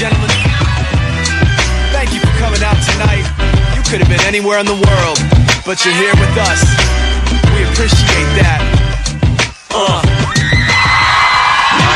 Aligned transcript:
gentlemen, 0.00 0.30
thank 1.92 2.14
you 2.14 2.20
for 2.20 2.32
coming 2.38 2.62
out 2.62 2.80
tonight. 2.90 3.20
You 3.76 3.82
could 3.82 4.00
have 4.00 4.08
been 4.08 4.26
anywhere 4.26 4.58
in 4.58 4.64
the 4.64 4.72
world, 4.72 5.18
but 5.66 5.84
you're 5.84 5.92
here 5.92 6.14
with 6.16 6.38
us. 6.38 6.64
We 7.54 7.64
appreciate 7.68 8.32
that. 8.40 8.64
Uh. 9.70 10.19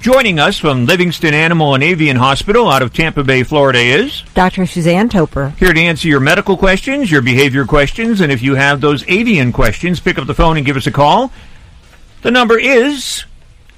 Joining 0.00 0.38
us 0.38 0.56
from 0.56 0.86
Livingston 0.86 1.34
Animal 1.34 1.74
and 1.74 1.84
Avian 1.84 2.16
Hospital 2.16 2.70
out 2.70 2.80
of 2.80 2.94
Tampa 2.94 3.22
Bay, 3.22 3.42
Florida 3.42 3.80
is 3.80 4.22
Dr. 4.32 4.64
Suzanne 4.64 5.10
Toper. 5.10 5.50
here 5.58 5.74
to 5.74 5.80
answer 5.80 6.08
your 6.08 6.20
medical 6.20 6.56
questions, 6.56 7.10
your 7.10 7.20
behavior 7.20 7.66
questions, 7.66 8.22
and 8.22 8.32
if 8.32 8.40
you 8.40 8.54
have 8.54 8.80
those 8.80 9.04
avian 9.08 9.52
questions, 9.52 10.00
pick 10.00 10.16
up 10.16 10.26
the 10.26 10.32
phone 10.32 10.56
and 10.56 10.64
give 10.64 10.78
us 10.78 10.86
a 10.86 10.90
call. 10.90 11.30
The 12.22 12.30
number 12.30 12.58
is 12.58 13.26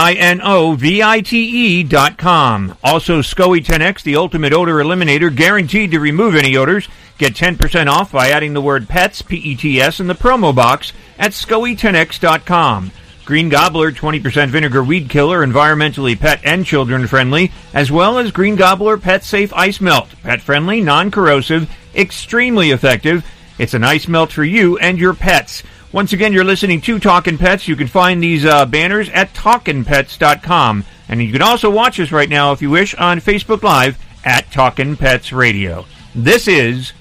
dot 1.84 2.18
com. 2.20 2.78
Also, 2.84 3.22
SCOE 3.22 3.64
10X, 3.64 4.04
the 4.04 4.16
ultimate 4.18 4.54
odor 4.54 4.76
eliminator, 4.76 5.36
guaranteed 5.36 5.90
to 5.92 6.00
remove 6.00 6.36
any 6.36 6.56
odors. 6.56 6.88
Get 7.18 7.34
10% 7.34 7.88
off 7.88 8.12
by 8.12 8.30
adding 8.30 8.54
the 8.54 8.62
word 8.62 8.88
PETS, 8.88 9.24
P-E-T-S, 9.24 10.00
in 10.00 10.06
the 10.08 10.14
promo 10.14 10.54
box 10.54 10.94
at 11.18 11.32
SCOE10X.com. 11.32 12.92
Green 13.26 13.50
Gobbler 13.50 13.92
20% 13.92 14.50
vinegar 14.50 14.84
weed 14.84 15.10
killer, 15.10 15.46
environmentally 15.46 16.18
pet 16.20 16.40
and 16.44 16.64
children 16.64 17.08
friendly, 17.08 17.52
as 17.74 17.92
well 17.92 18.20
as 18.20 18.32
Green 18.32 18.56
Gobbler 18.56 18.98
Pet 18.98 19.24
Safe 19.24 19.52
Ice 19.54 19.82
Melt, 19.82 20.10
pet 20.22 20.42
friendly, 20.42 20.80
non 20.80 21.10
corrosive, 21.10 21.68
extremely 21.96 22.70
effective. 22.70 23.26
It's 23.58 23.74
an 23.74 23.84
ice 23.84 24.08
melt 24.08 24.32
for 24.32 24.44
you 24.44 24.78
and 24.78 25.00
your 25.00 25.16
pets. 25.16 25.64
Once 25.92 26.14
again, 26.14 26.34
you're 26.34 26.44
listening 26.44 26.82
to 26.82 27.00
Talkin' 27.00 27.38
Pets. 27.38 27.68
You 27.68 27.76
can 27.76 27.88
find 27.88 28.22
these 28.22 28.46
uh, 28.46 28.66
banners 28.66 29.10
at 29.10 29.34
talkinpets.com. 29.34 30.84
And 31.08 31.24
you 31.24 31.32
can 31.32 31.42
also 31.42 31.70
watch 31.70 32.00
us 32.00 32.12
right 32.12 32.30
now, 32.30 32.52
if 32.52 32.62
you 32.62 32.70
wish, 32.70 32.94
on 32.96 33.22
Facebook 33.22 33.64
Live 33.64 33.98
at 34.24 34.52
Talkin' 34.52 34.98
Pets 34.98 35.32
Radio. 35.32 35.86
This 36.14 36.48
is 36.48 36.94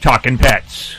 Talkin' 0.00 0.38
Pets. 0.38 0.96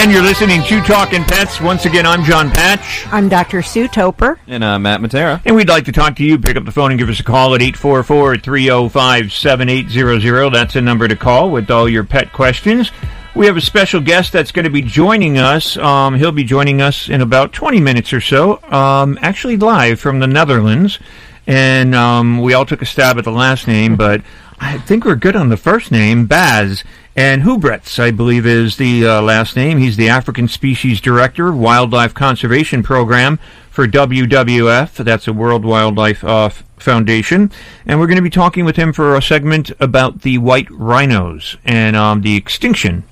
And 0.00 0.10
you're 0.10 0.22
listening 0.22 0.62
to 0.62 0.80
Talkin' 0.80 1.24
Pets. 1.24 1.60
Once 1.60 1.84
again, 1.84 2.06
I'm 2.06 2.24
Jon 2.24 2.50
Patch. 2.50 3.06
I'm 3.08 3.28
Dr. 3.28 3.60
Sue 3.60 3.86
Toper. 3.86 4.40
And 4.46 4.64
I'm 4.64 4.80
Matt 4.80 5.02
Matera. 5.02 5.42
And 5.44 5.54
we'd 5.54 5.68
like 5.68 5.84
to 5.84 5.92
talk 5.92 6.16
to 6.16 6.24
you. 6.24 6.38
Pick 6.38 6.56
up 6.56 6.64
the 6.64 6.72
phone 6.72 6.90
and 6.90 6.98
give 6.98 7.10
us 7.10 7.20
a 7.20 7.22
call 7.22 7.54
at 7.54 7.60
844-305-7800. 7.60 10.52
That's 10.54 10.74
a 10.74 10.80
number 10.80 11.06
to 11.06 11.16
call 11.16 11.50
with 11.50 11.70
all 11.70 11.86
your 11.86 12.04
pet 12.04 12.32
questions. 12.32 12.90
We 13.34 13.44
have 13.44 13.58
a 13.58 13.60
special 13.60 14.00
guest 14.00 14.32
that's 14.32 14.52
going 14.52 14.64
to 14.64 14.70
be 14.70 14.80
joining 14.80 15.36
us. 15.36 15.76
Um, 15.76 16.14
he'll 16.14 16.32
be 16.32 16.44
joining 16.44 16.80
us 16.80 17.10
in 17.10 17.20
about 17.20 17.52
20 17.52 17.78
minutes 17.80 18.14
or 18.14 18.22
so, 18.22 18.62
um, 18.72 19.18
actually 19.20 19.58
live 19.58 20.00
from 20.00 20.18
the 20.18 20.26
Netherlands. 20.26 20.98
And 21.46 21.94
um, 21.94 22.40
we 22.40 22.54
all 22.54 22.64
took 22.64 22.80
a 22.80 22.86
stab 22.86 23.18
at 23.18 23.24
the 23.24 23.32
last 23.32 23.66
name, 23.66 23.96
but 23.96 24.22
I 24.62 24.76
think 24.76 25.04
we're 25.04 25.16
good 25.16 25.36
on 25.36 25.48
the 25.48 25.56
first 25.56 25.90
name, 25.90 26.26
Bas. 26.26 26.84
And 27.16 27.42
Hubretz, 27.42 27.98
I 27.98 28.10
believe, 28.10 28.46
is 28.46 28.76
the 28.76 29.06
uh, 29.06 29.22
last 29.22 29.56
name. 29.56 29.78
He's 29.78 29.96
the 29.96 30.10
African 30.10 30.48
Species 30.48 31.00
Director, 31.00 31.50
Wildlife 31.50 32.12
Conservation 32.12 32.82
Program 32.82 33.38
for 33.70 33.88
WWF. 33.88 35.02
That's 35.02 35.26
a 35.26 35.32
World 35.32 35.64
Wildlife 35.64 36.22
uh, 36.22 36.50
Foundation. 36.76 37.50
And 37.86 37.98
we're 37.98 38.06
going 38.06 38.16
to 38.16 38.22
be 38.22 38.30
talking 38.30 38.64
with 38.66 38.76
him 38.76 38.92
for 38.92 39.16
a 39.16 39.22
segment 39.22 39.72
about 39.80 40.22
the 40.22 40.38
white 40.38 40.70
rhinos 40.70 41.56
and 41.64 41.96
um, 41.96 42.20
the 42.20 42.36
extinction 42.36 43.04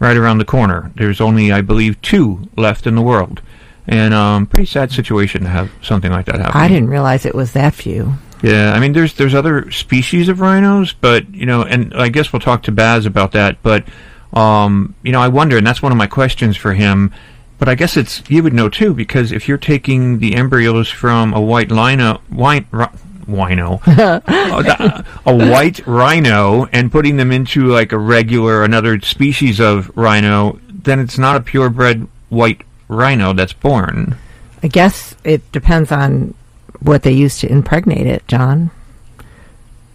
right 0.00 0.16
around 0.16 0.38
the 0.38 0.44
corner. 0.44 0.90
There's 0.96 1.20
only, 1.20 1.52
I 1.52 1.60
believe, 1.60 2.02
two 2.02 2.48
left 2.56 2.86
in 2.86 2.96
the 2.96 3.02
world. 3.02 3.40
And 3.86 4.12
um, 4.12 4.46
pretty 4.46 4.66
sad 4.66 4.92
situation 4.92 5.42
to 5.42 5.48
have 5.48 5.70
something 5.80 6.10
like 6.10 6.26
that 6.26 6.40
happen. 6.40 6.60
I 6.60 6.68
didn't 6.68 6.90
realize 6.90 7.24
it 7.24 7.34
was 7.34 7.52
that 7.52 7.72
few. 7.72 8.14
Yeah, 8.42 8.72
I 8.72 8.80
mean, 8.80 8.92
there's 8.92 9.14
there's 9.14 9.34
other 9.34 9.70
species 9.70 10.28
of 10.28 10.40
rhinos, 10.40 10.92
but 10.92 11.32
you 11.34 11.46
know, 11.46 11.62
and 11.62 11.92
I 11.94 12.08
guess 12.08 12.32
we'll 12.32 12.40
talk 12.40 12.64
to 12.64 12.72
Bas 12.72 13.04
about 13.04 13.32
that. 13.32 13.62
But 13.62 13.84
um, 14.32 14.94
you 15.02 15.12
know, 15.12 15.20
I 15.20 15.28
wonder, 15.28 15.56
and 15.56 15.66
that's 15.66 15.82
one 15.82 15.92
of 15.92 15.98
my 15.98 16.06
questions 16.06 16.56
for 16.56 16.72
him. 16.72 17.12
But 17.58 17.68
I 17.68 17.74
guess 17.74 17.96
it's 17.96 18.22
you 18.30 18.42
would 18.44 18.52
know 18.52 18.68
too, 18.68 18.94
because 18.94 19.32
if 19.32 19.48
you're 19.48 19.58
taking 19.58 20.20
the 20.20 20.36
embryos 20.36 20.88
from 20.88 21.34
a 21.34 21.40
white 21.40 21.72
lino, 21.72 22.20
white 22.28 22.66
ri- 22.70 22.86
wino, 23.26 23.84
a, 23.86 25.04
a 25.26 25.34
white 25.34 25.84
rhino, 25.86 26.66
and 26.66 26.92
putting 26.92 27.16
them 27.16 27.32
into 27.32 27.66
like 27.66 27.90
a 27.90 27.98
regular 27.98 28.62
another 28.62 29.00
species 29.00 29.58
of 29.58 29.90
rhino, 29.96 30.60
then 30.68 31.00
it's 31.00 31.18
not 31.18 31.34
a 31.34 31.40
purebred 31.40 32.06
white 32.28 32.62
rhino 32.86 33.32
that's 33.32 33.52
born. 33.52 34.16
I 34.62 34.68
guess 34.68 35.16
it 35.24 35.50
depends 35.50 35.90
on 35.90 36.34
what 36.80 37.02
they 37.02 37.12
used 37.12 37.40
to 37.40 37.50
impregnate 37.50 38.06
it, 38.06 38.26
Jon. 38.28 38.70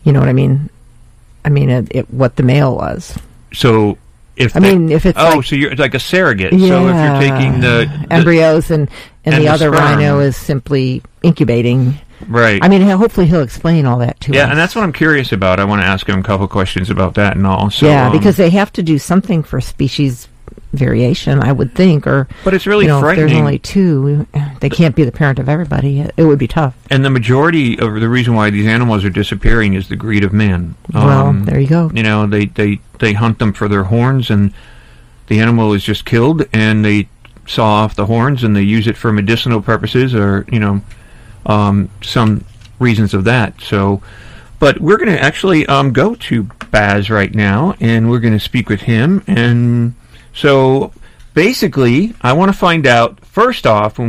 You 0.04 0.12
know 0.12 0.20
what 0.20 0.30
I 0.30 0.34
mean? 0.34 0.70
I 1.46 1.50
mean, 1.50 1.70
it, 1.70 1.88
it, 1.92 2.10
what 2.14 2.36
the 2.36 2.44
male 2.44 2.76
was. 2.76 3.18
So 3.54 3.98
if 4.36 4.56
I 4.56 4.60
they- 4.60 4.76
mean, 4.76 4.92
if 4.92 5.06
it's 5.06 5.18
oh, 5.20 5.36
like- 5.38 5.46
so 5.46 5.56
you're 5.56 5.72
it's 5.72 5.80
like 5.80 5.94
a 5.94 6.00
surrogate. 6.00 6.52
So 6.52 6.58
if 6.58 6.96
you're 6.96 7.32
taking 7.32 7.62
the, 7.62 7.90
the- 8.08 8.08
embryos 8.14 8.72
and 8.72 8.90
and, 9.26 9.36
and 9.36 9.42
the, 9.42 9.48
the 9.48 9.54
other 9.54 9.74
sperm. 9.74 10.00
rhino 10.00 10.20
is 10.20 10.36
simply 10.36 11.02
incubating. 11.22 11.98
right? 12.28 12.60
I 12.62 12.68
mean, 12.68 12.82
hopefully 12.82 13.28
he'll 13.28 13.42
explain 13.42 13.86
all 13.86 14.00
that 14.00 14.20
to 14.22 14.34
yeah, 14.34 14.44
us. 14.46 14.50
and 14.50 14.60
that's 14.60 14.76
what 14.76 14.84
I'm 14.84 14.92
curious 14.92 15.32
about. 15.32 15.62
I 15.62 15.64
want 15.64 15.82
to 15.82 15.86
ask 15.86 16.08
him 16.08 16.20
a 16.20 16.24
couple 16.24 16.46
questions 16.50 16.90
about 16.90 17.14
that 17.14 17.38
and 17.38 17.48
all. 17.48 17.70
So, 17.70 17.86
yeah, 17.88 18.08
um, 18.08 18.12
because 18.18 18.36
they 18.36 18.50
have 18.50 18.74
to 18.74 18.84
do 18.84 19.00
something 19.00 19.42
for 19.44 19.62
species 19.62 20.28
variation, 20.74 21.42
I 21.42 21.52
would 21.52 21.74
think. 21.74 22.06
Or 22.06 22.28
But 22.44 22.54
it's 22.54 22.68
really 22.68 22.86
you 22.86 22.90
know, 22.90 23.08
if 23.08 23.16
there's 23.16 23.34
only 23.34 23.60
two. 23.60 24.28
They 24.60 24.70
can't 24.70 24.96
be 24.96 25.04
the 25.04 25.12
parent 25.12 25.40
of 25.40 25.48
everybody. 25.48 26.02
It, 26.02 26.24
would 26.24 26.40
be 26.40 26.48
tough. 26.48 26.76
And 26.90 27.06
the 27.06 27.10
majority 27.10 27.78
of 27.80 28.00
the 28.00 28.10
reason 28.10 28.34
why 28.34 28.50
these 28.50 28.68
animals 28.68 29.06
are 29.06 29.10
disappearing 29.10 29.74
is 29.74 29.90
the 29.90 29.96
greed 29.96 30.24
of 30.24 30.34
man. 30.34 30.76
Well, 30.94 31.34
there 31.34 31.60
you 31.60 31.68
go. 31.68 31.92
You 31.94 32.04
know, 32.04 32.28
they, 32.28 32.46
they, 32.46 32.80
they 33.00 33.14
hunt 33.14 33.40
them 33.40 33.54
for 33.54 33.68
their 33.68 33.84
horns, 33.84 34.30
and 34.30 34.54
the 35.28 35.40
animal 35.40 35.74
is 35.74 35.84
just 35.84 36.06
killed, 36.06 36.46
and 36.54 36.84
they 36.84 37.08
saw 37.46 37.66
off 37.66 37.96
the 37.96 38.06
horns, 38.06 38.44
and 38.44 38.56
they 38.56 38.62
use 38.62 38.88
it 38.88 38.98
for 38.98 39.12
medicinal 39.12 39.62
purposes, 39.62 40.16
or 40.16 40.46
you 40.52 40.60
know, 40.60 40.82
um, 41.46 41.90
some 42.02 42.46
reasons 42.80 43.14
of 43.14 43.26
that. 43.26 43.60
So, 43.62 44.02
but 44.60 44.80
we're 44.80 44.98
going 44.98 45.12
to 45.12 45.22
actually 45.22 45.66
um, 45.68 45.92
go 45.92 46.16
to 46.16 46.44
Bas 46.72 47.10
right 47.10 47.34
now, 47.34 47.76
and 47.80 48.10
we're 48.10 48.20
going 48.20 48.34
to 48.34 48.40
speak 48.40 48.70
with 48.70 48.82
him. 48.82 49.24
And 49.28 49.96
so, 50.34 50.92
basically, 51.34 52.14
I 52.22 52.34
want 52.34 52.52
to 52.52 52.58
find 52.58 52.86
out 52.88 53.24
first 53.26 53.66
off. 53.66 54.00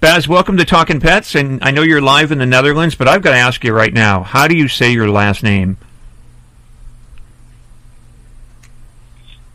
Bas, 0.00 0.28
welcome 0.28 0.56
to 0.58 0.64
Talking 0.64 1.00
Pets, 1.00 1.34
and 1.34 1.62
I 1.62 1.70
know 1.70 1.82
you're 1.82 2.00
live 2.00 2.30
in 2.30 2.38
the 2.38 2.46
Netherlands, 2.46 2.94
but 2.94 3.08
I've 3.08 3.22
got 3.22 3.30
to 3.30 3.38
ask 3.38 3.64
you 3.64 3.72
right 3.72 3.92
now: 3.92 4.22
How 4.22 4.46
do 4.48 4.56
you 4.56 4.68
say 4.68 4.92
your 4.92 5.08
last 5.08 5.42
name? 5.42 5.78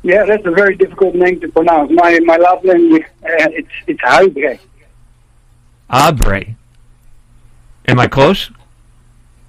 Yeah, 0.01 0.25
that's 0.25 0.45
a 0.45 0.51
very 0.51 0.75
difficult 0.75 1.13
name 1.13 1.39
to 1.41 1.49
pronounce. 1.49 1.91
My 1.91 2.19
my 2.19 2.37
last 2.37 2.63
name 2.63 2.95
uh, 2.95 2.99
it's 3.23 3.69
it's 3.85 3.99
Huibre. 4.01 4.59
Abre. 5.89 6.55
Am 7.87 7.99
I 7.99 8.07
close? 8.07 8.51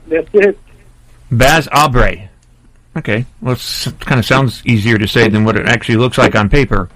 That's 0.09 0.29
it. 0.33 0.59
Bas 1.31 1.69
Abre. 1.69 2.30
Okay, 2.97 3.25
well, 3.41 3.55
it 3.55 3.95
kind 4.01 4.19
of 4.19 4.27
sounds 4.27 4.63
easier 4.67 4.99
to 4.99 5.07
say 5.07 5.29
than 5.29 5.45
what 5.45 5.57
it 5.57 5.67
actually 5.67 5.97
looks 5.97 6.19
like 6.19 6.35
on 6.35 6.49
paper. 6.49 6.89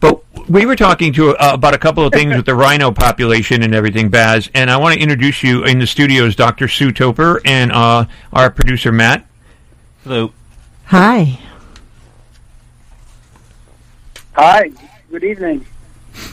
But 0.00 0.22
we 0.48 0.66
were 0.66 0.76
talking 0.76 1.12
to 1.14 1.36
uh, 1.36 1.54
about 1.54 1.74
a 1.74 1.78
couple 1.78 2.04
of 2.04 2.12
things 2.12 2.34
with 2.34 2.46
the 2.46 2.54
rhino 2.54 2.90
population 2.90 3.62
and 3.62 3.74
everything, 3.74 4.08
Bas, 4.08 4.48
and 4.54 4.70
I 4.70 4.76
want 4.76 4.94
to 4.94 5.00
introduce 5.00 5.42
you 5.42 5.64
in 5.64 5.78
the 5.78 5.86
studios, 5.86 6.34
Dr. 6.34 6.68
Sue 6.68 6.92
Toper 6.92 7.40
and 7.44 7.70
uh, 7.72 8.06
our 8.32 8.50
producer 8.50 8.90
Matt. 8.92 9.24
Hello. 10.02 10.32
Hi. 10.86 11.38
Hi. 14.32 14.70
Good 15.10 15.24
evening. 15.24 15.66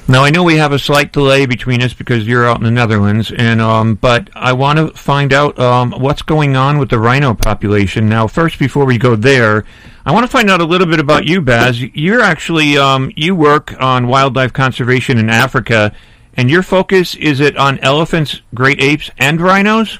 Now 0.08 0.24
I 0.24 0.30
know 0.30 0.44
we 0.44 0.58
have 0.58 0.72
a 0.72 0.80
slight 0.80 1.12
delay 1.12 1.46
between 1.46 1.82
us 1.82 1.94
because 1.94 2.28
you're 2.28 2.48
out 2.48 2.58
in 2.58 2.64
the 2.64 2.72
Netherlands, 2.72 3.32
and 3.36 3.60
um, 3.60 3.96
but 3.96 4.30
I 4.36 4.54
want 4.54 4.78
to 4.78 4.90
find 4.90 5.34
out 5.34 5.58
um, 5.58 5.92
what's 5.92 6.22
going 6.22 6.56
on 6.56 6.78
with 6.78 6.90
the 6.90 7.00
rhino 7.00 7.34
population. 7.34 8.08
Now, 8.08 8.28
first, 8.28 8.60
before 8.60 8.86
we 8.86 8.98
go 8.98 9.16
there, 9.16 9.66
I 10.06 10.12
want 10.12 10.26
to 10.26 10.32
find 10.32 10.50
out 10.52 10.62
a 10.62 10.66
little 10.66 10.88
bit 10.88 11.00
about 11.00 11.26
you, 11.26 11.42
Bas. 11.42 11.80
You're 11.80 12.22
actually 12.22 12.78
um, 12.78 13.12
you 13.16 13.36
work 13.36 13.76
on 13.82 14.08
wildlife 14.08 14.54
conservation 14.54 15.18
in 15.18 15.30
Africa, 15.30 15.96
and 16.36 16.52
your 16.52 16.62
focus 16.62 17.16
is 17.16 17.40
it 17.40 17.58
on 17.58 17.80
elephants, 17.80 18.42
great 18.54 18.82
apes, 18.82 19.10
and 19.18 19.42
rhinos? 19.42 20.00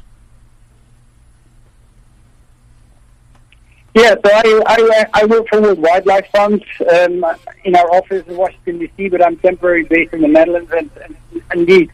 Yeah, 3.96 4.16
so 4.16 4.30
I 4.30 4.62
I, 4.68 5.06
I 5.22 5.26
work 5.26 5.48
for 5.48 5.62
World 5.62 5.80
Wildlife 5.80 6.28
Fund 6.32 6.62
um, 6.82 7.26
in 7.64 7.78
our 7.78 7.90
office 7.96 8.28
in 8.28 8.36
Washington 8.36 8.80
D.C., 8.80 9.08
but 9.08 9.26
I'm 9.26 9.38
temporarily 9.38 9.88
based 9.88 10.14
in 10.14 10.20
the 10.20 10.28
Netherlands. 10.28 10.70
And, 10.78 10.92
and 11.02 11.16
indeed, 11.54 11.92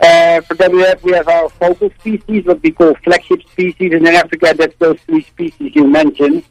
uh, 0.00 0.40
for 0.40 0.56
WWF 0.56 1.00
we 1.04 1.12
have 1.12 1.28
our 1.28 1.48
focal 1.50 1.90
species, 2.00 2.44
what 2.44 2.60
we 2.60 2.72
call 2.72 2.92
flagship 3.04 3.48
species, 3.48 3.92
and 3.92 4.08
in 4.08 4.14
Africa 4.16 4.52
that's 4.58 4.74
those 4.80 4.98
three 5.02 5.22
species 5.22 5.76
you 5.76 5.86
mentioned. 5.86 6.42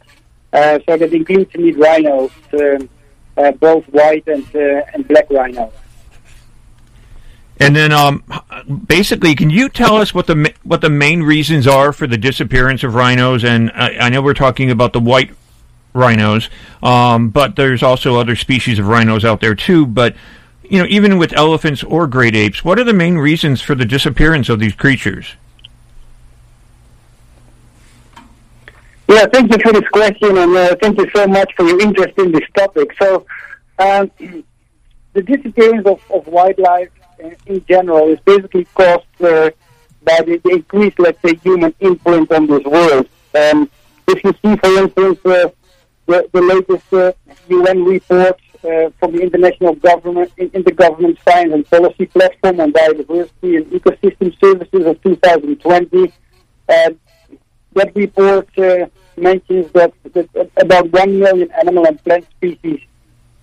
Uh, 0.54 0.80
so 0.88 0.96
that 0.96 1.12
includes 1.12 1.54
indeed 1.54 1.78
rhinos, 1.78 2.32
um, 2.54 2.90
uh, 3.36 3.52
both 3.52 3.84
white 3.88 4.26
and 4.28 4.48
uh, 4.56 4.86
and 4.94 5.06
black 5.06 5.30
rhinos. 5.30 5.74
And 7.60 7.76
then, 7.76 7.92
um, 7.92 8.24
basically, 8.88 9.34
can 9.34 9.50
you 9.50 9.68
tell 9.70 9.98
us 9.98 10.14
what 10.14 10.28
the 10.28 10.54
what 10.64 10.82
the 10.82 10.90
main 10.90 11.24
reasons 11.24 11.66
are 11.66 11.92
for 11.92 12.06
the 12.06 12.18
disappearance 12.18 12.84
of 12.84 12.94
rhinos? 12.94 13.44
And 13.44 13.72
I, 13.72 13.98
I 13.98 14.10
know 14.10 14.22
we're 14.22 14.36
talking 14.36 14.70
about 14.70 14.94
the 14.94 15.00
white 15.00 15.32
rhinos, 15.94 16.50
um, 16.84 17.30
but 17.30 17.56
there's 17.56 17.82
also 17.82 18.18
other 18.18 18.36
species 18.36 18.78
of 18.78 18.88
rhinos 18.88 19.26
out 19.26 19.42
there 19.42 19.56
too. 19.56 19.88
But 19.88 20.16
you 20.70 20.80
know, 20.80 20.88
even 20.88 21.18
with 21.18 21.34
elephants 21.34 21.84
or 21.84 22.06
great 22.06 22.36
apes, 22.36 22.64
what 22.64 22.78
are 22.78 22.84
the 22.84 22.94
main 22.94 23.18
reasons 23.18 23.62
for 23.62 23.74
the 23.74 23.86
disappearance 23.86 24.50
of 24.50 24.60
these 24.60 24.74
creatures? 24.74 25.36
Yeah, 29.08 29.26
thank 29.32 29.52
you 29.52 29.58
for 29.64 29.72
this 29.72 29.88
question, 29.90 30.38
and 30.38 30.56
uh, 30.56 30.76
thank 30.82 31.00
you 31.00 31.10
so 31.16 31.26
much 31.28 31.54
for 31.56 31.66
your 31.66 31.80
interest 31.80 32.18
in 32.20 32.32
this 32.34 32.44
topic. 32.54 32.92
So, 33.02 33.26
um, 33.80 34.12
the 35.14 35.22
disappearance 35.24 35.88
of, 35.88 36.02
of 36.12 36.28
wildlife 36.28 36.90
in 37.46 37.66
general 37.66 38.10
is 38.10 38.20
basically 38.22 38.66
caused 38.74 39.06
uh, 39.22 39.52
by 40.04 40.20
the, 40.26 40.40
increased, 40.52 41.00
let's 41.00 41.22
say, 41.22 41.36
human 41.36 41.74
influence 41.80 42.32
on 42.32 42.48
this 42.48 42.64
world. 42.64 43.08
Um, 43.36 43.70
if 44.08 44.24
you 44.24 44.34
see, 44.42 44.56
for 44.58 44.84
instance, 44.84 45.20
uh, 45.26 45.50
the, 46.06 46.30
the 46.32 46.42
latest 46.42 46.94
uh, 46.94 47.12
UN 47.50 47.84
report 47.84 48.40
uh, 48.64 48.90
from 49.00 49.12
the 49.12 49.22
International 49.22 49.76
Government 49.76 50.32
Intergovernment 50.38 51.18
Science 51.24 51.54
and 51.54 51.70
Policy 51.70 52.06
Platform 52.08 52.60
on 52.60 52.72
Biodiversity 52.72 53.58
and 53.58 53.66
Ecosystem 53.68 54.38
Services 54.40 54.86
of 54.86 55.02
2020, 55.04 56.14
uh, 56.70 56.90
that 57.74 57.96
report 57.96 58.48
uh, 58.58 58.88
mentions 59.18 59.72
that, 59.74 59.94
that 60.14 60.50
about 60.58 60.90
1 60.92 61.20
million 61.20 61.52
animal 61.52 61.86
and 61.86 62.04
plant 62.04 62.26
species 62.32 62.80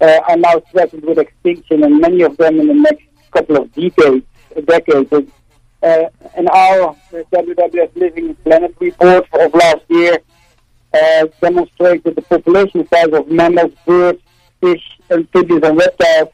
uh, 0.01 0.21
are 0.29 0.37
now 0.37 0.61
threatened 0.71 1.05
with 1.05 1.19
extinction, 1.19 1.85
and 1.85 2.01
many 2.01 2.23
of 2.23 2.37
them 2.37 2.61
in 2.61 2.67
the 2.67 2.75
next 2.75 3.05
couple 3.35 3.57
of 3.57 3.73
decades. 3.73 4.25
decades. 4.65 5.13
Uh, 5.83 6.09
and 6.37 6.49
our 6.49 6.97
WWF 7.13 7.95
Living 7.95 8.35
Planet 8.37 8.75
report 8.81 9.27
of 9.35 9.53
last 9.53 9.83
year 9.91 10.19
uh, 10.95 11.27
demonstrates 11.41 12.05
that 12.05 12.15
the 12.15 12.23
population 12.23 12.89
size 12.89 13.13
of 13.13 13.29
mammals, 13.29 13.73
birds, 13.85 14.21
fish, 14.61 14.83
amphibians, 15.11 15.63
and 15.63 15.77
reptiles 15.77 16.29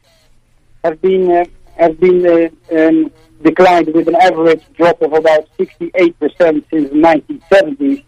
have 0.84 1.00
been 1.00 1.30
uh, 1.30 1.44
have 1.76 1.98
been 1.98 2.24
uh, 2.26 2.76
um, 2.76 3.10
declined 3.42 3.92
with 3.94 4.06
an 4.06 4.16
average 4.16 4.62
drop 4.76 5.00
of 5.02 5.12
about 5.14 5.48
68% 5.58 6.14
since 6.28 6.64
the 6.70 7.40
1970s. 7.50 8.04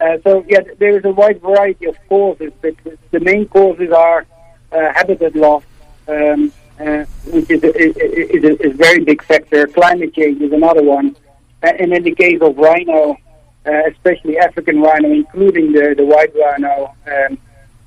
Uh, 0.00 0.16
so, 0.24 0.44
yeah, 0.48 0.60
there 0.78 0.96
is 0.98 1.04
a 1.04 1.10
wide 1.10 1.40
variety 1.40 1.86
of 1.86 1.96
causes, 2.08 2.52
but 2.60 2.74
the 3.10 3.20
main 3.20 3.46
causes 3.48 3.92
are 3.92 4.26
uh, 4.72 4.92
habitat 4.94 5.36
loss, 5.36 5.62
um, 6.08 6.52
uh, 6.82 7.04
which 7.26 7.50
is 7.50 7.62
a, 7.62 7.70
is, 7.78 7.96
a, 8.44 8.66
is 8.66 8.74
a 8.74 8.76
very 8.76 9.04
big 9.04 9.22
factor. 9.22 9.66
Climate 9.68 10.14
change 10.14 10.40
is 10.42 10.52
another 10.52 10.82
one. 10.82 11.16
And 11.62 11.92
in 11.92 12.02
the 12.02 12.14
case 12.14 12.40
of 12.40 12.56
rhino, 12.56 13.16
uh, 13.64 13.82
especially 13.92 14.38
African 14.38 14.80
rhino, 14.80 15.10
including 15.10 15.72
the, 15.72 15.94
the 15.96 16.04
white 16.04 16.34
rhino, 16.34 16.94
um, 17.06 17.38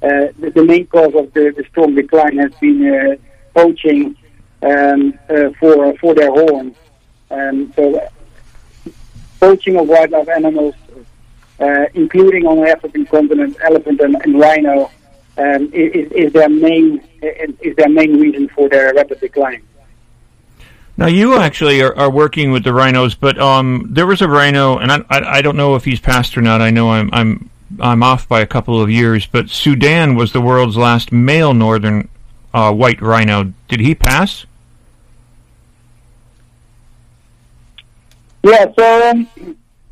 uh, 0.02 0.28
the, 0.40 0.52
the 0.56 0.64
main 0.64 0.88
cause 0.88 1.14
of 1.16 1.34
the, 1.34 1.54
the 1.58 1.66
strong 1.70 1.96
decline 1.96 2.38
has 2.38 2.54
been 2.56 2.80
uh, 2.88 3.16
poaching 3.54 4.16
um, 4.62 5.18
uh, 5.30 5.50
for 5.60 5.98
for 5.98 6.14
their 6.14 6.30
horns. 6.30 6.76
Um, 7.30 7.74
so 7.76 8.08
poaching 9.40 9.76
of 9.78 9.88
wildlife 9.88 10.30
animals, 10.30 10.76
uh, 11.60 11.86
including 11.94 12.46
on 12.46 12.62
the 12.62 12.70
African 12.70 13.06
continent, 13.06 13.58
elephant 13.64 14.00
and, 14.00 14.16
and 14.24 14.40
rhino, 14.40 14.92
um, 15.38 15.72
is, 15.74 16.12
is 16.12 16.34
their 16.34 16.50
main 16.50 17.02
is 17.22 17.76
their 17.76 17.90
main 17.90 18.20
reason 18.20 18.48
for 18.50 18.70
their 18.70 18.94
rapid 18.94 19.20
decline. 19.20 19.62
Now 20.98 21.08
you 21.08 21.38
actually 21.38 21.82
are, 21.82 21.96
are 21.98 22.10
working 22.10 22.52
with 22.52 22.64
the 22.64 22.74
rhinos, 22.74 23.16
but 23.16 23.38
um, 23.38 23.88
there 23.90 24.08
was 24.08 24.22
a 24.22 24.30
rhino, 24.30 24.78
and 24.78 24.92
I, 24.92 24.98
I, 25.10 25.38
I 25.38 25.42
don't 25.42 25.58
know 25.58 25.76
if 25.76 25.84
he's 25.84 26.00
passed 26.00 26.38
or 26.38 26.42
not. 26.42 26.62
I 26.62 26.70
know 26.70 26.92
I'm 26.92 27.10
I'm 27.12 27.50
I'm 27.80 28.04
off 28.04 28.28
by 28.30 28.42
a 28.42 28.48
couple 28.48 28.82
of 28.82 28.90
years, 28.90 29.26
but 29.26 29.50
Sudan 29.50 30.16
was 30.16 30.32
the 30.32 30.42
world's 30.42 30.78
last 30.78 31.12
male 31.12 31.54
northern 31.54 32.08
uh, 32.54 32.72
white 32.72 33.02
rhino. 33.02 33.54
Did 33.68 33.82
he 33.82 33.94
pass? 33.94 34.46
Yeah, 38.44 38.72
so 38.78 39.10
um, 39.10 39.28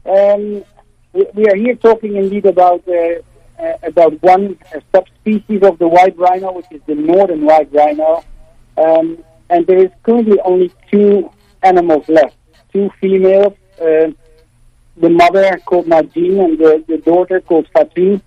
um, 0.05 0.63
we, 1.11 1.25
we 1.33 1.47
are 1.47 1.55
here 1.55 1.75
talking 1.75 2.15
indeed 2.15 2.45
about 2.45 2.87
uh, 2.87 2.93
uh, 2.93 3.21
about 3.83 4.21
one 4.21 4.57
uh, 4.73 4.79
subspecies 4.93 5.61
of 5.63 5.77
the 5.79 5.87
white 5.87 6.17
rhino, 6.17 6.51
which 6.53 6.71
is 6.71 6.81
the 6.85 6.95
northern 6.95 7.45
white 7.45 7.71
rhino, 7.73 8.23
um, 8.77 9.23
and 9.49 9.67
there 9.67 9.77
is 9.77 9.91
currently 10.03 10.39
only 10.41 10.71
two 10.91 11.29
animals 11.61 12.07
left, 12.07 12.35
two 12.71 12.89
females. 12.99 13.53
Uh, 13.79 14.11
the 14.97 15.09
mother 15.09 15.59
called 15.65 15.87
Najin 15.87 16.43
and 16.43 16.57
the, 16.57 16.83
the 16.87 16.97
daughter 16.97 17.41
called 17.41 17.67
Fatu. 17.73 18.21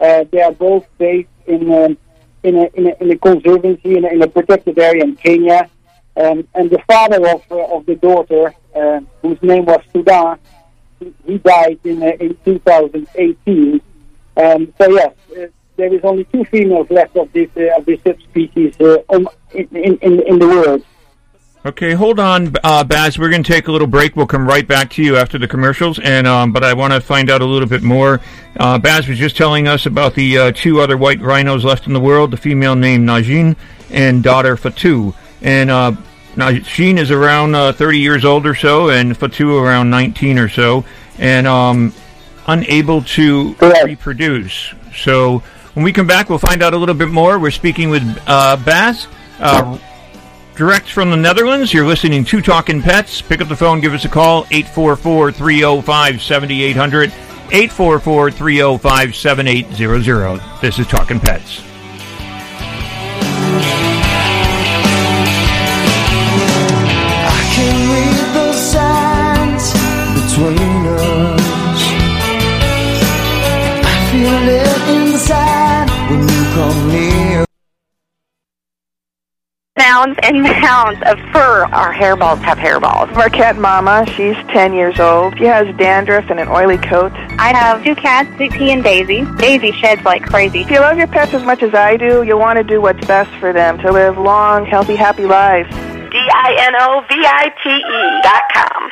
Uh, 0.00 0.24
they 0.30 0.40
are 0.40 0.52
both 0.52 0.86
based 0.98 1.28
in 1.46 1.72
um, 1.72 1.96
in, 2.42 2.56
a, 2.56 2.64
in, 2.74 2.86
a, 2.88 3.02
in 3.02 3.10
a 3.10 3.18
conservancy 3.18 3.96
in 3.96 4.04
a, 4.04 4.08
in 4.08 4.22
a 4.22 4.28
protected 4.28 4.78
area 4.78 5.04
in 5.04 5.16
Kenya. 5.16 5.70
Um, 6.16 6.46
and 6.54 6.70
the 6.70 6.80
father 6.86 7.26
of 7.28 7.42
uh, 7.50 7.76
of 7.76 7.86
the 7.86 7.94
daughter, 7.94 8.54
uh, 8.74 9.00
whose 9.22 9.42
name 9.42 9.64
was 9.64 9.80
Sudan, 9.92 10.38
he, 10.98 11.14
he 11.26 11.38
died 11.38 11.78
in 11.84 12.02
uh, 12.02 12.12
in 12.20 12.36
2018. 12.44 13.80
Um, 14.36 14.72
so 14.80 14.90
yes, 14.90 15.14
uh, 15.36 15.46
there 15.76 15.92
is 15.92 16.00
only 16.04 16.24
two 16.24 16.44
females 16.44 16.88
left 16.90 17.16
of 17.16 17.32
this 17.32 17.50
uh, 17.56 17.78
of 17.78 17.86
this 17.86 18.00
subspecies 18.02 18.80
uh, 18.80 18.98
in, 19.52 19.66
in 19.74 20.20
in 20.20 20.38
the 20.38 20.46
world. 20.46 20.84
Okay, 21.64 21.92
hold 21.92 22.18
on, 22.18 22.52
uh, 22.64 22.82
Bas. 22.82 23.16
We're 23.16 23.30
going 23.30 23.44
to 23.44 23.52
take 23.52 23.68
a 23.68 23.72
little 23.72 23.86
break. 23.86 24.16
We'll 24.16 24.26
come 24.26 24.48
right 24.48 24.66
back 24.66 24.90
to 24.90 25.02
you 25.02 25.16
after 25.16 25.38
the 25.38 25.46
commercials. 25.46 26.00
And 26.00 26.26
um, 26.26 26.52
but 26.52 26.64
I 26.64 26.74
want 26.74 26.92
to 26.92 27.00
find 27.00 27.30
out 27.30 27.40
a 27.40 27.44
little 27.44 27.68
bit 27.68 27.82
more. 27.82 28.20
Uh, 28.58 28.78
Bas 28.78 29.06
was 29.06 29.16
just 29.16 29.36
telling 29.36 29.68
us 29.68 29.86
about 29.86 30.14
the 30.14 30.38
uh, 30.38 30.52
two 30.52 30.80
other 30.80 30.96
white 30.96 31.20
rhinos 31.20 31.64
left 31.64 31.86
in 31.86 31.92
the 31.92 32.00
world: 32.00 32.32
the 32.32 32.36
female 32.36 32.74
named 32.74 33.08
Najin 33.08 33.54
and 33.90 34.24
daughter 34.24 34.56
Fatu. 34.56 35.14
And 35.40 35.70
uh, 35.70 35.92
Najin 36.34 36.98
is 36.98 37.12
around 37.12 37.54
uh, 37.54 37.72
30 37.72 37.98
years 37.98 38.24
old 38.24 38.44
or 38.44 38.56
so, 38.56 38.90
and 38.90 39.16
Fatu 39.16 39.56
around 39.56 39.88
19 39.88 40.40
or 40.40 40.48
so, 40.48 40.84
and 41.18 41.46
um, 41.46 41.92
unable 42.46 43.02
to 43.02 43.54
reproduce. 43.84 44.74
So 44.94 45.42
when 45.74 45.84
we 45.84 45.92
come 45.92 46.06
back, 46.06 46.28
we'll 46.28 46.38
find 46.38 46.62
out 46.62 46.74
a 46.74 46.76
little 46.76 46.94
bit 46.94 47.08
more. 47.08 47.38
We're 47.38 47.50
speaking 47.50 47.90
with 47.90 48.02
uh, 48.26 48.56
Bas. 48.56 49.06
Uh, 49.38 49.78
direct 50.54 50.88
from 50.90 51.10
the 51.10 51.16
Netherlands. 51.16 51.72
You're 51.72 51.86
listening 51.86 52.24
to 52.26 52.40
Talking 52.40 52.82
Pets. 52.82 53.22
Pick 53.22 53.40
up 53.40 53.48
the 53.48 53.56
phone, 53.56 53.80
give 53.80 53.94
us 53.94 54.04
a 54.04 54.08
call, 54.08 54.46
844 54.50 55.32
305 55.32 56.22
7800. 56.22 57.10
844 57.54 58.30
305 58.30 59.16
7800. 59.16 60.40
This 60.60 60.78
is 60.78 60.86
Talking 60.86 61.20
Pets. 61.20 61.71
Mounds 79.78 80.18
and 80.22 80.42
mounds 80.62 81.00
of 81.06 81.18
fur. 81.32 81.64
Our 81.72 81.94
hairballs 81.94 82.42
have 82.42 82.58
hairballs. 82.58 83.14
Our 83.16 83.30
cat 83.30 83.56
Mama, 83.56 84.04
she's 84.06 84.36
10 84.48 84.74
years 84.74 85.00
old. 85.00 85.38
She 85.38 85.44
has 85.44 85.74
dandruff 85.76 86.28
and 86.28 86.38
an 86.38 86.48
oily 86.48 86.76
coat. 86.76 87.10
I 87.38 87.56
have 87.56 87.82
two 87.82 87.94
cats, 87.94 88.28
Dixie 88.36 88.70
and 88.70 88.84
Daisy. 88.84 89.24
Daisy 89.38 89.72
sheds 89.72 90.04
like 90.04 90.24
crazy. 90.24 90.60
If 90.60 90.70
you 90.70 90.80
love 90.80 90.98
your 90.98 91.06
pets 91.06 91.32
as 91.32 91.42
much 91.42 91.62
as 91.62 91.72
I 91.74 91.96
do, 91.96 92.22
you'll 92.22 92.38
want 92.38 92.58
to 92.58 92.64
do 92.64 92.82
what's 92.82 93.06
best 93.06 93.30
for 93.40 93.54
them 93.54 93.78
to 93.78 93.90
live 93.90 94.18
long, 94.18 94.66
healthy, 94.66 94.94
happy 94.94 95.24
lives. 95.24 95.74
D-I-N-O-V-I-T-E 96.32 98.22
dot 98.22 98.42
com. 98.54 98.90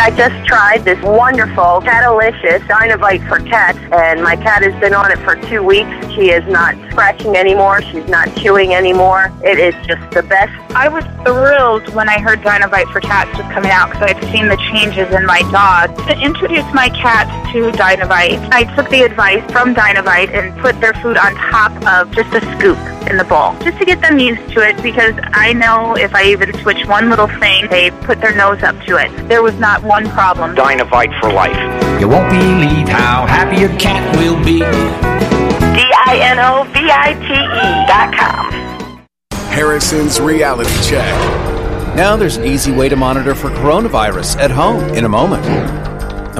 I 0.00 0.12
just 0.14 0.46
tried 0.46 0.84
this 0.84 1.00
wonderful 1.02 1.80
Catalicious 1.80 2.62
Dinovite 2.68 3.26
for 3.26 3.38
cats, 3.40 3.78
and 3.90 4.22
my 4.22 4.36
cat 4.36 4.62
has 4.62 4.78
been 4.78 4.94
on 4.94 5.10
it 5.10 5.18
for 5.18 5.34
two 5.48 5.62
weeks. 5.62 5.90
She 6.14 6.30
is 6.30 6.46
not 6.46 6.76
scratching 6.90 7.36
anymore. 7.36 7.82
She's 7.82 8.06
not 8.06 8.34
chewing 8.36 8.74
anymore. 8.74 9.32
It 9.42 9.58
is 9.58 9.74
just 9.86 10.10
the 10.10 10.22
best. 10.22 10.52
I 10.76 10.88
was 10.88 11.04
thrilled 11.24 11.92
when 11.94 12.08
I 12.08 12.20
heard 12.20 12.40
Dinovite 12.42 12.92
for 12.92 13.00
Cats 13.00 13.30
was 13.36 13.50
coming 13.52 13.70
out 13.70 13.90
because 13.90 14.10
I'd 14.10 14.22
seen 14.30 14.48
the 14.48 14.58
changes 14.70 15.12
in 15.12 15.24
my 15.26 15.40
dog. 15.50 15.96
To 16.06 16.20
introduce 16.20 16.66
my 16.74 16.90
cat 16.90 17.26
to 17.52 17.72
Dinovite, 17.72 18.46
I 18.52 18.64
took 18.76 18.90
the 18.90 19.02
advice 19.02 19.42
from 19.50 19.74
Dinovite 19.74 20.30
and 20.34 20.56
put 20.60 20.80
their 20.80 20.94
food 20.94 21.16
on 21.16 21.34
top 21.34 21.72
of 21.86 22.14
just 22.14 22.32
a 22.34 22.40
scoop 22.56 22.78
in 23.10 23.16
the 23.16 23.24
bowl, 23.24 23.56
just 23.64 23.78
to 23.78 23.84
get 23.84 24.00
them 24.02 24.18
used 24.18 24.52
to 24.52 24.60
it 24.60 24.80
because 24.82 25.14
I 25.32 25.54
know 25.54 25.96
if 25.96 26.14
I 26.14 26.24
even 26.24 26.52
switch 26.62 26.86
one 26.86 27.10
little 27.10 27.26
thing, 27.26 27.68
they 27.68 27.90
put 27.90 28.20
their 28.20 28.34
nose 28.34 28.62
up 28.62 28.80
to 28.86 28.96
it. 28.96 29.10
There 29.28 29.42
was 29.42 29.54
not 29.58 29.82
one 29.82 30.08
problem. 30.10 30.54
Dinovite 30.54 31.18
for 31.20 31.32
life. 31.32 31.56
You 32.00 32.08
won't 32.08 32.30
believe 32.30 32.88
how 32.88 33.26
happy 33.26 33.60
your 33.60 33.76
cat 33.78 34.16
will 34.16 34.36
be. 34.44 34.60
D-I-N-O-V-I-T-E 35.78 37.26
dot 37.86 38.14
com. 38.14 38.52
Harrison's 39.50 40.20
Reality 40.20 40.70
Check. 40.88 41.14
Now 41.96 42.16
there's 42.16 42.36
an 42.36 42.44
easy 42.44 42.70
way 42.70 42.88
to 42.88 42.96
monitor 42.96 43.34
for 43.34 43.48
coronavirus 43.50 44.36
at 44.38 44.50
home 44.50 44.82
in 44.94 45.04
a 45.04 45.08
moment. 45.08 45.44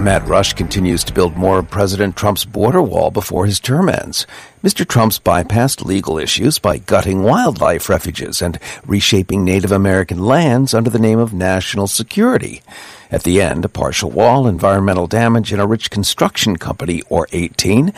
Matt 0.00 0.26
Rush 0.28 0.52
continues 0.52 1.02
to 1.04 1.12
build 1.12 1.36
more 1.36 1.58
of 1.58 1.70
President 1.70 2.14
Trump's 2.16 2.44
border 2.44 2.82
wall 2.82 3.10
before 3.10 3.46
his 3.46 3.58
term 3.58 3.88
ends. 3.88 4.26
Mr. 4.62 4.86
Trump's 4.86 5.18
bypassed 5.18 5.84
legal 5.84 6.18
issues 6.18 6.58
by 6.58 6.78
gutting 6.78 7.22
wildlife 7.22 7.88
refuges 7.88 8.42
and 8.42 8.58
reshaping 8.86 9.44
Native 9.44 9.72
American 9.72 10.18
lands 10.18 10.74
under 10.74 10.90
the 10.90 10.98
name 10.98 11.18
of 11.18 11.32
national 11.32 11.86
security. 11.86 12.62
At 13.10 13.22
the 13.22 13.40
end, 13.40 13.64
a 13.64 13.68
partial 13.68 14.10
wall, 14.10 14.46
environmental 14.46 15.06
damage, 15.06 15.52
and 15.52 15.60
a 15.60 15.66
rich 15.66 15.90
construction 15.90 16.56
company, 16.56 17.02
or 17.08 17.26
18, 17.32 17.92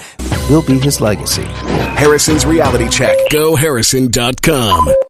will 0.49 0.63
be 0.63 0.79
his 0.79 1.01
legacy. 1.01 1.45
Harrison's 1.97 2.47
Reality 2.47 2.89
Check. 2.89 3.17
GoHarrison.com. 3.31 5.10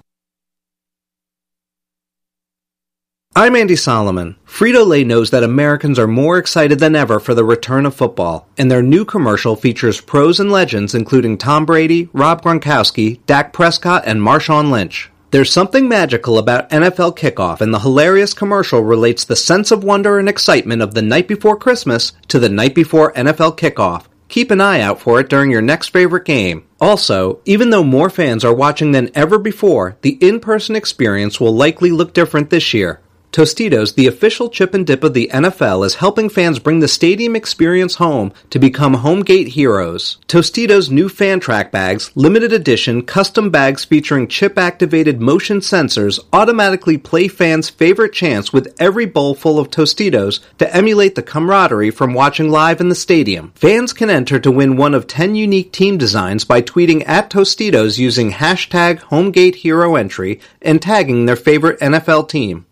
I'm 3.33 3.55
Andy 3.55 3.77
Solomon. 3.77 4.35
Frito 4.45 4.85
Lay 4.85 5.05
knows 5.05 5.29
that 5.29 5.41
Americans 5.41 5.97
are 5.97 6.05
more 6.05 6.37
excited 6.37 6.79
than 6.79 6.97
ever 6.97 7.17
for 7.17 7.33
the 7.33 7.45
return 7.45 7.85
of 7.85 7.95
football, 7.95 8.45
and 8.57 8.69
their 8.69 8.81
new 8.81 9.05
commercial 9.05 9.55
features 9.55 10.01
pros 10.01 10.41
and 10.41 10.51
legends 10.51 10.93
including 10.93 11.37
Tom 11.37 11.65
Brady, 11.65 12.09
Rob 12.11 12.41
Gronkowski, 12.41 13.21
Dak 13.27 13.53
Prescott, 13.53 14.03
and 14.05 14.19
Marshawn 14.19 14.69
Lynch. 14.69 15.09
There's 15.31 15.49
something 15.49 15.87
magical 15.87 16.37
about 16.37 16.69
NFL 16.71 17.15
kickoff, 17.15 17.61
and 17.61 17.73
the 17.73 17.79
hilarious 17.79 18.33
commercial 18.33 18.83
relates 18.83 19.23
the 19.23 19.37
sense 19.37 19.71
of 19.71 19.81
wonder 19.81 20.19
and 20.19 20.27
excitement 20.27 20.81
of 20.81 20.93
the 20.93 21.01
night 21.01 21.29
before 21.29 21.55
Christmas 21.55 22.11
to 22.27 22.37
the 22.37 22.49
night 22.49 22.75
before 22.75 23.13
NFL 23.13 23.57
kickoff. 23.57 24.07
Keep 24.27 24.51
an 24.51 24.61
eye 24.61 24.79
out 24.79 24.99
for 24.99 25.19
it 25.19 25.29
during 25.29 25.51
your 25.51 25.61
next 25.61 25.89
favorite 25.89 26.23
game. 26.23 26.65
Also, 26.79 27.41
even 27.43 27.69
though 27.69 27.83
more 27.83 28.09
fans 28.09 28.45
are 28.45 28.53
watching 28.53 28.93
than 28.93 29.11
ever 29.13 29.37
before, 29.37 29.97
the 30.01 30.17
in-person 30.25 30.75
experience 30.75 31.39
will 31.39 31.53
likely 31.53 31.91
look 31.91 32.13
different 32.13 32.49
this 32.49 32.73
year. 32.73 33.00
Tostitos, 33.31 33.95
the 33.95 34.07
official 34.07 34.49
chip 34.49 34.73
and 34.73 34.85
dip 34.85 35.05
of 35.05 35.13
the 35.13 35.29
NFL, 35.33 35.85
is 35.85 35.95
helping 35.95 36.27
fans 36.27 36.59
bring 36.59 36.81
the 36.81 36.87
stadium 36.89 37.33
experience 37.33 37.95
home 37.95 38.33
to 38.49 38.59
become 38.59 38.95
home 38.95 39.21
gate 39.21 39.47
heroes. 39.47 40.17
Tostitos' 40.27 40.89
new 40.89 41.07
fan 41.07 41.39
track 41.39 41.71
bags, 41.71 42.11
limited 42.13 42.51
edition 42.51 43.01
custom 43.01 43.49
bags 43.49 43.85
featuring 43.85 44.27
chip 44.27 44.57
activated 44.57 45.21
motion 45.21 45.59
sensors, 45.59 46.19
automatically 46.33 46.97
play 46.97 47.29
fans' 47.29 47.69
favorite 47.69 48.11
chants 48.11 48.51
with 48.51 48.75
every 48.81 49.05
bowl 49.05 49.33
full 49.33 49.59
of 49.59 49.69
Tostitos 49.69 50.41
to 50.57 50.75
emulate 50.75 51.15
the 51.15 51.23
camaraderie 51.23 51.89
from 51.89 52.13
watching 52.13 52.49
live 52.49 52.81
in 52.81 52.89
the 52.89 52.95
stadium. 52.95 53.53
Fans 53.55 53.93
can 53.93 54.09
enter 54.09 54.39
to 54.39 54.51
win 54.51 54.75
one 54.75 54.93
of 54.93 55.07
10 55.07 55.35
unique 55.35 55.71
team 55.71 55.97
designs 55.97 56.43
by 56.43 56.61
tweeting 56.61 57.07
at 57.07 57.29
Tostitos 57.29 57.97
using 57.97 58.31
hashtag 58.31 58.99
HomeGate 59.03 59.55
Hero 59.55 59.95
Entry 59.95 60.41
and 60.61 60.81
tagging 60.81 61.27
their 61.27 61.37
favorite 61.37 61.79
NFL 61.79 62.27
team. 62.27 62.65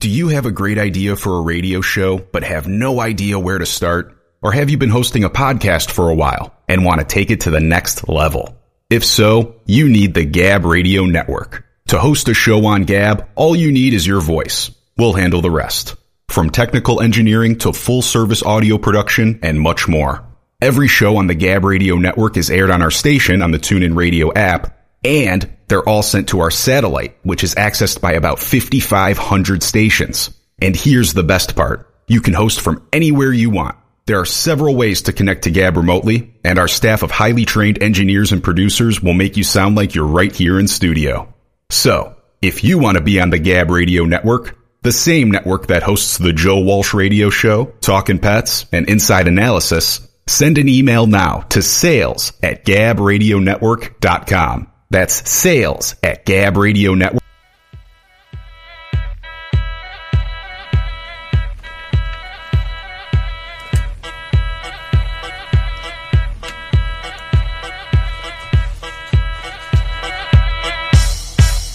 Do 0.00 0.08
you 0.08 0.28
have 0.28 0.46
a 0.46 0.50
great 0.50 0.78
idea 0.78 1.14
for 1.14 1.36
a 1.36 1.42
radio 1.42 1.82
show, 1.82 2.16
but 2.16 2.42
have 2.42 2.66
no 2.66 3.00
idea 3.00 3.38
where 3.38 3.58
to 3.58 3.66
start? 3.66 4.16
Or 4.40 4.50
have 4.50 4.70
you 4.70 4.78
been 4.78 4.88
hosting 4.88 5.24
a 5.24 5.28
podcast 5.28 5.90
for 5.90 6.08
a 6.08 6.14
while 6.14 6.54
and 6.66 6.86
want 6.86 7.00
to 7.00 7.06
take 7.06 7.30
it 7.30 7.42
to 7.42 7.50
the 7.50 7.60
next 7.60 8.08
level? 8.08 8.56
If 8.88 9.04
so, 9.04 9.56
you 9.66 9.90
need 9.90 10.14
the 10.14 10.24
Gab 10.24 10.64
Radio 10.64 11.04
Network. 11.04 11.66
To 11.88 11.98
host 11.98 12.30
a 12.30 12.34
show 12.34 12.64
on 12.64 12.84
Gab, 12.84 13.28
all 13.34 13.54
you 13.54 13.72
need 13.72 13.92
is 13.92 14.06
your 14.06 14.22
voice. 14.22 14.70
We'll 14.96 15.12
handle 15.12 15.42
the 15.42 15.50
rest. 15.50 15.96
From 16.30 16.48
technical 16.48 17.02
engineering 17.02 17.58
to 17.58 17.74
full 17.74 18.00
service 18.00 18.42
audio 18.42 18.78
production 18.78 19.40
and 19.42 19.60
much 19.60 19.86
more. 19.86 20.24
Every 20.62 20.88
show 20.88 21.18
on 21.18 21.26
the 21.26 21.34
Gab 21.34 21.62
Radio 21.62 21.96
Network 21.96 22.38
is 22.38 22.50
aired 22.50 22.70
on 22.70 22.80
our 22.80 22.90
station 22.90 23.42
on 23.42 23.50
the 23.50 23.58
TuneIn 23.58 23.94
Radio 23.94 24.32
app, 24.32 24.79
and 25.04 25.50
they're 25.68 25.88
all 25.88 26.02
sent 26.02 26.30
to 26.30 26.40
our 26.40 26.50
satellite, 26.50 27.16
which 27.22 27.44
is 27.44 27.54
accessed 27.54 28.00
by 28.00 28.12
about 28.12 28.38
5,500 28.38 29.62
stations. 29.62 30.30
And 30.60 30.76
here's 30.76 31.14
the 31.14 31.22
best 31.22 31.56
part. 31.56 31.94
You 32.08 32.20
can 32.20 32.34
host 32.34 32.60
from 32.60 32.86
anywhere 32.92 33.32
you 33.32 33.48
want. 33.50 33.76
There 34.06 34.18
are 34.18 34.26
several 34.26 34.74
ways 34.74 35.02
to 35.02 35.12
connect 35.12 35.44
to 35.44 35.50
Gab 35.50 35.76
remotely, 35.76 36.34
and 36.42 36.58
our 36.58 36.66
staff 36.66 37.04
of 37.04 37.12
highly 37.12 37.44
trained 37.44 37.82
engineers 37.82 38.32
and 38.32 38.42
producers 38.42 39.00
will 39.00 39.14
make 39.14 39.36
you 39.36 39.44
sound 39.44 39.76
like 39.76 39.94
you're 39.94 40.06
right 40.06 40.34
here 40.34 40.58
in 40.58 40.66
studio. 40.66 41.32
So, 41.70 42.16
if 42.42 42.64
you 42.64 42.78
want 42.78 42.96
to 42.96 43.04
be 43.04 43.20
on 43.20 43.28
the 43.30 43.38
Gab 43.38 43.70
Radio 43.70 44.04
Network, 44.04 44.56
the 44.82 44.92
same 44.92 45.30
network 45.30 45.68
that 45.68 45.82
hosts 45.82 46.18
the 46.18 46.32
Joe 46.32 46.60
Walsh 46.60 46.94
Radio 46.94 47.30
Show, 47.30 47.66
Talkin' 47.80 48.18
Pets, 48.18 48.66
and 48.72 48.88
Inside 48.88 49.28
Analysis, 49.28 50.00
send 50.26 50.58
an 50.58 50.68
email 50.68 51.06
now 51.06 51.42
to 51.50 51.62
sales 51.62 52.32
at 52.42 52.64
gabradionetwork.com. 52.64 54.69
That's 54.90 55.30
sales 55.30 55.94
at 56.02 56.24
Gab 56.24 56.56
Radio 56.56 56.94
Network. 56.94 57.22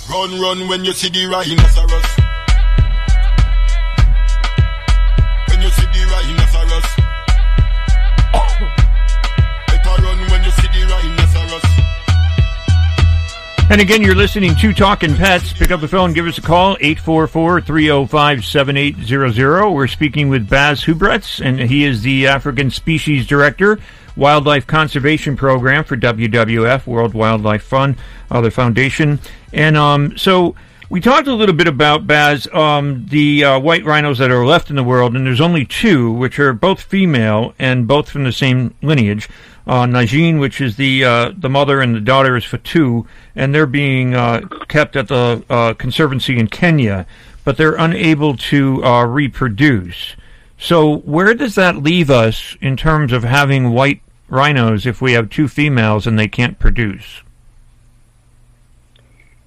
Run, 0.10 0.42
run 0.42 0.68
when 0.68 0.84
you 0.84 0.92
see 0.92 1.08
the 1.10 1.26
rhinoceros. 1.32 2.15
And 13.76 13.82
again, 13.82 14.02
you're 14.02 14.16
listening 14.16 14.56
to 14.56 14.74
Talking 14.74 15.18
Pets. 15.18 15.52
Pick 15.52 15.70
up 15.70 15.82
the 15.82 15.88
phone, 15.90 16.14
give 16.14 16.28
us 16.28 16.38
a 16.38 16.42
call, 16.42 16.78
844-305-7800. 16.78 19.74
We're 19.74 19.88
speaking 19.88 20.30
with 20.30 20.50
Bas 20.50 20.86
Hubretz, 20.86 21.46
and 21.46 21.60
he 21.60 21.84
is 21.84 22.02
the 22.02 22.28
African 22.28 22.72
Species 22.72 23.28
Director, 23.28 23.78
Wildlife 24.16 24.66
Conservation 24.66 25.36
Program 25.36 25.84
for 25.84 25.98
WWF, 25.98 26.88
World 26.88 27.14
Wildlife 27.14 27.64
Fund, 27.64 27.98
the 28.30 28.50
foundation. 28.50 29.20
And 29.52 29.76
um, 29.76 30.18
so 30.18 30.56
we 30.96 31.02
talked 31.02 31.28
a 31.28 31.34
little 31.34 31.54
bit 31.54 31.68
about, 31.68 32.08
Bas, 32.08 32.48
um, 32.54 33.06
the 33.10 33.44
uh, 33.44 33.60
white 33.60 33.84
rhinos 33.84 34.18
that 34.18 34.32
are 34.32 34.46
left 34.46 34.70
in 34.70 34.78
the 34.78 34.84
world, 34.84 35.14
and 35.14 35.28
there's 35.28 35.42
only 35.42 35.66
two, 35.66 36.10
which 36.10 36.40
are 36.40 36.54
both 36.54 36.84
female 36.84 37.54
and 37.60 37.86
both 37.86 38.10
from 38.10 38.24
the 38.24 38.32
same 38.32 38.74
lineage. 38.82 39.28
Uh, 39.68 39.86
Najin, 39.86 40.40
which 40.40 40.62
is 40.62 40.78
the 40.78 41.04
uh, 41.04 41.34
the 41.36 41.50
mother, 41.50 41.82
and 41.82 41.94
the 41.94 42.00
daughter 42.00 42.38
is 42.38 42.46
Fatu, 42.46 43.06
and 43.36 43.54
they're 43.54 43.66
being 43.66 44.16
uh, 44.16 44.48
kept 44.70 44.96
at 44.96 45.10
the 45.10 45.44
uh, 45.50 45.74
conservancy 45.74 46.40
in 46.40 46.48
Kenya, 46.48 47.06
but 47.44 47.58
they're 47.58 47.76
unable 47.76 48.38
to 48.38 48.82
uh, 48.86 49.04
reproduce. 49.04 50.16
So 50.58 51.00
where 51.00 51.34
does 51.34 51.56
that 51.56 51.84
leave 51.84 52.10
us 52.10 52.56
in 52.62 52.78
terms 52.78 53.12
of 53.12 53.26
having 53.26 53.74
white 53.74 54.02
rhinos 54.30 54.86
if 54.86 55.02
we 55.02 55.12
have 55.12 55.30
two 55.30 55.50
females 55.50 56.08
and 56.08 56.18
they 56.18 56.30
can't 56.30 56.58
produce? 56.58 57.22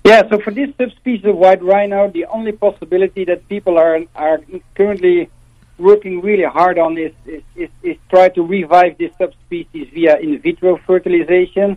Yeah, 0.08 0.22
so 0.30 0.38
for 0.38 0.52
this 0.52 0.70
subspecies 0.78 1.26
of 1.26 1.36
white 1.36 1.62
rhino, 1.62 2.08
the 2.08 2.24
only 2.36 2.52
possibility 2.52 3.26
that 3.26 3.46
people 3.46 3.76
are 3.76 4.00
are 4.14 4.38
currently 4.74 5.28
working 5.76 6.22
really 6.22 6.48
hard 6.58 6.78
on 6.78 6.96
is 6.96 7.12
is, 7.26 7.42
is, 7.54 7.68
is 7.82 7.96
try 8.08 8.30
to 8.30 8.42
revive 8.42 8.96
this 8.96 9.12
subspecies 9.18 9.88
via 9.92 10.16
in 10.16 10.30
vitro 10.38 10.78
fertilization. 10.86 11.76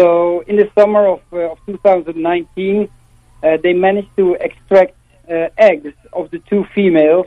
So 0.00 0.40
in 0.48 0.56
the 0.56 0.68
summer 0.76 1.06
of, 1.06 1.20
uh, 1.32 1.52
of 1.52 1.58
2019, 1.66 2.88
uh, 3.44 3.58
they 3.62 3.72
managed 3.72 4.16
to 4.16 4.34
extract 4.48 4.96
uh, 5.30 5.50
eggs 5.56 5.94
of 6.12 6.32
the 6.32 6.40
two 6.50 6.64
females. 6.74 7.26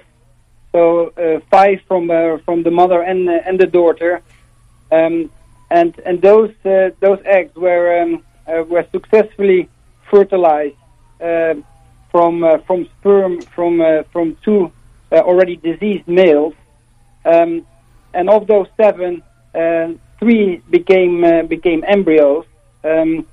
So 0.73 1.13
uh, 1.15 1.39
five 1.49 1.79
from 1.87 2.11
uh, 2.11 2.39
from 2.43 2.63
the 2.63 2.71
mother 2.81 3.01
and 3.01 3.29
uh, 3.29 3.47
and 3.47 3.57
the 3.57 3.67
daughter, 3.79 4.21
um, 4.91 5.31
and 5.71 5.97
and 6.05 6.21
those 6.21 6.51
those 7.05 7.21
eggs 7.23 7.55
were 7.55 8.01
um, 8.01 8.11
were 8.67 8.85
successfully 8.91 9.69
fertilized 10.17 10.75
uh, 11.21 11.53
from 12.11 12.43
uh, 12.43 12.57
from 12.67 12.87
sperm 12.99 13.41
from 13.55 13.81
uh, 13.81 14.03
from 14.11 14.35
two 14.43 14.71
uh, 15.11 15.17
already 15.29 15.55
diseased 15.57 16.07
males, 16.07 16.55
um, 17.25 17.65
and 18.13 18.29
of 18.29 18.47
those 18.47 18.67
seven, 18.77 19.21
three 20.19 20.61
became 20.69 21.47
became 21.47 21.83
embryos. 21.87 22.45
Um, 22.83 23.25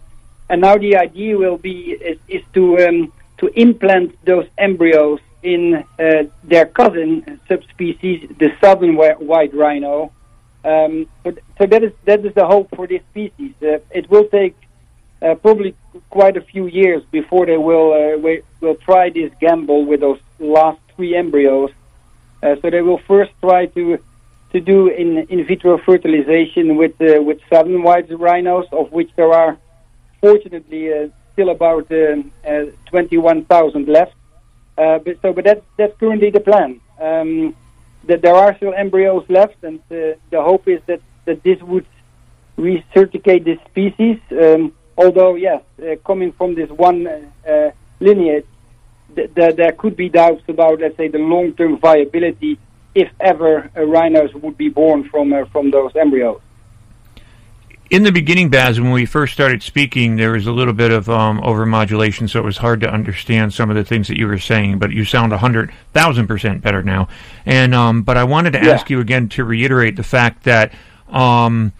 and 0.50 0.60
now 0.60 0.76
the 0.76 0.96
idea 0.96 1.38
will 1.38 1.56
be 1.56 1.92
is, 1.92 2.18
is 2.28 2.42
to 2.52 2.62
um, 2.86 3.12
to 3.38 3.46
implant 3.58 4.08
those 4.24 4.46
embryos 4.58 5.20
in 5.42 5.62
uh, 5.74 6.24
their 6.42 6.66
cousin 6.66 7.40
subspecies, 7.48 8.28
the 8.38 8.50
southern 8.60 8.96
white 8.96 9.54
rhino. 9.54 10.12
Um, 10.64 11.06
so, 11.22 11.32
so 11.58 11.66
that 11.66 11.82
is 11.82 11.92
that 12.04 12.24
is 12.26 12.34
the 12.34 12.46
hope 12.46 12.68
for 12.76 12.86
this 12.86 13.02
species. 13.10 13.52
Uh, 13.62 13.78
it 13.90 14.08
will 14.10 14.26
take 14.28 14.56
uh, 15.22 15.34
probably 15.36 15.74
quite 16.10 16.36
a 16.36 16.40
few 16.40 16.66
years 16.66 17.02
before 17.10 17.46
they 17.46 17.56
will 17.56 17.92
uh, 17.92 18.32
will 18.60 18.76
try 18.76 19.10
this 19.10 19.32
gamble 19.40 19.84
with 19.84 20.00
those 20.00 20.20
last 20.38 20.80
three 20.94 21.14
embryos. 21.16 21.70
Uh, 22.42 22.56
so 22.60 22.70
they 22.70 22.82
will 22.82 22.98
first 22.98 23.32
try 23.40 23.66
to 23.66 23.98
to 24.52 24.60
do 24.60 24.88
in 24.88 25.18
in 25.28 25.44
vitro 25.46 25.78
fertilization 25.78 26.76
with 26.76 26.94
uh, 27.00 27.22
with 27.22 27.38
southern 27.50 27.82
white 27.82 28.08
rhinos, 28.10 28.66
of 28.72 28.92
which 28.92 29.10
there 29.16 29.32
are 29.32 29.56
fortunately 30.20 30.92
uh, 30.92 31.08
still 31.32 31.50
about 31.50 31.90
uh, 31.90 32.16
uh, 32.48 32.64
21,000 32.86 33.88
left. 33.88 34.14
Uh, 34.78 34.98
but 34.98 35.20
so, 35.22 35.32
but 35.32 35.44
that's 35.44 35.64
that's 35.76 35.96
currently 35.98 36.30
the 36.30 36.40
plan. 36.40 36.80
Um, 37.00 37.54
that 38.04 38.22
there 38.22 38.34
are 38.34 38.54
still 38.56 38.74
embryos 38.74 39.24
left, 39.28 39.62
and 39.64 39.80
the 39.88 40.16
hope 40.32 40.68
is 40.68 40.80
that 40.86 41.00
that 41.26 41.42
this 41.42 41.60
would 41.62 41.86
recertificate 42.58 43.44
this 43.44 43.58
species. 43.70 44.18
Um, 44.30 44.72
although, 44.96 45.34
yes, 45.34 45.62
uh, 45.82 45.96
coming 46.06 46.32
from 46.32 46.54
this 46.54 46.70
one 46.70 47.06
uh, 47.06 47.20
uh, 47.48 47.70
lineage, 48.00 48.46
th- 49.14 49.34
th- 49.34 49.56
there 49.56 49.72
could 49.72 49.96
be 49.96 50.08
doubts 50.08 50.42
about, 50.48 50.80
let's 50.80 50.96
say, 50.96 51.08
the 51.08 51.18
long-term 51.18 51.78
viability 51.78 52.58
if 52.94 53.10
ever 53.20 53.70
uh, 53.76 53.82
rhinos 53.82 54.32
would 54.34 54.56
be 54.56 54.68
born 54.68 55.04
from 55.08 55.32
uh, 55.32 55.44
from 55.46 55.70
those 55.70 55.94
embryos. 55.96 56.40
In 57.90 58.02
the 58.02 58.10
beginning, 58.10 58.48
Bas, 58.48 58.80
when 58.80 58.92
we 58.92 59.04
first 59.04 59.34
started 59.34 59.62
speaking, 59.62 60.16
there 60.16 60.32
was 60.32 60.46
a 60.46 60.52
little 60.52 60.72
bit 60.72 60.90
of 60.90 61.08
um, 61.08 61.40
overmodulation, 61.42 62.28
so 62.28 62.40
it 62.40 62.44
was 62.44 62.56
hard 62.56 62.80
to 62.80 62.88
understand 62.90 63.52
some 63.52 63.68
of 63.68 63.76
the 63.76 63.84
things 63.84 64.08
that 64.08 64.16
you 64.16 64.26
were 64.26 64.38
saying. 64.38 64.78
But 64.78 64.90
you 64.90 65.04
sound 65.04 65.32
a 65.32 65.38
hundred 65.38 65.72
thousand 65.92 66.26
percent 66.26 66.62
better 66.62 66.82
now. 66.82 67.08
And 67.44 67.74
um, 67.74 68.02
but 68.02 68.16
I 68.16 68.24
wanted 68.24 68.54
to 68.54 68.60
Yeah. 68.64 68.70
ask 68.70 68.88
you 68.90 69.00
again 69.00 69.28
to 69.30 69.44
reiterate 69.44 69.96
the 69.96 70.02
fact 70.02 70.44
that 70.44 70.72
um, 71.08 71.72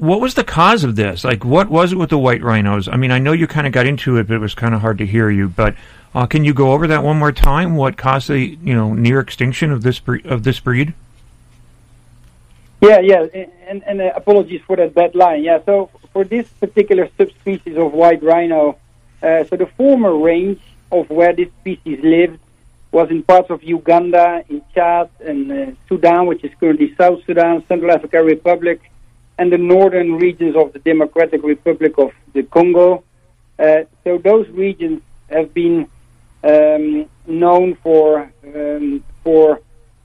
what 0.00 0.20
was 0.20 0.34
the 0.34 0.44
cause 0.44 0.82
of 0.82 0.96
this? 0.96 1.24
Like, 1.24 1.44
what 1.44 1.68
was 1.68 1.92
it 1.92 1.96
with 1.96 2.08
the 2.08 2.18
white 2.18 2.42
rhinos? 2.42 2.88
I 2.88 2.96
mean, 2.96 3.10
I 3.10 3.18
know 3.18 3.32
you 3.32 3.46
kind 3.46 3.66
of 3.66 3.72
got 3.72 3.86
into 3.86 4.16
it, 4.16 4.26
but 4.26 4.34
it 4.34 4.40
was 4.40 4.54
kind 4.54 4.74
of 4.74 4.80
hard 4.80 4.96
to 4.98 5.06
hear 5.06 5.28
you. 5.28 5.48
But 5.48 5.74
uh, 6.14 6.26
can 6.26 6.42
you 6.44 6.54
go 6.54 6.72
over 6.72 6.86
that 6.86 7.04
one 7.04 7.18
more 7.18 7.32
time? 7.32 7.76
What 7.76 7.98
caused 7.98 8.28
the 8.28 8.58
you 8.62 8.74
know 8.74 8.94
near 8.94 9.20
extinction 9.20 9.70
of 9.70 9.82
this 9.82 9.98
bre- 9.98 10.24
of 10.24 10.42
this 10.42 10.58
breed? 10.58 10.94
Yeah, 12.80 13.00
yeah, 13.00 13.26
and, 13.68 13.84
and 13.84 14.00
uh, 14.00 14.12
apologies 14.16 14.62
for 14.66 14.74
that 14.76 14.94
bad 14.94 15.14
line. 15.14 15.44
Yeah, 15.44 15.58
so 15.66 15.90
for 16.14 16.24
this 16.24 16.48
particular 16.48 17.10
subspecies 17.18 17.76
of 17.76 17.92
white 17.92 18.22
rhino, 18.22 18.78
uh, 19.22 19.44
so 19.44 19.56
the 19.56 19.66
former 19.76 20.16
range 20.16 20.62
of 20.90 21.10
where 21.10 21.34
this 21.34 21.48
species 21.60 22.00
lived 22.02 22.40
was 22.90 23.10
in 23.10 23.22
parts 23.22 23.50
of 23.50 23.62
Uganda, 23.62 24.42
in 24.48 24.62
Chad, 24.74 25.10
and 25.20 25.52
uh, 25.52 25.70
Sudan, 25.88 26.26
which 26.26 26.42
is 26.42 26.52
currently 26.58 26.94
South 26.96 27.22
Sudan, 27.26 27.62
Central 27.68 27.92
African 27.92 28.24
Republic, 28.24 28.80
and 29.40 29.50
the 29.50 29.58
northern 29.58 30.16
regions 30.16 30.54
of 30.54 30.70
the 30.74 30.78
Democratic 30.80 31.42
Republic 31.42 31.94
of 31.96 32.12
the 32.34 32.42
Congo. 32.42 33.02
Uh, 33.58 33.84
so 34.04 34.18
those 34.18 34.46
regions 34.50 35.00
have 35.30 35.54
been 35.54 35.88
um, 36.44 37.08
known 37.26 37.74
for 37.82 38.30
um, 38.54 39.02
for 39.24 39.60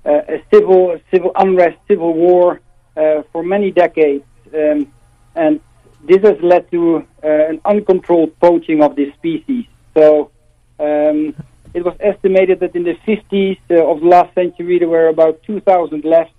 uh, 0.05 0.35
a 0.35 0.41
civil 0.51 0.97
civil 1.11 1.31
unrest, 1.35 1.77
civil 1.85 2.13
war 2.13 2.61
uh, 2.95 3.23
for 3.33 3.43
many 3.43 3.71
decades, 3.71 4.23
um, 4.53 4.91
and 5.35 5.59
this 6.07 6.21
has 6.23 6.37
led 6.41 6.71
to 6.71 7.05
uh, 7.21 7.27
an 7.27 7.59
uncontrolled 7.65 8.39
poaching 8.39 8.81
of 8.81 8.95
this 8.95 9.13
species. 9.15 9.65
So 9.93 10.31
um, 10.79 11.35
it 11.73 11.83
was 11.83 11.95
estimated 11.99 12.61
that 12.61 12.73
in 12.73 12.83
the 12.83 12.95
50s 13.05 13.59
uh, 13.69 13.91
of 13.91 13.99
the 13.99 14.07
last 14.07 14.33
century 14.33 14.79
there 14.79 14.87
were 14.87 15.09
about 15.09 15.43
2,000 15.43 16.05
left. 16.05 16.31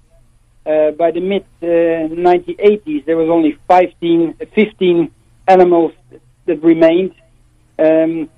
Uh, 0.67 0.91
by 0.93 1.11
the 1.13 1.21
mid 1.21 1.45
uh, 1.63 1.67
1980s, 1.67 3.05
there 3.05 3.17
was 3.17 3.29
only 3.29 3.57
15, 3.69 4.35
15 4.53 5.13
animals 5.47 5.93
that 6.47 6.61
remained. 6.63 7.15
Um, 7.79 8.29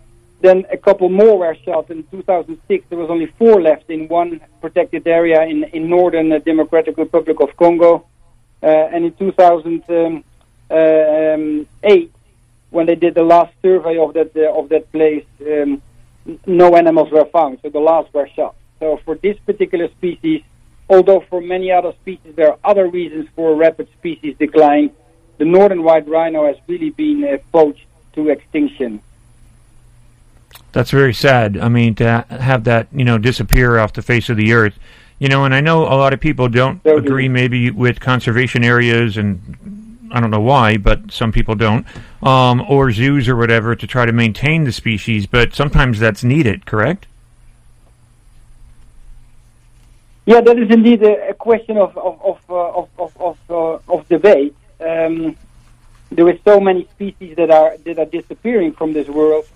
then 0.41 0.67
a 0.71 0.77
couple 0.77 1.09
more 1.09 1.39
were 1.39 1.57
shot. 1.65 1.91
In 1.91 2.05
2006, 2.11 2.85
there 2.89 2.99
was 2.99 3.09
only 3.11 3.27
four 3.39 3.63
left 3.63 3.91
in 3.91 4.07
one 4.09 4.41
protected 4.61 5.09
area 5.09 5.43
in, 5.43 5.65
in 5.65 5.89
northern 5.89 6.31
uh, 6.31 6.39
Democratic 6.39 6.97
Republic 6.99 7.41
of 7.41 7.57
Congo. 7.57 8.07
Uh, 8.63 8.67
and 8.67 9.07
in 9.07 9.13
2008, 9.15 12.13
when 12.71 12.87
they 12.87 12.95
did 12.95 13.15
the 13.15 13.23
last 13.23 13.55
survey 13.63 13.97
of 13.97 14.13
that 14.15 14.37
uh, 14.37 14.53
of 14.53 14.69
that 14.69 14.93
place, 14.93 15.25
um, 15.47 15.81
no 16.47 16.77
animals 16.77 17.11
were 17.11 17.25
found. 17.27 17.59
So 17.63 17.71
the 17.71 17.79
last 17.79 18.13
were 18.13 18.29
shot. 18.37 18.55
So 18.81 18.99
for 19.05 19.15
this 19.17 19.39
particular 19.47 19.89
species, 19.97 20.43
although 20.89 21.21
for 21.21 21.41
many 21.41 21.71
other 21.71 21.93
species 21.93 22.35
there 22.35 22.53
are 22.53 22.59
other 22.65 22.89
reasons 22.89 23.29
for 23.35 23.55
rapid 23.55 23.89
species 23.93 24.37
decline, 24.39 24.91
the 25.39 25.45
northern 25.45 25.83
white 25.83 26.09
rhino 26.09 26.47
has 26.47 26.57
really 26.67 26.91
been 26.91 27.25
uh, 27.25 27.39
poached 27.53 27.87
to 28.15 28.29
extinction. 28.29 29.01
That's 30.73 30.91
very 30.91 31.15
sad. 31.15 31.57
I 31.57 31.69
mean, 31.69 31.95
to 31.97 32.25
ha- 32.29 32.37
have 32.37 32.65
that, 32.65 32.89
you 32.93 33.05
know, 33.05 33.19
disappear 33.19 33.79
off 33.79 33.93
the 33.93 34.03
face 34.03 34.29
of 34.29 34.37
the 34.37 34.53
earth. 34.53 34.79
You 35.19 35.29
know, 35.29 35.45
and 35.45 35.55
I 35.55 35.61
know 35.61 35.83
a 35.83 35.97
lot 35.97 36.13
of 36.13 36.21
people 36.21 36.49
don't 36.49 36.81
agree 36.85 37.29
maybe 37.29 37.71
with 37.71 37.99
conservation 37.99 38.63
areas 38.63 39.17
and, 39.17 40.09
I 40.11 40.21
don't 40.21 40.31
know 40.31 40.41
why, 40.41 40.77
but 40.77 41.13
some 41.13 41.33
people 41.33 41.55
don't, 41.55 41.87
um, 42.23 42.65
or 42.69 42.91
zoos 42.93 43.29
or 43.29 43.37
whatever 43.37 43.75
to 43.75 43.87
try 43.87 44.07
to 44.07 44.13
maintain 44.13 44.65
the 44.65 44.73
species. 44.73 45.27
But 45.27 45.55
sometimes 45.55 45.99
that's 45.99 46.25
needed, 46.25 46.67
correct? 46.67 47.07
Yeah, 50.29 50.43
that 50.43 50.59
is 50.59 50.71
indeed 50.71 51.03
a, 51.03 51.31
a 51.31 51.33
question 51.33 51.79
of 51.79 51.97
of 51.97 52.21
of 52.23 52.39
uh, 52.51 52.81
of 52.81 52.89
of, 52.99 53.13
of, 53.19 53.39
uh, 53.49 53.95
of 53.95 54.07
debate. 54.11 54.55
Um, 54.79 55.35
there 56.13 56.29
is 56.29 56.39
so 56.45 56.61
many 56.61 56.87
species 56.95 57.35
that 57.37 57.51
are 57.51 57.79
that 57.79 57.99
are 57.99 58.05
disappearing 58.05 58.73
from 58.75 58.93
this 58.93 59.09
world, 59.09 59.47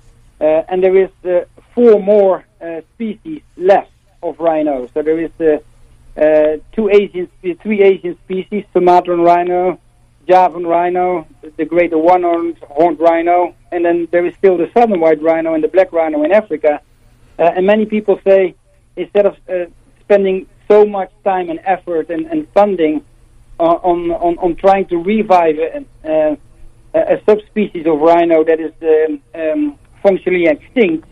uh, 0.41 0.71
and 0.71 0.83
there 0.83 0.97
is 0.97 1.11
uh, 1.27 1.45
four 1.75 2.01
more 2.01 2.47
uh, 2.63 2.81
species 2.95 3.43
left 3.59 3.93
of 4.23 4.41
rhino. 4.41 4.89
So 4.95 5.03
there 5.03 5.21
is 5.21 5.33
uh, 5.43 6.57
two 6.75 6.89
Asian, 6.89 7.29
three 7.63 7.83
Asian 7.83 8.17
species: 8.25 8.65
Sumatran 8.73 9.21
rhino, 9.21 9.79
Javan 10.27 10.67
rhino, 10.67 11.27
the 11.59 11.67
greater 11.67 11.99
one-horned 11.99 12.57
horned 12.61 12.99
rhino, 12.99 13.55
and 13.73 13.85
then 13.85 14.09
there 14.11 14.25
is 14.25 14.35
still 14.37 14.57
the 14.57 14.71
southern 14.73 15.01
white 15.01 15.21
rhino 15.21 15.53
and 15.53 15.63
the 15.63 15.69
black 15.69 15.93
rhino 15.93 16.23
in 16.25 16.33
Africa. 16.33 16.81
And 17.37 17.67
many 17.67 17.85
people 17.85 18.19
say 18.25 18.55
instead 18.97 19.27
of 19.27 19.37
spending 20.01 20.47
so 20.73 20.87
much 20.87 21.13
time 21.23 21.51
and 21.51 21.61
effort 21.65 22.09
and, 22.15 22.27
and 22.33 22.41
funding 22.55 23.05
uh, 23.61 23.91
on, 23.91 23.99
on 24.27 24.35
on 24.45 24.51
trying 24.57 24.87
to 24.93 24.97
revive 24.97 25.57
a, 25.59 25.71
uh, 26.13 26.37
a 26.95 27.01
a 27.15 27.17
subspecies 27.29 27.87
of 27.93 27.97
rhino 28.01 28.39
that 28.51 28.59
is 28.67 28.75
um, 28.95 29.13
um, 29.41 29.79
functionally 30.05 30.47
extinct, 30.55 31.07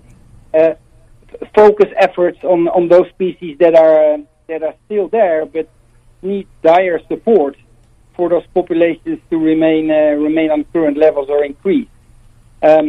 uh, 0.59 0.75
focus 1.55 1.91
efforts 2.07 2.39
on, 2.43 2.61
on 2.69 2.89
those 2.89 3.09
species 3.17 3.55
that 3.63 3.75
are 3.85 4.15
uh, 4.15 4.19
that 4.49 4.63
are 4.63 4.77
still 4.87 5.07
there 5.09 5.41
but 5.55 5.67
need 6.23 6.47
dire 6.63 7.01
support 7.09 7.57
for 8.17 8.29
those 8.33 8.47
populations 8.59 9.19
to 9.31 9.37
remain 9.53 9.85
uh, 9.91 10.13
remain 10.29 10.51
on 10.51 10.61
current 10.73 10.97
levels 10.97 11.29
or 11.29 11.45
increase. 11.45 11.89
Um, 12.63 12.89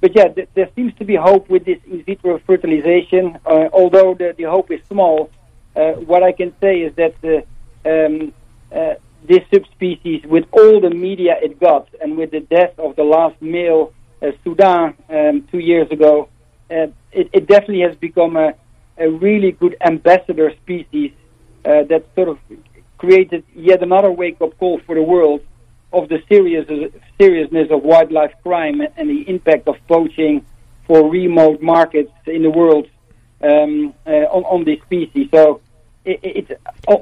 but 0.00 0.10
yeah, 0.18 0.28
th- 0.36 0.48
there 0.56 0.70
seems 0.76 0.92
to 1.00 1.04
be 1.04 1.16
hope 1.30 1.44
with 1.54 1.64
this 1.64 1.80
in 1.90 2.02
vitro 2.04 2.40
fertilization, 2.46 3.24
uh, 3.44 3.68
although 3.72 4.10
the, 4.20 4.34
the 4.40 4.44
hope 4.44 4.68
is 4.76 4.80
small. 4.88 5.30
Uh, 5.74 5.92
what 5.92 6.22
I 6.22 6.32
can 6.32 6.52
say 6.60 6.80
is 6.80 6.94
that 6.96 7.14
the, 7.20 7.44
um, 7.84 8.32
uh, 8.74 8.94
this 9.26 9.40
subspecies, 9.52 10.22
with 10.24 10.46
all 10.52 10.80
the 10.80 10.90
media 10.90 11.36
it 11.40 11.60
got, 11.60 11.88
and 12.00 12.16
with 12.16 12.30
the 12.32 12.40
death 12.40 12.78
of 12.78 12.96
the 12.96 13.04
last 13.04 13.40
male 13.40 13.92
uh, 14.22 14.32
Sudan 14.42 14.94
um, 15.08 15.46
two 15.50 15.58
years 15.58 15.90
ago, 15.90 16.28
it, 16.68 16.92
it 17.12 17.46
definitely 17.46 17.80
has 17.80 17.96
become 17.96 18.36
a, 18.36 18.54
a 18.96 19.10
really 19.10 19.52
good 19.52 19.76
ambassador 19.80 20.52
species 20.62 21.12
that 21.64 22.04
sort 22.14 22.28
of 22.28 22.38
created 22.98 23.42
yet 23.54 23.82
another 23.82 24.10
wake-up 24.10 24.56
call 24.58 24.78
for 24.86 24.94
the 24.94 25.02
world 25.02 25.40
of 25.92 26.08
the 26.08 26.22
serious, 26.28 26.66
seriousness 27.18 27.68
of 27.70 27.82
wildlife 27.82 28.32
crime 28.42 28.80
and 28.96 29.08
the 29.08 29.28
impact 29.28 29.66
of 29.66 29.76
poaching 29.88 30.44
for 30.86 31.10
remote 31.10 31.60
markets 31.62 32.12
in 32.26 32.42
the 32.42 32.50
world 32.50 32.86
um, 33.42 33.94
uh, 34.06 34.10
on, 34.10 34.44
on 34.44 34.64
this 34.64 34.80
species. 34.82 35.28
So 35.30 35.60
it, 36.04 36.20
it's 36.22 36.52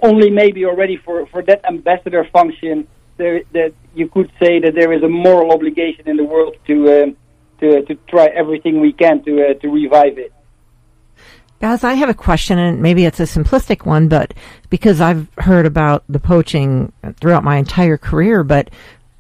only 0.03 0.31
maybe 0.31 0.65
already 0.65 0.97
for, 0.97 1.27
for 1.27 1.43
that 1.43 1.65
ambassador 1.65 2.25
function 2.33 2.87
there, 3.17 3.43
that 3.53 3.73
you 3.95 4.09
could 4.09 4.31
say 4.41 4.61
that 4.61 4.75
there 4.75 4.93
is 4.93 5.03
a 5.03 5.09
moral 5.09 5.53
obligation 5.53 6.09
in 6.09 6.17
the 6.17 6.25
world 6.25 6.57
to 6.67 7.03
um, 7.03 7.17
to, 7.61 7.83
to 7.83 7.95
try 8.07 8.27
everything 8.27 8.81
we 8.81 8.93
can 8.93 9.23
to 9.25 9.51
uh, 9.51 9.55
to 9.55 9.69
revive 9.69 10.19
it. 10.19 10.33
Guys, 11.61 11.83
I 11.83 11.95
have 11.95 12.09
a 12.09 12.15
question, 12.15 12.57
and 12.57 12.81
maybe 12.81 13.05
it's 13.05 13.19
a 13.19 13.25
simplistic 13.25 13.85
one, 13.85 14.07
but 14.07 14.33
because 14.71 15.01
I've 15.01 15.27
heard 15.39 15.67
about 15.67 16.05
the 16.09 16.21
poaching 16.21 16.93
throughout 17.21 17.43
my 17.43 17.57
entire 17.57 17.99
career, 17.99 18.45
but 18.45 18.71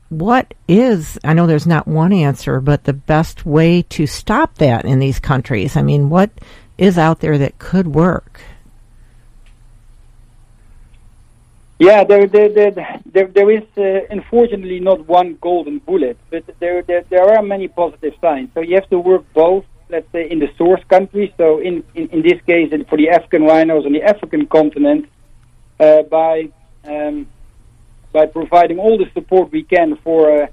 what 0.08 0.54
is, 0.68 1.18
I 1.24 1.34
know 1.34 1.48
there's 1.48 1.66
not 1.66 1.88
one 1.88 2.12
answer, 2.12 2.60
but 2.60 2.84
the 2.84 2.92
best 2.92 3.44
way 3.44 3.82
to 3.82 4.06
stop 4.06 4.54
that 4.58 4.84
in 4.84 5.00
these 5.00 5.18
countries? 5.18 5.76
I 5.76 5.82
mean, 5.82 6.10
what 6.10 6.30
is 6.78 6.96
out 6.96 7.20
there 7.20 7.36
that 7.36 7.58
could 7.58 7.88
work? 7.88 8.40
Yeah, 11.78 12.02
there 12.04 12.26
there 12.26 12.48
there 12.48 13.00
there, 13.06 13.26
there 13.26 13.50
is 13.50 13.62
uh, 13.76 14.06
unfortunately 14.10 14.80
not 14.80 15.06
one 15.06 15.38
golden 15.40 15.78
bullet, 15.78 16.16
but 16.30 16.42
there, 16.58 16.82
there 16.82 17.04
there 17.08 17.36
are 17.36 17.42
many 17.42 17.68
positive 17.68 18.14
signs. 18.20 18.48
So 18.54 18.60
you 18.60 18.74
have 18.74 18.88
to 18.90 18.98
work 18.98 19.24
both, 19.32 19.64
let's 19.88 20.10
say, 20.10 20.28
in 20.28 20.40
the 20.40 20.48
source 20.56 20.82
countries. 20.88 21.30
So 21.36 21.60
in 21.60 21.84
in, 21.94 22.08
in 22.08 22.22
this 22.22 22.40
case, 22.46 22.72
for 22.88 22.96
the 22.96 23.10
African 23.10 23.44
rhinos 23.44 23.86
on 23.86 23.92
the 23.92 24.02
African 24.02 24.46
continent, 24.46 25.08
uh, 25.78 26.02
by 26.02 26.48
um, 26.84 27.28
by 28.12 28.26
providing 28.26 28.80
all 28.80 28.98
the 28.98 29.10
support 29.14 29.52
we 29.52 29.62
can 29.62 29.96
for. 29.96 30.42
Uh, 30.42 30.46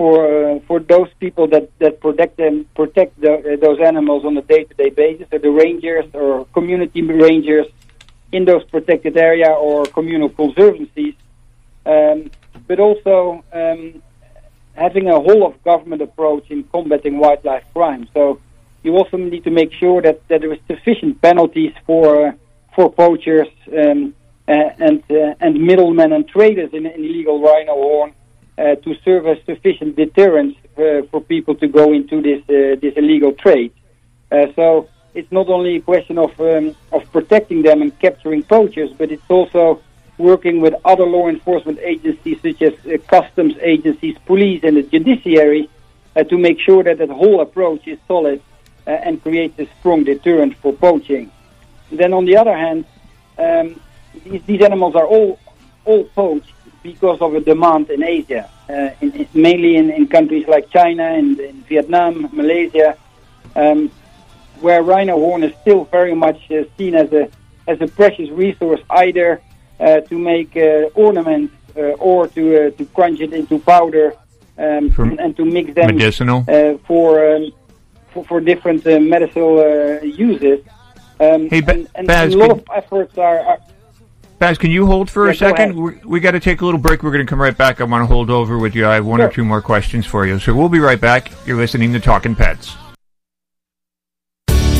for 0.00 0.16
uh, 0.24 0.60
for 0.60 0.80
those 0.80 1.10
people 1.24 1.46
that, 1.48 1.68
that 1.78 2.00
protect 2.00 2.38
them 2.38 2.64
protect 2.74 3.20
the, 3.20 3.32
uh, 3.34 3.56
those 3.60 3.78
animals 3.80 4.24
on 4.24 4.34
a 4.38 4.44
day 4.52 4.64
to 4.64 4.74
day 4.82 4.88
basis, 4.88 5.26
so 5.30 5.36
the 5.36 5.50
rangers 5.50 6.06
or 6.14 6.46
community 6.58 7.02
rangers 7.02 7.66
in 8.32 8.46
those 8.46 8.64
protected 8.64 9.18
area 9.18 9.50
or 9.50 9.84
communal 9.98 10.30
conservancies, 10.30 11.16
um, 11.84 12.30
but 12.66 12.80
also 12.80 13.44
um, 13.52 14.02
having 14.72 15.06
a 15.08 15.20
whole 15.26 15.46
of 15.46 15.62
government 15.64 16.00
approach 16.00 16.50
in 16.50 16.64
combating 16.64 17.18
wildlife 17.18 17.66
crime. 17.74 18.08
So 18.14 18.40
you 18.82 18.96
also 18.96 19.18
need 19.18 19.44
to 19.44 19.50
make 19.50 19.70
sure 19.74 20.00
that, 20.00 20.26
that 20.28 20.40
there 20.40 20.52
is 20.54 20.60
sufficient 20.66 21.20
penalties 21.20 21.74
for 21.86 22.28
uh, 22.28 22.32
for 22.74 22.90
poachers 22.90 23.48
um, 23.78 24.14
uh, 24.48 24.86
and 24.86 25.02
uh, 25.10 25.34
and 25.44 25.52
middlemen 25.70 26.10
and 26.14 26.26
traders 26.26 26.70
in, 26.72 26.86
in 26.86 27.04
illegal 27.04 27.36
rhino 27.42 27.74
horn 27.74 28.14
to 28.84 28.94
serve 29.04 29.26
as 29.26 29.38
sufficient 29.44 29.96
deterrence 29.96 30.54
uh, 30.76 31.02
for 31.10 31.20
people 31.20 31.54
to 31.54 31.68
go 31.68 31.92
into 31.92 32.20
this 32.20 32.40
uh, 32.48 32.78
this 32.80 32.94
illegal 32.96 33.32
trade. 33.32 33.72
Uh, 34.30 34.46
so 34.54 34.88
it's 35.14 35.30
not 35.32 35.48
only 35.48 35.76
a 35.76 35.80
question 35.80 36.18
of 36.18 36.38
um, 36.40 36.74
of 36.92 37.02
protecting 37.12 37.62
them 37.62 37.82
and 37.82 37.98
capturing 37.98 38.42
poachers, 38.42 38.90
but 38.96 39.10
it's 39.10 39.28
also 39.28 39.80
working 40.18 40.60
with 40.60 40.74
other 40.84 41.04
law 41.04 41.28
enforcement 41.28 41.78
agencies 41.80 42.38
such 42.42 42.62
as 42.62 42.74
uh, 42.86 42.98
customs 43.08 43.54
agencies, 43.62 44.16
police, 44.26 44.62
and 44.62 44.76
the 44.76 44.82
judiciary 44.82 45.68
uh, 46.16 46.22
to 46.24 46.36
make 46.36 46.58
sure 46.60 46.82
that 46.82 46.98
that 46.98 47.08
whole 47.08 47.40
approach 47.40 47.86
is 47.88 47.98
solid 48.06 48.40
uh, 48.86 48.90
and 48.90 49.22
creates 49.22 49.58
a 49.58 49.66
strong 49.78 50.04
deterrent 50.04 50.56
for 50.58 50.72
poaching. 50.72 51.30
Then, 51.90 52.12
on 52.12 52.24
the 52.24 52.36
other 52.36 52.56
hand, 52.56 52.84
um, 53.38 53.80
these, 54.24 54.42
these 54.44 54.62
animals 54.62 54.94
are 54.94 55.06
all 55.06 55.38
all 55.84 56.04
poached 56.04 56.52
because 56.82 57.20
of 57.20 57.32
the 57.32 57.40
demand 57.40 57.90
in 57.90 58.02
Asia, 58.02 58.48
uh, 58.68 58.90
in, 59.00 59.12
in, 59.12 59.28
mainly 59.34 59.76
in, 59.76 59.90
in 59.90 60.06
countries 60.06 60.46
like 60.48 60.70
China 60.70 61.04
and 61.04 61.38
in 61.38 61.62
Vietnam, 61.62 62.28
Malaysia. 62.32 62.96
Um, 63.56 63.90
where 64.60 64.82
rhino 64.82 65.16
horn 65.16 65.42
is 65.42 65.54
still 65.62 65.84
very 65.86 66.14
much 66.14 66.50
uh, 66.50 66.64
seen 66.76 66.94
as 66.94 67.12
a 67.12 67.28
as 67.66 67.80
a 67.80 67.86
precious 67.86 68.28
resource, 68.30 68.80
either 68.90 69.40
uh, 69.78 70.00
to 70.00 70.18
make 70.18 70.56
uh, 70.56 70.90
ornaments 70.94 71.54
uh, 71.76 71.80
or 72.10 72.26
to 72.28 72.66
uh, 72.66 72.70
to 72.72 72.84
crunch 72.86 73.20
it 73.20 73.32
into 73.32 73.58
powder 73.58 74.14
um, 74.58 74.92
and, 74.98 75.20
and 75.20 75.36
to 75.36 75.44
mix 75.44 75.72
them 75.74 75.96
medicinal? 75.96 76.44
uh, 76.48 76.76
for, 76.86 77.34
um, 77.34 77.52
for 78.12 78.24
for 78.24 78.40
different 78.40 78.86
uh, 78.86 79.00
medicinal 79.00 79.58
uh, 79.58 80.00
uses. 80.02 80.60
Um, 81.18 81.48
Hey, 81.50 81.60
Ba- 81.60 81.72
and, 81.72 81.88
and, 81.94 82.06
Bas, 82.06 82.32
a 82.32 82.36
lot 82.36 82.50
of 82.50 82.64
efforts 82.74 83.18
are, 83.18 83.40
are 83.40 83.58
Bas, 84.40 84.56
can 84.56 84.70
you 84.70 84.86
hold 84.86 85.10
for 85.10 85.26
Yeah, 85.26 85.32
a 85.32 85.34
second? 85.34 85.64
ahead. 85.72 85.74
We, 85.76 85.92
we 86.06 86.18
got 86.18 86.30
to 86.30 86.40
take 86.40 86.62
a 86.62 86.64
little 86.64 86.80
break. 86.80 87.02
We're 87.02 87.10
going 87.12 87.24
to 87.24 87.28
come 87.28 87.38
right 87.40 87.56
back. 87.56 87.78
I 87.82 87.84
want 87.84 88.00
to 88.00 88.06
hold 88.06 88.30
over 88.30 88.58
with 88.58 88.74
you. 88.74 88.86
I 88.88 88.94
have 88.94 89.04
one 89.04 89.20
or 89.20 89.30
two 89.30 89.44
more 89.44 89.60
questions 89.60 90.06
for 90.06 90.26
you. 90.26 90.38
So 90.38 90.54
we'll 90.54 90.70
be 90.70 90.78
right 90.78 90.98
back. 90.98 91.30
You're 91.46 91.58
listening 91.58 91.92
to 91.92 92.00
Talking 92.00 92.34
Pets. 92.34 92.74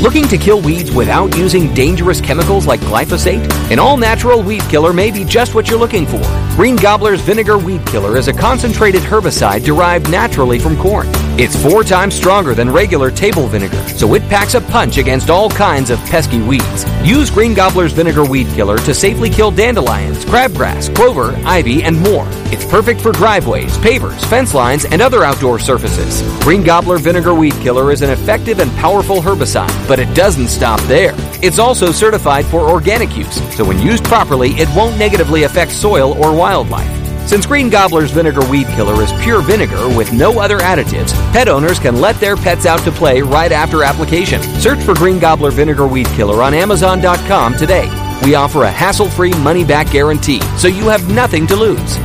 Looking 0.01 0.27
to 0.29 0.38
kill 0.38 0.62
weeds 0.62 0.90
without 0.90 1.37
using 1.37 1.75
dangerous 1.75 2.23
chemicals 2.23 2.66
like 2.66 2.81
glyphosate? 2.81 3.46
An 3.70 3.79
all 3.79 3.99
natural 3.99 4.42
weed 4.42 4.62
killer 4.62 4.94
may 4.94 5.11
be 5.11 5.27
just 5.27 5.55
what 5.55 5.68
you're 5.68 5.79
looking 5.79 6.07
for. 6.07 6.23
Green 6.57 6.75
Gobbler's 6.77 7.20
Vinegar 7.20 7.59
Weed 7.59 7.87
Killer 7.87 8.16
is 8.16 8.27
a 8.29 8.33
concentrated 8.33 9.03
herbicide 9.03 9.62
derived 9.62 10.11
naturally 10.11 10.59
from 10.59 10.75
corn. 10.79 11.07
It's 11.42 11.57
four 11.57 11.83
times 11.83 12.14
stronger 12.14 12.55
than 12.55 12.68
regular 12.68 13.11
table 13.11 13.46
vinegar, 13.46 13.83
so 13.88 14.12
it 14.12 14.20
packs 14.29 14.53
a 14.53 14.61
punch 14.61 14.98
against 14.98 15.31
all 15.31 15.48
kinds 15.48 15.88
of 15.88 15.98
pesky 16.00 16.42
weeds. 16.42 16.85
Use 17.03 17.31
Green 17.31 17.55
Gobbler's 17.55 17.94
Vinegar 17.94 18.26
Weed 18.26 18.46
Killer 18.48 18.76
to 18.76 18.92
safely 18.92 19.31
kill 19.31 19.50
dandelions, 19.50 20.22
crabgrass, 20.26 20.94
clover, 20.94 21.35
ivy, 21.46 21.83
and 21.83 21.98
more. 21.98 22.26
It's 22.53 22.66
perfect 22.66 23.00
for 23.00 23.12
driveways, 23.12 23.74
pavers, 23.79 24.22
fence 24.26 24.53
lines, 24.53 24.85
and 24.85 25.00
other 25.00 25.24
outdoor 25.24 25.59
surfaces. 25.59 26.20
Green 26.44 26.62
Gobbler 26.62 26.98
Vinegar 26.98 27.33
Weed 27.33 27.55
Killer 27.55 27.90
is 27.90 28.03
an 28.03 28.11
effective 28.11 28.59
and 28.59 28.70
powerful 28.72 29.22
herbicide, 29.22 29.88
but 29.88 29.98
it 29.98 30.14
doesn't 30.14 30.48
stop 30.48 30.79
there. 30.83 31.14
It's 31.42 31.59
also 31.59 31.90
certified 31.90 32.44
for 32.44 32.68
organic 32.68 33.16
use, 33.16 33.40
so 33.57 33.64
when 33.64 33.79
used 33.79 34.05
properly, 34.05 34.50
it 34.57 34.68
won't 34.76 34.98
negatively 34.98 35.44
affect 35.44 35.72
soil 35.72 36.22
or 36.22 36.37
wildlife. 36.37 36.99
Since 37.26 37.46
Green 37.46 37.70
Gobbler's 37.70 38.11
Vinegar 38.11 38.44
Weed 38.50 38.66
Killer 38.68 39.00
is 39.02 39.12
pure 39.22 39.40
vinegar 39.40 39.88
with 39.96 40.12
no 40.12 40.40
other 40.40 40.59
additives, 40.59 41.12
pet 41.33 41.48
owners 41.48 41.78
can 41.78 42.00
let 42.00 42.16
their 42.16 42.37
pets 42.37 42.66
out 42.66 42.80
to 42.80 42.90
play 42.90 43.22
right 43.22 43.52
after 43.52 43.85
application. 43.85 44.42
Search 44.61 44.80
for 44.80 44.94
Green 44.94 45.18
Gobbler 45.20 45.52
Vinegar 45.52 45.87
Weed 45.87 46.06
Killer 46.09 46.42
on 46.42 46.54
Amazon.com 46.54 47.56
today. 47.56 47.88
We 48.24 48.35
offer 48.35 48.64
a 48.64 48.70
hassle 48.70 49.09
free 49.09 49.33
money 49.35 49.64
back 49.64 49.90
guarantee, 49.90 50.40
so 50.59 50.68
you 50.68 50.88
have 50.88 51.09
nothing 51.09 51.46
to 51.46 51.56
lose. 51.56 51.96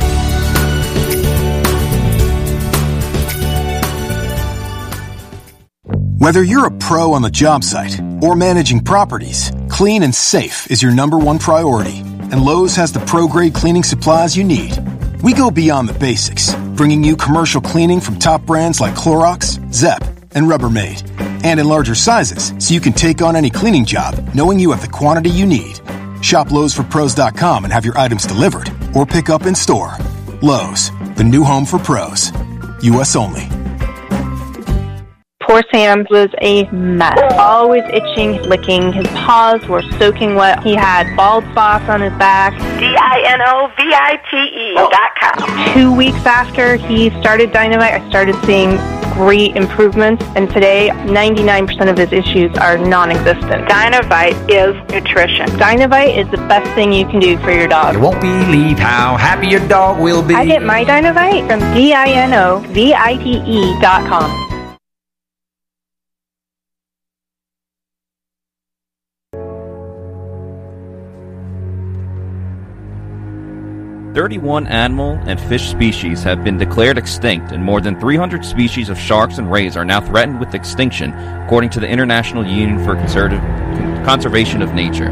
Whether 6.18 6.42
you're 6.42 6.66
a 6.66 6.70
pro 6.78 7.12
on 7.12 7.22
the 7.22 7.30
job 7.30 7.62
site 7.62 8.00
or 8.22 8.34
managing 8.34 8.80
properties, 8.80 9.52
clean 9.68 10.02
and 10.02 10.14
safe 10.14 10.70
is 10.70 10.82
your 10.82 10.94
number 10.94 11.18
one 11.18 11.38
priority, 11.38 11.98
and 11.98 12.44
Lowe's 12.44 12.74
has 12.76 12.90
the 12.92 13.00
pro 13.00 13.28
grade 13.28 13.54
cleaning 13.54 13.84
supplies 13.84 14.36
you 14.36 14.42
need 14.42 14.85
we 15.22 15.32
go 15.32 15.50
beyond 15.50 15.88
the 15.88 15.98
basics, 15.98 16.54
bringing 16.76 17.02
you 17.02 17.16
commercial 17.16 17.60
cleaning 17.60 18.00
from 18.00 18.18
top 18.18 18.42
brands 18.42 18.80
like 18.80 18.94
Clorox, 18.94 19.60
Zep, 19.72 20.02
and 20.32 20.46
Rubbermaid. 20.46 21.02
And 21.44 21.58
in 21.58 21.68
larger 21.68 21.94
sizes, 21.94 22.52
so 22.58 22.74
you 22.74 22.80
can 22.80 22.92
take 22.92 23.22
on 23.22 23.36
any 23.36 23.50
cleaning 23.50 23.84
job 23.84 24.34
knowing 24.34 24.58
you 24.58 24.70
have 24.72 24.82
the 24.82 24.88
quantity 24.88 25.30
you 25.30 25.46
need. 25.46 25.80
Shop 26.20 26.48
Lowe'sForPros.com 26.48 27.64
and 27.64 27.72
have 27.72 27.84
your 27.84 27.98
items 27.98 28.26
delivered 28.26 28.70
or 28.94 29.06
pick 29.06 29.30
up 29.30 29.46
in 29.46 29.54
store. 29.54 29.96
Lowe's, 30.42 30.90
the 31.16 31.24
new 31.24 31.44
home 31.44 31.64
for 31.64 31.78
pros. 31.78 32.32
U.S. 32.82 33.16
only. 33.16 33.55
Poor 35.56 35.64
Sam 35.72 36.06
was 36.10 36.28
a 36.42 36.68
mess. 36.70 37.18
Always 37.38 37.82
itching, 37.84 38.42
licking. 38.42 38.92
His 38.92 39.06
paws 39.06 39.66
were 39.66 39.80
soaking 39.92 40.34
wet. 40.34 40.62
He 40.62 40.74
had 40.74 41.16
bald 41.16 41.44
spots 41.44 41.88
on 41.88 42.02
his 42.02 42.12
back. 42.18 42.52
D-I-N-O-V-I-T-E 42.78 44.74
dot 44.74 45.14
com. 45.18 45.72
Two 45.72 45.96
weeks 45.96 46.26
after 46.26 46.76
he 46.76 47.08
started 47.22 47.52
Dinovite, 47.52 48.02
I 48.02 48.06
started 48.10 48.34
seeing 48.44 48.76
great 49.14 49.56
improvements, 49.56 50.22
and 50.36 50.50
today 50.50 50.90
99% 50.90 51.88
of 51.88 51.96
his 51.96 52.12
issues 52.12 52.54
are 52.58 52.76
non-existent. 52.76 53.66
Dinovite 53.66 54.36
is 54.50 54.76
nutrition. 54.90 55.46
Dinovite 55.56 56.18
is 56.18 56.30
the 56.30 56.46
best 56.48 56.70
thing 56.74 56.92
you 56.92 57.06
can 57.06 57.18
do 57.18 57.38
for 57.38 57.50
your 57.50 57.66
dog. 57.66 57.94
You 57.94 58.02
won't 58.02 58.20
believe 58.20 58.78
how 58.78 59.16
happy 59.16 59.46
your 59.46 59.66
dog 59.68 60.02
will 60.02 60.22
be. 60.22 60.34
I 60.34 60.44
get 60.44 60.62
my 60.62 60.84
Dinovite 60.84 61.48
from 61.48 61.60
D-I-N-O-V-I-T-E 61.74 63.80
dot 63.80 64.06
com. 64.06 64.55
Thirty-one 74.16 74.66
animal 74.68 75.20
and 75.26 75.38
fish 75.38 75.68
species 75.68 76.22
have 76.22 76.42
been 76.42 76.56
declared 76.56 76.96
extinct, 76.96 77.52
and 77.52 77.62
more 77.62 77.82
than 77.82 78.00
300 78.00 78.46
species 78.46 78.88
of 78.88 78.98
sharks 78.98 79.36
and 79.36 79.52
rays 79.52 79.76
are 79.76 79.84
now 79.84 80.00
threatened 80.00 80.40
with 80.40 80.54
extinction, 80.54 81.12
according 81.12 81.68
to 81.68 81.80
the 81.80 81.86
International 81.86 82.42
Union 82.42 82.82
for 82.82 82.94
Conservation 84.06 84.62
of 84.62 84.72
Nature. 84.72 85.10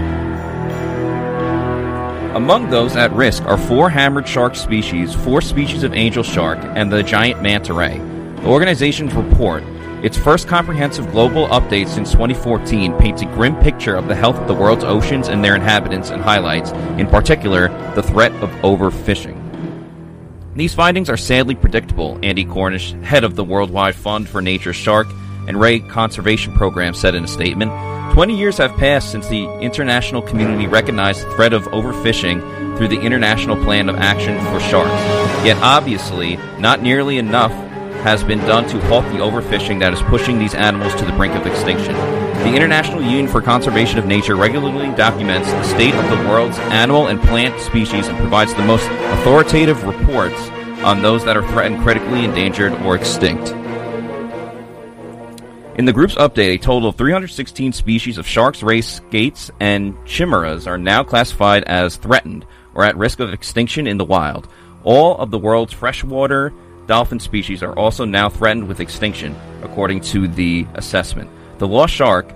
Among 2.35 2.71
those 2.71 2.97
at 2.97 3.13
risk 3.13 3.43
are 3.45 3.59
four 3.59 3.91
hammerhead 3.91 4.27
shark 4.27 4.57
species, 4.57 5.15
four 5.15 5.43
species 5.43 5.83
of 5.83 5.93
angel 5.93 6.23
shark, 6.23 6.59
and 6.63 6.91
the 6.91 7.03
giant 7.03 7.43
manta 7.43 7.75
ray. 7.75 7.99
The 7.99 8.47
organization's 8.47 9.13
report, 9.13 9.63
its 10.05 10.19
first 10.19 10.47
comprehensive 10.47 11.11
global 11.13 11.49
update 11.49 11.89
since 11.89 12.13
2014, 12.13 12.93
paints 12.99 13.23
a 13.23 13.25
grim 13.25 13.57
picture 13.61 13.97
of 13.97 14.07
the 14.07 14.15
health 14.15 14.37
of 14.37 14.47
the 14.47 14.53
world's 14.53 14.85
oceans 14.85 15.29
and 15.29 15.43
their 15.43 15.57
inhabitants 15.57 16.11
and 16.11 16.23
highlights, 16.23 16.73
in 17.01 17.07
particular, 17.07 17.69
the 17.95 18.03
threat 18.03 18.31
of 18.43 18.51
overfishing. 18.63 19.41
These 20.55 20.75
findings 20.75 21.09
are 21.09 21.17
sadly 21.17 21.55
predictable, 21.55 22.19
Andy 22.23 22.45
Cornish, 22.45 22.93
head 23.03 23.25
of 23.25 23.35
the 23.35 23.45
Worldwide 23.45 23.95
Fund 23.95 24.29
for 24.29 24.43
Nature's 24.43 24.77
Shark 24.77 25.07
and 25.49 25.59
Ray 25.59 25.81
Conservation 25.81 26.53
Program, 26.53 26.93
said 26.93 27.15
in 27.15 27.25
a 27.25 27.29
statement. 27.29 27.73
Twenty 28.13 28.37
years 28.37 28.59
have 28.59 28.77
passed 28.77 29.11
since 29.11 29.27
the 29.29 29.51
international 29.61 30.21
community 30.21 30.67
recognized 30.67 31.27
the 31.27 31.35
threat 31.35 31.55
of 31.55 31.65
overfishing 31.69 32.77
through 32.77 32.89
the 32.89 33.01
International 33.01 33.57
Plan 33.65 33.89
of 33.89 33.97
Action 33.97 34.39
for 34.53 34.61
Sharks. 34.61 34.93
Yet, 35.47 35.57
obviously, 35.63 36.37
not 36.59 36.83
nearly 36.83 37.17
enough 37.17 37.53
has 38.05 38.23
been 38.23 38.41
done 38.41 38.69
to 38.69 38.79
halt 38.83 39.03
the 39.07 39.19
overfishing 39.19 39.81
that 39.81 39.95
is 39.95 40.03
pushing 40.03 40.39
these 40.39 40.55
animals 40.55 40.95
to 40.95 41.07
the 41.07 41.13
brink 41.13 41.35
of 41.35 41.47
extinction. 41.47 41.95
The 42.45 42.55
International 42.55 43.01
Union 43.01 43.27
for 43.27 43.41
Conservation 43.41 43.99
of 43.99 44.05
Nature 44.05 44.37
regularly 44.37 44.95
documents 44.95 45.51
the 45.51 45.63
state 45.65 45.95
of 45.95 46.11
the 46.11 46.29
world's 46.29 46.59
animal 46.59 47.07
and 47.07 47.19
plant 47.23 47.59
species 47.63 48.07
and 48.07 48.19
provides 48.19 48.53
the 48.53 48.63
most 48.63 48.87
authoritative 48.91 49.85
reports 49.85 50.39
on 50.85 51.01
those 51.01 51.25
that 51.25 51.39
are 51.39 51.49
threatened, 51.49 51.83
critically 51.83 52.27
endangered, 52.27 52.75
or 52.83 52.95
extinct. 52.95 53.49
In 55.79 55.87
the 55.87 55.93
group's 55.95 56.17
update, 56.17 56.57
a 56.57 56.59
total 56.59 56.91
of 56.91 56.97
316 56.97 57.73
species 57.73 58.19
of 58.19 58.27
sharks, 58.27 58.63
rays, 58.63 58.87
skates, 58.87 59.51
and 59.61 59.97
chimeras 60.05 60.67
are 60.67 60.77
now 60.77 61.03
classified 61.05 61.65
as 61.65 61.97
threatened 61.97 62.45
or 62.75 62.85
at 62.85 62.99
risk 62.99 63.19
of 63.21 63.33
extinction 63.33 63.87
in 63.87 63.97
the 63.97 64.05
wild. 64.05 64.47
All 64.83 65.17
of 65.17 65.31
the 65.31 65.39
world's 65.39 65.73
freshwater 65.73 66.53
dolphin 66.87 67.21
species 67.21 67.63
are 67.63 67.77
also 67.79 68.05
now 68.05 68.29
threatened 68.29 68.69
with 68.69 68.81
extinction, 68.81 69.37
according 69.63 70.01
to 70.03 70.29
the 70.29 70.67
assessment. 70.75 71.31
The 71.59 71.69
lost 71.69 71.95
shark, 71.95 72.33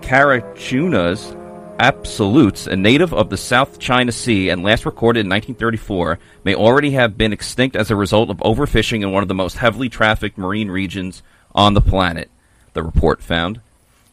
Carcharhinus 0.00 1.38
obsoletus, 1.78 2.68
a 2.68 2.76
native 2.76 3.12
of 3.12 3.28
the 3.28 3.36
South 3.36 3.78
China 3.78 4.12
Sea 4.12 4.50
and 4.50 4.62
last 4.62 4.86
recorded 4.86 5.20
in 5.20 5.30
1934, 5.30 6.18
may 6.44 6.54
already 6.54 6.92
have 6.92 7.18
been 7.18 7.32
extinct 7.32 7.74
as 7.74 7.90
a 7.90 7.96
result 7.96 8.30
of 8.30 8.36
overfishing 8.38 9.02
in 9.02 9.10
one 9.10 9.22
of 9.22 9.28
the 9.28 9.34
most 9.34 9.56
heavily 9.56 9.88
trafficked 9.88 10.38
marine 10.38 10.70
regions 10.70 11.22
on 11.54 11.74
the 11.74 11.80
planet, 11.80 12.30
the 12.72 12.82
report 12.82 13.22
found. 13.22 13.60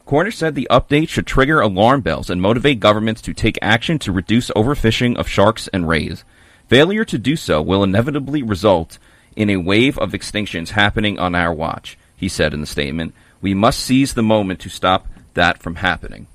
Cornish 0.06 0.38
said 0.38 0.56
the 0.56 0.68
update 0.72 1.10
should 1.10 1.28
trigger 1.28 1.60
alarm 1.60 2.02
bells 2.02 2.32
and 2.32 2.42
motivate 2.42 2.80
governments 2.80 3.22
to 3.22 3.34
take 3.34 3.60
action 3.62 4.00
to 4.00 4.12
reduce 4.12 4.50
overfishing 4.52 5.16
of 5.16 5.28
sharks 5.28 5.68
and 5.68 5.88
rays. 5.88 6.24
Failure 6.68 7.06
to 7.06 7.20
do 7.20 7.36
so 7.36 7.62
will 7.62 7.84
inevitably 7.84 8.42
result 8.42 8.98
in 9.40 9.50
a 9.50 9.56
wave 9.56 9.98
of 9.98 10.12
extinctions 10.12 10.72
happening 10.72 11.18
on 11.18 11.34
our 11.34 11.54
watch, 11.54 11.98
he 12.16 12.28
said 12.28 12.54
in 12.54 12.60
the 12.60 12.68
statement. 12.68 13.16
We 13.42 13.54
must 13.54 13.80
seize 13.80 14.14
the 14.14 14.22
moment 14.22 14.60
to 14.60 14.70
stop 14.70 15.08
that 15.34 15.64
from 15.64 15.76
happening. 15.76 16.28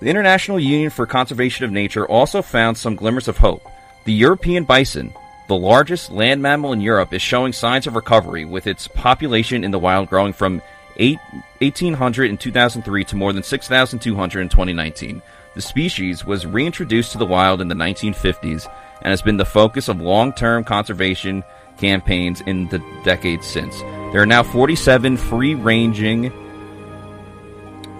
The 0.00 0.08
International 0.08 0.58
Union 0.58 0.88
for 0.88 1.04
Conservation 1.04 1.66
of 1.66 1.70
Nature 1.70 2.08
also 2.08 2.40
found 2.40 2.78
some 2.78 2.96
glimmers 2.96 3.28
of 3.28 3.36
hope. 3.36 3.62
The 4.06 4.14
European 4.14 4.64
bison, 4.64 5.12
the 5.48 5.54
largest 5.54 6.10
land 6.10 6.40
mammal 6.40 6.72
in 6.72 6.80
Europe, 6.80 7.12
is 7.12 7.20
showing 7.20 7.52
signs 7.52 7.86
of 7.86 7.94
recovery, 7.94 8.46
with 8.46 8.66
its 8.66 8.88
population 8.88 9.64
in 9.64 9.70
the 9.70 9.78
wild 9.78 10.08
growing 10.08 10.32
from 10.32 10.62
8, 10.96 11.18
1,800 11.58 12.30
in 12.30 12.38
2003 12.38 13.04
to 13.04 13.16
more 13.16 13.34
than 13.34 13.42
6,200 13.42 14.40
in 14.40 14.48
2019. 14.48 15.20
The 15.54 15.60
species 15.60 16.24
was 16.24 16.46
reintroduced 16.46 17.12
to 17.12 17.18
the 17.18 17.26
wild 17.26 17.60
in 17.60 17.68
the 17.68 17.74
1950s 17.74 18.66
and 19.04 19.10
has 19.10 19.22
been 19.22 19.36
the 19.36 19.44
focus 19.44 19.88
of 19.88 20.00
long 20.00 20.32
term 20.32 20.64
conservation 20.64 21.44
campaigns 21.78 22.40
in 22.42 22.68
the 22.68 22.82
decades 23.04 23.46
since. 23.46 23.78
There 24.12 24.22
are 24.22 24.26
now 24.26 24.42
47 24.42 25.16
free 25.16 25.54
ranging. 25.54 26.32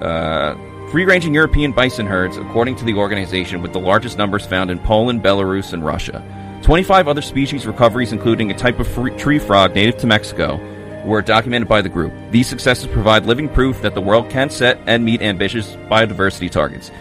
Uh, 0.01 0.55
Free 0.95 1.05
ranging 1.07 1.35
European 1.35 1.73
bison 1.73 2.07
herds, 2.07 2.37
according 2.37 2.77
to 2.77 2.85
the 2.85 2.95
organization, 2.95 3.62
with 3.62 3.73
the 3.73 3.81
largest 3.81 4.17
numbers 4.17 4.47
found 4.47 4.71
in 4.71 4.79
Poland, 4.79 5.25
Belarus, 5.25 5.73
and 5.73 5.85
Russia. 5.85 6.23
25 6.62 7.09
other 7.09 7.21
species 7.21 7.67
recoveries, 7.67 8.12
including 8.12 8.53
a 8.53 8.55
type 8.55 8.79
of 8.79 8.87
free- 8.87 9.11
tree 9.17 9.40
frog 9.40 9.75
native 9.75 9.97
to 9.97 10.07
Mexico, 10.07 10.61
were 11.05 11.21
documented 11.21 11.69
by 11.69 11.83
the 11.83 11.88
group. 11.88 12.12
These 12.31 12.47
successes 12.47 12.87
provide 12.87 13.27
living 13.27 13.49
proof 13.49 13.83
that 13.83 13.95
the 13.95 14.01
world 14.01 14.31
can 14.31 14.51
set 14.51 14.79
and 14.87 15.05
meet 15.05 15.21
ambitious 15.21 15.75
biodiversity 15.90 16.49
targets. 16.49 16.93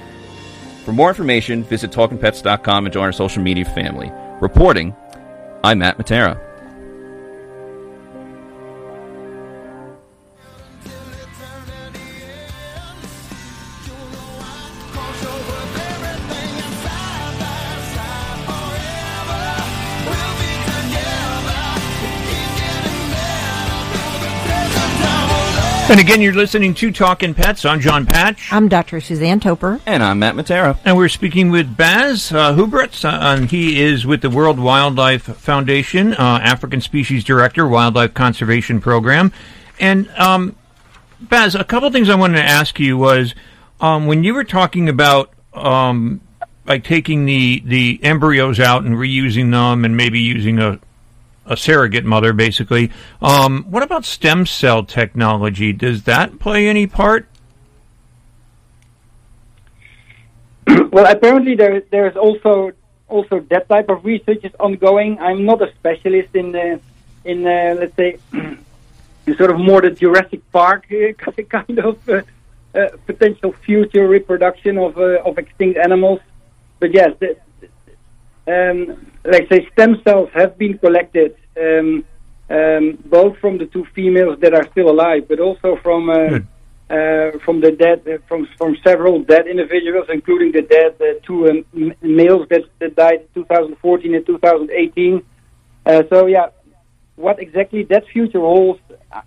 For 0.84 0.92
more 0.92 1.10
information, 1.10 1.64
visit 1.64 1.92
TalkingPets.com 1.92 2.86
and 2.86 2.94
join 2.94 3.06
our 3.06 3.12
social 3.14 3.42
media 3.42 3.64
family. 3.64 4.12
Reporting, 4.42 4.94
I'm 5.64 5.80
Matt 5.80 5.98
Matera. 5.98 6.38
And 25.94 26.00
again, 26.00 26.22
you're 26.22 26.34
listening 26.34 26.74
to 26.74 26.92
Talking 26.92 27.36
Pets. 27.36 27.66
I'm 27.66 27.80
Jon 27.80 28.08
Patch. 28.08 28.52
I'm 28.52 28.68
Dr. 28.68 29.00
Suzanne 29.00 29.40
Toper. 29.40 29.80
And 29.86 30.02
I'm 30.02 30.18
Matt 30.18 30.34
Matera. 30.34 30.76
And 30.84 30.98
we're 30.98 31.08
speaking 31.08 31.52
with 31.52 31.78
Bas 31.78 32.32
uh, 32.32 32.56
Hubritz. 32.56 33.06
Uh, 33.06 33.20
and 33.22 33.52
he 33.52 33.80
is 33.80 34.04
with 34.04 34.24
the 34.24 34.30
World 34.32 34.60
Wildlife 34.60 35.22
Foundation, 35.22 36.14
uh, 36.14 36.40
African 36.42 36.82
Species 36.82 37.24
Director, 37.24 37.68
Wildlife 37.68 38.16
Conservation 38.16 38.82
Program. 38.82 39.32
And 39.80 40.10
um, 40.18 40.56
Bas, 41.22 41.54
a 41.54 41.64
couple 41.64 41.92
things 41.92 42.10
I 42.10 42.16
wanted 42.16 42.38
to 42.38 42.44
ask 42.44 42.80
you 42.80 42.98
was 42.98 43.36
um, 43.80 44.08
when 44.08 44.24
you 44.24 44.34
were 44.34 44.46
talking 44.46 44.90
about 44.90 45.30
um, 45.54 46.22
like 46.66 46.84
taking 46.84 47.26
the, 47.26 47.62
the 47.68 48.00
embryos 48.02 48.60
out 48.60 48.84
and 48.84 48.96
reusing 48.96 49.52
them 49.52 49.86
and 49.86 49.96
maybe 49.96 50.20
using 50.20 50.58
a 50.58 50.80
a 51.46 51.58
surrogate 51.58 52.06
mother, 52.06 52.34
basically. 52.34 52.92
Um, 53.22 53.66
what 53.70 53.84
about 53.84 54.06
stem 54.06 54.46
cell 54.46 54.84
technology? 54.84 55.74
Does 55.74 56.04
that 56.04 56.40
play 56.40 56.68
any 56.68 56.88
part? 56.88 57.28
well, 60.92 61.06
apparently 61.06 61.56
there 61.56 61.82
there's 61.92 62.16
also 62.16 62.72
also 63.10 63.42
that 63.50 63.68
type 63.68 63.90
of 63.90 64.06
research 64.06 64.44
is 64.44 64.54
ongoing. 64.60 65.20
I'm 65.20 65.46
not 65.46 65.62
a 65.62 65.72
specialist 65.74 66.36
in 66.36 66.52
the 66.52 66.80
in 67.26 67.44
let's 67.44 67.96
say 67.96 68.18
sort 69.38 69.52
of 69.52 69.60
more 69.60 69.82
the 69.82 69.92
Jurassic 69.92 70.42
Park 70.52 70.88
uh, 70.92 71.14
kind 71.50 71.80
of 71.80 72.10
uh, 72.10 72.22
uh, 72.76 72.90
potential 73.06 73.54
future 73.66 74.08
reproduction 74.08 74.78
of 74.78 74.98
uh, 74.98 75.22
of 75.24 75.38
extinct 75.38 75.78
animals. 75.78 76.20
But 76.80 76.94
yes, 76.94 77.14
um, 78.48 79.06
let's 79.24 79.50
say 79.50 79.68
stem 79.74 80.02
cells 80.04 80.30
have 80.34 80.58
been 80.58 80.78
collected 80.78 81.36
um, 81.60 82.04
um, 82.50 82.98
both 83.06 83.38
from 83.38 83.58
the 83.58 83.66
two 83.68 83.86
females 83.96 84.38
that 84.42 84.54
are 84.54 84.68
still 84.72 84.90
alive, 84.90 85.28
but 85.28 85.40
also 85.40 85.78
from 85.82 86.10
uh, 86.10 86.40
uh, 86.94 87.32
from 87.46 87.62
the 87.62 87.72
dead 87.72 88.02
uh, 88.08 88.18
from 88.28 88.48
from 88.58 88.78
several 88.84 89.20
dead 89.24 89.48
individuals, 89.48 90.08
including 90.10 90.52
the 90.52 90.62
dead 90.62 90.96
uh, 91.02 91.20
two 91.26 91.50
um, 91.50 91.66
m- 91.76 91.96
males 92.02 92.48
that, 92.50 92.64
that 92.80 92.96
died 92.96 93.22
in 93.36 93.44
2014 93.44 94.16
and 94.16 94.26
2018. 94.26 95.24
Uh, 95.86 96.04
so 96.10 96.28
yeah, 96.28 96.48
what 97.16 97.40
exactly 97.40 97.84
that 97.84 98.06
future 98.08 98.40
holds, 98.40 98.82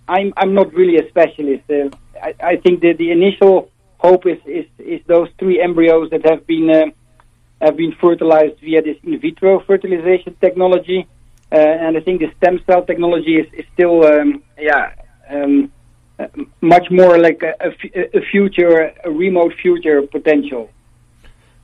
I'm 0.07 0.33
I'm 0.37 0.53
not 0.53 0.73
really 0.73 0.97
a 0.97 1.09
specialist. 1.09 1.63
Uh, 1.69 1.89
I, 2.21 2.35
I 2.41 2.55
think 2.57 2.81
that 2.81 2.97
the 2.97 3.11
initial 3.11 3.71
hope 3.97 4.25
is, 4.27 4.37
is 4.45 4.65
is 4.77 5.01
those 5.07 5.29
three 5.39 5.61
embryos 5.61 6.09
that 6.11 6.23
have 6.25 6.45
been 6.45 6.69
uh, 6.69 6.85
have 7.61 7.77
been 7.77 7.93
fertilized 7.99 8.59
via 8.61 8.81
this 8.81 8.97
in 9.03 9.19
vitro 9.19 9.59
fertilization 9.61 10.35
technology, 10.41 11.07
uh, 11.51 11.55
and 11.55 11.97
I 11.97 12.01
think 12.01 12.21
the 12.21 12.31
stem 12.37 12.59
cell 12.65 12.85
technology 12.85 13.37
is, 13.37 13.47
is 13.53 13.65
still 13.73 14.05
um, 14.05 14.43
yeah. 14.57 14.93
Um, 15.29 15.71
uh, 16.19 16.25
much 16.61 16.89
more 16.89 17.19
like 17.19 17.43
a 17.43 18.21
future, 18.31 18.91
a 19.03 19.11
remote 19.11 19.53
future 19.61 20.01
potential. 20.01 20.67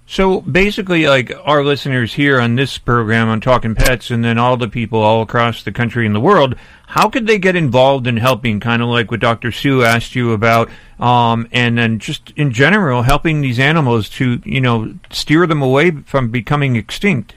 So 0.05 0.41
basically, 0.41 1.07
like 1.07 1.31
our 1.43 1.63
listeners 1.63 2.13
here 2.13 2.39
on 2.39 2.55
this 2.55 2.77
program 2.77 3.29
on 3.29 3.39
Talking 3.39 3.73
Pets, 3.73 4.11
and 4.11 4.23
then 4.23 4.37
all 4.37 4.57
the 4.57 4.67
people 4.67 4.99
all 4.99 5.21
across 5.21 5.63
the 5.63 5.71
country 5.71 6.05
and 6.05 6.13
the 6.13 6.19
world, 6.19 6.55
how 6.87 7.09
could 7.09 7.25
they 7.25 7.39
get 7.39 7.55
involved 7.55 8.05
in 8.05 8.17
helping? 8.17 8.59
Kind 8.59 8.81
of 8.81 8.89
like 8.89 9.09
what 9.09 9.21
Dr. 9.21 9.51
Sue 9.51 9.83
asked 9.83 10.13
you 10.13 10.33
about, 10.33 10.69
um, 10.99 11.47
and 11.51 11.77
then 11.77 11.99
just 11.99 12.31
in 12.35 12.51
general, 12.51 13.03
helping 13.03 13.41
these 13.41 13.59
animals 13.59 14.09
to, 14.09 14.41
you 14.45 14.61
know, 14.61 14.93
steer 15.09 15.47
them 15.47 15.61
away 15.61 15.91
from 15.91 16.29
becoming 16.29 16.75
extinct. 16.75 17.35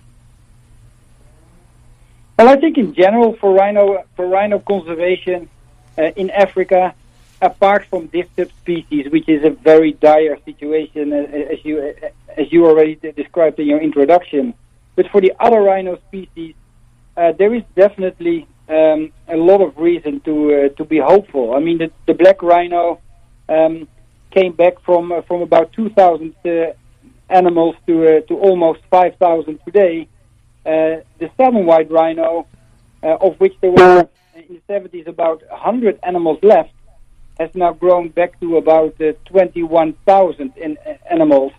Well, 2.38 2.48
I 2.48 2.56
think 2.56 2.76
in 2.76 2.92
general 2.92 3.34
for 3.36 3.54
rhino 3.54 4.04
for 4.14 4.26
rhino 4.26 4.58
conservation 4.58 5.48
uh, 5.96 6.10
in 6.16 6.28
Africa, 6.30 6.94
apart 7.46 7.82
from 7.90 8.08
this 8.12 8.26
subspecies, 8.36 9.04
which 9.14 9.28
is 9.28 9.44
a 9.44 9.50
very 9.50 9.92
dire 9.92 10.38
situation, 10.44 11.12
uh, 11.12 11.52
as 11.54 11.60
you 11.64 11.76
uh, 11.78 12.40
as 12.40 12.46
you 12.52 12.66
already 12.66 12.94
described 13.22 13.58
in 13.62 13.66
your 13.72 13.80
introduction, 13.88 14.54
but 14.96 15.06
for 15.12 15.20
the 15.20 15.32
other 15.40 15.60
rhino 15.70 15.92
species, 16.08 16.54
uh, 17.16 17.32
there 17.40 17.52
is 17.54 17.62
definitely 17.74 18.46
um, 18.68 19.12
a 19.28 19.36
lot 19.36 19.60
of 19.66 19.78
reason 19.78 20.20
to 20.20 20.34
uh, 20.54 20.68
to 20.78 20.84
be 20.84 20.98
hopeful. 20.98 21.54
I 21.54 21.60
mean, 21.60 21.78
the, 21.78 21.90
the 22.06 22.14
black 22.14 22.42
rhino 22.42 23.00
um, 23.48 23.88
came 24.30 24.52
back 24.52 24.74
from 24.84 25.12
uh, 25.12 25.22
from 25.22 25.42
about 25.42 25.72
2,000 25.72 26.34
uh, 26.44 26.72
animals 27.30 27.76
to 27.86 27.94
uh, 28.08 28.20
to 28.28 28.34
almost 28.38 28.80
5,000 28.90 29.58
today. 29.64 30.08
Uh, 30.64 31.00
the 31.18 31.30
southern 31.36 31.64
white 31.64 31.90
rhino, 31.90 32.46
uh, 33.02 33.26
of 33.26 33.38
which 33.38 33.54
there 33.60 33.70
were 33.70 34.08
in 34.34 34.60
the 34.66 34.72
70s 34.72 35.06
about 35.06 35.40
100 35.48 36.00
animals 36.02 36.38
left, 36.42 36.72
has 37.38 37.50
now 37.54 37.72
grown 37.72 38.08
back 38.08 38.38
to 38.40 38.56
about 38.56 39.00
uh, 39.00 39.12
21,000 39.26 40.52
in, 40.56 40.78
uh, 40.86 40.94
animals, 41.10 41.52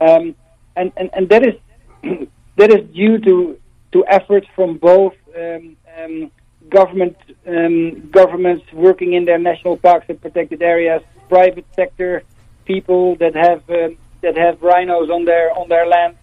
um, 0.00 0.34
and, 0.76 0.92
and 0.96 1.10
and 1.14 1.28
that 1.30 1.42
is 1.46 1.54
that 2.56 2.70
is 2.70 2.88
due 2.94 3.18
to 3.18 3.58
to 3.92 4.04
efforts 4.06 4.46
from 4.54 4.76
both 4.76 5.14
um, 5.36 5.76
um, 5.98 6.30
government 6.68 7.16
um, 7.46 8.10
governments 8.10 8.64
working 8.72 9.14
in 9.14 9.24
their 9.24 9.38
national 9.38 9.76
parks 9.76 10.06
and 10.08 10.20
protected 10.20 10.62
areas, 10.62 11.02
private 11.28 11.66
sector 11.74 12.22
people 12.66 13.14
that 13.16 13.34
have 13.34 13.62
um, 13.70 13.96
that 14.20 14.36
have 14.36 14.60
rhinos 14.62 15.08
on 15.08 15.24
their 15.24 15.52
on 15.58 15.68
their 15.68 15.86
land, 15.86 16.16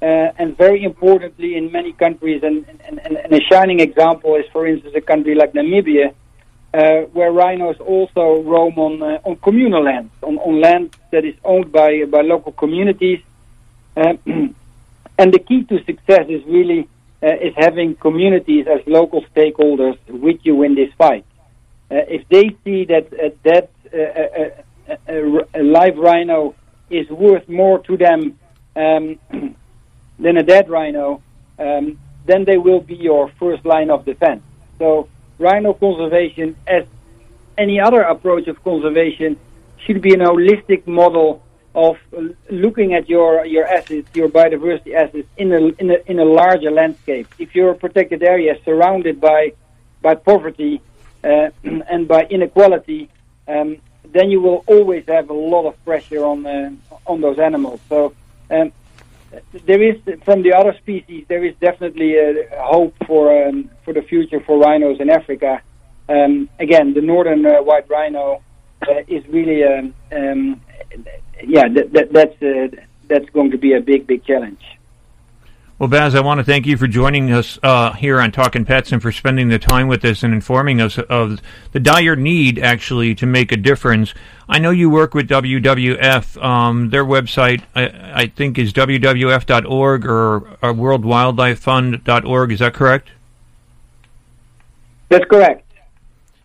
uh, 0.00 0.32
and 0.38 0.56
very 0.56 0.82
importantly, 0.84 1.56
in 1.56 1.70
many 1.70 1.92
countries, 1.92 2.42
and, 2.42 2.64
and, 2.86 2.98
and, 3.04 3.16
and 3.16 3.32
a 3.32 3.40
shining 3.50 3.80
example 3.80 4.36
is, 4.36 4.44
for 4.52 4.66
instance, 4.66 4.94
a 4.96 5.00
country 5.00 5.34
like 5.34 5.52
Namibia, 5.52 6.14
uh, 6.74 7.02
where 7.12 7.30
rhinos 7.30 7.76
also 7.80 8.42
roam 8.42 8.78
on 8.78 9.02
uh, 9.02 9.18
on 9.24 9.36
communal 9.36 9.82
land, 9.82 10.10
on, 10.22 10.38
on 10.38 10.60
land 10.60 10.96
that 11.10 11.24
is 11.24 11.34
owned 11.44 11.70
by 11.70 12.04
by 12.04 12.22
local 12.22 12.52
communities. 12.52 13.20
Uh, 13.96 14.14
and 15.18 15.34
the 15.34 15.38
key 15.38 15.64
to 15.64 15.84
success 15.84 16.26
is 16.28 16.42
really 16.46 16.88
uh, 17.22 17.26
is 17.26 17.54
having 17.56 17.94
communities 17.96 18.66
as 18.66 18.80
local 18.86 19.22
stakeholders 19.34 19.98
with 20.08 20.40
you 20.44 20.62
in 20.62 20.74
this 20.74 20.92
fight. 20.94 21.24
If 21.90 22.26
they 22.30 22.56
see 22.64 22.86
that 22.86 23.10
that 23.44 23.68
a, 25.06 25.44
a 25.54 25.62
live 25.62 25.98
rhino 25.98 26.54
is 26.88 27.08
worth 27.10 27.48
more 27.48 27.80
to 27.80 27.96
them 27.96 28.38
um, 28.76 29.18
than 30.18 30.36
a 30.36 30.42
dead 30.42 30.68
rhino, 30.68 31.22
um, 31.58 31.98
then 32.24 32.44
they 32.44 32.56
will 32.56 32.80
be 32.80 32.94
your 32.94 33.30
first 33.38 33.64
line 33.64 33.90
of 33.90 34.04
defense. 34.04 34.42
So 34.78 35.08
rhino 35.42 35.74
conservation, 35.74 36.56
as 36.66 36.84
any 37.58 37.80
other 37.80 38.02
approach 38.02 38.46
of 38.48 38.62
conservation, 38.64 39.38
should 39.84 40.00
be 40.00 40.14
an 40.14 40.20
holistic 40.20 40.86
model 40.86 41.42
of 41.74 41.96
looking 42.50 42.94
at 42.94 43.08
your 43.08 43.44
your 43.46 43.66
assets, 43.66 44.08
your 44.14 44.28
biodiversity 44.28 44.94
assets, 44.94 45.28
in 45.36 45.52
a 45.52 45.60
in 45.80 45.90
a 45.90 45.98
in 46.06 46.18
a 46.18 46.24
larger 46.24 46.70
landscape. 46.70 47.26
If 47.38 47.54
your 47.54 47.74
protected 47.74 48.22
area 48.22 48.54
is 48.54 48.64
surrounded 48.64 49.20
by 49.20 49.52
by 50.00 50.14
poverty 50.14 50.80
uh, 51.24 51.50
and 51.64 52.06
by 52.06 52.24
inequality, 52.24 53.08
um, 53.48 53.78
then 54.16 54.30
you 54.30 54.40
will 54.40 54.64
always 54.66 55.04
have 55.08 55.30
a 55.30 55.38
lot 55.54 55.66
of 55.66 55.74
pressure 55.84 56.24
on 56.24 56.46
uh, 56.46 56.70
on 57.06 57.20
those 57.20 57.38
animals. 57.38 57.80
So. 57.88 58.14
Um, 58.50 58.72
there 59.66 59.82
is 59.82 59.96
from 60.24 60.42
the 60.42 60.52
other 60.52 60.74
species 60.78 61.24
there 61.28 61.44
is 61.44 61.54
definitely 61.60 62.16
a 62.16 62.34
hope 62.58 62.94
for 63.06 63.46
um, 63.46 63.70
for 63.84 63.92
the 63.94 64.02
future 64.02 64.40
for 64.46 64.58
rhinos 64.58 65.00
in 65.00 65.10
Africa. 65.10 65.62
Um, 66.08 66.48
again, 66.58 66.94
the 66.94 67.00
northern 67.00 67.46
uh, 67.46 67.62
white 67.62 67.88
rhino 67.88 68.42
uh, 68.82 69.00
is 69.08 69.26
really 69.28 69.64
um, 69.64 69.94
um, 70.12 70.60
yeah 71.44 71.68
that, 71.68 71.92
that, 71.92 72.12
that's 72.12 72.42
uh, 72.42 72.82
that's 73.08 73.28
going 73.30 73.50
to 73.52 73.58
be 73.58 73.74
a 73.74 73.80
big 73.80 74.06
big 74.06 74.24
challenge. 74.24 74.62
Well, 75.82 75.88
Bas, 75.88 76.14
I 76.14 76.20
want 76.20 76.38
to 76.38 76.44
thank 76.44 76.64
you 76.64 76.76
for 76.76 76.86
joining 76.86 77.32
us 77.32 77.58
uh, 77.60 77.92
here 77.94 78.20
on 78.20 78.30
Talking 78.30 78.64
Pets 78.64 78.92
and 78.92 79.02
for 79.02 79.10
spending 79.10 79.48
the 79.48 79.58
time 79.58 79.88
with 79.88 80.04
us 80.04 80.22
and 80.22 80.32
informing 80.32 80.80
us 80.80 80.96
of 80.96 81.40
the 81.72 81.80
dire 81.80 82.14
need, 82.14 82.60
actually, 82.60 83.16
to 83.16 83.26
make 83.26 83.50
a 83.50 83.56
difference. 83.56 84.14
I 84.48 84.60
know 84.60 84.70
you 84.70 84.88
work 84.88 85.12
with 85.12 85.28
WWF. 85.28 86.40
Um, 86.40 86.90
their 86.90 87.04
website, 87.04 87.64
I, 87.74 88.12
I, 88.14 88.26
think, 88.28 88.60
is 88.60 88.72
WWF.org 88.72 90.06
or, 90.06 90.36
or 90.62 90.72
WorldWildlifeFund.org. 90.72 92.52
Is 92.52 92.60
that 92.60 92.74
correct? 92.74 93.08
That's 95.08 95.24
correct. 95.24 95.64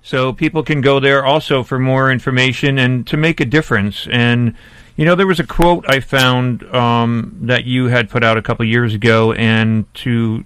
So 0.01 0.33
people 0.33 0.63
can 0.63 0.81
go 0.81 0.99
there 0.99 1.23
also 1.23 1.61
for 1.61 1.77
more 1.77 2.11
information 2.11 2.79
and 2.79 3.05
to 3.05 3.17
make 3.17 3.39
a 3.39 3.45
difference. 3.45 4.07
And 4.11 4.55
you 4.97 5.05
know, 5.05 5.15
there 5.15 5.27
was 5.27 5.39
a 5.39 5.45
quote 5.47 5.85
I 5.87 5.99
found 6.01 6.63
um, 6.75 7.37
that 7.43 7.63
you 7.65 7.85
had 7.85 8.09
put 8.09 8.23
out 8.23 8.35
a 8.35 8.41
couple 8.41 8.65
years 8.65 8.93
ago, 8.93 9.31
and 9.31 9.91
to 9.95 10.43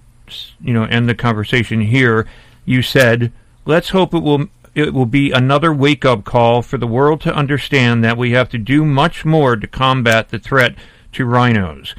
you 0.60 0.72
know 0.72 0.84
end 0.84 1.08
the 1.08 1.14
conversation 1.14 1.80
here, 1.80 2.28
you 2.64 2.82
said, 2.82 3.32
"Let's 3.64 3.88
hope 3.88 4.14
it 4.14 4.22
will." 4.22 4.46
It 4.74 4.94
will 4.94 5.04
be 5.04 5.32
another 5.32 5.70
wake 5.70 6.06
up 6.06 6.24
call 6.24 6.62
for 6.62 6.78
the 6.78 6.86
world 6.86 7.20
to 7.22 7.34
understand 7.34 8.02
that 8.04 8.16
we 8.16 8.30
have 8.30 8.48
to 8.50 8.58
do 8.58 8.86
much 8.86 9.22
more 9.22 9.54
to 9.54 9.66
combat 9.66 10.30
the 10.30 10.38
threat 10.38 10.74
to 11.12 11.26
rhinos. 11.26 11.94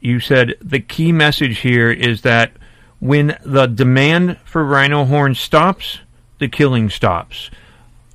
You 0.00 0.20
said 0.20 0.54
the 0.60 0.80
key 0.80 1.12
message 1.12 1.60
here 1.60 1.90
is 1.90 2.20
that 2.20 2.52
when 2.98 3.38
the 3.42 3.66
demand 3.66 4.36
for 4.44 4.62
rhino 4.66 5.06
horn 5.06 5.34
stops, 5.34 6.00
the 6.38 6.48
killing 6.48 6.90
stops. 6.90 7.50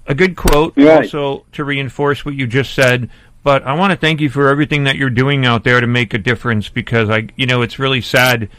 A 0.06 0.14
good 0.14 0.36
quote 0.36 0.74
Right. 0.78 1.04
also 1.06 1.46
to 1.54 1.64
reinforce 1.64 2.24
what 2.24 2.36
you 2.36 2.46
just 2.46 2.76
said. 2.76 3.10
But 3.46 3.62
I 3.62 3.74
want 3.76 3.92
to 3.92 3.96
thank 3.96 4.22
you 4.22 4.30
for 4.32 4.50
everything 4.50 4.86
that 4.86 4.96
you're 4.96 5.12
doing 5.12 5.46
out 5.46 5.64
there 5.64 5.80
to 5.80 5.86
make 5.86 6.16
a 6.16 6.18
difference 6.18 6.68
because 6.68 7.12
I, 7.12 7.28
you 7.36 7.46
know, 7.46 7.62
it's 7.62 7.78
really 7.78 8.02
sad 8.02 8.50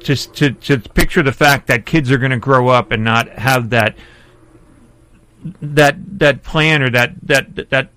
just 0.00 0.34
to 0.34 0.50
to 0.50 0.80
picture 0.80 1.22
the 1.22 1.30
fact 1.30 1.68
that 1.68 1.86
kids 1.86 2.10
are 2.10 2.18
going 2.18 2.32
to 2.32 2.38
grow 2.38 2.66
up 2.66 2.90
and 2.90 3.04
not 3.04 3.28
have 3.28 3.70
that 3.70 3.96
that 5.60 6.18
that 6.18 6.42
plan 6.42 6.82
or 6.82 6.90
that 6.90 7.14
that 7.22 7.70
that 7.70 7.90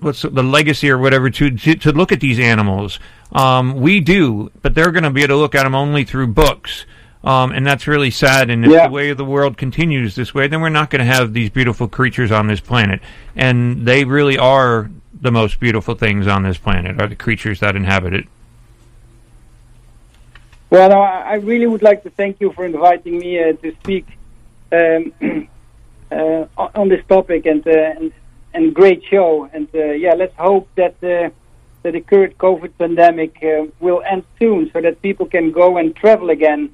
what's 0.00 0.20
the 0.20 0.42
legacy 0.42 0.90
or 0.90 0.98
whatever 0.98 1.30
to 1.30 1.56
to, 1.56 1.74
to 1.76 1.92
look 1.92 2.12
at 2.12 2.20
these 2.20 2.38
animals. 2.38 3.00
Um, 3.32 3.80
we 3.80 4.00
do, 4.00 4.52
but 4.60 4.74
they're 4.74 4.92
going 4.92 5.04
to 5.04 5.10
be 5.10 5.22
able 5.22 5.36
to 5.36 5.40
look 5.40 5.54
at 5.54 5.62
them 5.62 5.74
only 5.74 6.04
through 6.04 6.26
books. 6.34 6.84
Um, 7.26 7.50
and 7.50 7.66
that's 7.66 7.88
really 7.88 8.12
sad. 8.12 8.50
And 8.50 8.64
if 8.64 8.70
Yeah. 8.70 8.86
the 8.86 8.92
way 8.92 9.12
the 9.12 9.24
world 9.24 9.56
continues 9.56 10.14
this 10.14 10.32
way, 10.32 10.46
then 10.46 10.60
we're 10.60 10.68
not 10.68 10.90
going 10.90 11.04
to 11.04 11.12
have 11.12 11.32
these 11.32 11.50
beautiful 11.50 11.88
creatures 11.88 12.30
on 12.30 12.46
this 12.46 12.60
planet. 12.60 13.00
And 13.34 13.84
they 13.84 14.04
really 14.04 14.38
are 14.38 14.88
the 15.20 15.32
most 15.32 15.58
beautiful 15.58 15.96
things 15.96 16.28
on 16.28 16.44
this 16.44 16.56
planet, 16.56 17.02
are 17.02 17.08
the 17.08 17.16
creatures 17.16 17.58
that 17.60 17.74
inhabit 17.74 18.14
it. 18.14 18.26
Well, 20.70 20.88
no, 20.90 21.00
I 21.00 21.34
really 21.34 21.66
would 21.66 21.82
like 21.82 22.04
to 22.04 22.10
thank 22.10 22.40
you 22.40 22.52
for 22.52 22.64
inviting 22.64 23.18
me 23.18 23.42
uh, 23.42 23.52
to 23.54 23.72
speak. 23.82 24.06
Um, 24.72 25.12
uh, 26.10 26.44
on 26.74 26.88
this 26.88 27.04
topic 27.08 27.46
and, 27.46 27.66
uh, 27.66 27.70
and 27.70 28.12
and 28.54 28.74
great 28.74 29.02
show. 29.04 29.48
And 29.52 29.68
uh, 29.74 29.92
yeah, 30.04 30.14
let's 30.14 30.34
hope 30.36 30.68
that 30.76 30.94
uh, 31.02 31.30
that 31.82 31.92
the 31.92 32.00
current 32.00 32.38
COVID 32.38 32.72
pandemic 32.78 33.42
uh, 33.42 33.66
will 33.80 34.02
end 34.04 34.24
soon, 34.38 34.70
so 34.72 34.80
that 34.80 35.02
people 35.02 35.26
can 35.26 35.52
go 35.52 35.76
and 35.76 35.94
travel 35.94 36.30
again 36.30 36.70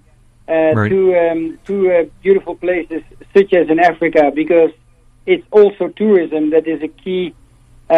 Right. 0.53 0.91
to 0.91 1.01
um, 1.23 1.59
to 1.69 1.75
uh, 1.93 2.05
beautiful 2.23 2.55
places 2.57 3.03
such 3.37 3.51
as 3.55 3.65
in 3.69 3.79
Africa, 3.79 4.31
because 4.35 4.73
it's 5.27 5.47
also 5.51 5.89
tourism 5.89 6.51
that 6.51 6.67
is 6.67 6.81
a 6.83 6.89
key 6.89 7.35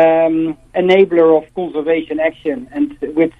um, 0.01 0.57
enabler 0.75 1.29
of 1.39 1.45
conservation 1.55 2.21
action. 2.21 2.69
And 2.73 2.87
with 3.21 3.33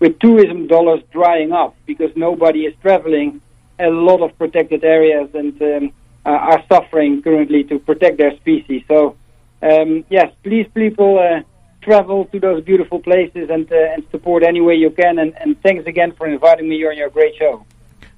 with 0.00 0.18
tourism 0.18 0.66
dollars 0.66 1.02
drying 1.12 1.52
up 1.52 1.72
because 1.86 2.10
nobody 2.16 2.60
is 2.60 2.74
traveling, 2.82 3.40
a 3.78 3.90
lot 3.90 4.20
of 4.22 4.36
protected 4.38 4.84
areas 4.84 5.28
and 5.34 5.60
um, 5.62 5.92
uh, 6.24 6.30
are 6.30 6.64
suffering 6.72 7.22
currently 7.22 7.64
to 7.64 7.78
protect 7.78 8.18
their 8.18 8.34
species. 8.36 8.82
So, 8.86 9.16
um, 9.62 10.04
yes, 10.08 10.32
please, 10.42 10.66
people, 10.74 11.18
uh, 11.18 11.42
travel 11.80 12.26
to 12.26 12.40
those 12.40 12.62
beautiful 12.64 13.00
places 13.00 13.50
and 13.50 13.70
uh, 13.72 13.94
and 13.94 14.02
support 14.10 14.42
any 14.42 14.60
way 14.60 14.74
you 14.74 14.90
can. 14.90 15.18
And, 15.18 15.36
and 15.38 15.60
thanks 15.62 15.86
again 15.86 16.12
for 16.12 16.26
inviting 16.26 16.68
me 16.68 16.76
on 16.86 16.96
your 16.96 17.10
great 17.10 17.34
show. 17.36 17.64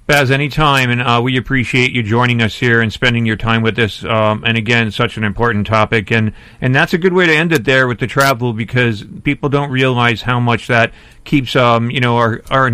Bas, 0.07 0.33
anytime, 0.33 0.91
and 0.91 1.01
uh, 1.01 1.21
we 1.23 1.37
appreciate 1.37 1.93
you 1.93 2.03
joining 2.03 2.43
us 2.43 2.57
here 2.57 2.81
and 2.81 2.93
spending 2.93 3.25
your 3.27 3.37
time 3.37 3.63
with 3.63 3.79
us. 3.79 4.03
Um, 4.05 4.43
and 4.45 4.57
again, 4.59 4.91
such 4.91 5.17
an 5.17 5.23
important 5.23 5.69
topic, 5.69 6.11
and 6.11 6.33
and 6.61 6.75
that's 6.75 6.93
a 6.93 6.99
good 6.99 7.13
way 7.13 7.27
to 7.27 7.33
end 7.33 7.53
it 7.53 7.65
there 7.65 7.87
with 7.87 8.01
the 8.01 8.09
travel 8.09 8.53
because 8.53 9.05
people 9.23 9.49
don't 9.49 9.71
realize 9.71 10.23
how 10.23 10.41
much 10.41 10.67
that 10.67 10.93
keeps 11.23 11.55
um 11.55 11.93
you 11.93 12.01
know 12.01 12.17
our 12.17 12.43
our 12.51 12.73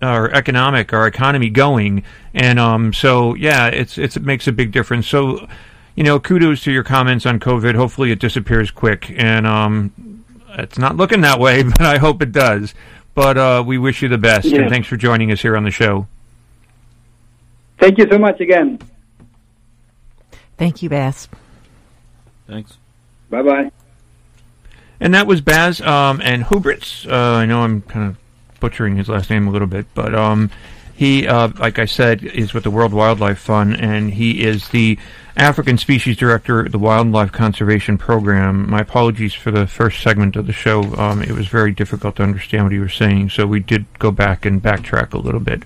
our 0.00 0.30
economic 0.30 0.92
our 0.92 1.08
economy 1.08 1.50
going, 1.50 2.04
and 2.34 2.60
um 2.60 2.92
so 2.92 3.34
yeah, 3.34 3.66
it's 3.66 3.98
it's 3.98 4.16
it 4.16 4.22
makes 4.22 4.46
a 4.46 4.52
big 4.52 4.70
difference. 4.72 5.06
So. 5.08 5.48
You 5.98 6.04
know, 6.04 6.20
kudos 6.20 6.62
to 6.64 6.70
your 6.72 6.84
comments 6.84 7.24
on 7.24 7.40
COVID. 7.40 7.74
Hopefully, 7.74 8.10
it 8.10 8.18
disappears 8.18 8.70
quick, 8.70 9.10
and 9.16 9.46
um, 9.46 10.22
it's 10.50 10.76
not 10.76 10.94
looking 10.94 11.22
that 11.22 11.40
way, 11.40 11.62
but 11.62 11.80
I 11.80 11.96
hope 11.96 12.20
it 12.20 12.32
does. 12.32 12.74
But 13.14 13.38
uh, 13.38 13.64
we 13.66 13.78
wish 13.78 14.02
you 14.02 14.08
the 14.10 14.18
best, 14.18 14.44
Yeah. 14.44 14.60
and 14.60 14.68
thanks 14.70 14.88
for 14.88 14.98
joining 14.98 15.32
us 15.32 15.40
here 15.40 15.56
on 15.56 15.64
the 15.64 15.70
show. 15.70 16.06
Thank 17.78 17.98
you 17.98 18.06
so 18.10 18.18
much 18.18 18.40
again. 18.40 18.78
Thank 20.56 20.82
you, 20.82 20.88
Bas. 20.88 21.28
Thanks. 22.46 22.78
Bye 23.28 23.42
bye. 23.42 23.70
And 25.00 25.12
that 25.14 25.26
was 25.26 25.40
Bas 25.40 25.80
um, 25.82 26.20
and 26.22 26.44
Hubritz. 26.44 27.06
Uh, 27.10 27.38
I 27.38 27.46
know 27.46 27.60
I'm 27.60 27.82
kind 27.82 28.08
of 28.08 28.16
butchering 28.60 28.96
his 28.96 29.08
last 29.08 29.28
name 29.28 29.46
a 29.46 29.50
little 29.50 29.68
bit, 29.68 29.86
but 29.94 30.14
um, 30.14 30.50
he, 30.94 31.28
uh, 31.28 31.50
like 31.58 31.78
I 31.78 31.84
said, 31.84 32.24
is 32.24 32.54
with 32.54 32.64
the 32.64 32.70
World 32.70 32.94
Wildlife 32.94 33.38
Fund, 33.38 33.78
and 33.78 34.10
he 34.10 34.42
is 34.42 34.68
the 34.68 34.98
African 35.36 35.76
Species 35.76 36.16
Director 36.16 36.60
of 36.60 36.72
the 36.72 36.78
Wildlife 36.78 37.30
Conservation 37.30 37.98
Program. 37.98 38.70
My 38.70 38.80
apologies 38.80 39.34
for 39.34 39.50
the 39.50 39.66
first 39.66 40.02
segment 40.02 40.36
of 40.36 40.46
the 40.46 40.54
show. 40.54 40.82
Um, 40.94 41.22
it 41.22 41.32
was 41.32 41.48
very 41.48 41.72
difficult 41.72 42.16
to 42.16 42.22
understand 42.22 42.64
what 42.64 42.72
he 42.72 42.78
was 42.78 42.94
saying, 42.94 43.28
so 43.28 43.46
we 43.46 43.60
did 43.60 43.84
go 43.98 44.10
back 44.10 44.46
and 44.46 44.62
backtrack 44.62 45.12
a 45.12 45.18
little 45.18 45.40
bit. 45.40 45.64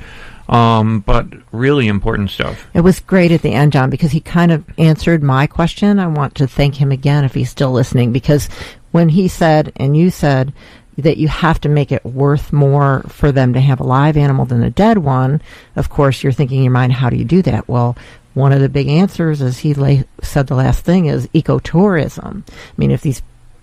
Um, 0.51 1.01
but 1.01 1.27
really 1.53 1.87
important 1.87 2.31
stuff. 2.31 2.69
It 2.75 2.81
was 2.81 2.99
great 2.99 3.31
at 3.31 3.41
the 3.41 3.53
end, 3.53 3.73
Jon, 3.73 3.89
because 3.89 4.11
he 4.11 4.21
kind 4.21 4.51
of 4.51 4.65
answered 4.79 5.23
my 5.23 5.47
question. 5.47 6.01
I 6.01 6.09
want 6.09 6.35
to 6.35 6.49
thank 6.49 6.75
him 6.75 6.91
again 6.91 7.25
if 7.25 7.35
he's 7.35 7.51
still 7.51 7.71
listening, 7.71 8.11
because 8.11 8.49
when 8.91 9.09
he 9.09 9.29
said, 9.29 9.73
and 9.77 9.97
you 9.97 10.11
said, 10.11 10.53
that 10.97 11.17
you 11.19 11.29
have 11.29 11.61
to 11.61 11.69
make 11.69 11.93
it 11.93 12.05
worth 12.05 12.53
more 12.53 13.05
for 13.09 13.33
them 13.33 13.53
to 13.55 13.61
have 13.61 13.81
a 13.81 13.85
live 13.85 14.17
animal 14.17 14.45
than 14.45 14.63
a 14.63 14.71
dead 14.71 14.99
one, 14.99 15.41
of 15.77 15.89
course, 15.89 16.23
you're 16.23 16.33
thinking 16.33 16.59
in 16.59 16.65
your 16.65 16.73
mind, 16.73 16.93
how 16.93 17.09
do 17.09 17.17
you 17.17 17.25
do 17.25 17.43
that? 17.43 17.69
Well, 17.69 17.97
one 18.35 18.53
of 18.53 18.61
the 18.61 18.69
big 18.69 18.89
answers, 18.89 19.41
as 19.41 19.61
he 19.61 19.75
la- 19.75 20.03
said 20.23 20.47
the 20.47 20.55
last 20.55 20.85
thing, 20.85 21.07
is 21.07 21.27
ecotourism. 21.29 22.43
I 22.49 22.73
mean, 22.77 22.91
if 22.91 23.03
these 23.03 23.23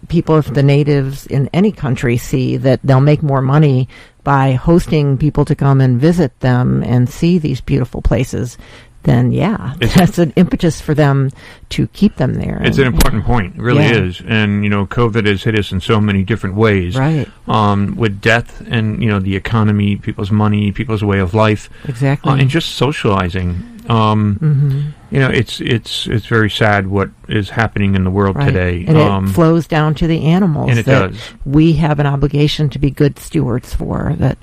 people, 0.09 0.37
if 0.37 0.53
the 0.53 0.63
natives 0.63 1.25
in 1.27 1.49
any 1.53 1.71
country 1.71 2.17
see 2.17 2.57
that 2.57 2.79
they'll 2.83 3.01
make 3.01 3.23
more 3.23 3.41
money 3.41 3.87
by 4.27 4.51
hosting 4.51 5.17
people 5.17 5.45
to 5.45 5.55
come 5.55 5.79
and 5.79 6.01
visit 6.01 6.37
them 6.41 6.83
and 6.83 7.07
see 7.07 7.37
these 7.39 7.61
beautiful 7.61 8.01
places, 8.01 8.57
then 9.03 9.31
yeah, 9.31 9.73
that's 9.95 10.17
an 10.19 10.33
impetus 10.35 10.81
for 10.81 10.93
them 10.93 11.31
to 11.69 11.87
keep 11.93 12.17
them 12.17 12.33
there. 12.33 12.59
It's 12.61 12.77
an 12.77 12.87
And- 12.87 12.95
important 12.95 13.23
point, 13.23 13.55
it 13.55 13.61
really 13.61 13.85
Yeah. 13.85 14.03
is. 14.03 14.21
And 14.27 14.65
you 14.65 14.69
know, 14.69 14.85
COVID 14.85 15.25
has 15.27 15.43
hit 15.43 15.57
us 15.57 15.71
in 15.71 15.79
so 15.79 16.01
many 16.01 16.23
different 16.23 16.57
ways. 16.57 16.97
Right. 16.97 17.25
Um, 17.47 17.95
with 17.95 18.19
death 18.19 18.61
and 18.69 19.01
you 19.01 19.07
know 19.07 19.19
the 19.19 19.37
economy, 19.37 19.95
people's 19.95 20.29
money, 20.29 20.73
people's 20.73 21.05
way 21.05 21.19
of 21.19 21.33
life. 21.33 21.69
Exactly. 21.87 22.29
Uh, 22.33 22.35
and 22.35 22.49
just 22.49 22.75
socializing. 22.75 23.63
Um, 23.89 24.37
Mhm. 24.41 24.93
You 25.11 25.19
know, 25.19 25.29
it's 25.29 25.61
it's 25.61 26.05
it's 26.07 26.25
very 26.25 26.49
sad 26.49 26.87
what 26.87 27.09
is 27.29 27.49
happening 27.49 27.95
in 27.95 28.03
the 28.03 28.09
world 28.11 28.35
Right. 28.35 28.47
today. 28.47 28.85
And 28.87 28.97
um, 28.97 29.25
it 29.27 29.29
flows 29.31 29.65
down 29.67 29.95
to 29.95 30.07
the 30.07 30.25
animals 30.25 30.69
and 30.69 30.79
it 30.79 30.85
that 30.85 31.11
does. 31.11 31.19
we 31.45 31.73
have 31.73 31.99
an 31.99 32.05
obligation 32.05 32.69
to 32.69 32.79
be 32.79 32.91
good 32.91 33.17
stewards 33.17 33.73
for, 33.73 34.13
that 34.17 34.37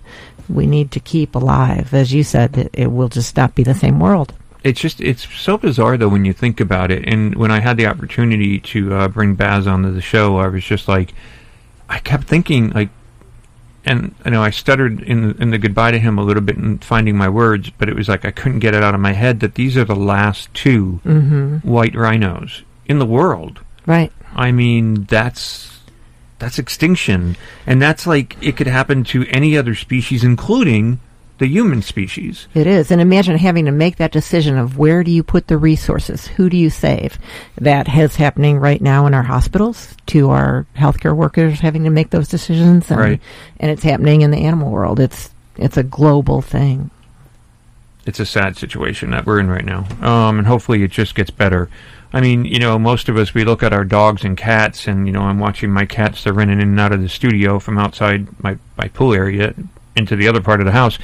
we 0.49 0.67
need 0.67 0.91
to 0.93 1.01
keep 1.01 1.35
alive. 1.35 1.93
As 1.93 2.13
you 2.15 2.23
said, 2.25 2.57
it, 2.57 2.71
it 2.73 2.93
will 2.93 3.09
just 3.09 3.37
not 3.37 3.55
be 3.55 3.63
the 3.63 3.75
same 3.75 4.01
world. 4.01 4.33
it's 4.63 4.81
just 4.81 4.99
it's 5.03 5.29
so 5.39 5.59
bizarre 5.59 5.99
though 5.99 6.09
when 6.09 6.25
you 6.25 6.33
think 6.33 6.59
about 6.61 6.91
it. 6.91 7.07
And 7.07 7.35
when 7.35 7.51
I 7.51 7.61
had 7.61 7.77
the 7.77 7.87
opportunity 7.87 8.59
to 8.61 8.95
uh, 8.95 9.09
bring 9.09 9.35
Bas 9.35 9.67
onto 9.67 9.93
the 9.93 10.01
show, 10.01 10.39
I 10.39 10.49
was 10.49 10.65
just 10.65 10.89
like, 10.89 11.13
I 11.91 11.99
kept 11.99 12.25
thinking 12.25 12.71
like, 12.71 12.89
and 13.87 14.15
you 14.25 14.31
know 14.31 14.43
I 14.43 14.51
stuttered 14.51 15.01
in 15.03 15.35
in 15.41 15.51
the 15.51 15.59
goodbye 15.59 15.91
to 15.93 15.99
him 15.99 16.19
a 16.19 16.23
little 16.23 16.43
bit 16.43 16.57
in 16.57 16.79
finding 16.79 17.17
my 17.17 17.29
words, 17.29 17.71
but 17.79 17.89
it 17.89 17.97
was 17.97 18.09
like 18.09 18.25
I 18.25 18.31
couldn't 18.31 18.61
get 18.61 18.75
it 18.75 18.83
out 18.83 18.95
of 18.95 19.01
my 19.01 19.13
head 19.13 19.41
that 19.41 19.55
these 19.55 19.77
are 19.77 19.85
the 19.85 19.95
last 19.97 20.53
2 20.55 21.01
Mhm. 21.05 21.65
white 21.65 21.95
rhinos 21.95 22.63
in 22.87 22.99
the 22.99 23.07
world. 23.07 23.61
Right. 23.87 24.13
I 24.35 24.53
mean 24.53 25.05
that's 25.09 25.71
that's 26.39 26.59
extinction, 26.59 27.37
and 27.67 27.81
that's 27.81 28.07
like 28.07 28.37
it 28.41 28.57
could 28.57 28.67
happen 28.67 29.05
to 29.05 29.25
any 29.29 29.57
other 29.57 29.75
species, 29.75 30.25
including 30.25 30.99
the 31.39 31.47
human 31.47 31.83
species. 31.83 32.47
It 32.55 32.67
is. 32.67 32.91
And 32.91 33.01
imagine 33.01 33.37
having 33.39 33.65
to 33.65 33.73
make 33.73 33.97
that 33.97 34.13
decision 34.13 34.57
of 34.57 34.79
where 34.79 35.03
do 35.03 35.11
you 35.11 35.23
put 35.23 35.49
the 35.49 35.57
resources? 35.59 36.27
Who 36.29 36.49
do 36.49 36.57
you 36.57 36.71
save? 36.71 37.19
That 37.61 37.89
is 37.93 38.17
happening 38.17 38.59
right 38.59 38.81
now 38.81 39.07
in 39.07 39.15
our 39.15 39.23
hospitals 39.25 39.97
to 40.07 40.31
our 40.31 40.67
healthcare 40.77 41.15
workers 41.17 41.59
having 41.61 41.85
to 41.85 41.91
make 41.91 42.11
those 42.11 42.29
decisions. 42.29 42.91
And, 42.91 43.01
Right. 43.01 43.21
and 43.59 43.71
it's 43.71 43.83
happening 43.83 44.21
in 44.23 44.31
the 44.31 44.39
animal 44.45 44.71
world. 44.71 45.01
It's, 45.01 45.31
it's 45.57 45.77
a 45.77 45.83
global 45.83 46.41
thing. 46.41 46.91
it's 48.07 48.21
a 48.21 48.27
sad 48.27 48.57
situation 48.57 49.11
that 49.13 49.25
we're 49.25 49.41
in 49.41 49.49
right 49.49 49.65
now. 49.65 49.87
Um, 50.03 50.39
and 50.39 50.47
hopefully 50.47 50.83
it 50.83 50.91
just 50.91 51.15
gets 51.15 51.31
better. 51.31 51.71
I 52.13 52.21
mean, 52.21 52.45
you 52.45 52.59
know, 52.61 52.79
most 52.79 53.09
of 53.09 53.17
us, 53.17 53.33
we 53.35 53.45
look 53.45 53.63
at 53.63 53.73
our 53.73 53.85
dogs 53.85 54.25
and 54.25 54.37
cats, 54.37 54.87
and, 54.87 55.07
you 55.07 55.13
know, 55.13 55.23
I'm 55.23 55.39
watching 55.41 55.71
my 55.73 55.85
cats, 55.87 56.23
they're 56.23 56.33
running 56.35 56.61
in 56.61 56.69
and 56.69 56.79
out 56.79 56.93
of 56.93 57.01
the 57.01 57.09
studio 57.09 57.59
from 57.59 57.77
outside 57.79 58.29
my, 58.43 58.57
my 58.77 58.89
pool 58.89 59.15
area 59.15 59.55
into 59.97 60.17
the 60.17 60.29
other 60.29 60.41
part 60.41 60.61
of 60.61 60.67
the 60.67 60.73
house. 60.73 60.99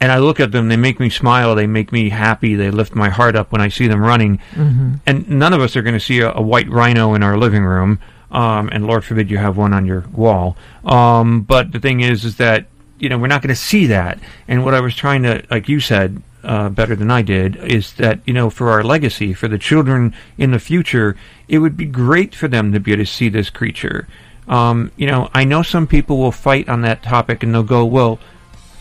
And 0.00 0.10
I 0.12 0.18
look 0.18 0.40
at 0.40 0.52
them, 0.52 0.68
they 0.68 0.76
make 0.76 1.00
me 1.00 1.08
smile, 1.08 1.54
they 1.54 1.66
make 1.66 1.92
me 1.92 2.10
happy, 2.10 2.56
they 2.56 2.70
lift 2.70 2.94
my 2.94 3.08
heart 3.08 3.36
up 3.36 3.52
when 3.52 3.60
I 3.60 3.68
see 3.68 3.86
them 3.86 4.00
running. 4.02 4.40
Mhm. 4.54 5.00
And 5.06 5.28
none 5.30 5.52
of 5.52 5.60
us 5.60 5.76
are 5.76 5.82
going 5.82 5.94
to 5.94 6.00
see 6.00 6.20
a, 6.20 6.32
a 6.32 6.42
white 6.42 6.68
rhino 6.68 7.14
in 7.14 7.22
our 7.22 7.38
living 7.38 7.64
room. 7.64 8.00
Um, 8.30 8.68
and 8.72 8.86
Lord 8.86 9.04
forbid 9.04 9.30
you 9.30 9.38
have 9.38 9.56
one 9.56 9.72
on 9.72 9.86
your 9.86 10.04
wall. 10.12 10.56
Um, 10.84 11.42
but 11.42 11.70
the 11.72 11.78
thing 11.78 12.00
is, 12.00 12.24
is 12.24 12.36
that, 12.38 12.66
you 12.98 13.08
know, 13.08 13.16
we're 13.16 13.28
not 13.28 13.40
going 13.42 13.54
to 13.54 13.60
see 13.60 13.86
that. 13.86 14.18
And 14.48 14.64
what 14.64 14.74
I 14.74 14.80
was 14.80 14.94
trying 14.96 15.22
to, 15.22 15.42
like 15.50 15.68
you 15.68 15.78
said, 15.78 16.20
uh, 16.42 16.68
better 16.68 16.96
than 16.96 17.10
I 17.10 17.22
did, 17.22 17.56
is 17.56 17.94
that, 17.94 18.18
you 18.26 18.34
know, 18.34 18.50
for 18.50 18.70
our 18.70 18.82
legacy, 18.82 19.32
for 19.32 19.48
the 19.48 19.58
children 19.58 20.14
in 20.36 20.50
the 20.50 20.58
future, 20.58 21.16
it 21.48 21.58
would 21.58 21.76
be 21.76 21.86
great 21.86 22.34
for 22.34 22.48
them 22.48 22.72
to 22.72 22.80
be 22.80 22.92
able 22.92 23.04
to 23.04 23.10
see 23.10 23.28
this 23.28 23.48
creature. 23.48 24.06
Um, 24.48 24.90
you 24.96 25.06
know, 25.06 25.30
I 25.32 25.44
know 25.44 25.62
some 25.62 25.86
people 25.86 26.18
will 26.18 26.32
fight 26.32 26.68
on 26.68 26.82
that 26.82 27.02
topic 27.02 27.42
and 27.42 27.54
they'll 27.54 27.62
go, 27.62 27.84
well, 27.84 28.18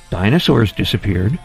dinosaurs 0.10 0.72
disappeared. 0.72 1.40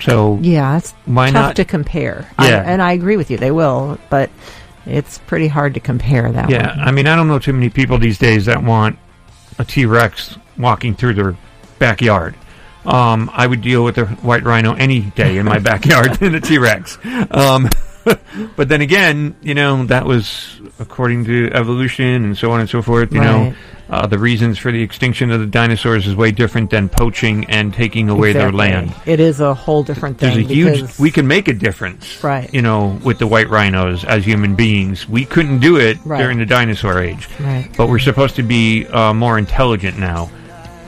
So 0.00 0.38
Yeah, 0.40 0.78
it's 0.78 0.92
why 1.06 1.26
tough 1.26 1.34
not 1.34 1.56
to 1.56 1.64
compare. 1.64 2.28
Yeah. 2.38 2.44
I, 2.44 2.50
and 2.50 2.82
I 2.82 2.92
agree 2.92 3.16
with 3.16 3.30
you. 3.30 3.36
They 3.36 3.50
will, 3.50 3.98
but 4.10 4.30
it's 4.86 5.18
pretty 5.18 5.48
hard 5.48 5.74
to 5.74 5.80
compare 5.80 6.30
that 6.32 6.50
Yeah, 6.50 6.76
one. 6.76 6.88
I 6.88 6.90
mean, 6.90 7.06
I 7.06 7.16
don't 7.16 7.28
know 7.28 7.38
too 7.38 7.52
many 7.52 7.70
people 7.70 7.98
these 7.98 8.18
days 8.18 8.46
that 8.46 8.62
want 8.62 8.98
a 9.58 9.64
T 9.64 9.86
Rex 9.86 10.36
walking 10.58 10.94
through 10.94 11.14
their 11.14 11.36
backyard. 11.78 12.34
Um, 12.84 13.30
I 13.32 13.46
would 13.46 13.62
deal 13.62 13.82
with 13.82 13.96
a 13.96 14.04
white 14.06 14.42
rhino 14.42 14.74
any 14.74 15.00
day 15.00 15.38
in 15.38 15.46
my 15.46 15.58
backyard 15.70 16.14
than 16.16 16.34
a 16.34 16.40
T 16.40 16.58
Rex. 16.58 16.98
Um, 17.30 17.68
but 18.56 18.68
then 18.68 18.80
again, 18.80 19.34
you 19.42 19.54
know, 19.54 19.84
that 19.86 20.04
was 20.06 20.60
according 20.78 21.24
to 21.26 21.50
evolution 21.52 22.24
and 22.24 22.36
so 22.36 22.50
on 22.50 22.60
and 22.60 22.68
so 22.68 22.82
forth. 22.82 23.12
You 23.12 23.20
know, 23.20 23.54
uh, 23.88 24.06
the 24.06 24.18
reasons 24.18 24.58
for 24.58 24.72
the 24.72 24.82
extinction 24.82 25.30
of 25.30 25.40
the 25.40 25.46
dinosaurs 25.46 26.06
is 26.06 26.16
way 26.16 26.30
different 26.32 26.70
than 26.70 26.88
poaching 26.88 27.44
and 27.46 27.72
taking 27.72 28.08
away 28.08 28.32
their 28.32 28.50
land. 28.52 28.94
It 29.06 29.20
is 29.20 29.40
a 29.40 29.54
whole 29.54 29.82
different 29.82 30.18
thing. 30.18 30.34
There's 30.48 30.50
a 30.50 30.54
huge. 30.54 30.98
We 30.98 31.10
can 31.10 31.26
make 31.26 31.48
a 31.48 31.52
difference, 31.52 32.22
Right. 32.24 32.52
You 32.52 32.62
know, 32.62 32.98
with 33.04 33.18
the 33.18 33.26
white 33.26 33.48
rhinos 33.48 34.04
as 34.04 34.24
human 34.24 34.54
beings, 34.54 35.08
we 35.08 35.24
couldn't 35.24 35.60
do 35.60 35.76
it 35.76 35.98
Right. 36.04 36.18
during 36.18 36.38
the 36.38 36.46
dinosaur 36.46 36.98
age. 36.98 37.28
Right. 37.40 37.68
But 37.76 37.88
we're 37.88 37.98
supposed 37.98 38.36
to 38.36 38.42
be 38.42 38.86
uh, 38.86 39.12
more 39.14 39.38
intelligent 39.38 39.98
now, 39.98 40.30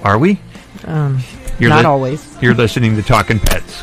are 0.02 0.18
we? 0.18 0.40
Um, 0.84 1.20
not 1.60 1.84
always. 1.84 2.36
You're 2.42 2.54
listening 2.54 2.96
to 2.96 3.02
Talking 3.02 3.38
Pets. 3.38 3.82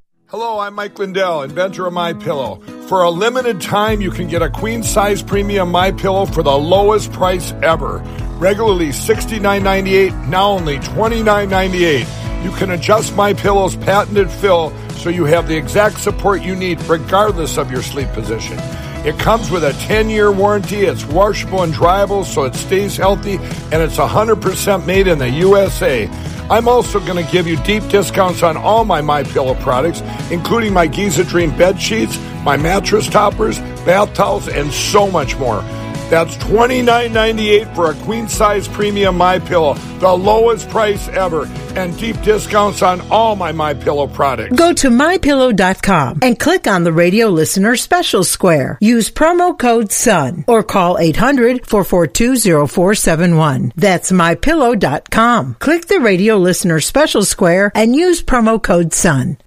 Hello, 0.31 0.59
I'm 0.59 0.75
Mike 0.75 0.97
Lindell, 0.97 1.41
inventor 1.41 1.87
of 1.87 1.91
My 1.91 2.13
Pillow. 2.13 2.61
For 2.87 3.03
a 3.03 3.09
limited 3.09 3.59
time, 3.59 3.99
you 3.99 4.11
can 4.11 4.29
get 4.29 4.41
a 4.41 4.49
queen 4.49 4.81
size 4.81 5.21
premium 5.21 5.69
My 5.69 5.91
Pillow 5.91 6.25
for 6.25 6.41
the 6.41 6.57
lowest 6.57 7.11
price 7.11 7.51
ever. 7.61 7.97
Regularly 8.39 8.91
$69.98, 8.91 10.29
now 10.29 10.51
only 10.51 10.77
$29.98. 10.77 12.45
You 12.45 12.51
can 12.51 12.71
adjust 12.71 13.13
My 13.13 13.33
Pillow's 13.33 13.75
patented 13.75 14.31
fill 14.31 14.71
so 14.91 15.09
you 15.09 15.25
have 15.25 15.49
the 15.49 15.57
exact 15.57 15.99
support 15.99 16.41
you 16.41 16.55
need 16.55 16.81
regardless 16.83 17.57
of 17.57 17.69
your 17.69 17.81
sleep 17.81 18.07
position. 18.13 18.57
It 19.03 19.17
comes 19.17 19.49
with 19.49 19.63
a 19.63 19.73
10 19.73 20.11
year 20.11 20.31
warranty, 20.31 20.81
it's 20.81 21.03
washable 21.05 21.63
and 21.63 21.73
dryable 21.73 22.23
so 22.23 22.43
it 22.43 22.53
stays 22.53 22.97
healthy, 22.97 23.37
and 23.71 23.81
it's 23.81 23.97
100% 23.97 24.85
made 24.85 25.07
in 25.07 25.17
the 25.17 25.29
USA. 25.29 26.07
I'm 26.51 26.67
also 26.67 26.99
going 26.99 27.23
to 27.23 27.31
give 27.31 27.47
you 27.47 27.57
deep 27.63 27.87
discounts 27.87 28.43
on 28.43 28.57
all 28.57 28.85
my 28.85 29.01
My 29.01 29.23
Pillow 29.23 29.55
products, 29.55 30.01
including 30.29 30.73
my 30.73 30.85
Giza 30.85 31.23
Dream 31.23 31.49
bed 31.57 31.81
sheets, 31.81 32.19
my 32.43 32.57
mattress 32.57 33.09
toppers, 33.09 33.57
bath 33.85 34.13
towels, 34.13 34.47
and 34.47 34.71
so 34.71 35.09
much 35.09 35.35
more. 35.37 35.63
That's 36.11 36.35
$29.98 36.35 37.73
for 37.73 37.89
a 37.91 37.95
queen 38.03 38.27
size 38.27 38.67
premium 38.67 39.15
My 39.15 39.39
Pillow, 39.39 39.75
the 39.99 40.11
lowest 40.11 40.67
price 40.67 41.07
ever, 41.07 41.45
and 41.77 41.97
deep 41.97 42.21
discounts 42.21 42.81
on 42.81 42.99
all 43.09 43.37
my 43.37 43.53
My 43.53 43.73
Pillow 43.73 44.07
products. 44.07 44.53
Go 44.53 44.73
to 44.73 44.89
mypillow.com 44.89 46.19
and 46.21 46.37
click 46.37 46.67
on 46.67 46.83
the 46.83 46.91
radio 46.91 47.29
listener 47.29 47.77
special 47.77 48.25
square. 48.25 48.77
Use 48.81 49.09
promo 49.09 49.57
code 49.57 49.93
SUN 49.93 50.43
or 50.49 50.63
call 50.63 50.97
800-442-0471. 50.97 53.71
That's 53.77 54.11
mypillow.com. 54.11 55.55
Click 55.59 55.87
the 55.87 56.01
radio 56.01 56.35
listener 56.35 56.81
special 56.81 57.23
square 57.23 57.71
and 57.73 57.95
use 57.95 58.21
promo 58.21 58.61
code 58.61 58.91
SUN. 58.91 59.37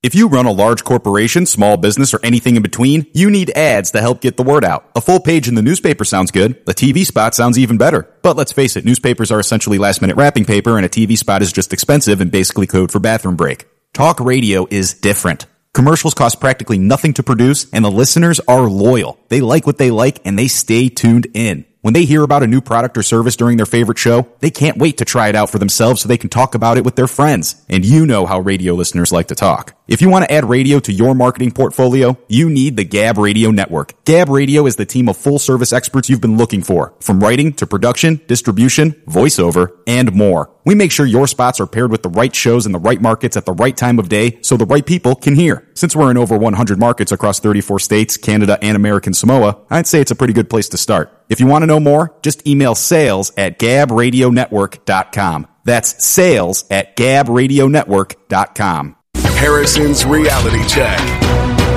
If 0.00 0.14
you 0.14 0.28
run 0.28 0.46
a 0.46 0.52
large 0.52 0.84
corporation, 0.84 1.44
small 1.44 1.76
business, 1.76 2.14
or 2.14 2.20
anything 2.22 2.54
in 2.54 2.62
between, 2.62 3.06
you 3.14 3.30
need 3.30 3.50
ads 3.50 3.90
to 3.90 4.00
help 4.00 4.20
get 4.20 4.36
the 4.36 4.44
word 4.44 4.64
out. 4.64 4.88
A 4.94 5.00
full 5.00 5.18
page 5.18 5.48
in 5.48 5.56
the 5.56 5.62
newspaper 5.62 6.04
sounds 6.04 6.30
good. 6.30 6.52
A 6.68 6.72
TV 6.72 7.04
spot 7.04 7.34
sounds 7.34 7.58
even 7.58 7.78
better. 7.78 8.08
But 8.22 8.36
let's 8.36 8.52
face 8.52 8.76
it, 8.76 8.84
newspapers 8.84 9.32
are 9.32 9.40
essentially 9.40 9.76
last 9.76 10.00
minute 10.00 10.16
wrapping 10.16 10.44
paper 10.44 10.76
and 10.76 10.86
a 10.86 10.88
TV 10.88 11.18
spot 11.18 11.42
is 11.42 11.52
just 11.52 11.72
expensive 11.72 12.20
and 12.20 12.30
basically 12.30 12.68
code 12.68 12.92
for 12.92 13.00
bathroom 13.00 13.34
break. 13.34 13.66
Talk 13.92 14.20
radio 14.20 14.68
is 14.70 14.94
different. 14.94 15.46
Commercials 15.74 16.14
cost 16.14 16.38
practically 16.40 16.78
nothing 16.78 17.14
to 17.14 17.24
produce 17.24 17.68
and 17.72 17.84
the 17.84 17.90
listeners 17.90 18.38
are 18.46 18.70
loyal. 18.70 19.18
They 19.30 19.40
like 19.40 19.66
what 19.66 19.78
they 19.78 19.90
like 19.90 20.20
and 20.24 20.38
they 20.38 20.46
stay 20.46 20.88
tuned 20.88 21.26
in. 21.34 21.64
When 21.80 21.94
they 21.94 22.06
hear 22.06 22.24
about 22.24 22.42
a 22.42 22.48
new 22.48 22.60
product 22.60 22.98
or 22.98 23.04
service 23.04 23.36
during 23.36 23.56
their 23.56 23.64
favorite 23.64 23.98
show, 23.98 24.26
they 24.40 24.50
can't 24.50 24.78
wait 24.78 24.98
to 24.98 25.04
try 25.04 25.28
it 25.28 25.36
out 25.36 25.48
for 25.48 25.60
themselves 25.60 26.02
so 26.02 26.08
they 26.08 26.18
can 26.18 26.28
talk 26.28 26.56
about 26.56 26.76
it 26.76 26.84
with 26.84 26.96
their 26.96 27.06
friends. 27.06 27.64
And 27.68 27.84
you 27.84 28.04
know 28.04 28.26
how 28.26 28.40
radio 28.40 28.74
listeners 28.74 29.12
like 29.12 29.28
to 29.28 29.36
talk. 29.36 29.76
If 29.86 30.02
you 30.02 30.10
want 30.10 30.24
to 30.24 30.32
add 30.32 30.44
radio 30.44 30.80
to 30.80 30.92
your 30.92 31.14
marketing 31.14 31.52
portfolio, 31.52 32.18
you 32.26 32.50
need 32.50 32.76
the 32.76 32.84
Gab 32.84 33.16
Radio 33.16 33.52
Network. 33.52 34.04
Gab 34.04 34.28
Radio 34.28 34.66
is 34.66 34.74
the 34.74 34.84
team 34.84 35.08
of 35.08 35.16
full 35.16 35.38
service 35.38 35.72
experts 35.72 36.10
you've 36.10 36.20
been 36.20 36.36
looking 36.36 36.62
for, 36.62 36.94
from 37.00 37.20
writing 37.20 37.52
to 37.54 37.66
production, 37.66 38.20
distribution, 38.26 38.90
voiceover, 39.06 39.70
and 39.86 40.12
more. 40.12 40.50
We 40.64 40.74
make 40.74 40.90
sure 40.90 41.06
your 41.06 41.28
spots 41.28 41.60
are 41.60 41.66
paired 41.66 41.92
with 41.92 42.02
the 42.02 42.10
right 42.10 42.34
shows 42.34 42.66
in 42.66 42.72
the 42.72 42.80
right 42.80 43.00
markets 43.00 43.36
at 43.36 43.46
the 43.46 43.52
right 43.52 43.76
time 43.76 44.00
of 44.00 44.08
day 44.08 44.40
so 44.42 44.56
the 44.56 44.66
right 44.66 44.84
people 44.84 45.14
can 45.14 45.36
hear. 45.36 45.66
Since 45.74 45.94
we're 45.94 46.10
in 46.10 46.18
over 46.18 46.36
100 46.36 46.78
markets 46.78 47.12
across 47.12 47.38
34 47.38 47.78
states, 47.78 48.16
Canada, 48.16 48.58
and 48.60 48.76
American 48.76 49.14
Samoa, 49.14 49.60
I'd 49.70 49.86
say 49.86 50.00
it's 50.00 50.10
a 50.10 50.16
pretty 50.16 50.34
good 50.34 50.50
place 50.50 50.68
to 50.70 50.76
start. 50.76 51.17
If 51.28 51.40
you 51.40 51.46
want 51.46 51.62
to 51.62 51.66
know 51.66 51.80
more, 51.80 52.16
just 52.22 52.46
email 52.46 52.74
sales 52.74 53.32
at 53.36 53.58
gabradionetwork.com. 53.58 55.46
That's 55.64 56.04
sales 56.04 56.64
at 56.70 56.96
gabradionetwork.com. 56.96 58.96
Harrison's 59.14 60.04
Reality 60.04 60.66
Check. 60.66 60.98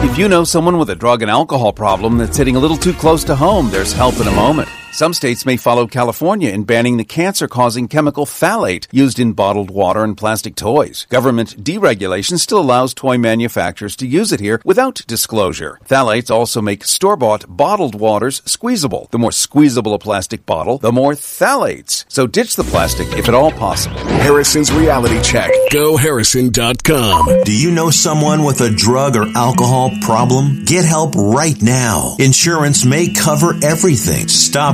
If 0.03 0.17
you 0.17 0.27
know 0.27 0.43
someone 0.43 0.79
with 0.79 0.89
a 0.89 0.95
drug 0.95 1.21
and 1.21 1.29
alcohol 1.29 1.73
problem 1.73 2.17
that's 2.17 2.37
hitting 2.37 2.55
a 2.55 2.59
little 2.59 2.77
too 2.77 2.93
close 2.93 3.23
to 3.25 3.35
home, 3.35 3.69
there's 3.69 3.93
help 3.93 4.19
in 4.19 4.27
a 4.27 4.31
moment. 4.31 4.67
Some 4.93 5.13
states 5.13 5.45
may 5.45 5.55
follow 5.55 5.87
California 5.87 6.49
in 6.51 6.65
banning 6.65 6.97
the 6.97 7.05
cancer 7.05 7.47
causing 7.47 7.87
chemical 7.87 8.25
phthalate 8.25 8.87
used 8.91 9.19
in 9.19 9.31
bottled 9.31 9.71
water 9.71 10.03
and 10.03 10.17
plastic 10.17 10.53
toys. 10.55 11.07
Government 11.09 11.63
deregulation 11.63 12.37
still 12.37 12.59
allows 12.59 12.93
toy 12.93 13.17
manufacturers 13.17 13.95
to 13.95 14.05
use 14.05 14.33
it 14.33 14.41
here 14.41 14.61
without 14.65 15.01
disclosure. 15.07 15.79
Phthalates 15.87 16.29
also 16.29 16.61
make 16.61 16.83
store 16.83 17.15
bought 17.15 17.45
bottled 17.47 17.95
waters 17.95 18.41
squeezable. 18.45 19.07
The 19.11 19.17
more 19.17 19.31
squeezable 19.31 19.93
a 19.93 19.99
plastic 19.99 20.45
bottle, 20.45 20.77
the 20.77 20.91
more 20.91 21.13
phthalates. 21.13 22.03
So 22.09 22.27
ditch 22.27 22.57
the 22.57 22.65
plastic 22.65 23.07
if 23.17 23.29
at 23.29 23.33
all 23.33 23.51
possible. 23.53 23.97
Harrison's 23.97 24.73
Reality 24.73 25.21
Check. 25.21 25.51
GoHarrison.com. 25.71 27.43
Do 27.45 27.57
you 27.57 27.71
know 27.71 27.91
someone 27.91 28.43
with 28.43 28.59
a 28.59 28.69
drug 28.69 29.15
or 29.15 29.25
alcohol 29.37 29.91
problem? 30.01 30.65
Get 30.65 30.83
help 30.83 31.15
right 31.15 31.59
now. 31.61 32.17
Insurance 32.19 32.83
may 32.83 33.07
cover 33.07 33.55
everything. 33.63 34.27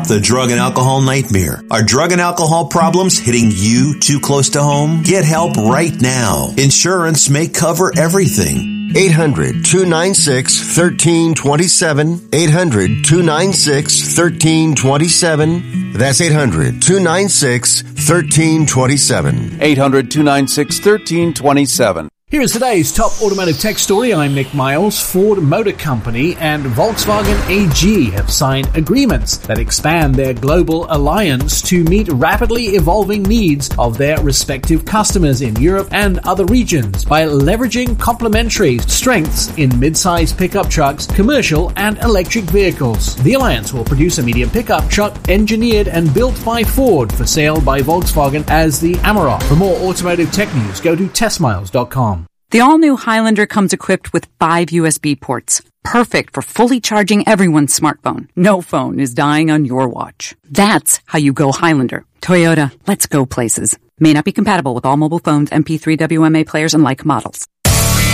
Stop 0.07 0.15
the 0.15 0.21
drug 0.21 0.51
and 0.51 0.59
alcohol 0.59 1.01
nightmare. 1.01 1.61
Are 1.69 1.83
drug 1.83 2.11
and 2.13 2.21
alcohol 2.21 2.67
problems 2.67 3.19
hitting 3.19 3.51
you 3.53 3.99
too 3.99 4.19
close 4.21 4.49
to 4.51 4.61
home? 4.63 5.03
Get 5.03 5.25
help 5.25 5.57
right 5.57 5.93
now. 5.99 6.53
Insurance 6.57 7.29
may 7.29 7.47
cover 7.47 7.91
everything. 7.97 8.91
800 8.95 9.65
296 9.65 10.77
1327. 10.77 12.29
800 12.31 13.03
296 13.03 14.17
1327. 14.17 15.93
That's 15.93 16.21
800 16.21 16.81
296 16.81 17.83
1327. 17.83 19.57
800 19.61 20.11
296 20.11 20.77
1327. 20.85 22.09
Here 22.29 22.41
is 22.41 22.51
today's 22.51 22.91
top 22.91 23.21
automotive 23.21 23.57
tech 23.57 23.77
story. 23.77 24.13
I'm 24.13 24.35
Nick 24.35 24.53
Miles. 24.53 25.01
Ford 25.01 25.41
Motor 25.41 25.71
Company 25.71 26.35
and 26.35 26.65
Volkswagen 26.65 27.39
AG 27.47 28.11
have 28.11 28.29
signed 28.29 28.69
agreements 28.75 29.37
that 29.37 29.57
expand 29.57 30.13
their 30.13 30.33
global 30.33 30.87
alliance 30.89 31.61
to 31.61 31.85
meet 31.85 32.09
rapidly 32.09 32.75
evolving 32.75 33.23
needs 33.23 33.69
of 33.79 33.97
their 33.97 34.21
respective 34.21 34.83
customers 34.83 35.41
in 35.41 35.55
Europe 35.55 35.87
and 35.93 36.19
other 36.25 36.43
regions 36.47 37.05
by 37.05 37.23
leveraging 37.25 37.97
complementary 37.97 38.79
strengths 38.79 39.57
in 39.57 39.79
mid-size 39.79 40.33
pickup 40.33 40.69
trucks, 40.69 41.05
commercial 41.05 41.71
and 41.77 41.97
electric 41.99 42.43
vehicles. 42.43 43.15
The 43.23 43.35
alliance 43.35 43.71
will 43.71 43.85
produce 43.85 44.17
a 44.17 44.23
medium 44.23 44.49
pickup 44.49 44.89
truck 44.89 45.15
engineered 45.29 45.87
and 45.87 46.13
built 46.13 46.35
by 46.43 46.65
Ford 46.65 47.09
for 47.09 47.25
sale 47.25 47.61
by 47.61 47.79
Volkswagen 47.79 48.43
as 48.49 48.81
the 48.81 48.95
Amarok. 48.95 49.41
For 49.43 49.55
more 49.55 49.77
automotive 49.77 50.33
tech 50.33 50.53
news, 50.53 50.81
go 50.81 50.93
to 50.93 51.07
testmiles.com. 51.07 52.16
The 52.49 52.61
all-new 52.61 52.95
Highlander 52.95 53.45
comes 53.45 53.73
equipped 53.73 54.13
with 54.13 54.29
five 54.39 54.67
USB 54.69 55.19
ports, 55.19 55.61
perfect 55.83 56.33
for 56.33 56.41
fully 56.41 56.79
charging 56.79 57.27
everyone's 57.27 57.77
smartphone. 57.77 58.29
No 58.37 58.61
phone 58.61 59.01
is 59.01 59.13
dying 59.13 59.51
on 59.51 59.65
your 59.65 59.89
watch. 59.89 60.33
That's 60.49 61.01
how 61.05 61.19
you 61.19 61.33
go 61.33 61.51
Highlander. 61.51 62.05
Toyota, 62.21 62.71
let's 62.87 63.05
go 63.05 63.25
places. 63.25 63.77
May 63.99 64.13
not 64.13 64.23
be 64.23 64.31
compatible 64.31 64.73
with 64.73 64.85
all 64.85 64.95
mobile 64.95 65.19
phones, 65.19 65.49
MP3 65.49 65.97
WMA 65.97 66.47
players, 66.47 66.73
and 66.73 66.83
like 66.83 67.03
models. 67.03 67.45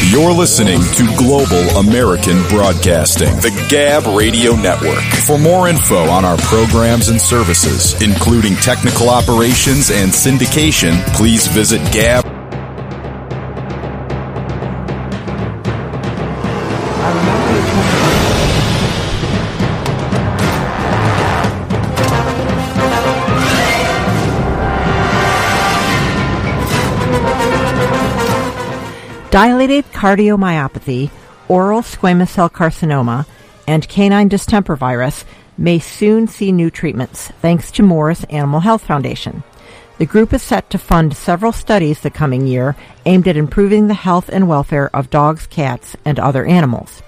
You're 0.10 0.34
listening 0.34 0.82
to 0.96 1.16
Global 1.16 1.78
American 1.78 2.42
Broadcasting, 2.50 3.36
the 3.36 3.54
Gab 3.70 4.18
Radio 4.18 4.56
Network. 4.56 5.04
For 5.28 5.38
more 5.38 5.70
info 5.70 6.10
on 6.10 6.26
our 6.26 6.38
programs 6.38 7.10
and 7.10 7.22
services, 7.22 8.02
including 8.02 8.56
technical 8.56 9.10
operations 9.10 9.92
and 9.92 10.12
syndication, 10.12 10.98
please 11.14 11.46
visit 11.46 11.80
Gab. 11.94 12.43
Dilated 29.34 29.86
cardiomyopathy, 29.86 31.10
oral 31.48 31.82
squamous 31.82 32.28
cell 32.28 32.52
carcinoma, 32.52 33.26
and 33.66 33.90
canine 33.90 34.28
distemper 34.28 34.76
virus 34.76 35.26
may 35.58 35.80
soon 35.80 36.28
see 36.28 36.52
new 36.52 36.70
treatments 36.70 37.30
thanks 37.42 37.72
to 37.72 37.82
Morris 37.82 38.24
Animal 38.26 38.60
Health 38.60 38.84
Foundation. 38.84 39.42
The 39.98 40.06
group 40.06 40.34
is 40.34 40.44
set 40.44 40.70
to 40.70 40.78
fund 40.78 41.18
several 41.18 41.52
studies 41.52 42.02
the 42.02 42.12
coming 42.12 42.46
year 42.46 42.76
aimed 43.08 43.28
at 43.28 43.36
improving 43.36 43.88
the 43.88 43.96
health 43.96 44.30
and 44.32 44.48
welfare 44.48 44.96
of 44.96 45.10
dogs, 45.10 45.48
cats, 45.48 45.98
and 46.06 46.20
other 46.20 46.46
animals. 46.46 47.02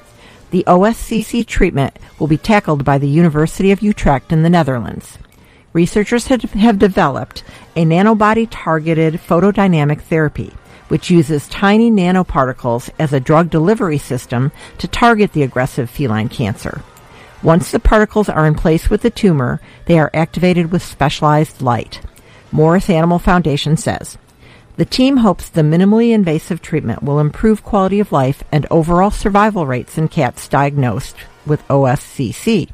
The 0.49 0.63
OSCC 0.65 1.45
treatment 1.45 1.99
will 2.17 2.26
be 2.26 2.38
tackled 2.38 2.84
by 2.84 2.97
the 2.97 3.07
University 3.07 3.71
of 3.71 3.84
Utrecht 3.84 4.32
in 4.32 4.41
the 4.41 4.49
Netherlands. 4.49 5.19
Researchers 5.73 6.26
have, 6.26 6.80
developed 6.80 7.43
a 7.76 7.86
nanobody 7.86 8.47
targeted 8.49 9.13
photodynamic 9.15 10.01
therapy, 10.01 10.53
which 10.88 11.09
uses 11.09 11.47
tiny 11.47 11.89
nanoparticles 11.89 12.89
as 12.99 13.13
a 13.13 13.19
drug 13.19 13.49
delivery 13.49 13.97
system 13.97 14.51
to 14.77 14.88
target 14.88 15.33
the 15.33 15.43
aggressive 15.43 15.89
feline 15.89 16.29
cancer. 16.29 16.81
Once 17.43 17.71
the 17.71 17.79
particles 17.79 18.29
are 18.29 18.47
in 18.47 18.55
place 18.55 18.89
with 18.89 19.01
the 19.01 19.09
tumor, 19.09 19.61
they 19.86 19.99
are 19.99 20.11
activated 20.13 20.71
with 20.71 20.83
specialized 20.83 21.61
light. 21.61 22.01
Morris 22.51 22.89
Animal 22.89 23.19
Foundation 23.19 23.77
says. 23.77 24.17
The 24.77 24.86
team 24.86 25.17
hopes 25.17 25.47
the 25.47 25.61
minimally 25.61 26.11
invasive 26.11 26.61
treatment 26.61 27.01
will 27.01 27.19
improve 27.19 27.63
quality 27.63 27.99
of 27.99 28.11
life 28.11 28.43
and 28.51 28.65
overall 28.69 29.11
survival 29.11 29.65
rates 29.65 29.97
in 29.97 30.09
cats 30.09 30.47
diagnosed 30.47 31.15
with 31.45 31.65
OSCC. 31.67 32.69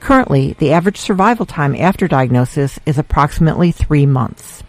Currently, 0.00 0.54
the 0.58 0.72
average 0.72 0.98
survival 0.98 1.44
time 1.44 1.74
after 1.74 2.08
diagnosis 2.08 2.78
is 2.86 2.96
approximately 2.96 3.72
three 3.72 4.06
months. 4.06 4.62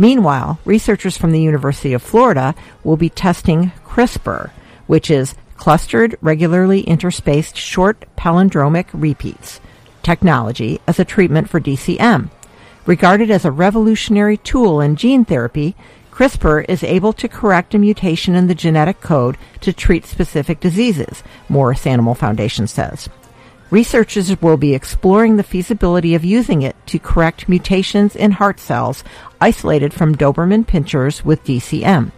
Meanwhile, 0.00 0.58
researchers 0.64 1.18
from 1.18 1.30
the 1.30 1.42
University 1.42 1.92
of 1.92 2.02
Florida 2.02 2.54
will 2.82 2.96
be 2.96 3.10
testing 3.10 3.70
CRISPR, 3.84 4.50
which 4.86 5.10
is 5.10 5.34
clustered 5.58 6.16
regularly 6.22 6.82
interspaced 6.84 7.54
short 7.54 8.06
palindromic 8.16 8.86
repeats 8.94 9.60
technology 10.02 10.80
as 10.86 10.98
a 10.98 11.04
treatment 11.04 11.50
for 11.50 11.60
DCM. 11.60 12.30
Regarded 12.86 13.30
as 13.30 13.44
a 13.44 13.50
revolutionary 13.50 14.38
tool 14.38 14.80
in 14.80 14.96
gene 14.96 15.26
therapy, 15.26 15.76
CRISPR 16.10 16.64
is 16.66 16.82
able 16.82 17.12
to 17.12 17.28
correct 17.28 17.74
a 17.74 17.78
mutation 17.78 18.34
in 18.34 18.46
the 18.46 18.54
genetic 18.54 19.02
code 19.02 19.36
to 19.60 19.70
treat 19.70 20.06
specific 20.06 20.60
diseases, 20.60 21.22
Morris 21.46 21.86
Animal 21.86 22.14
Foundation 22.14 22.66
says. 22.66 23.10
Researchers 23.70 24.42
will 24.42 24.56
be 24.56 24.74
exploring 24.74 25.36
the 25.36 25.44
feasibility 25.44 26.16
of 26.16 26.24
using 26.24 26.62
it 26.62 26.74
to 26.86 26.98
correct 26.98 27.48
mutations 27.48 28.16
in 28.16 28.32
heart 28.32 28.58
cells 28.58 29.04
isolated 29.40 29.94
from 29.94 30.16
Doberman 30.16 30.66
pinschers 30.66 31.24
with 31.24 31.44
DCM. 31.44 32.10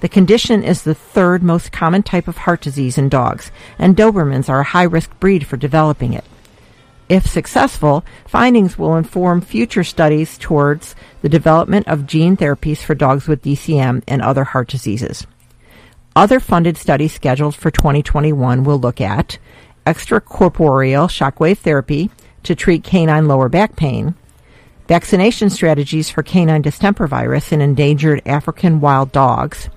The 0.00 0.08
condition 0.08 0.62
is 0.62 0.82
the 0.82 0.94
third 0.94 1.42
most 1.42 1.72
common 1.72 2.02
type 2.02 2.26
of 2.26 2.38
heart 2.38 2.62
disease 2.62 2.96
in 2.96 3.10
dogs, 3.10 3.50
and 3.78 3.96
Dobermans 3.96 4.48
are 4.48 4.60
a 4.60 4.64
high 4.64 4.84
risk 4.84 5.10
breed 5.20 5.46
for 5.46 5.58
developing 5.58 6.14
it. 6.14 6.24
If 7.08 7.26
successful, 7.26 8.04
findings 8.26 8.78
will 8.78 8.96
inform 8.96 9.42
future 9.42 9.84
studies 9.84 10.38
towards 10.38 10.94
the 11.20 11.28
development 11.28 11.86
of 11.88 12.06
gene 12.06 12.36
therapies 12.36 12.78
for 12.78 12.94
dogs 12.94 13.26
with 13.26 13.42
DCM 13.42 14.04
and 14.06 14.22
other 14.22 14.44
heart 14.44 14.68
diseases. 14.68 15.26
Other 16.16 16.40
funded 16.40 16.76
studies 16.76 17.12
scheduled 17.12 17.54
for 17.54 17.70
2021 17.70 18.64
will 18.64 18.78
look 18.78 19.00
at 19.00 19.38
extracorporeal 19.88 21.08
shockwave 21.08 21.56
therapy 21.58 22.10
to 22.42 22.54
treat 22.54 22.84
canine 22.84 23.26
lower 23.26 23.48
back 23.48 23.74
pain, 23.74 24.14
vaccination 24.86 25.48
strategies 25.48 26.10
for 26.10 26.22
canine 26.22 26.60
distemper 26.60 27.06
virus 27.06 27.52
in 27.52 27.62
endangered 27.62 28.20
African 28.26 28.80
wild 28.80 29.12
dogs, 29.12 29.70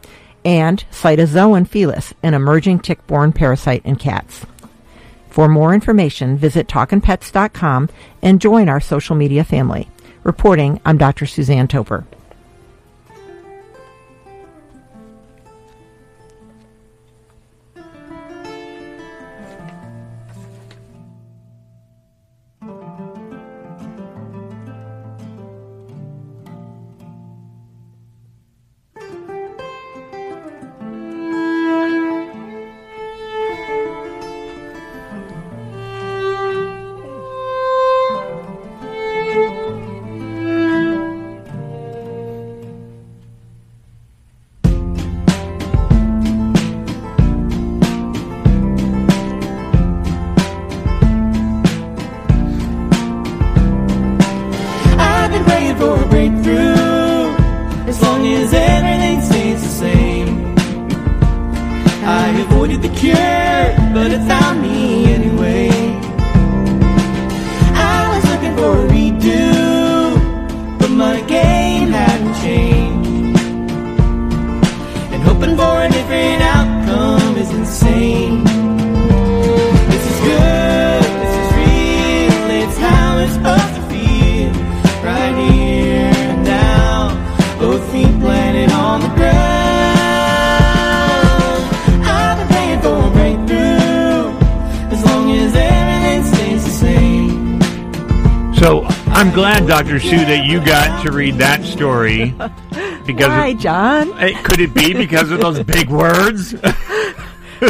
and 0.43 0.83
Cytauxzoon 0.91 1.65
felis, 1.65 2.13
an 2.23 2.33
emerging 2.33 2.79
tick-borne 2.79 3.31
parasite 3.31 3.85
in 3.85 3.95
cats. 3.95 4.45
For 5.29 5.47
more 5.47 5.73
information, 5.73 6.37
visit 6.37 6.67
talkinpets.com 6.67 7.89
and 8.21 8.41
join 8.41 8.67
our 8.67 8.81
social 8.81 9.15
media 9.15 9.45
family. 9.45 9.89
Reporting, 10.23 10.81
I'm 10.83 10.97
Dr. 10.97 11.25
Suzanne 11.25 11.69
Toper. 11.69 12.05
Dr. 99.91 100.07
Sue, 100.07 100.17
that 100.25 100.45
you 100.45 100.63
got 100.63 101.03
to 101.03 101.11
read 101.11 101.35
that 101.39 101.65
story. 101.65 102.29
Because 103.05 103.27
Why, 103.27 103.47
of- 103.47 103.59
Jon? 103.59 104.19
Eh, 104.21 104.41
could 104.43 104.61
it 104.61 104.73
be 104.73 104.93
because 104.93 105.31
of 105.31 105.41
those 105.41 105.61
big 105.63 105.89
words? 105.89 106.55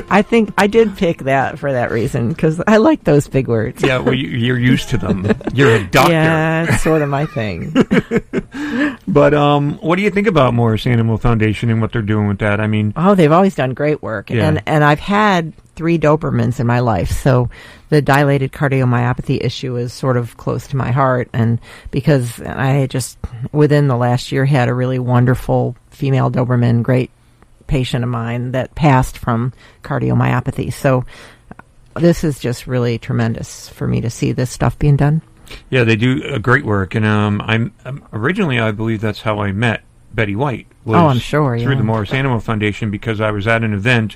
I 0.09 0.21
think 0.21 0.53
I 0.57 0.67
did 0.67 0.95
pick 0.97 1.19
that 1.23 1.57
for 1.57 1.71
that 1.73 1.89
reason 1.89 2.29
because 2.29 2.61
I 2.67 2.77
like 2.77 3.03
those 3.05 3.27
big 3.27 3.47
words. 3.47 3.81
yeah, 3.83 3.97
well, 3.97 4.13
you, 4.13 4.27
you're 4.29 4.59
used 4.59 4.89
to 4.89 4.97
them. 4.99 5.29
You're 5.53 5.71
a 5.77 5.83
doctor. 5.87 6.13
Yeah, 6.13 6.65
it's 6.73 6.83
sort 6.83 7.01
of 7.01 7.09
my 7.09 7.25
thing. 7.25 7.73
But 9.07 9.33
um, 9.33 9.73
what 9.79 9.97
do 9.97 10.03
you 10.03 10.09
think 10.11 10.27
about 10.27 10.53
Morris 10.53 10.85
Animal 10.87 11.17
Foundation 11.17 11.69
and 11.69 11.81
what 11.81 11.91
they're 11.91 12.01
doing 12.01 12.27
with 12.27 12.39
that? 12.39 12.61
I 12.61 12.67
mean, 12.67 12.93
Oh, 12.95 13.13
they've 13.15 13.31
always 13.31 13.55
done 13.55 13.73
great 13.73 14.01
work, 14.01 14.29
Yeah. 14.29 14.47
and 14.47 14.63
and 14.65 14.83
I've 14.85 14.99
had 15.01 15.51
three 15.81 15.97
Dobermans 15.97 16.59
in 16.59 16.67
my 16.67 16.79
life, 16.79 17.09
so 17.09 17.49
the 17.89 18.03
dilated 18.03 18.51
cardiomyopathy 18.51 19.43
issue 19.43 19.77
is 19.77 19.91
sort 19.91 20.15
of 20.15 20.37
close 20.37 20.67
to 20.67 20.75
my 20.75 20.91
heart, 20.91 21.27
and 21.33 21.59
because 21.89 22.39
I 22.39 22.85
just 22.85 23.17
within 23.51 23.87
the 23.87 23.97
last 23.97 24.31
year 24.31 24.45
had 24.45 24.69
a 24.69 24.75
really 24.75 24.99
wonderful 24.99 25.75
female 25.89 26.29
Doberman, 26.29 26.83
great 26.83 27.09
patient 27.65 28.03
of 28.03 28.11
mine 28.11 28.51
that 28.51 28.75
passed 28.75 29.17
from 29.17 29.53
cardiomyopathy, 29.81 30.71
so 30.71 31.03
this 31.95 32.23
is 32.23 32.37
just 32.37 32.67
really 32.67 32.99
tremendous 32.99 33.67
for 33.67 33.87
me 33.87 34.01
to 34.01 34.11
see 34.11 34.33
this 34.33 34.51
stuff 34.51 34.77
being 34.77 34.97
done. 34.97 35.23
yeah, 35.71 35.83
they 35.83 35.95
do 35.95 36.23
uh, 36.25 36.37
great 36.37 36.63
work, 36.63 36.93
and 36.93 37.07
um, 37.07 37.41
I'm 37.43 37.73
um, 37.85 38.03
originally 38.13 38.59
I 38.59 38.69
believe 38.69 39.01
that's 39.01 39.21
how 39.23 39.39
I 39.41 39.51
met 39.51 39.81
Betty 40.13 40.35
White. 40.35 40.67
Was 40.85 40.95
Oh, 40.95 41.07
I'm 41.07 41.17
sure, 41.17 41.57
through 41.57 41.71
yeah. 41.71 41.77
the 41.79 41.83
Morris 41.83 42.13
Animal 42.13 42.39
Foundation 42.39 42.91
because 42.91 43.19
I 43.19 43.31
was 43.31 43.47
at 43.47 43.63
an 43.63 43.73
event, 43.73 44.15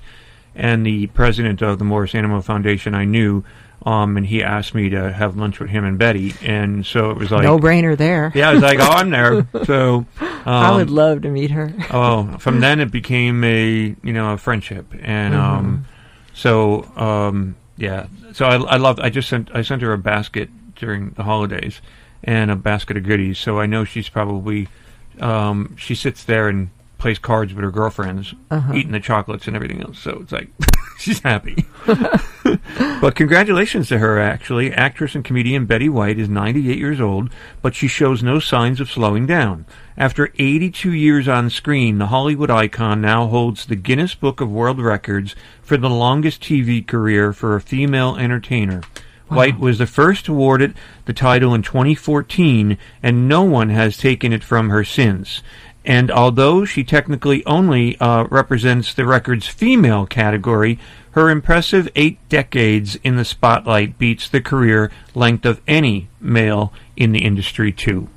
and 0.56 0.86
the 0.86 1.08
president 1.08 1.62
of 1.62 1.80
the 1.80 1.86
Morris 1.86 2.16
Animal 2.16 2.41
Foundation 2.41 2.95
I 2.95 3.06
knew. 3.06 3.43
Um, 3.86 4.18
and 4.18 4.26
he 4.26 4.41
asked 4.41 4.74
me 4.74 4.89
to 4.89 5.12
have 5.12 5.38
lunch 5.38 5.60
with 5.60 5.70
him 5.70 5.86
and 5.86 5.99
Betty, 5.99 6.34
and 6.41 6.84
so 6.84 7.12
it 7.12 7.18
was 7.18 7.30
like 7.30 7.43
no 7.43 7.60
brainer 7.60 7.95
there. 7.95 8.32
Yeah, 8.34 8.49
I 8.49 8.53
was 8.53 8.64
like, 8.64 8.80
oh, 8.80 8.89
I'm 8.89 9.12
there. 9.12 9.47
So 9.66 10.08
I 10.20 10.76
would 10.76 10.88
um, 10.88 10.95
love 10.95 11.22
to 11.22 11.30
meet 11.30 11.51
her. 11.51 11.72
oh, 11.91 12.38
from 12.39 12.62
then 12.62 12.80
it 12.80 12.89
became 12.89 13.43
a 13.43 13.95
you 14.01 14.14
know 14.14 14.34
a 14.34 14.38
friendship, 14.39 14.88
and 15.01 15.36
um, 15.36 15.86
so 16.34 16.84
um, 16.95 17.56
yeah. 17.78 18.08
So 18.34 18.45
I, 18.45 18.56
I 18.56 18.78
love. 18.78 18.99
I 18.99 19.12
just 19.12 19.30
sent 19.30 19.51
I 19.53 19.62
sent 19.62 19.84
her 19.84 19.93
a 19.93 19.99
basket 19.99 20.49
during 20.76 21.12
the 21.12 21.24
holidays, 21.24 21.80
and 22.24 22.49
a 22.49 22.56
basket 22.56 22.97
of 22.97 23.03
goodies. 23.03 23.38
So 23.38 23.60
I 23.60 23.68
know 23.68 23.84
she's 23.84 24.10
probably 24.10 24.68
um, 25.20 25.76
she 25.78 25.93
sits 25.93 26.24
there 26.24 26.47
and 26.47 26.70
plays 26.98 27.20
cards 27.20 27.54
with 27.54 27.64
her 27.64 27.72
girlfriends, 27.72 28.34
Uh-huh. 28.50 28.74
eating 28.74 28.91
the 28.91 29.00
chocolates 29.00 29.48
and 29.48 29.56
everything 29.56 29.82
else. 29.82 30.00
So 30.00 30.20
it's 30.22 30.32
like 30.32 30.50
she's 31.00 31.20
happy. 31.20 31.66
but 33.02 33.16
congratulations 33.16 33.88
to 33.89 33.98
her, 34.00 34.20
actually. 34.20 34.72
Actress 34.74 35.16
and 35.16 35.24
comedian 35.24 35.66
Betty 35.66 35.89
White 35.89 36.20
is 36.20 36.30
98 36.30 36.78
years 36.78 37.02
old, 37.02 37.30
but 37.62 37.76
she 37.76 37.88
shows 37.88 38.24
no 38.24 38.39
signs 38.39 38.80
of 38.80 38.89
slowing 38.89 39.26
down. 39.26 39.66
After 39.98 40.32
82 40.38 40.91
years 40.91 41.28
on 41.28 41.50
screen, 41.50 41.98
the 41.98 42.08
Hollywood 42.08 42.52
icon 42.52 43.02
now 43.02 43.28
holds 43.28 43.66
the 43.66 43.76
Guinness 43.76 44.16
Book 44.16 44.41
of 44.41 44.52
World 44.52 44.80
Records 44.80 45.36
for 45.62 45.78
the 45.78 45.89
longest 45.89 46.41
TV 46.41 46.86
career 46.86 47.34
for 47.34 47.56
a 47.56 47.62
female 47.62 48.16
entertainer. 48.16 48.82
White 49.28 49.58
was 49.58 49.80
the 49.80 49.88
first 49.88 50.28
awarded 50.28 50.76
the 51.06 51.14
title 51.14 51.56
in 51.56 51.64
2014, 51.64 52.78
and 53.02 53.28
no 53.28 53.41
one 53.41 53.70
has 53.70 53.98
taken 53.98 54.32
it 54.32 54.43
from 54.43 54.70
her 54.70 54.84
since. 54.84 55.41
And 55.86 56.10
although 56.10 56.66
she 56.66 56.84
technically 56.84 57.46
only 57.46 57.98
uh, 58.00 58.26
represents 58.26 58.94
the 58.94 59.06
record's 59.06 59.48
female 59.48 60.06
category, 60.06 60.80
her 61.12 61.30
impressive 61.30 61.88
eight 61.96 62.18
decades 62.28 62.96
in 63.04 63.16
the 63.16 63.26
spotlight 63.26 63.98
beats 63.98 64.28
the 64.28 64.42
career 64.42 64.92
length 65.14 65.46
of 65.46 65.62
any 65.68 66.08
male 66.20 66.74
in 66.98 67.12
the 67.12 67.24
industry, 67.24 67.72
too. 67.72 68.10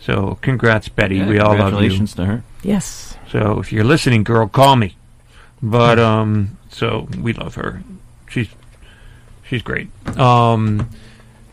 So, 0.00 0.38
congrats, 0.40 0.88
Betty. 0.88 1.16
Yeah, 1.16 1.28
we 1.28 1.38
all 1.38 1.50
love 1.50 1.58
you. 1.58 1.62
congratulations 1.64 2.14
to 2.14 2.24
her. 2.24 2.44
Yes. 2.62 3.16
So, 3.30 3.58
if 3.58 3.72
you're 3.72 3.84
listening, 3.84 4.24
girl, 4.24 4.48
call 4.48 4.76
me. 4.76 4.96
But 5.62 5.98
um, 6.00 6.58
so 6.70 7.06
we 7.20 7.32
love 7.32 7.54
her. 7.54 7.82
She's 8.28 8.48
she's 9.44 9.62
great. 9.62 9.88
Um, 10.18 10.90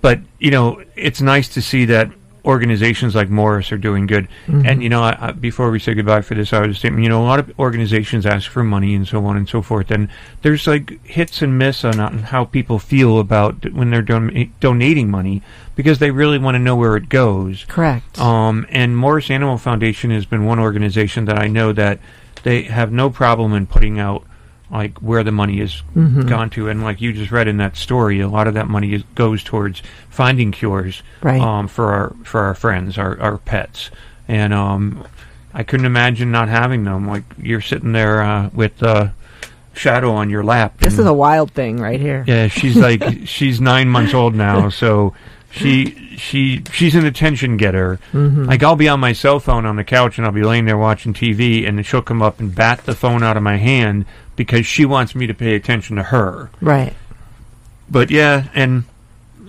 but 0.01 0.19
you 0.39 0.49
know, 0.49 0.83
it's 0.95 1.21
nice 1.21 1.49
to 1.49 1.61
see 1.61 1.85
that 1.85 2.09
organizations 2.49 3.15
like 3.15 3.29
Morris 3.29 3.71
are 3.71 3.77
doing 3.77 4.07
good. 4.07 4.27
Mhm. 4.47 4.67
And 4.67 4.83
you 4.83 4.89
know, 4.89 5.03
I, 5.03 5.27
I, 5.27 5.31
before 5.31 5.71
we 5.71 5.79
say 5.79 5.93
goodbye 5.93 6.21
for 6.21 6.35
this 6.35 6.51
I 6.51 6.65
the 6.67 6.73
statement, 6.73 7.03
you 7.03 7.09
know, 7.09 7.21
a 7.21 7.23
lot 7.23 7.39
of 7.39 7.57
organizations 7.59 8.25
ask 8.25 8.49
for 8.49 8.63
money 8.63 8.95
and 8.95 9.07
so 9.07 9.23
on 9.25 9.37
and 9.37 9.47
so 9.47 9.61
forth. 9.61 9.91
And 9.91 10.09
there's 10.41 10.67
like 10.67 11.05
hits 11.05 11.41
and 11.41 11.57
miss 11.57 11.85
on, 11.85 11.99
on 11.99 12.17
how 12.19 12.45
people 12.45 12.79
feel 12.79 13.19
about 13.19 13.71
when 13.71 13.91
they're 13.91 14.01
don- 14.01 14.51
donating 14.59 15.09
money 15.09 15.41
because 15.75 15.99
they 15.99 16.11
really 16.11 16.39
want 16.39 16.55
to 16.55 16.59
know 16.59 16.75
where 16.75 16.97
it 16.97 17.07
goes. 17.07 17.65
Correct. 17.67 18.19
Um, 18.19 18.65
and 18.69 18.97
Morris 18.97 19.29
Animal 19.29 19.57
Foundation 19.57 20.11
has 20.11 20.25
been 20.25 20.45
one 20.45 20.59
organization 20.59 21.25
that 21.25 21.37
I 21.37 21.47
know 21.47 21.71
that 21.73 21.99
they 22.43 22.63
have 22.63 22.91
no 22.91 23.09
problem 23.09 23.53
in 23.53 23.67
putting 23.67 23.99
out 23.99 24.25
like 24.71 24.97
where 24.99 25.23
the 25.23 25.31
money 25.31 25.59
is 25.59 25.81
Mhm. 25.95 26.27
gone 26.27 26.49
to, 26.51 26.69
and 26.69 26.83
like 26.83 27.01
you 27.01 27.11
just 27.13 27.31
read 27.31 27.47
in 27.47 27.57
that 27.57 27.75
story, 27.75 28.19
a 28.19 28.27
lot 28.27 28.47
of 28.47 28.53
that 28.53 28.67
money 28.67 28.93
is, 28.93 29.03
goes 29.15 29.43
towards 29.43 29.81
finding 30.09 30.51
cures 30.51 31.01
Right. 31.21 31.41
um, 31.41 31.67
for 31.67 31.91
our 31.93 32.13
for 32.23 32.41
our 32.41 32.53
friends, 32.53 32.97
our 32.97 33.19
our 33.19 33.37
pets, 33.37 33.89
and 34.27 34.53
um, 34.53 35.03
I 35.53 35.63
couldn't 35.63 35.87
imagine 35.87 36.31
not 36.31 36.49
having 36.49 36.83
them. 36.83 37.07
Like 37.07 37.23
you're 37.41 37.61
sitting 37.61 37.91
there 37.93 38.21
uh, 38.21 38.49
with 38.53 38.81
uh, 38.83 39.07
Shadow 39.73 40.11
on 40.11 40.29
your 40.29 40.43
lap. 40.43 40.77
This 40.79 40.93
and- 40.93 41.01
is 41.01 41.05
a 41.07 41.13
wild 41.13 41.51
thing 41.51 41.77
right 41.79 41.99
here. 41.99 42.23
yeah, 42.27 42.47
she's 42.47 42.75
like 42.75 43.03
she's 43.25 43.59
nine 43.61 43.87
months 43.89 44.13
old 44.13 44.35
now, 44.35 44.69
so 44.69 45.13
she 45.51 46.15
she 46.17 46.63
she's 46.71 46.95
an 46.95 47.05
attention 47.05 47.57
getter. 47.57 47.99
Mhm. 48.13 48.45
Like 48.47 48.61
I'll 48.63 48.75
be 48.75 48.87
on 48.89 48.99
my 48.99 49.13
cell 49.13 49.39
phone 49.39 49.65
on 49.65 49.75
the 49.75 49.83
couch 49.83 50.17
and 50.17 50.25
I'll 50.25 50.31
be 50.33 50.43
laying 50.43 50.65
there 50.65 50.77
watching 50.77 51.13
TV, 51.13 51.67
and 51.67 51.83
she'll 51.85 52.01
come 52.01 52.21
up 52.21 52.39
and 52.39 52.53
bat 52.53 52.85
the 52.85 52.95
phone 52.95 53.23
out 53.23 53.37
of 53.37 53.43
my 53.43 53.57
hand 53.57 54.05
because 54.35 54.65
she 54.65 54.85
wants 54.85 55.15
me 55.15 55.27
to 55.27 55.33
pay 55.33 55.55
attention 55.55 55.95
to 55.97 56.03
her. 56.03 56.49
Right. 56.61 56.93
But 57.89 58.11
yeah, 58.11 58.47
and 58.53 58.83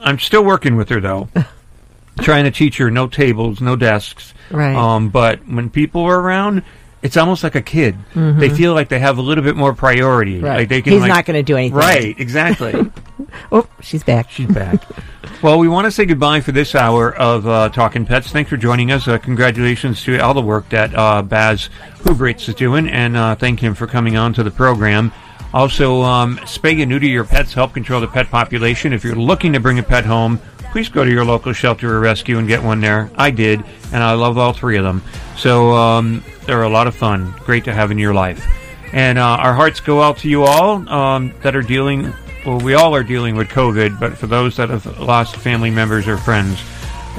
I'm 0.03 0.19
still 0.19 0.43
working 0.45 0.77
with 0.77 0.89
her 0.89 1.01
though, 1.01 1.29
trying 2.21 2.45
to 2.45 2.51
teach 2.51 2.79
her 2.79 2.91
no 2.91 3.07
tables, 3.07 3.61
no 3.61 3.77
desks. 3.77 4.33
Right. 4.51 4.75
Um, 4.75 5.11
but 5.11 5.47
when 5.47 5.71
people 5.71 6.03
are 6.03 6.19
around. 6.21 6.63
It's 7.03 7.17
almost 7.17 7.43
like 7.43 7.55
a 7.55 7.63
kid. 7.63 7.97
Mhm. 8.13 8.39
They 8.41 8.51
feel 8.51 8.75
like 8.75 8.91
they 8.91 8.99
have 8.99 9.17
a 9.17 9.23
little 9.23 9.43
bit 9.43 9.57
more 9.57 9.73
priority. 9.73 10.39
Right. 10.39 10.59
Like 10.59 10.69
they 10.69 10.83
can, 10.83 10.93
He's 10.93 11.01
like- 11.01 11.09
not 11.09 11.25
gonna 11.25 11.43
do 11.43 11.57
anything. 11.57 11.79
Right, 11.79 12.15
exactly. 12.21 12.75
Oh, 13.53 13.67
she's 13.81 14.03
back. 14.03 14.31
She's 14.31 14.49
back. 14.49 14.83
well, 15.43 15.59
we 15.59 15.69
want 15.69 15.87
to 15.87 15.91
say 15.91 16.05
goodbye 16.05 16.41
for 16.41 16.53
this 16.53 16.75
hour 16.75 17.15
of 17.15 17.47
uh, 17.47 17.69
Talking 17.71 18.07
Pets. 18.07 18.31
Thanks 18.31 18.51
for 18.51 18.57
joining 18.57 18.91
us. 18.91 19.09
Uh, 19.09 19.19
congratulations 19.19 20.03
to 20.05 20.19
all 20.19 20.35
the 20.35 20.43
work 20.43 20.69
that 20.71 20.95
uh, 20.95 21.23
Bas 21.23 21.69
Hubrits 21.99 22.49
is 22.49 22.55
doing, 22.55 22.89
and 22.89 23.17
uh, 23.17 23.35
thank 23.35 23.61
him 23.61 23.75
for 23.75 23.87
coming 23.87 24.17
on 24.17 24.33
to 24.35 24.43
the 24.43 24.51
program. 24.51 25.13
Also, 25.53 26.03
um, 26.03 26.37
spay 26.39 26.81
and 26.81 26.91
neuter 26.91 27.07
your 27.07 27.25
pets 27.25 27.53
help 27.53 27.75
control 27.75 28.01
the 28.01 28.07
pet 28.07 28.31
population. 28.31 28.93
If 28.93 29.03
you're 29.03 29.17
looking 29.17 29.53
to 29.53 29.61
bring 29.61 29.79
a 29.79 29.83
pet 29.83 30.05
home, 30.05 30.39
please 30.71 30.89
go 30.89 31.05
to 31.05 31.11
your 31.11 31.25
local 31.25 31.53
shelter 31.53 31.97
or 31.97 32.01
rescue 32.01 32.39
and 32.39 32.47
get 32.47 32.63
one 32.63 32.81
there. 32.81 33.11
I 33.17 33.31
did, 33.31 33.65
and 33.93 34.03
I 34.03 34.15
love 34.15 34.39
all 34.39 34.53
three 34.53 34.77
of 34.77 34.85
them. 34.85 35.03
So 35.37 35.73
um, 35.73 36.25
they're 36.47 36.63
a 36.63 36.69
lot 36.69 36.87
of 36.87 36.95
fun. 36.95 37.35
Great 37.41 37.65
to 37.65 37.73
have 37.73 37.91
in 37.91 37.99
your 37.99 38.15
life. 38.15 38.47
And 38.93 39.19
uh, 39.19 39.23
our 39.23 39.55
hearts 39.55 39.81
go 39.81 40.03
out 40.03 40.19
to 40.19 40.29
you 40.29 40.45
all 40.45 40.89
um, 40.89 41.35
that 41.43 41.55
are 41.57 41.63
dealing, 41.63 42.13
well, 42.45 42.59
we 42.59 42.75
all 42.75 42.95
are 42.95 43.03
dealing 43.03 43.37
with 43.37 43.49
COVID, 43.49 44.01
but 44.01 44.17
for 44.17 44.27
those 44.27 44.57
that 44.57 44.71
have 44.71 44.99
lost 44.99 45.37
family 45.37 45.71
members 45.71 46.09
or 46.09 46.17
friends, 46.17 46.61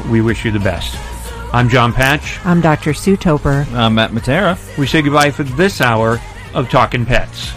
we 0.09 0.21
wish 0.21 0.45
you 0.45 0.51
the 0.51 0.59
best. 0.59 0.95
I'm 1.53 1.69
Jon 1.69 1.93
Patch. 1.93 2.39
I'm 2.45 2.61
Dr. 2.61 2.93
Sue 2.93 3.17
Toper. 3.17 3.67
I'm 3.73 3.95
Matt 3.95 4.11
Matera. 4.11 4.57
We 4.77 4.87
say 4.87 5.01
goodbye 5.01 5.31
for 5.31 5.43
this 5.43 5.81
hour 5.81 6.19
of 6.53 6.69
Talking 6.69 7.05
Pets. 7.05 7.51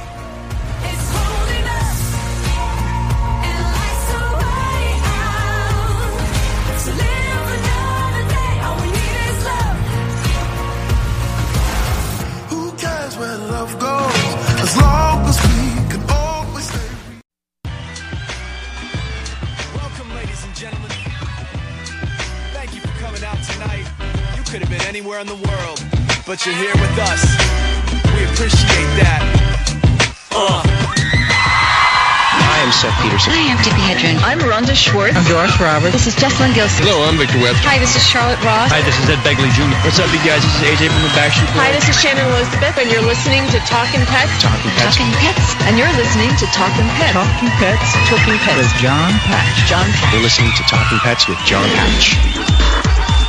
But 26.25 26.41
you're 26.49 26.57
here 26.57 26.72
with 26.81 26.97
us. 27.05 27.20
We 28.16 28.25
appreciate 28.25 28.89
that. 28.97 29.20
Uh. 30.33 30.64
I 30.64 32.64
am 32.64 32.72
Seth 32.72 32.97
Peterson. 33.05 33.37
I'm 33.37 33.61
Tippi 33.61 33.85
Hedren. 33.85 34.16
I'm 34.25 34.41
Rhonda 34.41 34.72
Schwartz. 34.72 35.20
I'm 35.20 35.29
Doris 35.29 35.53
Roberts. 35.61 35.93
This 35.93 36.09
is 36.09 36.16
Jessalyn 36.16 36.57
Gilsig. 36.57 36.89
Hello, 36.89 37.05
I'm 37.05 37.20
Victor 37.20 37.37
Webb. 37.45 37.61
Hi, 37.68 37.77
this 37.77 37.93
is 37.93 38.01
Charlotte 38.09 38.41
Ross. 38.41 38.72
Hi, 38.72 38.81
this 38.81 38.97
is 38.97 39.05
Ed 39.05 39.20
Begley 39.20 39.53
Jr. 39.53 39.68
What's 39.85 40.01
up, 40.01 40.09
you 40.16 40.22
guys? 40.25 40.41
This 40.41 40.57
is 40.57 40.64
AJ 40.64 40.89
from 40.89 41.05
the 41.05 41.12
Backstreet 41.12 41.45
Boys. 41.53 41.61
Hi, 41.61 41.68
this 41.77 41.93
is 41.93 41.97
Shannon 42.01 42.25
Elizabeth, 42.33 42.72
and 42.81 42.89
you're 42.89 43.05
listening 43.05 43.45
to 43.53 43.61
Talking 43.68 44.01
Pets. 44.09 44.33
Talking 44.41 44.72
Pets. 44.81 44.97
Talking 44.97 45.12
Pets. 45.20 45.45
And 45.68 45.77
you're 45.77 45.93
listening 46.01 46.33
to 46.41 46.49
Talking 46.57 46.89
Pets. 46.97 47.20
Talking 47.20 47.53
Pets. 47.61 47.89
Talking 48.09 48.41
Pets. 48.41 48.64
With 48.64 48.72
Jon 48.81 49.12
Patch. 49.29 49.68
Jon 49.68 49.85
Patch. 49.93 50.09
You're 50.16 50.25
listening 50.25 50.57
to 50.57 50.64
Talking 50.64 51.05
Pets 51.05 51.29
with 51.29 51.37
Jon 51.45 51.68
Patch. 51.77 52.16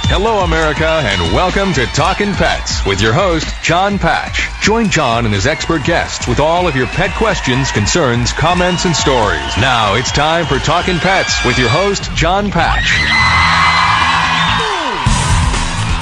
Hello, 0.07 0.41
America, 0.41 0.85
and 0.85 1.33
welcome 1.33 1.73
to 1.73 1.87
Talkin' 1.87 2.33
Pets 2.33 2.85
with 2.85 3.01
your 3.01 3.11
host, 3.11 3.47
Jon 3.63 3.97
Patch. 3.97 4.47
Join 4.61 4.87
Jon 4.87 5.25
and 5.25 5.33
his 5.33 5.47
expert 5.47 5.83
guests 5.83 6.27
with 6.27 6.39
all 6.39 6.67
of 6.67 6.75
your 6.75 6.85
pet 6.85 7.09
questions, 7.17 7.71
concerns, 7.71 8.31
comments, 8.31 8.85
and 8.85 8.95
stories. 8.95 9.57
Now 9.57 9.95
it's 9.95 10.11
time 10.11 10.45
for 10.45 10.59
Talkin' 10.59 10.99
Pets 10.99 11.43
with 11.43 11.57
your 11.57 11.69
host, 11.69 12.03
Jon 12.13 12.51
Patch. 12.51 12.85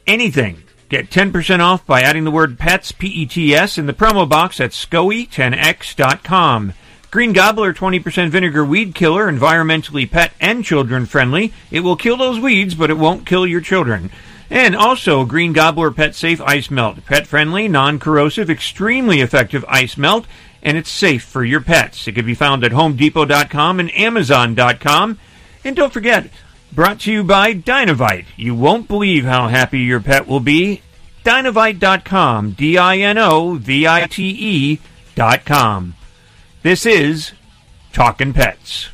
anything. 0.06 0.62
Get 0.88 1.10
10% 1.10 1.60
off 1.60 1.86
by 1.86 2.02
adding 2.02 2.24
the 2.24 2.30
word 2.30 2.58
PETS, 2.58 2.92
P-E-T-S, 2.92 3.78
in 3.78 3.86
the 3.86 3.92
promo 3.92 4.28
box 4.28 4.60
at 4.60 4.72
SCOE10X.com. 4.72 6.74
Green 7.10 7.32
Gobbler 7.34 7.74
20% 7.74 8.30
vinegar 8.30 8.64
weed 8.64 8.94
killer, 8.94 9.30
environmentally 9.30 10.10
pet 10.10 10.32
and 10.40 10.64
children 10.64 11.04
friendly. 11.04 11.52
It 11.70 11.80
will 11.80 11.96
kill 11.96 12.16
those 12.16 12.40
weeds, 12.40 12.74
but 12.74 12.90
it 12.90 12.96
won't 12.96 13.26
kill 13.26 13.46
your 13.46 13.60
children. 13.60 14.10
And 14.48 14.76
also, 14.76 15.24
Green 15.24 15.52
Gobbler 15.52 15.90
Pet 15.90 16.14
Safe 16.14 16.40
Ice 16.42 16.70
Melt. 16.70 17.04
Pet 17.06 17.26
friendly, 17.26 17.68
non 17.68 17.98
corrosive, 17.98 18.50
extremely 18.50 19.20
effective 19.20 19.64
ice 19.68 19.96
melt, 19.96 20.26
and 20.62 20.76
it's 20.76 20.90
safe 20.90 21.24
for 21.24 21.44
your 21.44 21.60
pets. 21.60 22.06
It 22.06 22.12
can 22.12 22.26
be 22.26 22.34
found 22.34 22.64
at 22.64 22.72
HomeDepot.com 22.72 23.80
and 23.80 23.94
Amazon.com. 23.96 25.18
And 25.64 25.76
don't 25.76 25.92
forget, 25.92 26.30
brought 26.72 27.00
to 27.00 27.12
you 27.12 27.24
by 27.24 27.54
Dinovite. 27.54 28.26
You 28.36 28.54
won't 28.54 28.88
believe 28.88 29.24
how 29.24 29.48
happy 29.48 29.80
your 29.80 30.00
pet 30.00 30.26
will 30.26 30.40
be. 30.40 30.82
Dinovite.com. 31.24 32.52
D 32.52 32.78
I 32.78 32.98
N 32.98 33.18
O 33.18 33.54
V 33.54 33.86
I 33.86 34.06
T 34.06 34.76
E.com. 35.14 35.94
This 36.62 36.86
is 36.86 37.32
Talking 37.92 38.32
Pets. 38.32 38.88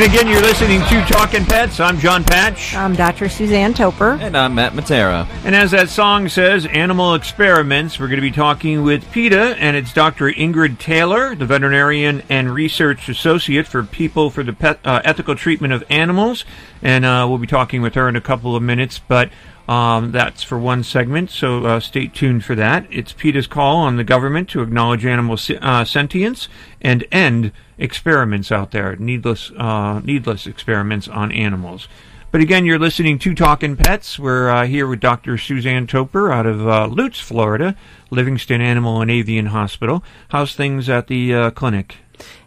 And 0.00 0.10
again, 0.10 0.28
you're 0.28 0.40
listening 0.40 0.80
to 0.80 1.04
Talking 1.12 1.44
Pets. 1.44 1.78
I'm 1.78 1.98
Jon 1.98 2.24
Patch. 2.24 2.74
I'm 2.74 2.94
Dr. 2.94 3.28
Suzanne 3.28 3.74
Toper. 3.74 4.12
And 4.12 4.34
I'm 4.34 4.54
Matt 4.54 4.72
Matera. 4.72 5.28
And 5.44 5.54
as 5.54 5.72
that 5.72 5.90
song 5.90 6.30
says, 6.30 6.64
Animal 6.64 7.14
Experiments, 7.14 8.00
we're 8.00 8.06
going 8.06 8.16
to 8.16 8.22
be 8.22 8.30
talking 8.30 8.82
with 8.82 9.12
PETA, 9.12 9.56
and 9.58 9.76
it's 9.76 9.92
Dr. 9.92 10.30
Ingrid 10.32 10.78
Taylor, 10.78 11.34
the 11.34 11.44
veterinarian 11.44 12.22
and 12.30 12.50
research 12.50 13.10
associate 13.10 13.66
for 13.66 13.82
People 13.82 14.30
for 14.30 14.42
the 14.42 14.54
Pet, 14.54 14.80
uh, 14.86 15.02
Ethical 15.04 15.34
Treatment 15.34 15.74
of 15.74 15.84
Animals. 15.90 16.46
And 16.80 17.04
uh, 17.04 17.26
we'll 17.28 17.36
be 17.36 17.46
talking 17.46 17.82
with 17.82 17.92
her 17.92 18.08
in 18.08 18.16
a 18.16 18.22
couple 18.22 18.56
of 18.56 18.62
minutes, 18.62 18.98
but 18.98 19.28
um, 19.70 20.10
that's 20.10 20.42
for 20.42 20.58
one 20.58 20.82
segment, 20.82 21.30
so 21.30 21.64
uh, 21.64 21.78
stay 21.78 22.08
tuned 22.08 22.44
for 22.44 22.56
that. 22.56 22.88
It's 22.90 23.12
PETA's 23.12 23.46
call 23.46 23.76
on 23.76 23.96
the 23.96 24.02
government 24.02 24.48
to 24.50 24.62
acknowledge 24.62 25.06
animal 25.06 25.38
uh, 25.60 25.84
sentience 25.84 26.48
and 26.80 27.06
end 27.12 27.52
experiments 27.78 28.50
out 28.50 28.72
there, 28.72 28.96
needless, 28.96 29.52
uh, 29.56 30.00
needless 30.00 30.48
experiments 30.48 31.06
on 31.06 31.30
animals. 31.30 31.86
But 32.32 32.40
again, 32.40 32.66
you're 32.66 32.80
listening 32.80 33.20
to 33.20 33.32
Talking 33.32 33.76
Pets. 33.76 34.18
We're 34.18 34.50
uh, 34.50 34.66
here 34.66 34.88
with 34.88 34.98
Dr. 34.98 35.38
Suzanne 35.38 35.86
Toper 35.86 36.32
out 36.32 36.46
of 36.46 36.66
uh, 36.66 36.88
Lutz, 36.88 37.20
Florida, 37.20 37.76
Livingston 38.10 38.60
Animal 38.60 39.00
and 39.00 39.08
Avian 39.08 39.46
Hospital. 39.46 40.02
How's 40.30 40.52
things 40.52 40.88
at 40.88 41.06
the 41.06 41.32
uh, 41.32 41.50
clinic? 41.52 41.98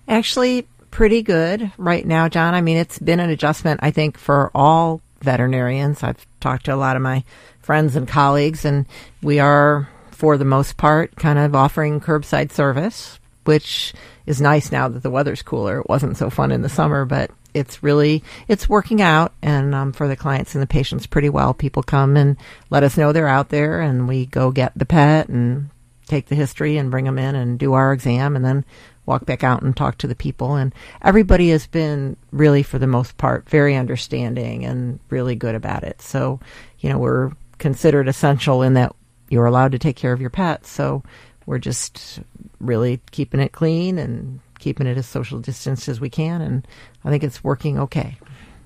Actually, 0.09 0.67
pretty 0.91 1.21
good 1.21 1.71
right 1.78 2.05
now, 2.05 2.28
Jon. 2.28 2.53
I 2.53 2.59
mean, 2.59 2.76
it's 2.76 2.99
been 2.99 3.21
an 3.21 3.30
adjustment, 3.30 3.80
I 3.82 3.91
think, 3.91 4.17
for 4.17 4.51
all 4.53 5.01
veterinarians. 5.24 6.03
I've 6.03 6.26
talked 6.39 6.65
to 6.65 6.74
a 6.74 6.78
lot 6.78 6.95
of 6.95 7.01
my 7.01 7.24
friends 7.61 7.95
and 7.95 8.07
colleagues, 8.07 8.65
and 8.65 8.86
we 9.21 9.39
are, 9.39 9.89
for 10.11 10.38
the 10.38 10.45
most 10.45 10.78
part, 10.78 11.15
kind 11.15 11.39
of 11.39 11.55
offering 11.55 12.01
curbside 12.01 12.51
service, 12.51 13.19
which 13.45 13.93
is 14.26 14.39
nice 14.39 14.71
now 14.71 14.88
that 14.88 15.03
the 15.03 15.09
weather's 15.09 15.41
cooler. 15.41 15.80
It 15.80 15.89
wasn't 15.89 16.17
so 16.17 16.30
fun 16.30 16.51
in 16.51 16.61
the 16.61 16.69
summer, 16.69 17.05
but 17.05 17.32
it's 17.53 17.84
really 17.84 18.24
it's 18.47 18.69
working 18.69 19.01
out, 19.01 19.34
and 19.41 19.74
um, 19.74 19.93
for 19.93 20.07
the 20.07 20.15
clients 20.15 20.55
and 20.55 20.61
the 20.61 20.67
patients 20.67 21.05
pretty 21.07 21.30
well. 21.30 21.53
People 21.53 21.84
come 21.84 22.17
and 22.17 22.38
let 22.69 22.84
us 22.84 22.97
know 22.97 23.11
they're 23.11 23.28
out 23.28 23.49
there, 23.49 23.82
and 23.82 24.07
we 24.07 24.26
go 24.26 24.51
get 24.51 24.71
the 24.76 24.86
pet 24.86 25.30
and 25.30 25.69
take 26.07 26.28
the 26.28 26.36
history 26.36 26.78
and 26.78 26.91
bring 26.91 27.05
them 27.05 27.17
in 27.17 27.36
and 27.36 27.59
do 27.59 27.74
our 27.74 27.93
exam, 27.93 28.36
and 28.36 28.43
then 28.43 28.65
walk 29.06 29.26
back 29.26 29.43
out 29.43 29.62
and 29.62 29.76
talk 29.76 29.97
to 29.99 30.08
the 30.08 30.16
people. 30.16 30.56
And 30.56 30.74
everybody 31.01 31.49
has 31.49 31.68
been 31.68 32.18
really, 32.32 32.64
for 32.64 32.80
the 32.80 32.88
most 32.88 33.18
part, 33.18 33.49
very 33.49 33.76
understanding 33.76 34.66
and 34.66 34.99
really 35.10 35.36
good 35.36 35.56
about 35.56 35.84
it. 35.84 36.01
So, 36.01 36.39
you 36.80 36.89
know, 36.89 36.97
we're 36.97 37.32
considered 37.58 38.08
essential 38.08 38.62
in 38.62 38.74
that 38.74 38.95
you're 39.30 39.45
allowed 39.45 39.72
to 39.74 39.80
take 39.80 39.95
care 39.95 40.14
of 40.14 40.22
your 40.22 40.30
pets. 40.30 40.70
So 40.70 41.04
we're 41.45 41.60
just 41.60 42.20
really 42.60 43.01
keeping 43.12 43.39
it 43.39 43.51
clean 43.51 43.97
and 43.97 44.39
keeping 44.60 44.88
it 44.88 44.97
as 44.97 45.06
social 45.06 45.39
distanced 45.39 45.89
as 45.89 45.99
we 45.99 46.10
can. 46.10 46.41
And 46.41 46.68
I 47.04 47.10
think 47.10 47.24
it's 47.24 47.43
working 47.43 47.80
okay. 47.80 48.18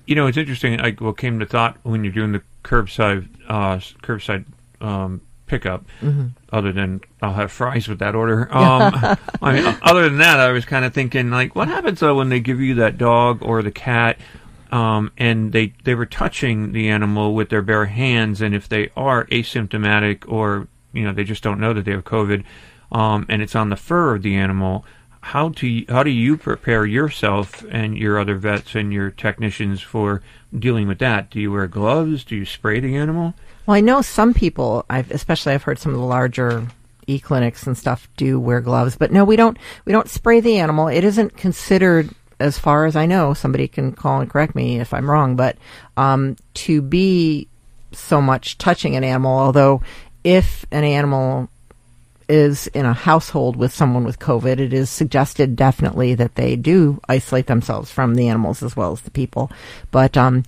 You 0.05 0.15
know, 0.15 0.27
it's 0.27 0.37
interesting. 0.37 0.77
Like 0.77 1.01
what 1.01 1.17
came 1.17 1.39
to 1.39 1.45
thought 1.45 1.77
when 1.83 2.03
you're 2.03 2.13
doing 2.13 2.31
the 2.31 2.41
curbside 2.63 3.27
uh, 3.47 3.77
curbside 4.03 4.45
um, 4.79 5.21
pickup. 5.47 5.85
Mm-hmm. 6.01 6.27
Other 6.51 6.71
than 6.71 7.01
I'll 7.21 7.33
have 7.33 7.51
fries 7.51 7.89
with 7.89 7.99
that 7.99 8.15
order. 8.15 8.47
Um, 8.57 9.17
I 9.41 9.53
mean, 9.53 9.77
other 9.81 10.03
than 10.03 10.19
that, 10.19 10.39
I 10.39 10.51
was 10.51 10.65
kind 10.65 10.85
of 10.85 10.93
thinking 10.93 11.29
like, 11.29 11.55
what 11.55 11.67
happens 11.67 11.99
though 11.99 12.15
when 12.15 12.29
they 12.29 12.39
give 12.39 12.59
you 12.59 12.75
that 12.75 12.97
dog 12.97 13.39
or 13.41 13.61
the 13.61 13.71
cat, 13.71 14.17
um, 14.71 15.11
and 15.17 15.51
they 15.51 15.73
they 15.83 15.95
were 15.95 16.05
touching 16.05 16.71
the 16.71 16.89
animal 16.89 17.33
with 17.33 17.49
their 17.49 17.61
bare 17.61 17.85
hands, 17.85 18.41
and 18.41 18.55
if 18.55 18.67
they 18.67 18.89
are 18.95 19.25
asymptomatic 19.25 20.23
or 20.27 20.67
you 20.93 21.03
know 21.03 21.13
they 21.13 21.23
just 21.23 21.43
don't 21.43 21.59
know 21.59 21.73
that 21.73 21.85
they 21.85 21.91
have 21.91 22.03
COVID, 22.03 22.43
um, 22.91 23.25
and 23.29 23.41
it's 23.41 23.55
on 23.55 23.69
the 23.69 23.75
fur 23.75 24.15
of 24.15 24.23
the 24.23 24.35
animal. 24.35 24.85
How 25.21 25.49
do 25.49 25.85
how 25.89 26.03
do 26.03 26.09
you 26.09 26.37
prepare 26.37 26.85
yourself 26.85 27.63
and 27.69 27.97
your 27.97 28.19
other 28.19 28.35
vets 28.35 28.75
and 28.75 28.93
your 28.93 29.11
technicians 29.11 29.81
for 29.81 30.21
dealing 30.57 30.87
with 30.87 30.99
that? 30.99 31.29
Do 31.29 31.39
you 31.39 31.51
wear 31.51 31.67
gloves? 31.67 32.23
Do 32.23 32.35
you 32.35 32.45
spray 32.45 32.79
the 32.79 32.95
animal? 32.95 33.33
Well, 33.65 33.75
I 33.75 33.81
know 33.81 34.01
some 34.01 34.33
people, 34.33 34.85
I've, 34.89 35.11
especially 35.11 35.53
I've 35.53 35.63
heard 35.63 35.79
some 35.79 35.93
of 35.93 35.99
the 35.99 36.05
larger 36.05 36.67
e 37.07 37.19
clinics 37.19 37.65
and 37.65 37.77
stuff 37.77 38.07
do 38.17 38.39
wear 38.39 38.61
gloves, 38.61 38.95
but 38.95 39.11
no, 39.11 39.23
we 39.23 39.35
don't. 39.35 39.57
We 39.85 39.91
don't 39.91 40.09
spray 40.09 40.39
the 40.39 40.57
animal. 40.59 40.87
It 40.87 41.03
isn't 41.03 41.37
considered, 41.37 42.09
as 42.39 42.57
far 42.57 42.85
as 42.85 42.95
I 42.95 43.05
know. 43.05 43.33
Somebody 43.33 43.67
can 43.67 43.93
call 43.93 44.21
and 44.21 44.29
correct 44.29 44.55
me 44.55 44.79
if 44.79 44.93
I'm 44.93 45.09
wrong, 45.09 45.35
but 45.35 45.57
um, 45.95 46.35
to 46.55 46.81
be 46.81 47.47
so 47.91 48.21
much 48.21 48.57
touching 48.57 48.95
an 48.95 49.03
animal. 49.03 49.37
Although, 49.37 49.81
if 50.23 50.65
an 50.71 50.83
animal 50.83 51.49
is 52.29 52.67
in 52.67 52.85
a 52.85 52.93
household 52.93 53.55
with 53.55 53.73
someone 53.73 54.03
with 54.03 54.19
COVID, 54.19 54.59
it 54.59 54.73
is 54.73 54.89
suggested 54.89 55.55
definitely 55.55 56.15
that 56.15 56.35
they 56.35 56.55
do 56.55 56.99
isolate 57.07 57.47
themselves 57.47 57.91
from 57.91 58.15
the 58.15 58.27
animals 58.27 58.63
as 58.63 58.75
well 58.75 58.91
as 58.91 59.01
the 59.01 59.11
people. 59.11 59.51
But 59.91 60.17
um, 60.17 60.43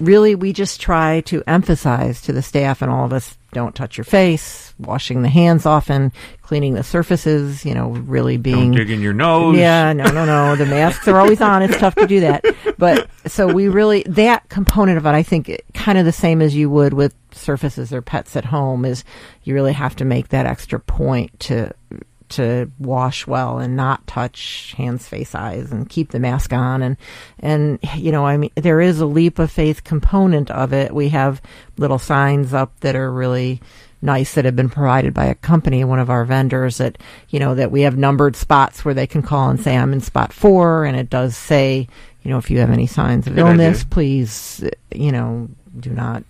really, 0.00 0.34
we 0.34 0.52
just 0.52 0.80
try 0.80 1.20
to 1.22 1.42
emphasize 1.46 2.20
to 2.22 2.32
the 2.32 2.42
staff 2.42 2.82
and 2.82 2.90
all 2.90 3.04
of 3.04 3.12
us 3.12 3.36
don't 3.56 3.74
touch 3.74 3.96
your 3.96 4.04
face, 4.04 4.74
washing 4.78 5.22
the 5.22 5.30
hands 5.30 5.64
often, 5.64 6.12
cleaning 6.42 6.74
the 6.74 6.82
surfaces, 6.82 7.64
you 7.64 7.72
know, 7.72 7.88
really 7.88 8.36
being. 8.36 8.72
Don't 8.72 8.72
dig 8.72 8.90
in 8.90 9.00
your 9.00 9.14
nose. 9.14 9.56
Yeah, 9.56 9.94
no, 9.94 10.04
no, 10.10 10.26
no. 10.26 10.56
The 10.56 10.66
masks 10.66 11.08
are 11.08 11.18
always 11.18 11.40
on. 11.40 11.62
It's 11.62 11.78
tough 11.78 11.94
to 11.94 12.06
do 12.06 12.20
that. 12.20 12.44
But 12.76 13.08
so 13.26 13.50
we 13.50 13.68
really, 13.68 14.02
that 14.08 14.46
component 14.50 14.98
of 14.98 15.06
it, 15.06 15.14
I 15.14 15.22
think, 15.22 15.58
kind 15.72 15.96
of 15.96 16.04
the 16.04 16.12
same 16.12 16.42
as 16.42 16.54
you 16.54 16.68
would 16.68 16.92
with 16.92 17.14
surfaces 17.32 17.94
or 17.94 18.02
pets 18.02 18.36
at 18.36 18.44
home, 18.44 18.84
is 18.84 19.02
you 19.44 19.54
really 19.54 19.72
have 19.72 19.96
to 19.96 20.04
make 20.04 20.28
that 20.28 20.44
extra 20.44 20.78
point 20.78 21.40
to 21.40 21.72
to 22.30 22.70
wash 22.78 23.26
well 23.26 23.58
and 23.58 23.76
not 23.76 24.06
touch 24.06 24.74
hands, 24.76 25.08
face, 25.08 25.34
eyes, 25.34 25.72
and 25.72 25.88
keep 25.88 26.10
the 26.10 26.20
mask 26.20 26.52
on. 26.52 26.82
And 26.82 26.96
and 27.38 27.78
you 27.96 28.12
know, 28.12 28.26
I 28.26 28.36
mean, 28.36 28.50
there 28.54 28.80
is 28.80 29.00
a 29.00 29.06
leap 29.06 29.38
of 29.38 29.50
faith 29.50 29.84
component 29.84 30.50
of 30.50 30.72
it. 30.72 30.94
We 30.94 31.10
have 31.10 31.40
little 31.76 31.98
signs 31.98 32.54
up 32.54 32.78
that 32.80 32.96
are 32.96 33.10
really 33.12 33.60
nice 34.02 34.34
that 34.34 34.44
have 34.44 34.56
been 34.56 34.68
provided 34.68 35.14
by 35.14 35.24
a 35.24 35.34
company, 35.34 35.82
one 35.82 35.98
of 35.98 36.10
our 36.10 36.24
vendors 36.24 36.78
that, 36.78 36.98
you 37.30 37.40
know, 37.40 37.54
that 37.54 37.70
we 37.72 37.80
have 37.82 37.96
numbered 37.96 38.36
spots 38.36 38.84
where 38.84 38.94
they 38.94 39.06
can 39.06 39.22
call 39.22 39.48
and 39.48 39.58
say, 39.58 39.76
I'm 39.76 39.92
in 39.92 40.00
spot 40.00 40.32
four. 40.32 40.84
And 40.84 40.96
it 40.96 41.10
does 41.10 41.36
say, 41.36 41.88
you 42.22 42.30
know, 42.30 42.38
if 42.38 42.50
you 42.50 42.58
have 42.58 42.70
any 42.70 42.86
signs 42.86 43.26
of 43.26 43.34
Good 43.34 43.40
illness, 43.40 43.80
idea. 43.80 43.90
please, 43.90 44.64
you 44.92 45.12
know, 45.12 45.48
do 45.80 45.90
not 45.90 46.24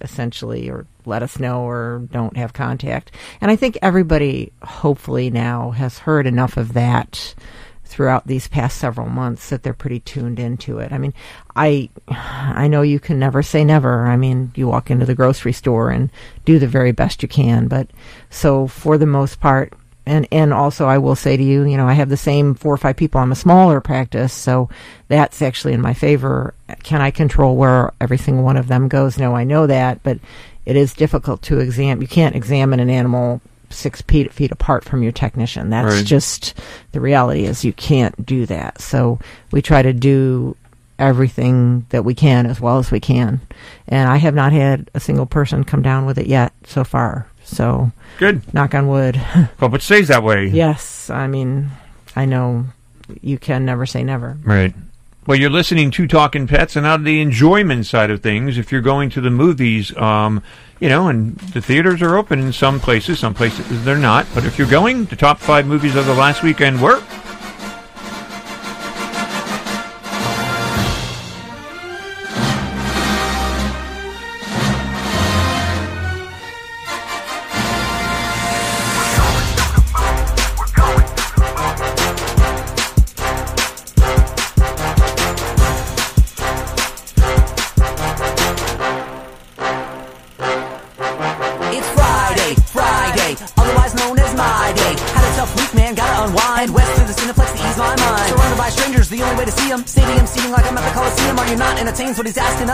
essentially 0.00 0.68
or 0.70 0.86
let 1.06 1.22
us 1.22 1.38
know 1.38 1.62
or 1.62 2.06
don't 2.10 2.36
have 2.36 2.52
contact. 2.52 3.12
And 3.40 3.50
I 3.50 3.56
think 3.56 3.78
everybody 3.82 4.52
hopefully 4.62 5.30
now 5.30 5.70
has 5.70 5.98
heard 5.98 6.26
enough 6.26 6.56
of 6.56 6.72
that 6.74 7.34
throughout 7.92 8.26
these 8.26 8.48
past 8.48 8.78
several 8.78 9.06
months 9.06 9.50
that 9.50 9.62
they're 9.62 9.74
pretty 9.74 10.00
tuned 10.00 10.38
into 10.40 10.78
it. 10.78 10.92
I 10.92 10.98
mean, 10.98 11.12
I 11.54 11.90
I 12.08 12.66
know 12.66 12.80
you 12.80 12.98
can 12.98 13.18
never 13.18 13.42
say 13.42 13.64
never. 13.64 14.06
I 14.06 14.16
mean, 14.16 14.50
you 14.54 14.66
walk 14.66 14.90
into 14.90 15.04
the 15.04 15.14
grocery 15.14 15.52
store 15.52 15.90
and 15.90 16.10
do 16.46 16.58
the 16.58 16.66
very 16.66 16.92
best 16.92 17.22
you 17.22 17.28
can, 17.28 17.68
but 17.68 17.88
so 18.30 18.66
for 18.66 18.96
the 18.96 19.06
most 19.06 19.40
part, 19.40 19.74
and 20.06 20.26
and 20.32 20.54
also 20.54 20.86
I 20.86 20.98
will 20.98 21.14
say 21.14 21.36
to 21.36 21.42
you, 21.42 21.64
you 21.64 21.76
know, 21.76 21.86
I 21.86 21.92
have 21.92 22.08
the 22.08 22.16
same 22.16 22.54
four 22.54 22.72
or 22.72 22.78
five 22.78 22.96
people. 22.96 23.20
I'm 23.20 23.30
a 23.30 23.36
smaller 23.36 23.80
practice, 23.82 24.32
so 24.32 24.70
that's 25.08 25.42
actually 25.42 25.74
in 25.74 25.82
my 25.82 25.92
favor. 25.92 26.54
Can 26.82 27.02
I 27.02 27.10
control 27.10 27.56
where 27.56 27.92
every 28.00 28.18
single 28.18 28.42
one 28.42 28.56
of 28.56 28.68
them 28.68 28.88
goes? 28.88 29.18
No, 29.18 29.36
I 29.36 29.44
know 29.44 29.66
that, 29.66 30.02
but 30.02 30.18
it 30.66 30.76
is 30.76 30.94
difficult 30.94 31.42
to 31.42 31.58
examine. 31.60 32.00
You 32.02 32.08
can't 32.08 32.36
examine 32.36 32.80
an 32.80 32.90
animal 32.90 33.40
six 33.70 34.02
feet, 34.02 34.32
feet 34.32 34.52
apart 34.52 34.84
from 34.84 35.02
your 35.02 35.12
technician. 35.12 35.70
That's 35.70 35.94
Right. 35.94 36.04
just 36.06 36.54
the 36.92 37.00
reality. 37.00 37.44
Is 37.44 37.64
you 37.64 37.72
can't 37.72 38.26
do 38.26 38.44
that. 38.46 38.80
So 38.80 39.18
we 39.50 39.62
try 39.62 39.80
to 39.82 39.92
do 39.92 40.56
everything 40.98 41.84
that 41.90 42.04
we 42.04 42.14
can 42.14 42.46
as 42.46 42.60
well 42.60 42.78
as 42.78 42.90
we 42.90 43.00
can. 43.00 43.40
And 43.88 44.08
I 44.08 44.16
have 44.18 44.34
not 44.34 44.52
had 44.52 44.90
a 44.94 45.00
single 45.00 45.26
person 45.26 45.64
come 45.64 45.82
down 45.82 46.06
with 46.06 46.18
it 46.18 46.26
yet 46.26 46.52
so 46.66 46.84
far. 46.84 47.26
So 47.44 47.90
Good. 48.18 48.42
Knock 48.54 48.74
on 48.74 48.86
wood. 48.88 49.16
Hope 49.58 49.74
it 49.74 49.82
stays 49.82 50.08
that 50.08 50.22
way. 50.22 50.46
Yes, 50.46 51.10
I 51.10 51.26
mean, 51.26 51.70
I 52.14 52.24
know 52.26 52.66
you 53.20 53.38
can 53.38 53.64
never 53.64 53.84
say 53.86 54.04
never. 54.04 54.36
Right. 54.44 54.74
Well, 55.24 55.38
you're 55.38 55.50
listening 55.50 55.92
to 55.92 56.08
Talking 56.08 56.48
Pets, 56.48 56.74
and 56.74 56.84
out 56.84 56.98
of 56.98 57.04
the 57.04 57.20
enjoyment 57.20 57.86
side 57.86 58.10
of 58.10 58.24
things, 58.24 58.58
if 58.58 58.72
you're 58.72 58.80
going 58.80 59.08
to 59.10 59.20
the 59.20 59.30
movies, 59.30 59.96
um, 59.96 60.42
you 60.80 60.88
know, 60.88 61.06
and 61.06 61.36
the 61.36 61.62
theaters 61.62 62.02
are 62.02 62.16
open 62.16 62.40
in 62.40 62.52
some 62.52 62.80
places, 62.80 63.20
some 63.20 63.32
places 63.32 63.84
they're 63.84 63.96
not. 63.96 64.26
But 64.34 64.44
if 64.44 64.58
you're 64.58 64.68
going, 64.68 65.04
the 65.04 65.14
top 65.14 65.38
five 65.38 65.64
movies 65.64 65.94
of 65.94 66.06
the 66.06 66.14
last 66.14 66.42
weekend 66.42 66.82
were 66.82 67.00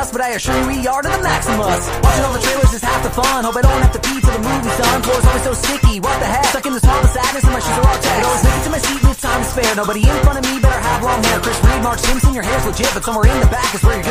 us, 0.09 0.13
but 0.13 0.21
I 0.25 0.31
assure 0.37 0.57
you 0.57 0.67
we 0.67 0.87
are 0.89 1.03
to 1.03 1.09
the 1.09 1.23
Maximus. 1.23 1.85
Watching 2.01 2.25
all 2.25 2.33
the 2.33 2.41
trailers 2.41 2.73
is 2.73 2.83
half 2.83 3.03
the 3.05 3.13
fun. 3.13 3.45
Hope 3.45 3.57
I 3.57 3.63
don't 3.63 3.83
have 3.83 3.93
to 3.93 4.01
pee 4.01 4.21
till 4.21 4.33
the 4.33 4.41
movie's 4.41 4.77
done. 4.81 5.03
Floor's 5.05 5.25
always 5.25 5.45
so 5.45 5.53
sticky. 5.53 6.01
What 6.01 6.17
the 6.21 6.29
heck? 6.29 6.45
Stuck 6.49 6.67
in 6.67 6.73
this 6.73 6.83
swamp 6.83 7.05
of 7.05 7.11
sadness 7.11 7.45
and 7.45 7.53
my 7.53 7.61
shoes 7.61 7.77
are 7.77 7.87
all. 7.89 7.99
But 8.01 8.25
always 8.25 8.45
make 8.45 8.57
it 8.57 8.65
to 8.65 8.71
my 8.71 8.81
seat 8.81 9.03
with 9.05 9.21
time 9.21 9.41
to 9.43 9.49
spare. 9.49 9.75
Nobody 9.77 10.03
in 10.09 10.17
front 10.25 10.39
of 10.41 10.45
me 10.49 10.61
better 10.61 10.81
have 10.81 11.03
long 11.05 11.21
hair. 11.23 11.39
Chris 11.41 11.59
Reed, 11.65 11.83
Mark 11.85 11.99
Simpson, 11.99 12.33
your 12.33 12.47
hair's 12.47 12.65
legit, 12.65 12.91
but 12.95 13.05
somewhere 13.05 13.29
in 13.29 13.41
the 13.41 13.51
back 13.53 13.71
is 13.75 13.83
where 13.85 13.97
you're 14.01 14.08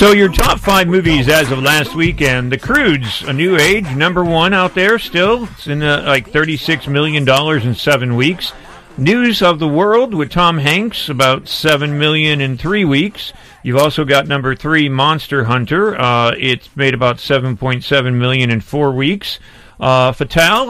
So 0.00 0.12
your 0.12 0.32
top 0.32 0.58
five 0.58 0.88
movies 0.88 1.28
as 1.28 1.50
of 1.50 1.58
last 1.58 1.94
weekend: 1.94 2.50
The 2.50 2.56
Croods, 2.56 3.20
A 3.20 3.34
New 3.34 3.58
Age, 3.58 3.84
number 3.94 4.24
one 4.24 4.54
out 4.54 4.74
there 4.74 4.98
still. 4.98 5.44
It's 5.44 5.66
in 5.66 5.82
uh, 5.82 6.04
like 6.06 6.30
thirty-six 6.30 6.86
million 6.86 7.26
dollars 7.26 7.66
in 7.66 7.74
seven 7.74 8.16
weeks. 8.16 8.54
News 8.96 9.42
of 9.42 9.58
the 9.58 9.68
World 9.68 10.14
with 10.14 10.30
Tom 10.30 10.56
Hanks, 10.56 11.10
about 11.10 11.48
seven 11.48 11.98
million 11.98 12.40
in 12.40 12.56
three 12.56 12.82
weeks. 12.82 13.34
You've 13.62 13.76
also 13.76 14.06
got 14.06 14.26
number 14.26 14.54
three, 14.54 14.88
Monster 14.88 15.44
Hunter. 15.44 16.00
Uh, 16.00 16.30
it's 16.30 16.74
made 16.74 16.94
about 16.94 17.20
seven 17.20 17.58
point 17.58 17.84
seven 17.84 18.18
million 18.18 18.50
in 18.50 18.62
four 18.62 18.92
weeks. 18.92 19.38
Uh, 19.78 20.14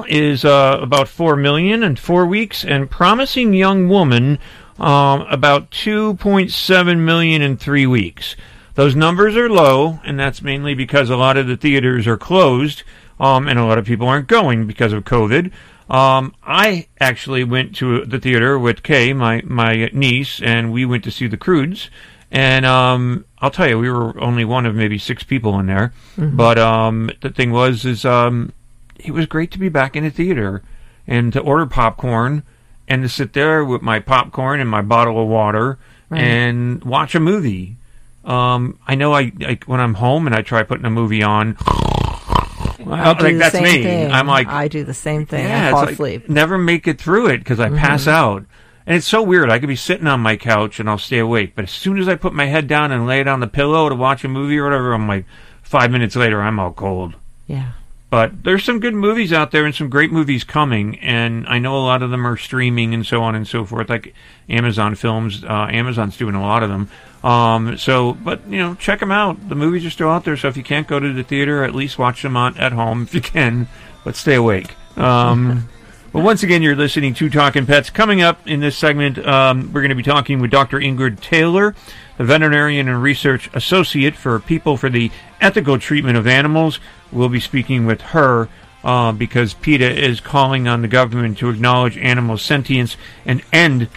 is 0.09 0.45
uh, 0.45 0.81
about 0.83 1.07
four 1.07 1.37
million 1.37 1.85
in 1.85 1.95
four 1.95 2.27
weeks, 2.27 2.65
and 2.65 2.91
Promising 2.91 3.55
Young 3.55 3.89
Woman 3.89 4.41
um, 4.81 5.21
about 5.31 5.71
2.7 5.71 6.99
million 6.99 7.43
in 7.43 7.57
three 7.57 7.87
weeks. 7.87 8.35
Those 8.81 8.97
numbers 8.97 9.37
are 9.37 9.51
low, 9.51 10.01
and 10.07 10.19
that's 10.19 10.41
mainly 10.41 10.73
because 10.73 11.11
a 11.11 11.17
lot 11.19 11.37
of 11.37 11.47
the 11.47 11.55
theaters 11.59 12.07
are 12.07 12.17
closed, 12.17 12.83
um, 13.21 13.47
and 13.47 13.59
a 13.59 13.65
lot 13.67 13.77
of 13.77 13.85
people 13.85 14.09
aren't 14.09 14.27
going 14.27 14.67
because 14.67 14.95
of 14.95 15.05
COVID. 15.05 15.53
Um, 15.91 16.35
I 16.43 16.87
actually 16.99 17.45
went 17.45 17.77
to 17.77 18.07
the 18.07 18.19
theater 18.19 18.59
with 18.59 18.83
Kay, 18.83 19.13
my 19.13 19.43
my 19.45 19.91
niece, 19.93 20.41
and 20.41 20.73
we 20.73 20.87
went 20.87 21.05
to 21.05 21.11
see 21.11 21.27
the 21.27 21.37
Croods. 21.37 21.91
And 22.31 22.65
um, 22.65 23.27
I'll 23.41 23.51
tell 23.51 23.69
you, 23.69 23.79
we 23.79 23.91
were 23.91 24.19
only 24.19 24.47
one 24.47 24.65
of 24.65 24.75
maybe 24.75 24.97
six 24.97 25.25
people 25.25 25.61
in 25.61 25.67
there. 25.67 25.93
Mhm. 26.17 26.39
But 26.39 26.59
um, 26.59 27.11
the 27.21 27.29
thing 27.29 27.51
was, 27.53 27.85
is 27.85 28.07
um, 28.07 28.51
it 28.99 29.11
was 29.11 29.27
great 29.27 29.51
to 29.51 29.59
be 29.59 29.69
back 29.69 29.95
in 29.95 30.05
the 30.05 30.11
theater 30.11 30.63
and 31.07 31.35
to 31.35 31.41
order 31.41 31.67
popcorn 31.67 32.45
and 32.89 33.03
to 33.03 33.11
sit 33.11 33.35
there 33.35 33.63
with 33.63 33.83
my 33.83 34.01
popcorn 34.01 34.59
and 34.59 34.71
my 34.71 34.81
bottle 34.81 35.21
of 35.21 35.29
water 35.29 35.77
Right. 36.09 36.23
and 36.23 36.83
watch 36.83 37.15
a 37.15 37.21
movie. 37.21 37.77
Um, 38.25 38.79
I 38.87 38.95
know 38.97 39.13
I, 39.15 39.33
I 39.41 39.59
when 39.67 39.81
I'm 39.81 39.95
home 39.95 40.27
and 40.27 40.35
I 40.37 40.43
try 40.43 40.63
putting 40.63 40.85
a 40.85 40.91
movie 40.91 41.23
on. 41.23 41.57
I 41.61 43.15
do 43.19 43.25
like 43.25 43.33
the 43.35 43.39
that's 43.39 43.53
same 43.55 43.63
me. 43.65 43.83
thing. 43.83 44.11
I'm 44.13 44.27
like 44.27 44.49
I 44.49 44.69
do 44.69 44.85
the 44.85 44.95
same 44.95 45.27
thing. 45.27 45.45
yeah, 45.45 45.69
I 45.69 45.71
fall 45.71 45.81
like, 45.83 45.93
asleep. 45.93 46.29
Never 46.29 46.59
make 46.59 46.87
it 46.89 47.01
through 47.01 47.29
it 47.29 47.39
because 47.39 47.61
I 47.61 47.69
pass 47.71 48.05
Mhm. 48.05 48.09
out. 48.13 48.45
And 48.87 48.97
it's 48.97 49.07
so 49.07 49.23
weird. 49.23 49.51
I 49.51 49.59
could 49.59 49.69
be 49.69 49.77
sitting 49.77 50.07
on 50.07 50.21
my 50.21 50.37
couch 50.37 50.81
and 50.81 50.89
I'll 50.89 50.99
stay 50.99 51.19
awake, 51.19 51.53
but 51.55 51.65
as 51.65 51.71
soon 51.71 51.99
as 51.99 52.09
I 52.09 52.15
put 52.17 52.33
my 52.33 52.47
head 52.47 52.67
down 52.67 52.91
and 52.91 53.07
lay 53.07 53.21
it 53.21 53.29
on 53.29 53.41
the 53.41 53.47
pillow 53.47 53.89
to 53.89 53.95
watch 53.95 54.25
a 54.25 54.29
movie 54.29 54.59
or 54.59 54.65
whatever, 54.65 54.93
I'm 54.95 55.07
like 55.07 55.27
five 55.63 55.91
minutes 55.91 56.17
later 56.17 56.41
I'm 56.43 56.59
all 56.59 56.73
cold. 56.73 57.15
Yeah. 57.47 57.73
But 58.11 58.43
there's 58.43 58.65
some 58.65 58.81
good 58.81 58.95
movies 58.95 59.33
out 59.33 59.53
there 59.53 59.65
and 59.65 59.73
some 59.73 59.89
great 59.89 60.11
movies 60.11 60.43
coming, 60.43 60.99
and 60.99 61.47
I 61.47 61.61
know 61.61 61.77
a 61.77 61.79
lot 61.79 62.03
of 62.03 62.11
them 62.11 62.27
are 62.27 62.37
streaming 62.37 62.93
and 62.93 63.07
so 63.07 63.23
on 63.23 63.37
and 63.37 63.47
so 63.47 63.65
forth, 63.65 63.89
like 63.89 64.15
Amazon 64.49 64.97
films. 64.97 65.45
Uh, 65.45 65.69
Amazon's 65.71 66.17
doing 66.17 66.35
a 66.35 66.43
lot 66.43 66.65
of 66.65 66.71
them. 66.71 66.91
Um, 67.23 67.79
so, 67.79 68.15
but 68.15 68.45
you 68.49 68.59
know, 68.59 68.75
check 68.75 68.99
them 68.99 69.13
out. 69.13 69.49
The 69.49 69.55
movies 69.55 69.87
are 69.87 69.91
still 69.91 70.09
out 70.09 70.25
there, 70.25 70.37
so 70.37 70.49
if 70.49 70.57
you 70.57 70.65
can't 70.65 70.89
go 70.89 70.99
to 70.99 71.13
the 71.13 71.23
theater, 71.23 71.63
at 71.63 71.73
least 71.73 72.01
watch 72.01 72.23
them 72.23 72.37
on 72.37 72.59
at 72.59 72.73
home 72.73 73.03
if 73.03 73.15
you 73.15 73.21
can. 73.21 73.69
But 74.05 74.17
stay 74.17 74.35
awake. 74.35 74.75
Um, 74.97 75.69
but 76.13 76.25
once 76.25 76.43
again, 76.43 76.63
you're 76.63 76.75
listening 76.75 77.15
to 77.15 77.31
Talking 77.31 77.65
Pets. 77.65 77.91
Coming 77.91 78.23
up 78.23 78.45
in 78.49 78.59
this 78.59 78.77
segment, 78.77 79.25
um, 79.25 79.73
we're 79.73 79.83
going 79.83 79.91
to 79.91 79.95
be 79.95 80.03
talking 80.03 80.41
with 80.41 80.51
Dr. 80.51 80.81
Ingrid 80.81 81.21
Taylor, 81.21 81.77
the 82.19 82.25
veterinarian 82.25 82.89
and 82.89 83.01
research 83.01 83.49
associate 83.55 84.17
for 84.17 84.41
People 84.41 84.77
for 84.77 84.89
the 84.91 85.13
Ethical 85.41 85.79
Treatment 85.79 86.17
of 86.17 86.27
Animals. 86.27 86.81
We'll 87.13 87.29
be 87.29 87.41
speaking 87.41 87.87
with 87.87 88.01
her 88.01 88.49
uh, 88.85 89.13
because 89.13 89.55
PETA 89.55 90.05
is 90.05 90.21
calling 90.21 90.69
on 90.69 90.83
the 90.83 90.89
government 90.89 91.39
to 91.39 91.51
acknowledge 91.51 91.97
animal 91.99 92.39
sentience 92.39 92.97
and 93.25 93.43
end 93.53 93.89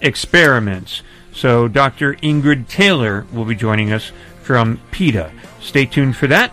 experiments. 0.00 1.02
So, 1.32 1.66
Dr. 1.68 2.14
Ingrid 2.14 2.68
Taylor 2.68 3.26
will 3.32 3.44
be 3.44 3.56
joining 3.56 3.92
us 3.92 4.12
from 4.42 4.80
PETA. 4.92 5.32
Stay 5.60 5.86
tuned 5.86 6.16
for 6.16 6.26
that. 6.28 6.52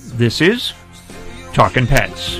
This 0.00 0.40
is 0.40 0.72
Talking 1.52 1.86
Pets. 1.86 2.36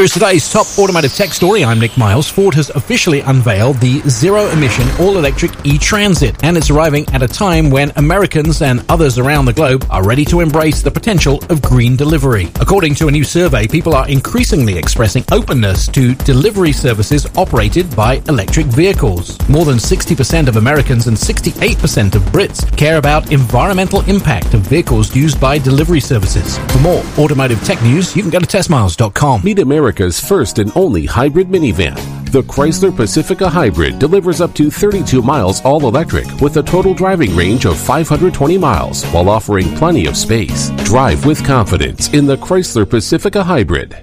Here 0.00 0.06
is 0.06 0.12
today's 0.14 0.50
top 0.50 0.66
automotive 0.78 1.12
tech 1.12 1.28
story. 1.34 1.62
I'm 1.62 1.78
Nick 1.78 1.98
Miles. 1.98 2.26
Ford 2.26 2.54
has 2.54 2.70
officially 2.70 3.20
unveiled 3.20 3.76
the 3.80 4.00
zero 4.08 4.46
emission 4.46 4.88
all 4.98 5.18
electric 5.18 5.50
e 5.66 5.76
Transit, 5.76 6.42
and 6.42 6.56
it's 6.56 6.70
arriving 6.70 7.06
at 7.12 7.22
a 7.22 7.28
time 7.28 7.68
when 7.68 7.92
Americans 7.96 8.62
and 8.62 8.82
others 8.88 9.18
around 9.18 9.44
the 9.44 9.52
globe 9.52 9.84
are 9.90 10.02
ready 10.02 10.24
to 10.24 10.40
embrace 10.40 10.80
the 10.80 10.90
potential 10.90 11.38
of 11.50 11.60
green 11.60 11.96
delivery. 11.96 12.48
According 12.62 12.94
to 12.94 13.08
a 13.08 13.10
new 13.10 13.24
survey, 13.24 13.66
people 13.66 13.94
are 13.94 14.08
increasingly 14.08 14.78
expressing 14.78 15.22
openness 15.32 15.86
to 15.88 16.14
delivery 16.14 16.72
services 16.72 17.26
operated 17.36 17.94
by 17.94 18.22
electric 18.26 18.68
vehicles. 18.68 19.36
More 19.50 19.66
than 19.66 19.76
60% 19.76 20.48
of 20.48 20.56
Americans 20.56 21.08
and 21.08 21.16
68% 21.16 22.14
of 22.14 22.22
Brits 22.32 22.74
care 22.74 22.96
about 22.96 23.32
environmental 23.32 24.00
impact 24.08 24.54
of 24.54 24.62
vehicles 24.62 25.14
used 25.14 25.38
by 25.38 25.58
delivery 25.58 26.00
services. 26.00 26.56
For 26.72 26.78
more 26.78 27.04
automotive 27.18 27.62
tech 27.64 27.82
news, 27.82 28.16
you 28.16 28.22
can 28.22 28.30
go 28.30 28.40
to 28.40 28.46
testmiles.com. 28.46 29.42
Meet 29.44 29.58
America's 29.90 30.20
first 30.20 30.60
and 30.60 30.70
only 30.76 31.04
hybrid 31.04 31.48
minivan. 31.48 31.96
The 32.30 32.42
Chrysler 32.42 32.94
Pacifica 32.94 33.48
Hybrid 33.48 33.98
delivers 33.98 34.40
up 34.40 34.54
to 34.54 34.70
32 34.70 35.20
miles 35.20 35.60
all 35.62 35.84
electric 35.84 36.28
with 36.40 36.58
a 36.58 36.62
total 36.62 36.94
driving 36.94 37.34
range 37.34 37.66
of 37.66 37.76
520 37.76 38.56
miles 38.56 39.04
while 39.06 39.28
offering 39.28 39.74
plenty 39.74 40.06
of 40.06 40.16
space. 40.16 40.70
Drive 40.84 41.26
with 41.26 41.44
confidence 41.44 42.14
in 42.14 42.24
the 42.24 42.36
Chrysler 42.36 42.88
Pacifica 42.88 43.42
Hybrid. 43.42 43.96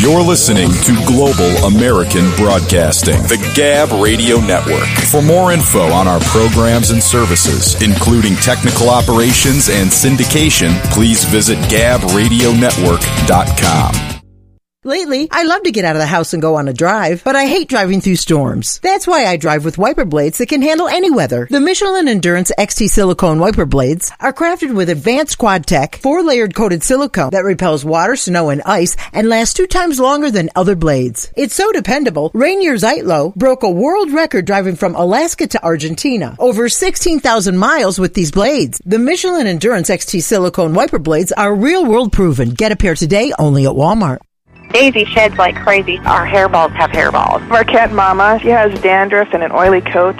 You're 0.00 0.22
listening 0.22 0.70
to 0.84 0.94
Global 1.04 1.50
American 1.66 2.30
Broadcasting, 2.36 3.20
the 3.24 3.36
Gab 3.54 3.92
Radio 4.02 4.40
Network. 4.40 4.88
For 5.10 5.20
more 5.20 5.52
info 5.52 5.82
on 5.82 6.08
our 6.08 6.20
programs 6.20 6.92
and 6.92 7.02
services, 7.02 7.74
including 7.82 8.36
technical 8.36 8.88
operations 8.88 9.68
and 9.68 9.90
syndication, 9.90 10.70
please 10.94 11.24
visit 11.24 11.58
gabradionetwork.com. 11.68 14.19
Lately, 14.82 15.28
I 15.30 15.42
love 15.42 15.64
to 15.64 15.72
get 15.72 15.84
out 15.84 15.96
of 15.96 16.00
the 16.00 16.06
house 16.06 16.32
and 16.32 16.40
go 16.40 16.54
on 16.54 16.66
a 16.66 16.72
drive, 16.72 17.22
but 17.22 17.36
I 17.36 17.44
hate 17.44 17.68
driving 17.68 18.00
through 18.00 18.16
storms. 18.16 18.80
That's 18.82 19.06
why 19.06 19.26
I 19.26 19.36
drive 19.36 19.62
with 19.62 19.76
wiper 19.76 20.06
blades 20.06 20.38
that 20.38 20.48
can 20.48 20.62
handle 20.62 20.88
any 20.88 21.10
weather. 21.10 21.46
The 21.50 21.60
Michelin 21.60 22.08
Endurance 22.08 22.50
XT 22.58 22.88
silicone 22.88 23.38
wiper 23.40 23.66
blades 23.66 24.10
are 24.20 24.32
crafted 24.32 24.74
with 24.74 24.88
advanced 24.88 25.36
quad 25.36 25.66
tech, 25.66 25.96
four 25.96 26.22
layered 26.22 26.54
coated 26.54 26.82
silicone 26.82 27.28
that 27.32 27.44
repels 27.44 27.84
water, 27.84 28.16
snow, 28.16 28.48
and 28.48 28.62
ice 28.62 28.96
and 29.12 29.28
lasts 29.28 29.52
two 29.52 29.66
times 29.66 30.00
longer 30.00 30.30
than 30.30 30.48
other 30.56 30.76
blades. 30.76 31.30
It's 31.36 31.54
so 31.54 31.72
dependable, 31.72 32.30
Rainer 32.32 32.76
Zietlow 32.76 33.34
broke 33.34 33.64
a 33.64 33.70
world 33.70 34.10
record 34.12 34.46
driving 34.46 34.76
from 34.76 34.94
Alaska 34.94 35.46
to 35.48 35.62
Argentina. 35.62 36.36
Over 36.38 36.70
16,000 36.70 37.54
miles 37.54 37.98
with 37.98 38.14
these 38.14 38.30
blades. 38.30 38.80
The 38.86 38.98
Michelin 38.98 39.46
Endurance 39.46 39.90
XT 39.90 40.22
silicone 40.22 40.72
wiper 40.72 40.98
blades 40.98 41.32
are 41.32 41.54
real 41.54 41.84
world 41.84 42.14
proven. 42.14 42.48
Get 42.48 42.72
a 42.72 42.76
pair 42.76 42.94
today 42.94 43.34
only 43.38 43.66
at 43.66 43.72
Walmart. 43.72 44.20
Daisy 44.72 45.04
sheds 45.04 45.36
like 45.36 45.56
crazy. 45.56 45.98
Our 45.98 46.26
hairballs 46.26 46.72
have 46.72 46.90
hairballs. 46.90 47.48
Our 47.50 47.64
cat 47.64 47.92
Mama, 47.92 48.38
she 48.40 48.48
has 48.48 48.72
dandruff 48.80 49.28
and 49.32 49.42
an 49.42 49.50
oily 49.52 49.80
coat. 49.80 50.16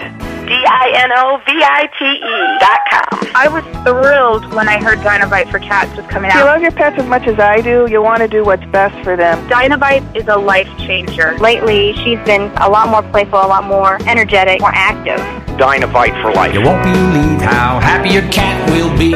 D-I-N-O-V-I-T-E 0.50 2.18
dot 2.58 2.78
com. 2.90 3.30
I 3.36 3.46
was 3.48 3.62
thrilled 3.84 4.52
when 4.52 4.68
I 4.68 4.82
heard 4.82 4.98
Dinovite 4.98 5.48
for 5.48 5.60
Cats 5.60 5.96
was 5.96 6.04
coming 6.06 6.32
out. 6.32 6.38
If 6.38 6.40
you 6.40 6.46
love 6.46 6.60
your 6.62 6.72
pets 6.72 6.98
as 6.98 7.06
much 7.06 7.28
as 7.28 7.38
I 7.38 7.60
do, 7.60 7.86
you 7.88 8.02
want 8.02 8.22
to 8.22 8.28
do 8.28 8.44
what's 8.44 8.64
best 8.66 8.98
for 9.04 9.14
them. 9.16 9.38
Dinovite 9.48 10.02
is 10.16 10.26
a 10.26 10.36
life 10.36 10.66
changer. 10.78 11.38
Lately, 11.38 11.92
she's 12.02 12.18
been 12.26 12.50
a 12.56 12.68
lot 12.68 12.88
more 12.88 13.02
playful, 13.12 13.38
a 13.38 13.46
lot 13.46 13.62
more 13.64 13.98
energetic, 14.08 14.60
more 14.60 14.74
active. 14.74 15.20
Dinovite 15.56 16.20
for 16.20 16.32
life. 16.32 16.52
You 16.52 16.62
won't 16.62 16.82
believe 16.82 17.40
how 17.40 17.78
happy 17.78 18.10
your 18.10 18.28
cat 18.32 18.68
will 18.70 18.90
be. 18.98 19.12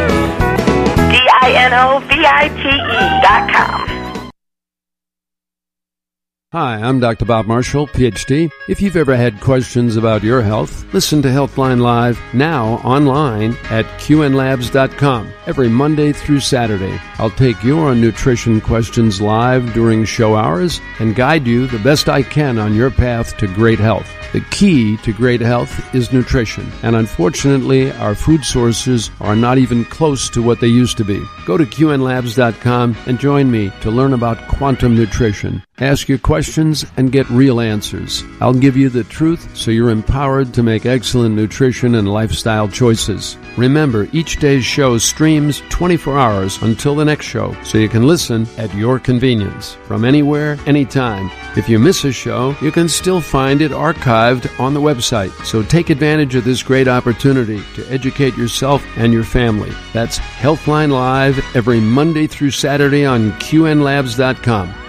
D-I-N-O-V-I-T-E 1.11 2.79
dot 3.23 3.51
com. 3.53 4.04
Hi, 6.55 6.77
I'm 6.77 7.01
Dr. 7.01 7.25
Bob 7.25 7.47
Marshall, 7.47 7.89
PhD. 7.89 8.49
If 8.69 8.81
you've 8.81 8.95
ever 8.95 9.17
had 9.17 9.41
questions 9.41 9.97
about 9.97 10.23
your 10.23 10.41
health, 10.41 10.87
listen 10.95 11.21
to 11.23 11.29
Healthline 11.29 11.81
Live 11.81 12.21
now 12.33 12.75
online 12.85 13.57
at 13.71 13.87
qnlabs.com 13.99 15.33
every 15.47 15.69
Monday 15.69 16.13
through 16.13 16.39
Saturday. 16.39 17.01
I'll 17.19 17.31
take 17.31 17.61
your 17.65 17.93
nutrition 17.97 18.61
questions 18.61 19.21
live 19.21 19.75
during 19.75 20.05
show 20.05 20.37
hours 20.37 20.81
and 21.01 21.17
guide 21.17 21.45
you 21.45 21.67
the 21.67 21.81
best 21.81 22.09
I 22.09 22.23
can 22.23 22.61
on 22.61 22.73
your 22.73 22.93
path 22.93 23.37
to 23.39 23.49
great 23.49 23.81
health. 23.81 24.09
The 24.33 24.41
key 24.51 24.97
to 24.99 25.13
great 25.13 25.41
health 25.41 25.95
is 25.95 26.13
nutrition, 26.13 26.69
and 26.83 26.97
unfortunately, 26.97 27.93
our 27.93 28.17
food 28.17 28.45
sources 28.45 29.11
are 29.21 29.37
not 29.37 29.59
even 29.59 29.85
close 29.85 30.29
to 30.31 30.43
what 30.43 30.61
they 30.61 30.67
used 30.67 30.97
to 30.97 31.05
be. 31.05 31.23
Go 31.47 31.57
to 31.57 31.65
qnlabs.com 31.65 32.97
and 33.07 33.21
join 33.21 33.49
me 33.49 33.71
to 33.81 33.93
learn 33.93 34.13
about 34.13 34.49
quantum 34.49 34.97
nutrition. 34.97 35.63
Ask 35.79 36.09
your 36.09 36.19
questions 36.19 36.44
and 36.97 37.13
get 37.13 37.29
real 37.31 37.61
answers. 37.61 38.23
I'll 38.41 38.55
give 38.55 38.77
you 38.77 38.89
the 38.89 39.05
truth 39.05 39.57
so 39.57 39.71
you're 39.71 39.91
empowered 39.91 40.53
to 40.55 40.63
make 40.63 40.87
excellent 40.87 41.35
nutrition 41.35 41.95
and 41.95 42.13
lifestyle 42.13 42.69
choices. 42.69 43.37
Remember, 43.57 44.09
each 44.13 44.39
day's 44.39 44.65
show 44.65 44.99
streams 44.99 45.63
24 45.69 46.19
hours 46.19 46.63
until 46.63 46.95
the 46.95 47.05
next 47.05 47.27
show, 47.27 47.57
so 47.63 47.79
you 47.79 47.89
can 47.89 48.07
listen 48.07 48.47
at 48.59 48.75
your 48.75 48.99
convenience 48.99 49.75
from 49.87 50.05
anywhere, 50.05 50.59
anytime. 50.67 51.31
If 51.57 51.69
you 51.69 51.79
miss 51.79 52.05
a 52.05 52.13
show, 52.13 52.57
you 52.61 52.73
can 52.73 52.89
still 52.89 53.21
find 53.21 53.63
it 53.63 53.71
archived 53.71 54.49
on 54.59 54.75
the 54.75 54.81
website. 54.81 55.31
So 55.45 55.63
take 55.63 55.91
advantage 55.91 56.35
of 56.35 56.45
this 56.45 56.63
great 56.63 56.89
opportunity 56.89 57.63
to 57.75 57.87
educate 57.91 58.37
yourself 58.37 58.85
and 58.97 59.13
your 59.13 59.25
family. 59.25 59.73
That's 59.93 60.19
Healthline 60.19 60.91
Live 60.91 61.39
every 61.55 61.81
Monday 61.81 62.27
through 62.27 62.51
Saturday 62.51 63.05
on 63.05 63.33
QNLabs.com. 63.33 64.84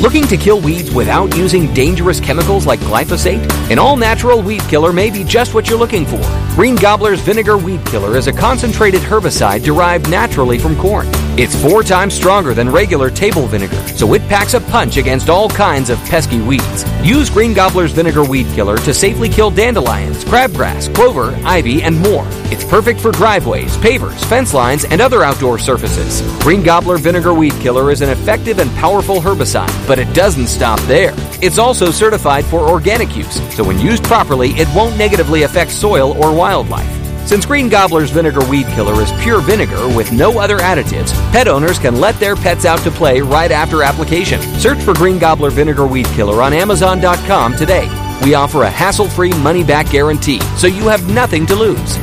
Looking 0.00 0.26
to 0.26 0.36
kill 0.36 0.60
weeds 0.60 0.90
without 0.90 1.34
using 1.38 1.72
dangerous 1.72 2.20
chemicals 2.20 2.66
like 2.66 2.80
glyphosate? 2.80 3.50
An 3.70 3.78
all 3.78 3.96
natural 3.96 4.42
weed 4.42 4.60
killer 4.62 4.92
may 4.92 5.10
be 5.10 5.24
just 5.24 5.54
what 5.54 5.70
you're 5.70 5.78
looking 5.78 6.04
for. 6.04 6.20
Green 6.54 6.76
Gobbler's 6.76 7.20
Vinegar 7.20 7.56
Weed 7.56 7.84
Killer 7.86 8.16
is 8.16 8.26
a 8.26 8.32
concentrated 8.32 9.00
herbicide 9.00 9.64
derived 9.64 10.10
naturally 10.10 10.58
from 10.58 10.76
corn. 10.76 11.06
It's 11.38 11.54
four 11.60 11.82
times 11.82 12.14
stronger 12.14 12.54
than 12.54 12.70
regular 12.70 13.10
table 13.10 13.46
vinegar, 13.46 13.86
so 13.88 14.14
it 14.14 14.22
packs 14.22 14.54
a 14.54 14.60
punch 14.60 14.96
against 14.96 15.28
all 15.28 15.50
kinds 15.50 15.90
of 15.90 15.98
pesky 16.04 16.40
weeds. 16.40 16.84
Use 17.02 17.28
Green 17.28 17.52
Gobbler's 17.52 17.92
Vinegar 17.92 18.24
Weed 18.24 18.46
Killer 18.54 18.78
to 18.78 18.94
safely 18.94 19.28
kill 19.28 19.50
dandelions, 19.50 20.24
crabgrass, 20.24 20.94
clover, 20.94 21.38
ivy, 21.44 21.82
and 21.82 21.94
more. 22.00 22.26
It's 22.50 22.64
perfect 22.64 23.00
for 23.00 23.12
driveways, 23.12 23.76
pavers, 23.76 24.24
fence 24.24 24.54
lines, 24.54 24.86
and 24.86 25.02
other 25.02 25.22
outdoor 25.22 25.58
surfaces. 25.58 26.22
Green 26.42 26.62
Gobbler 26.62 26.96
Vinegar 26.96 27.34
Weed 27.34 27.52
Killer 27.60 27.90
is 27.90 28.00
an 28.00 28.08
effective 28.08 28.58
and 28.58 28.70
powerful 28.76 29.20
herbicide, 29.20 29.86
but 29.86 29.95
it 29.98 30.12
doesn't 30.14 30.46
stop 30.46 30.80
there. 30.80 31.14
It's 31.42 31.58
also 31.58 31.90
certified 31.90 32.44
for 32.44 32.68
organic 32.68 33.16
use, 33.16 33.40
so 33.54 33.64
when 33.64 33.78
used 33.78 34.04
properly, 34.04 34.50
it 34.50 34.68
won't 34.74 34.96
negatively 34.96 35.42
affect 35.42 35.70
soil 35.70 36.12
or 36.22 36.34
wildlife. 36.34 36.90
Since 37.26 37.44
Green 37.44 37.68
Gobbler's 37.68 38.10
Vinegar 38.10 38.48
Weed 38.48 38.66
Killer 38.68 39.02
is 39.02 39.10
pure 39.22 39.40
vinegar 39.40 39.88
with 39.88 40.12
no 40.12 40.38
other 40.38 40.58
additives, 40.58 41.12
pet 41.32 41.48
owners 41.48 41.78
can 41.78 42.00
let 42.00 42.14
their 42.20 42.36
pets 42.36 42.64
out 42.64 42.78
to 42.80 42.90
play 42.90 43.20
right 43.20 43.50
after 43.50 43.82
application. 43.82 44.40
Search 44.60 44.78
for 44.78 44.94
Green 44.94 45.18
Gobbler 45.18 45.50
Vinegar 45.50 45.86
Weed 45.86 46.06
Killer 46.06 46.40
on 46.40 46.52
Amazon.com 46.52 47.56
today. 47.56 47.88
We 48.22 48.34
offer 48.34 48.62
a 48.62 48.70
hassle 48.70 49.08
free 49.08 49.32
money 49.42 49.64
back 49.64 49.90
guarantee, 49.90 50.40
so 50.56 50.68
you 50.68 50.88
have 50.88 51.12
nothing 51.12 51.46
to 51.46 51.56
lose. 51.56 51.96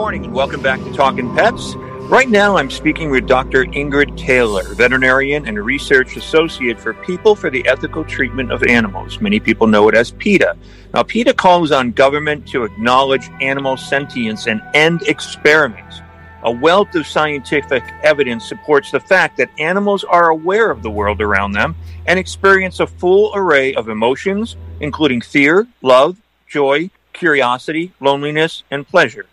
Morning, 0.00 0.24
and 0.24 0.32
welcome 0.32 0.62
back 0.62 0.82
to 0.82 0.90
Talking 0.94 1.28
Pets. 1.34 1.74
Right 2.08 2.30
now, 2.30 2.56
I'm 2.56 2.70
speaking 2.70 3.10
with 3.10 3.26
Dr. 3.26 3.66
Ingrid 3.66 4.16
Taylor, 4.16 4.64
veterinarian 4.72 5.46
and 5.46 5.62
research 5.62 6.16
associate 6.16 6.80
for 6.80 6.94
People 6.94 7.36
for 7.36 7.50
the 7.50 7.68
Ethical 7.68 8.02
Treatment 8.06 8.50
of 8.50 8.62
Animals. 8.62 9.20
Many 9.20 9.40
people 9.40 9.66
know 9.66 9.90
it 9.90 9.94
as 9.94 10.12
PETA. 10.12 10.56
Now, 10.94 11.02
PETA 11.02 11.34
calls 11.34 11.70
on 11.70 11.92
government 11.92 12.48
to 12.48 12.64
acknowledge 12.64 13.28
animal 13.42 13.76
sentience 13.76 14.46
and 14.46 14.62
end 14.72 15.02
experiments. 15.02 16.00
A 16.44 16.50
wealth 16.50 16.94
of 16.94 17.06
scientific 17.06 17.84
evidence 18.02 18.48
supports 18.48 18.90
the 18.90 19.00
fact 19.00 19.36
that 19.36 19.50
animals 19.58 20.02
are 20.02 20.30
aware 20.30 20.70
of 20.70 20.82
the 20.82 20.90
world 20.90 21.20
around 21.20 21.52
them 21.52 21.76
and 22.06 22.18
experience 22.18 22.80
a 22.80 22.86
full 22.86 23.32
array 23.34 23.74
of 23.74 23.90
emotions, 23.90 24.56
including 24.80 25.20
fear, 25.20 25.68
love, 25.82 26.16
joy, 26.48 26.88
curiosity, 27.12 27.92
loneliness, 28.00 28.62
and 28.70 28.88
pleasure. 28.88 29.26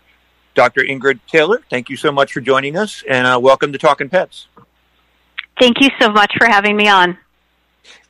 Dr. 0.58 0.80
Ingrid 0.80 1.20
Taylor, 1.28 1.62
thank 1.70 1.88
you 1.88 1.96
so 1.96 2.10
much 2.10 2.32
for 2.32 2.40
joining 2.40 2.76
us, 2.76 3.04
and 3.08 3.28
uh, 3.28 3.38
welcome 3.40 3.70
to 3.70 3.78
Talking 3.78 4.08
Pets. 4.08 4.48
Thank 5.60 5.80
you 5.80 5.88
so 6.00 6.10
much 6.10 6.34
for 6.36 6.48
having 6.48 6.76
me 6.76 6.88
on. 6.88 7.16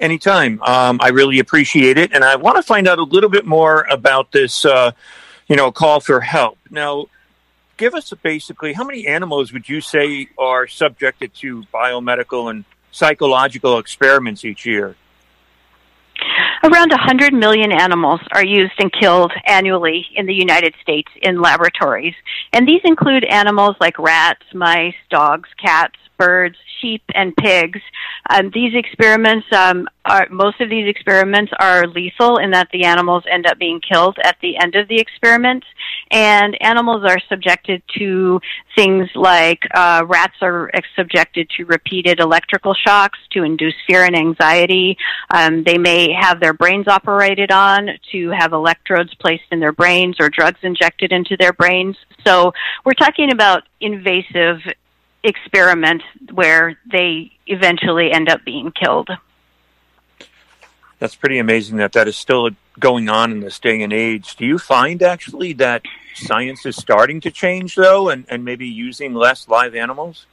Anytime. 0.00 0.62
Um, 0.62 0.98
I 1.02 1.08
really 1.08 1.40
appreciate 1.40 1.98
it, 1.98 2.14
and 2.14 2.24
I 2.24 2.36
want 2.36 2.56
to 2.56 2.62
find 2.62 2.88
out 2.88 2.98
a 2.98 3.02
little 3.02 3.28
bit 3.28 3.44
more 3.44 3.86
about 3.90 4.32
this, 4.32 4.64
uh, 4.64 4.92
you 5.46 5.56
know, 5.56 5.70
call 5.70 6.00
for 6.00 6.22
help. 6.22 6.56
Now, 6.70 7.08
give 7.76 7.94
us 7.94 8.14
basically 8.22 8.72
how 8.72 8.84
many 8.84 9.06
animals 9.06 9.52
would 9.52 9.68
you 9.68 9.82
say 9.82 10.30
are 10.38 10.66
subjected 10.66 11.34
to 11.34 11.64
biomedical 11.64 12.48
and 12.48 12.64
psychological 12.92 13.78
experiments 13.78 14.42
each 14.42 14.64
year? 14.64 14.96
Around 16.64 16.90
100 16.90 17.32
million 17.32 17.72
animals 17.72 18.20
are 18.32 18.44
used 18.44 18.72
and 18.78 18.92
killed 18.92 19.32
annually 19.46 20.06
in 20.14 20.26
the 20.26 20.34
United 20.34 20.74
States 20.82 21.10
in 21.22 21.40
laboratories. 21.40 22.14
And 22.52 22.66
these 22.66 22.80
include 22.84 23.24
animals 23.24 23.76
like 23.80 23.98
rats, 23.98 24.42
mice, 24.52 24.94
dogs, 25.10 25.48
cats, 25.62 25.96
birds, 26.18 26.56
sheep, 26.80 27.02
and 27.14 27.36
pigs. 27.36 27.80
Um, 28.28 28.50
these 28.52 28.72
experiments, 28.74 29.46
um, 29.52 29.88
are, 30.04 30.26
most 30.30 30.60
of 30.60 30.68
these 30.68 30.88
experiments 30.88 31.52
are 31.60 31.86
lethal 31.86 32.38
in 32.38 32.50
that 32.50 32.68
the 32.72 32.84
animals 32.84 33.22
end 33.30 33.46
up 33.46 33.58
being 33.58 33.80
killed 33.80 34.18
at 34.24 34.36
the 34.42 34.56
end 34.56 34.74
of 34.74 34.88
the 34.88 34.98
experiment. 34.98 35.64
And 36.10 36.60
animals 36.60 37.04
are 37.04 37.18
subjected 37.28 37.82
to 37.98 38.40
things 38.74 39.08
like 39.14 39.60
uh, 39.74 40.04
rats 40.06 40.36
are 40.42 40.70
subjected 40.96 41.48
to 41.56 41.64
repeated 41.64 42.18
electrical 42.18 42.74
shocks 42.74 43.18
to 43.32 43.42
induce 43.42 43.74
fear 43.86 44.04
and 44.04 44.16
anxiety. 44.16 44.96
Um, 45.30 45.62
they 45.64 45.78
may 45.78 46.12
have 46.12 46.40
their 46.40 46.48
their 46.48 46.54
brains 46.54 46.88
operated 46.88 47.52
on, 47.52 47.90
to 48.10 48.30
have 48.30 48.54
electrodes 48.54 49.14
placed 49.16 49.42
in 49.52 49.60
their 49.60 49.72
brains 49.72 50.16
or 50.18 50.30
drugs 50.30 50.58
injected 50.62 51.12
into 51.12 51.36
their 51.36 51.52
brains. 51.52 51.94
So 52.26 52.52
we're 52.86 52.94
talking 52.94 53.30
about 53.32 53.64
invasive 53.82 54.56
experiments 55.22 56.04
where 56.32 56.78
they 56.90 57.32
eventually 57.46 58.12
end 58.12 58.28
up 58.28 58.44
being 58.44 58.72
killed. 58.72 59.10
That's 60.98 61.14
pretty 61.14 61.38
amazing 61.38 61.76
that 61.76 61.92
that 61.92 62.08
is 62.08 62.16
still 62.16 62.50
going 62.78 63.08
on 63.08 63.30
in 63.32 63.40
this 63.40 63.58
day 63.58 63.82
and 63.82 63.92
age. 63.92 64.36
Do 64.36 64.44
you 64.44 64.58
find 64.58 65.02
actually 65.02 65.52
that 65.54 65.82
science 66.14 66.66
is 66.66 66.76
starting 66.76 67.20
to 67.20 67.30
change 67.30 67.76
though 67.76 68.08
and, 68.08 68.26
and 68.28 68.44
maybe 68.44 68.66
using 68.66 69.14
less 69.14 69.48
live 69.48 69.74
animals? 69.74 70.26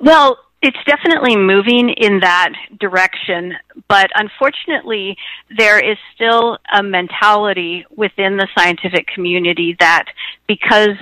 Well, 0.00 0.38
it's 0.60 0.78
definitely 0.86 1.36
moving 1.36 1.88
in 1.90 2.20
that 2.20 2.52
direction, 2.78 3.54
but 3.88 4.10
unfortunately, 4.14 5.16
there 5.56 5.78
is 5.78 5.96
still 6.14 6.58
a 6.72 6.82
mentality 6.82 7.84
within 7.96 8.36
the 8.36 8.46
scientific 8.56 9.08
community 9.08 9.76
that 9.80 10.04
because 10.46 10.96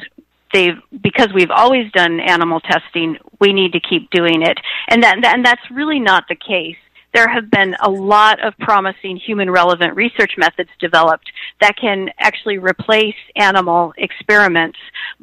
they've 0.52 0.78
because 1.02 1.28
we've 1.34 1.50
always 1.50 1.90
done 1.92 2.20
animal 2.20 2.60
testing, 2.60 3.18
we 3.40 3.52
need 3.52 3.72
to 3.72 3.80
keep 3.80 4.10
doing 4.10 4.42
it, 4.42 4.58
and 4.88 5.02
that 5.02 5.24
and 5.24 5.44
that's 5.44 5.70
really 5.70 5.98
not 5.98 6.24
the 6.28 6.36
case. 6.36 6.76
There 7.12 7.28
have 7.28 7.50
been 7.50 7.74
a 7.80 7.90
lot 7.90 8.40
of 8.40 8.56
promising 8.58 9.16
human 9.16 9.50
relevant 9.50 9.96
research 9.96 10.34
methods 10.38 10.70
developed 10.78 11.30
that 11.60 11.76
can 11.76 12.10
actually 12.20 12.58
replace 12.58 13.16
animal 13.34 13.92
experiments, 13.96 14.78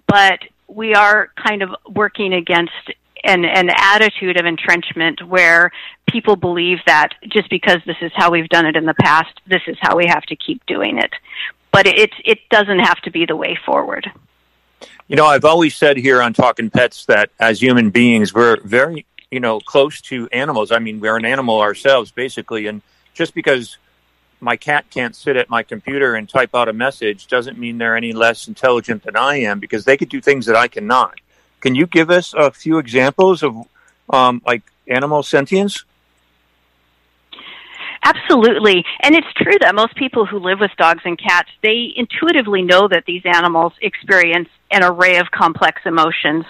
but 0.06 0.40
we 0.68 0.94
are 0.94 1.30
kind 1.41 1.62
of 1.62 1.70
working 1.90 2.34
against 2.34 2.74
an, 3.24 3.45
an 3.45 3.70
attitude 3.76 4.40
of 4.40 4.45
entrenchment 4.45 5.26
where 5.28 5.72
people 6.10 6.36
believe 6.36 6.80
that 6.86 7.14
just 7.30 7.49
because 7.49 7.80
this 7.86 7.98
is 8.02 8.12
how 8.16 8.32
we've 8.32 8.49
done 8.49 8.66
it 8.66 8.76
in 8.76 8.86
the 8.86 8.94
past, 8.95 9.40
this 9.48 9.62
is 9.68 9.78
how 9.82 9.95
we 9.95 10.06
have 10.08 10.24
to 10.24 10.36
keep 10.36 10.66
doing 10.66 10.98
it. 10.98 11.12
But 11.72 11.88
it, 11.88 12.12
it 12.26 12.40
doesn't 12.49 12.80
have 12.80 12.99
to 13.02 13.12
be 13.12 13.26
the 13.26 13.36
way 13.36 13.58
forward. 13.66 14.10
You 15.08 15.16
know, 15.16 15.26
I've 15.26 15.45
always 15.45 15.76
said 15.76 15.98
here 15.98 16.22
on 16.22 16.34
Talking 16.34 16.70
Pets 16.70 17.06
that 17.06 17.30
as 17.40 17.62
human 17.62 17.90
beings, 17.90 18.34
we're 18.34 18.60
very, 18.62 19.06
you 19.32 19.40
know, 19.40 19.60
close 19.60 20.02
to 20.02 20.28
animals. 20.32 20.72
I 20.72 20.80
mean, 20.80 20.99
we're 20.99 21.16
an 21.16 21.26
animal 21.26 21.62
ourselves, 21.62 22.12
basically. 22.12 22.68
And 22.68 22.82
just 23.14 23.34
because 23.34 23.78
my 24.40 24.56
cat 24.56 24.86
can't 24.90 25.16
sit 25.16 25.36
at 25.36 25.49
my 25.49 25.64
computer 25.64 26.16
and 26.16 26.28
type 26.30 26.54
out 26.54 26.68
a 26.68 26.74
message 26.74 27.28
doesn't 27.28 27.58
mean 27.58 27.78
they're 27.78 27.95
any 27.95 28.14
less 28.14 28.48
intelligent 28.48 29.04
than 29.04 29.16
I 29.16 29.38
am 29.38 29.60
because 29.60 29.86
they 29.86 29.98
could 29.98 30.10
do 30.10 30.22
things 30.22 30.45
that 30.45 30.56
I 30.56 30.68
cannot. 30.68 31.16
Can 31.62 31.74
you 31.74 31.88
give 31.88 32.12
us 32.12 32.34
a 32.34 32.52
few 32.52 32.78
examples 32.78 33.44
of 33.44 33.56
um, 34.10 34.41
like 34.45 34.64
animal 34.88 35.24
sentience? 35.24 35.84
Absolutely. 38.08 38.86
And 39.02 39.16
it's 39.16 39.28
true 39.36 39.58
that 39.60 39.76
most 39.76 39.94
people 39.96 40.26
who 40.26 40.40
live 40.40 40.60
with 40.62 40.72
dogs 40.78 41.02
and 41.04 41.20
cats, 41.20 41.50
they 41.62 41.92
intuitively 41.94 42.62
know 42.62 42.88
that 42.88 43.04
these 43.06 43.24
animals 43.26 43.74
experience 43.82 44.48
an 44.72 44.82
array 44.84 45.18
of 45.18 45.30
complex 45.32 45.82
emotions. 45.86 46.46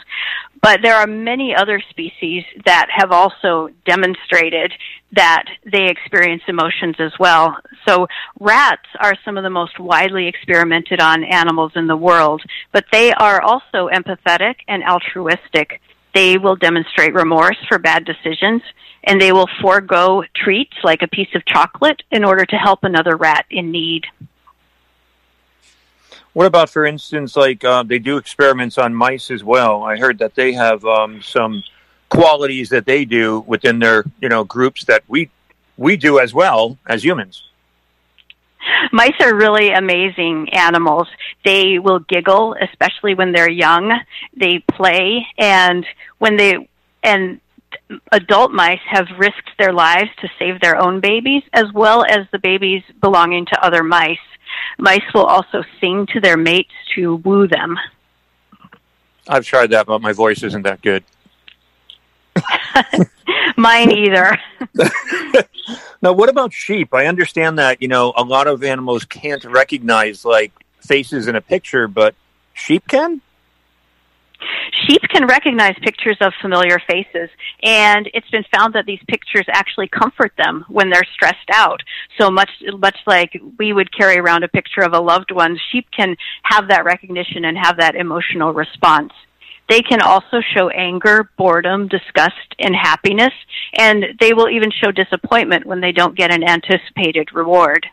But 0.61 0.81
there 0.83 0.95
are 0.95 1.07
many 1.07 1.55
other 1.55 1.81
species 1.89 2.43
that 2.65 2.87
have 2.95 3.11
also 3.11 3.69
demonstrated 3.85 4.71
that 5.13 5.45
they 5.71 5.87
experience 5.87 6.43
emotions 6.47 6.95
as 6.99 7.13
well. 7.19 7.57
So 7.87 8.05
rats 8.39 8.87
are 8.99 9.15
some 9.25 9.37
of 9.37 9.43
the 9.43 9.49
most 9.49 9.79
widely 9.79 10.27
experimented 10.27 10.99
on 10.99 11.23
animals 11.23 11.71
in 11.75 11.87
the 11.87 11.97
world, 11.97 12.43
but 12.71 12.85
they 12.91 13.13
are 13.13 13.41
also 13.41 13.89
empathetic 13.91 14.57
and 14.67 14.83
altruistic. 14.83 15.81
They 16.17 16.39
will 16.39 16.55
demonstrate 16.55 17.13
remorse 17.13 17.57
for 17.67 17.77
bad 17.77 18.03
decisions 18.03 18.63
and 19.03 19.21
they 19.21 19.31
will 19.31 19.47
forego 19.61 20.23
treats 20.35 20.73
like 20.83 21.03
a 21.03 21.07
piece 21.07 21.27
of 21.35 21.45
chocolate 21.45 22.01
in 22.09 22.23
order 22.23 22.43
to 22.43 22.55
help 22.55 22.83
another 22.83 23.15
rat 23.15 23.45
in 23.51 23.69
need. 23.69 24.07
What 26.33 26.47
about, 26.47 26.71
for 26.71 26.87
instance, 26.87 27.35
like 27.35 27.63
uh, 27.63 27.83
they 27.83 27.99
do 27.99 28.17
experiments 28.17 28.79
on 28.79 28.95
mice 28.95 29.29
as 29.29 29.43
well? 29.43 29.83
I 29.83 29.97
heard 29.97 30.17
that 30.17 30.33
they 30.33 30.53
have 30.53 30.83
um, 30.85 31.21
some 31.21 31.61
qualities 32.09 32.69
that 32.69 32.87
they 32.87 33.05
do 33.05 33.41
within 33.45 33.77
their 33.77 34.03
you 34.19 34.29
know 34.29 34.43
groups 34.43 34.85
that 34.85 35.03
we 35.07 35.29
we 35.77 35.97
do 35.97 36.17
as 36.17 36.33
well 36.33 36.79
as 36.87 37.05
humans. 37.05 37.43
Mice 38.91 39.13
are 39.21 39.35
really 39.35 39.71
amazing 39.71 40.49
animals. 40.53 41.07
They 41.45 41.79
will 41.79 41.99
giggle, 41.99 42.55
especially 42.61 43.15
when 43.15 43.31
they're 43.31 43.49
young. 43.49 43.99
They 44.35 44.59
play, 44.59 45.25
and 45.37 45.85
when 46.17 46.37
they 46.37 46.69
and 47.03 47.39
adult 48.11 48.51
mice 48.51 48.79
have 48.89 49.07
risked 49.17 49.51
their 49.59 49.73
lives 49.73 50.09
to 50.21 50.29
save 50.39 50.59
their 50.59 50.77
own 50.77 50.99
babies 50.99 51.43
as 51.53 51.65
well 51.73 52.03
as 52.05 52.27
the 52.31 52.39
babies 52.39 52.83
belonging 53.01 53.45
to 53.45 53.65
other 53.65 53.83
mice. 53.83 54.17
Mice 54.77 55.01
will 55.13 55.25
also 55.25 55.63
sing 55.79 56.07
to 56.13 56.19
their 56.19 56.37
mates 56.37 56.73
to 56.95 57.15
woo 57.17 57.47
them. 57.47 57.77
I've 59.27 59.45
tried 59.45 59.71
that, 59.71 59.87
but 59.87 60.01
my 60.01 60.13
voice 60.13 60.43
isn't 60.43 60.63
that 60.63 60.81
good. 60.81 61.03
Mine 63.57 63.91
either. 63.91 64.37
now, 66.01 66.13
what 66.13 66.29
about 66.29 66.53
sheep? 66.53 66.93
I 66.93 67.07
understand 67.07 67.59
that 67.59 67.81
you 67.81 67.87
know 67.87 68.13
a 68.15 68.23
lot 68.23 68.47
of 68.47 68.63
animals 68.63 69.05
can't 69.05 69.43
recognize 69.45 70.23
like 70.25 70.51
faces 70.79 71.27
in 71.27 71.35
a 71.35 71.41
picture, 71.41 71.87
but 71.87 72.15
sheep 72.53 72.87
can. 72.87 73.21
Sheep 74.85 75.01
can 75.09 75.25
recognize 75.25 75.75
pictures 75.81 76.17
of 76.21 76.31
familiar 76.41 76.79
faces, 76.87 77.29
and 77.63 78.09
it's 78.13 78.29
been 78.29 78.45
found 78.55 78.73
that 78.75 78.85
these 78.85 78.99
pictures 79.07 79.45
actually 79.49 79.87
comfort 79.87 80.31
them 80.37 80.63
when 80.67 80.89
they're 80.89 81.07
stressed 81.13 81.49
out. 81.51 81.81
So 82.19 82.29
much, 82.29 82.49
much 82.77 82.97
like 83.07 83.41
we 83.57 83.73
would 83.73 83.91
carry 83.91 84.17
around 84.17 84.43
a 84.43 84.47
picture 84.47 84.81
of 84.81 84.93
a 84.93 84.99
loved 84.99 85.31
one, 85.31 85.59
sheep 85.71 85.87
can 85.95 86.15
have 86.43 86.67
that 86.67 86.85
recognition 86.85 87.45
and 87.45 87.57
have 87.57 87.77
that 87.77 87.95
emotional 87.95 88.53
response. 88.53 89.11
They 89.69 89.81
can 89.81 90.01
also 90.01 90.41
show 90.55 90.69
anger, 90.69 91.29
boredom, 91.37 91.87
disgust, 91.87 92.55
and 92.57 92.73
happiness, 92.75 93.33
and 93.77 94.05
they 94.19 94.33
will 94.33 94.49
even 94.49 94.71
show 94.71 94.91
disappointment 94.91 95.65
when 95.65 95.81
they 95.81 95.91
don't 95.91 96.15
get 96.15 96.33
an 96.33 96.43
anticipated 96.43 97.33
reward. 97.33 97.85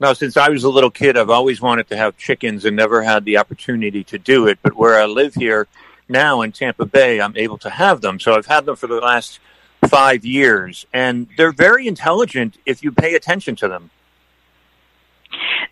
Now, 0.00 0.14
since 0.14 0.36
I 0.36 0.48
was 0.48 0.64
a 0.64 0.70
little 0.70 0.90
kid, 0.90 1.16
I've 1.16 1.30
always 1.30 1.60
wanted 1.60 1.88
to 1.90 1.96
have 1.96 2.16
chickens 2.16 2.64
and 2.64 2.74
never 2.74 3.02
had 3.02 3.24
the 3.24 3.36
opportunity 3.36 4.02
to 4.04 4.18
do 4.18 4.46
it. 4.46 4.58
But 4.62 4.74
where 4.74 5.00
I 5.00 5.04
live 5.04 5.34
here 5.34 5.68
now 6.08 6.40
in 6.40 6.52
Tampa 6.52 6.86
Bay, 6.86 7.20
I'm 7.20 7.36
able 7.36 7.58
to 7.58 7.70
have 7.70 8.00
them. 8.00 8.18
So 8.18 8.34
I've 8.34 8.46
had 8.46 8.64
them 8.64 8.74
for 8.74 8.86
the 8.86 8.96
last 8.96 9.38
five 9.86 10.24
years, 10.24 10.86
and 10.92 11.28
they're 11.36 11.52
very 11.52 11.86
intelligent 11.86 12.56
if 12.64 12.82
you 12.82 12.92
pay 12.92 13.14
attention 13.14 13.56
to 13.56 13.68
them. 13.68 13.90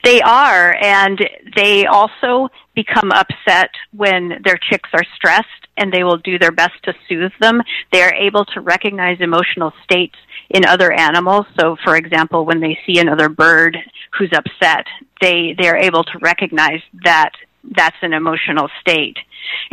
They 0.05 0.21
are, 0.23 0.75
and 0.81 1.19
they 1.55 1.87
also 1.87 2.49
become 2.75 3.13
upset 3.13 3.71
when 3.93 4.41
their 4.45 4.59
chicks 4.71 4.89
are 4.93 5.05
stressed, 5.17 5.47
and 5.77 5.93
they 5.93 6.05
will 6.05 6.19
do 6.19 6.39
their 6.39 6.53
best 6.53 6.75
to 6.85 6.95
soothe 7.09 7.33
them. 7.41 7.63
They 7.93 8.03
are 8.03 8.15
able 8.15 8.45
to 8.47 8.61
recognize 8.61 9.19
emotional 9.21 9.73
states 9.85 10.17
in 10.51 10.65
other 10.65 10.93
animals. 10.93 11.47
So, 11.59 11.77
for 11.85 11.97
example, 11.97 12.45
when 12.45 12.61
they 12.61 12.79
see 12.87 12.99
another 12.99 13.29
bird 13.29 13.77
who's 14.19 14.33
upset, 14.33 14.87
they 15.21 15.55
they 15.59 15.69
are 15.69 15.77
able 15.77 16.05
to 16.05 16.19
recognize 16.21 16.81
that 17.05 17.33
that's 17.77 17.97
an 18.03 18.13
emotional 18.13 18.69
state. 18.81 19.17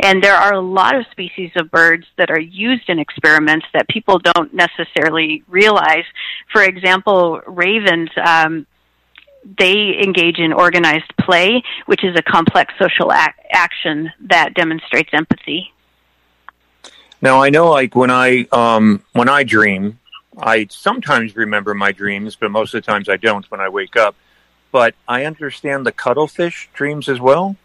And 0.00 0.22
there 0.22 0.34
are 0.34 0.54
a 0.54 0.60
lot 0.60 0.94
of 0.94 1.06
species 1.10 1.50
of 1.56 1.70
birds 1.70 2.04
that 2.16 2.30
are 2.30 2.40
used 2.40 2.88
in 2.88 2.98
experiments 2.98 3.66
that 3.72 3.88
people 3.88 4.18
don't 4.18 4.52
necessarily 4.52 5.42
realize. 5.48 6.04
For 6.52 6.62
example, 6.62 7.40
ravens. 7.46 8.10
Um, 8.24 8.66
they 9.44 9.98
engage 10.02 10.38
in 10.38 10.52
organized 10.52 11.12
play, 11.20 11.62
which 11.86 12.04
is 12.04 12.16
a 12.16 12.22
complex 12.22 12.74
social 12.78 13.12
ac- 13.12 13.32
action 13.50 14.10
that 14.20 14.54
demonstrates 14.54 15.10
empathy. 15.12 15.72
Now 17.20 17.42
I 17.42 17.50
know, 17.50 17.70
like 17.70 17.94
when 17.94 18.10
I 18.10 18.46
um, 18.52 19.02
when 19.12 19.28
I 19.28 19.42
dream, 19.42 19.98
I 20.38 20.66
sometimes 20.70 21.34
remember 21.34 21.74
my 21.74 21.92
dreams, 21.92 22.36
but 22.36 22.50
most 22.50 22.74
of 22.74 22.84
the 22.84 22.90
times 22.90 23.08
I 23.08 23.16
don't 23.16 23.48
when 23.50 23.60
I 23.60 23.68
wake 23.68 23.96
up. 23.96 24.14
But 24.70 24.94
I 25.08 25.24
understand 25.24 25.86
the 25.86 25.92
cuttlefish 25.92 26.68
dreams 26.74 27.08
as 27.08 27.18
well. 27.18 27.56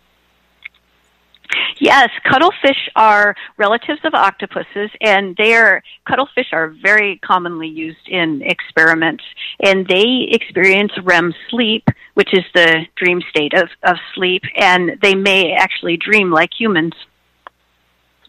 Yes, 1.79 2.09
cuttlefish 2.23 2.89
are 2.95 3.35
relatives 3.57 3.99
of 4.03 4.13
octopuses, 4.13 4.89
and 5.01 5.35
they 5.37 5.53
are 5.53 5.83
cuttlefish 6.07 6.53
are 6.53 6.69
very 6.69 7.17
commonly 7.17 7.67
used 7.67 8.07
in 8.07 8.41
experiments, 8.43 9.23
and 9.61 9.87
they 9.87 10.27
experience 10.31 10.91
REM 11.01 11.33
sleep, 11.49 11.87
which 12.13 12.33
is 12.33 12.43
the 12.53 12.85
dream 12.95 13.21
state 13.29 13.53
of, 13.53 13.69
of 13.83 13.97
sleep, 14.15 14.43
and 14.55 14.97
they 15.01 15.15
may 15.15 15.53
actually 15.53 15.97
dream 15.97 16.31
like 16.31 16.51
humans. 16.57 16.93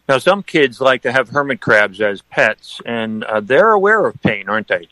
Now, 0.07 0.19
some 0.19 0.43
kids 0.43 0.79
like 0.79 1.01
to 1.01 1.11
have 1.11 1.29
hermit 1.29 1.61
crabs 1.61 1.99
as 1.99 2.21
pets, 2.23 2.79
and 2.85 3.23
uh, 3.23 3.39
they're 3.39 3.71
aware 3.71 4.05
of 4.05 4.21
pain, 4.21 4.49
aren't 4.49 4.67
they? 4.67 4.87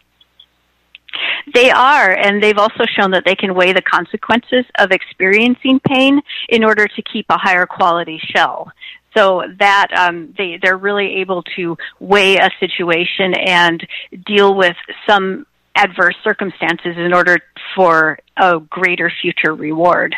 They 1.54 1.70
are, 1.70 2.12
and 2.12 2.42
they've 2.42 2.58
also 2.58 2.86
shown 2.86 3.12
that 3.12 3.24
they 3.26 3.36
can 3.36 3.54
weigh 3.54 3.74
the 3.74 3.82
consequences 3.82 4.66
of 4.80 4.92
experiencing 4.92 5.80
pain 5.80 6.22
in 6.50 6.64
order 6.64 6.88
to 6.88 7.02
keep 7.02 7.26
a 7.30 7.38
higher 7.38 7.66
quality 7.66 8.20
shell. 8.20 8.72
So 9.16 9.44
that 9.60 9.90
um, 9.96 10.34
they 10.38 10.58
they're 10.62 10.78
really 10.78 11.18
able 11.18 11.44
to 11.56 11.78
weigh 12.00 12.38
a 12.38 12.50
situation 12.60 13.36
and 13.36 13.86
deal 14.26 14.56
with 14.56 14.76
some 15.08 15.46
adverse 15.76 16.16
circumstances 16.24 16.98
in 16.98 17.14
order 17.14 17.38
for 17.76 18.20
a 18.38 18.60
greater 18.60 19.12
future 19.22 19.54
reward. 19.54 20.16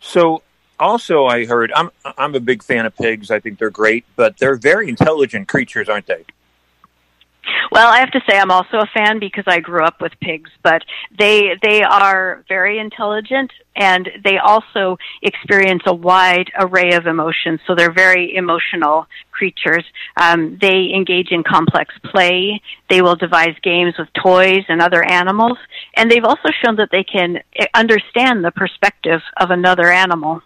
So 0.00 0.42
also 0.78 1.26
I 1.26 1.46
heard 1.46 1.72
I'm 1.74 1.90
I'm 2.16 2.34
a 2.34 2.40
big 2.40 2.62
fan 2.62 2.86
of 2.86 2.96
pigs. 2.96 3.30
I 3.30 3.40
think 3.40 3.58
they're 3.58 3.70
great, 3.70 4.04
but 4.14 4.38
they're 4.38 4.56
very 4.56 4.88
intelligent 4.88 5.48
creatures, 5.48 5.88
aren't 5.88 6.06
they? 6.06 6.24
Well, 7.70 7.88
I 7.88 7.98
have 7.98 8.10
to 8.12 8.20
say 8.28 8.38
I'm 8.38 8.50
also 8.50 8.78
a 8.78 8.86
fan 8.94 9.18
because 9.18 9.44
I 9.46 9.60
grew 9.60 9.84
up 9.84 10.00
with 10.00 10.12
pigs, 10.20 10.50
but 10.62 10.82
they 11.18 11.56
they 11.62 11.82
are 11.82 12.44
very 12.48 12.78
intelligent 12.78 13.52
and 13.74 14.08
they 14.24 14.38
also 14.38 14.96
experience 15.22 15.82
a 15.86 15.94
wide 15.94 16.50
array 16.58 16.92
of 16.94 17.06
emotions. 17.06 17.60
So 17.66 17.74
they're 17.74 17.92
very 17.92 18.34
emotional 18.34 19.06
creatures. 19.30 19.84
Um, 20.16 20.58
they 20.60 20.92
engage 20.94 21.30
in 21.30 21.42
complex 21.42 21.94
play. 22.04 22.62
They 22.88 23.02
will 23.02 23.16
devise 23.16 23.54
games 23.62 23.94
with 23.98 24.08
toys 24.14 24.64
and 24.68 24.80
other 24.80 25.04
animals, 25.04 25.58
and 25.94 26.10
they've 26.10 26.24
also 26.24 26.48
shown 26.64 26.76
that 26.76 26.90
they 26.90 27.04
can 27.04 27.42
understand 27.74 28.44
the 28.44 28.50
perspective 28.50 29.20
of 29.36 29.50
another 29.50 29.90
animal. 29.90 30.42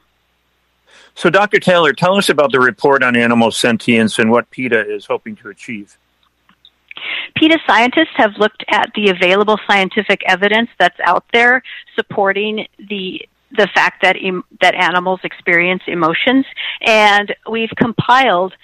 So, 1.15 1.31
Dr. 1.31 1.61
Taylor, 1.61 1.93
tell 1.93 2.17
us 2.17 2.29
about 2.29 2.53
the 2.53 2.61
report 2.61 3.03
on 3.03 3.17
animal 3.17 3.51
sentience 3.51 4.19
and 4.19 4.31
what 4.31 4.51
PETA 4.51 4.93
is 4.93 5.07
hoping 5.07 5.37
to 5.37 5.49
achieve. 5.49 5.99
PETA 7.37 7.59
scientists 7.67 8.15
have 8.17 8.33
looked 8.39 8.65
at 8.71 8.91
the 8.95 9.11
available 9.11 9.59
scientific 9.69 10.23
evidence 10.27 10.69
that's 10.79 10.99
out 11.05 11.25
there 11.33 11.63
supporting 11.97 12.67
the 12.89 13.21
the 13.57 13.69
fact 13.75 14.03
that 14.03 14.17
em- 14.23 14.45
that 14.61 14.75
animals 14.75 15.21
experience 15.25 15.83
emotions, 15.87 16.47
and 16.83 17.35
we've 17.51 17.73
compiled 17.77 18.55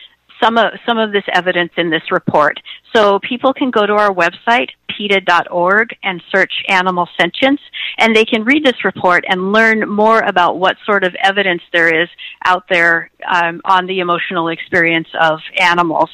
some 0.40 0.58
of 0.58 0.72
some 0.86 0.98
of 0.98 1.12
this 1.12 1.24
evidence 1.32 1.72
in 1.76 1.90
this 1.90 2.10
report. 2.10 2.60
So 2.96 3.18
people 3.18 3.52
can 3.52 3.70
go 3.70 3.84
to 3.84 3.92
our 3.92 4.10
website 4.10 4.70
PETA.org 4.96 5.94
and 6.02 6.22
search 6.34 6.52
animal 6.66 7.06
sentience, 7.20 7.60
and 7.98 8.16
they 8.16 8.24
can 8.24 8.42
read 8.42 8.64
this 8.64 8.86
report 8.86 9.22
and 9.28 9.52
learn 9.52 9.86
more 9.86 10.20
about 10.20 10.58
what 10.58 10.78
sort 10.86 11.04
of 11.04 11.14
evidence 11.22 11.60
there 11.74 12.02
is 12.02 12.08
out 12.46 12.64
there 12.70 13.10
um, 13.30 13.60
on 13.66 13.86
the 13.86 14.00
emotional 14.00 14.48
experience 14.48 15.08
of 15.20 15.40
animals. 15.58 16.08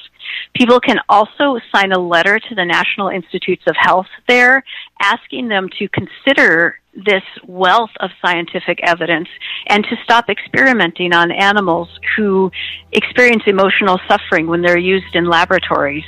People 0.56 0.80
can 0.80 0.98
also 1.08 1.60
sign 1.72 1.92
a 1.92 1.98
letter 2.00 2.40
to 2.40 2.54
the 2.56 2.64
National 2.64 3.10
Institutes 3.10 3.62
of 3.68 3.76
Health 3.78 4.08
there, 4.26 4.64
asking 5.00 5.46
them 5.46 5.68
to 5.78 5.88
consider 5.88 6.80
this 6.94 7.22
wealth 7.46 7.90
of 8.00 8.10
scientific 8.20 8.80
evidence 8.82 9.28
and 9.68 9.84
to 9.84 9.96
stop 10.02 10.28
experimenting 10.28 11.14
on 11.14 11.30
animals 11.30 11.88
who 12.16 12.50
experience 12.90 13.44
emotional 13.46 14.00
suffering 14.08 14.48
when 14.48 14.62
they're 14.62 14.76
used 14.76 15.14
in 15.14 15.26
laboratories. 15.26 16.04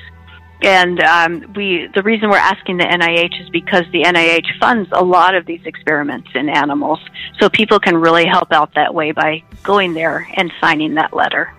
And 0.64 0.98
um, 1.00 1.52
we, 1.54 1.88
the 1.94 2.02
reason 2.02 2.30
we're 2.30 2.38
asking 2.38 2.78
the 2.78 2.84
NIH 2.84 3.42
is 3.42 3.50
because 3.50 3.84
the 3.92 4.02
NIH 4.02 4.58
funds 4.58 4.88
a 4.92 5.04
lot 5.04 5.34
of 5.34 5.44
these 5.44 5.60
experiments 5.66 6.30
in 6.34 6.48
animals. 6.48 7.00
So 7.38 7.50
people 7.50 7.78
can 7.78 7.96
really 7.96 8.24
help 8.24 8.50
out 8.50 8.74
that 8.74 8.94
way 8.94 9.12
by 9.12 9.42
going 9.62 9.92
there 9.92 10.26
and 10.36 10.50
signing 10.62 10.94
that 10.94 11.12
letter. 11.14 11.52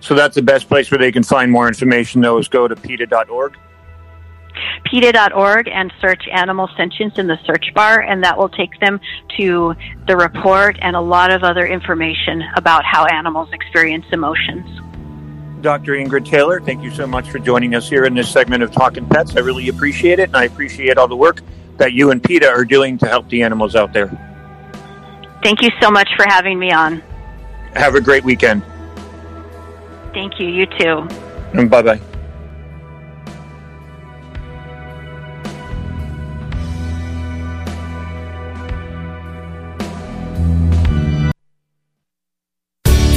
So 0.00 0.14
that's 0.14 0.34
the 0.34 0.42
best 0.42 0.68
place 0.68 0.90
where 0.90 0.98
they 0.98 1.12
can 1.12 1.22
find 1.22 1.50
more 1.50 1.66
information, 1.66 2.20
though, 2.20 2.36
is 2.36 2.46
go 2.46 2.68
to 2.68 2.76
PETA.org. 2.76 3.56
PETA.org 4.84 5.68
and 5.68 5.92
search 6.00 6.28
animal 6.30 6.68
sentience 6.76 7.18
in 7.18 7.26
the 7.26 7.38
search 7.46 7.72
bar, 7.74 8.00
and 8.00 8.22
that 8.22 8.36
will 8.36 8.48
take 8.48 8.78
them 8.80 9.00
to 9.38 9.74
the 10.06 10.16
report 10.16 10.76
and 10.80 10.94
a 10.94 11.00
lot 11.00 11.32
of 11.32 11.42
other 11.42 11.66
information 11.66 12.42
about 12.56 12.84
how 12.84 13.06
animals 13.06 13.48
experience 13.52 14.06
emotions. 14.12 14.80
Dr. 15.66 15.94
Ingrid 15.94 16.24
Taylor, 16.24 16.60
thank 16.60 16.84
you 16.84 16.92
so 16.92 17.08
much 17.08 17.28
for 17.28 17.40
joining 17.40 17.74
us 17.74 17.88
here 17.88 18.04
in 18.04 18.14
this 18.14 18.30
segment 18.30 18.62
of 18.62 18.70
Talking 18.70 19.04
Pets. 19.04 19.34
I 19.34 19.40
really 19.40 19.68
appreciate 19.68 20.20
it, 20.20 20.28
and 20.28 20.36
I 20.36 20.44
appreciate 20.44 20.96
all 20.96 21.08
the 21.08 21.16
work 21.16 21.40
that 21.78 21.92
you 21.92 22.12
and 22.12 22.22
PETA 22.22 22.48
are 22.48 22.64
doing 22.64 22.96
to 22.98 23.06
help 23.08 23.28
the 23.30 23.42
animals 23.42 23.74
out 23.74 23.92
there. 23.92 24.06
Thank 25.42 25.62
you 25.62 25.70
so 25.80 25.90
much 25.90 26.08
for 26.16 26.24
having 26.28 26.60
me 26.60 26.70
on. 26.70 27.02
Have 27.74 27.96
a 27.96 28.00
great 28.00 28.22
weekend. 28.22 28.62
Thank 30.14 30.38
you. 30.38 30.46
You 30.46 30.66
too. 30.66 31.08
And 31.52 31.68
bye 31.68 31.82
bye. 31.82 32.00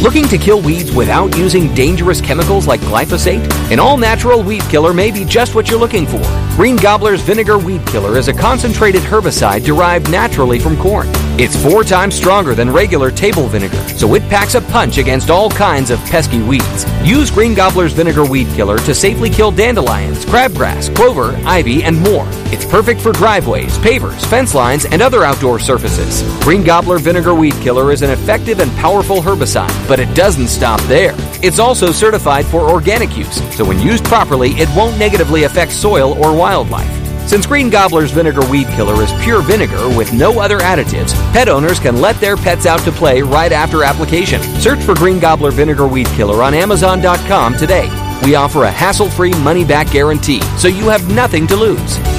Looking 0.09 0.27
to 0.29 0.39
kill 0.39 0.59
weeds 0.59 0.91
without 0.91 1.37
using 1.37 1.71
dangerous 1.75 2.19
chemicals 2.19 2.65
like 2.65 2.79
glyphosate? 2.79 3.47
An 3.71 3.77
all 3.77 3.95
natural 3.95 4.41
weed 4.41 4.63
killer 4.63 4.91
may 4.91 5.11
be 5.11 5.23
just 5.23 5.53
what 5.53 5.69
you're 5.69 5.79
looking 5.79 6.07
for. 6.07 6.19
Green 6.55 6.77
Gobbler's 6.77 7.21
Vinegar 7.21 7.59
Weed 7.59 7.85
Killer 7.85 8.17
is 8.17 8.27
a 8.27 8.33
concentrated 8.33 9.03
herbicide 9.03 9.63
derived 9.63 10.09
naturally 10.09 10.57
from 10.57 10.75
corn. 10.77 11.07
It's 11.41 11.55
four 11.55 11.85
times 11.85 12.15
stronger 12.15 12.53
than 12.53 12.69
regular 12.69 13.09
table 13.09 13.47
vinegar, 13.47 13.81
so 13.95 14.13
it 14.15 14.23
packs 14.23 14.55
a 14.55 14.61
punch 14.61 14.97
against 14.97 15.29
all 15.29 15.49
kinds 15.49 15.89
of 15.89 15.97
pesky 15.99 16.41
weeds. 16.41 16.85
Use 17.01 17.31
Green 17.31 17.53
Gobbler's 17.53 17.93
Vinegar 17.93 18.25
Weed 18.25 18.47
Killer 18.55 18.77
to 18.79 18.93
safely 18.93 19.29
kill 19.29 19.49
dandelions, 19.49 20.25
crabgrass, 20.25 20.93
clover, 20.93 21.39
ivy, 21.45 21.81
and 21.85 21.97
more. 21.97 22.25
It's 22.51 22.65
perfect 22.65 22.99
for 22.99 23.13
driveways, 23.13 23.77
pavers, 23.77 24.25
fence 24.25 24.53
lines, 24.53 24.83
and 24.83 25.01
other 25.01 25.23
outdoor 25.23 25.59
surfaces. 25.59 26.23
Green 26.43 26.61
Gobbler 26.61 26.99
Vinegar 26.99 27.33
Weed 27.33 27.53
Killer 27.61 27.93
is 27.93 28.01
an 28.01 28.09
effective 28.09 28.59
and 28.59 28.69
powerful 28.71 29.21
herbicide, 29.21 29.87
but 29.87 29.97
it 29.97 30.13
doesn't 30.13 30.49
stop 30.49 30.81
there. 30.89 31.15
It's 31.41 31.57
also 31.57 31.93
certified 31.93 32.47
for 32.47 32.69
organic 32.69 33.15
use, 33.15 33.41
so 33.55 33.63
when 33.63 33.79
used 33.79 34.03
properly, 34.03 34.49
it 34.55 34.67
won't 34.75 34.99
negatively 34.99 35.43
affect 35.43 35.71
soil 35.71 36.21
or 36.21 36.35
wildlife. 36.35 36.98
Since 37.29 37.45
Green 37.45 37.69
Gobbler's 37.69 38.09
Vinegar 38.09 38.43
Weed 38.49 38.65
Killer 38.69 39.03
is 39.03 39.11
pure 39.21 39.43
vinegar 39.43 39.87
with 39.95 40.11
no 40.13 40.39
other 40.39 40.57
additives, 40.57 41.13
pet 41.31 41.47
owners 41.47 41.79
can 41.79 42.01
let 42.01 42.19
their 42.19 42.35
pets 42.35 42.65
out 42.65 42.79
to 42.79 42.91
play 42.91 43.21
right 43.21 43.51
after 43.51 43.83
application. 43.83 44.41
Search 44.59 44.79
for 44.79 44.95
Green 44.95 45.19
Gobbler 45.19 45.51
Vinegar 45.51 45.85
Weed 45.85 46.07
Killer 46.07 46.41
on 46.41 46.55
Amazon.com 46.55 47.55
today. 47.55 47.87
We 48.23 48.33
offer 48.33 48.63
a 48.63 48.71
hassle 48.71 49.11
free 49.11 49.33
money 49.43 49.63
back 49.63 49.91
guarantee, 49.91 50.41
so 50.57 50.67
you 50.67 50.85
have 50.85 51.07
nothing 51.13 51.45
to 51.45 51.55
lose. 51.55 52.18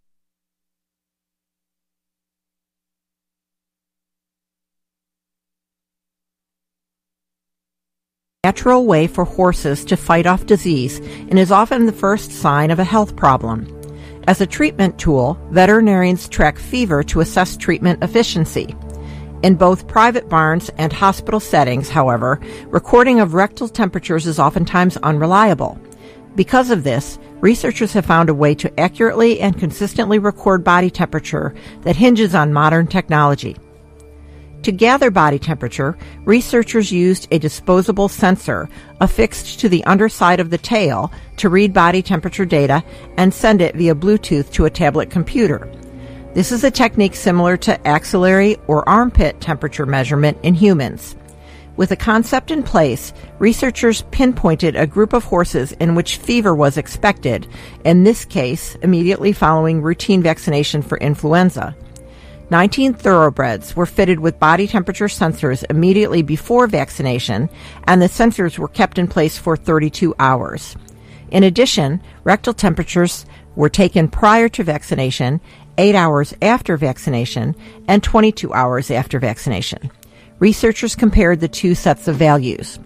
Natural 8.43 8.87
way 8.87 9.05
for 9.05 9.23
horses 9.23 9.85
to 9.85 9.95
fight 9.95 10.25
off 10.25 10.47
disease 10.47 10.97
and 10.97 11.37
is 11.37 11.51
often 11.51 11.85
the 11.85 11.91
first 11.91 12.31
sign 12.31 12.71
of 12.71 12.79
a 12.79 12.83
health 12.83 13.15
problem. 13.15 13.67
As 14.25 14.41
a 14.41 14.47
treatment 14.47 14.97
tool, 14.97 15.37
veterinarians 15.51 16.27
track 16.27 16.57
fever 16.57 17.03
to 17.03 17.19
assess 17.19 17.55
treatment 17.55 18.03
efficiency. 18.03 18.75
In 19.43 19.53
both 19.57 19.87
private 19.87 20.27
barns 20.27 20.71
and 20.79 20.91
hospital 20.91 21.39
settings, 21.39 21.87
however, 21.87 22.39
recording 22.65 23.19
of 23.19 23.35
rectal 23.35 23.69
temperatures 23.69 24.25
is 24.25 24.39
oftentimes 24.39 24.97
unreliable. 24.97 25.79
Because 26.35 26.71
of 26.71 26.83
this, 26.83 27.19
researchers 27.41 27.93
have 27.93 28.07
found 28.07 28.27
a 28.27 28.33
way 28.33 28.55
to 28.55 28.79
accurately 28.79 29.39
and 29.39 29.59
consistently 29.59 30.17
record 30.17 30.63
body 30.63 30.89
temperature 30.89 31.53
that 31.81 31.95
hinges 31.95 32.33
on 32.33 32.53
modern 32.53 32.87
technology. 32.87 33.55
To 34.63 34.71
gather 34.71 35.09
body 35.09 35.39
temperature, 35.39 35.97
researchers 36.23 36.91
used 36.91 37.27
a 37.31 37.39
disposable 37.39 38.07
sensor 38.07 38.69
affixed 38.99 39.59
to 39.61 39.69
the 39.69 39.83
underside 39.85 40.39
of 40.39 40.51
the 40.51 40.57
tail 40.59 41.11
to 41.37 41.49
read 41.49 41.73
body 41.73 42.03
temperature 42.03 42.45
data 42.45 42.83
and 43.17 43.33
send 43.33 43.61
it 43.61 43.75
via 43.75 43.95
Bluetooth 43.95 44.51
to 44.53 44.65
a 44.65 44.69
tablet 44.69 45.09
computer. 45.09 45.67
This 46.35 46.51
is 46.51 46.63
a 46.63 46.69
technique 46.69 47.15
similar 47.15 47.57
to 47.57 47.87
axillary 47.87 48.57
or 48.67 48.87
armpit 48.87 49.41
temperature 49.41 49.87
measurement 49.87 50.37
in 50.43 50.53
humans. 50.53 51.15
With 51.75 51.89
a 51.89 51.95
concept 51.95 52.51
in 52.51 52.61
place, 52.61 53.13
researchers 53.39 54.03
pinpointed 54.11 54.75
a 54.75 54.85
group 54.85 55.13
of 55.13 55.23
horses 55.23 55.71
in 55.73 55.95
which 55.95 56.17
fever 56.17 56.53
was 56.53 56.77
expected, 56.77 57.47
in 57.83 58.03
this 58.03 58.25
case, 58.25 58.75
immediately 58.83 59.33
following 59.33 59.81
routine 59.81 60.21
vaccination 60.21 60.83
for 60.83 60.99
influenza. 60.99 61.75
19 62.51 62.95
thoroughbreds 62.95 63.77
were 63.77 63.85
fitted 63.85 64.19
with 64.19 64.37
body 64.37 64.67
temperature 64.67 65.07
sensors 65.07 65.63
immediately 65.69 66.21
before 66.21 66.67
vaccination, 66.67 67.49
and 67.85 68.01
the 68.01 68.07
sensors 68.07 68.57
were 68.57 68.67
kept 68.67 68.97
in 68.97 69.07
place 69.07 69.37
for 69.37 69.55
32 69.55 70.13
hours. 70.19 70.75
In 71.31 71.45
addition, 71.45 72.01
rectal 72.25 72.53
temperatures 72.53 73.25
were 73.55 73.69
taken 73.69 74.09
prior 74.09 74.49
to 74.49 74.65
vaccination, 74.65 75.39
8 75.77 75.95
hours 75.95 76.33
after 76.41 76.75
vaccination, 76.75 77.55
and 77.87 78.03
22 78.03 78.53
hours 78.53 78.91
after 78.91 79.17
vaccination. 79.17 79.89
Researchers 80.39 80.93
compared 80.93 81.39
the 81.39 81.47
two 81.47 81.73
sets 81.73 82.09
of 82.09 82.17
values. 82.17 82.79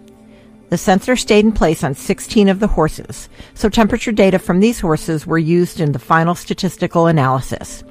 The 0.69 0.77
sensor 0.77 1.15
stayed 1.15 1.43
in 1.43 1.51
place 1.51 1.83
on 1.83 1.95
16 1.95 2.49
of 2.49 2.59
the 2.59 2.67
horses, 2.67 3.29
so 3.55 3.69
temperature 3.69 4.11
data 4.11 4.37
from 4.37 4.59
these 4.59 4.79
horses 4.79 5.25
were 5.25 5.39
used 5.39 5.79
in 5.79 5.91
the 5.91 5.97
final 5.97 6.35
statistical 6.35 7.07
analysis. 7.07 7.83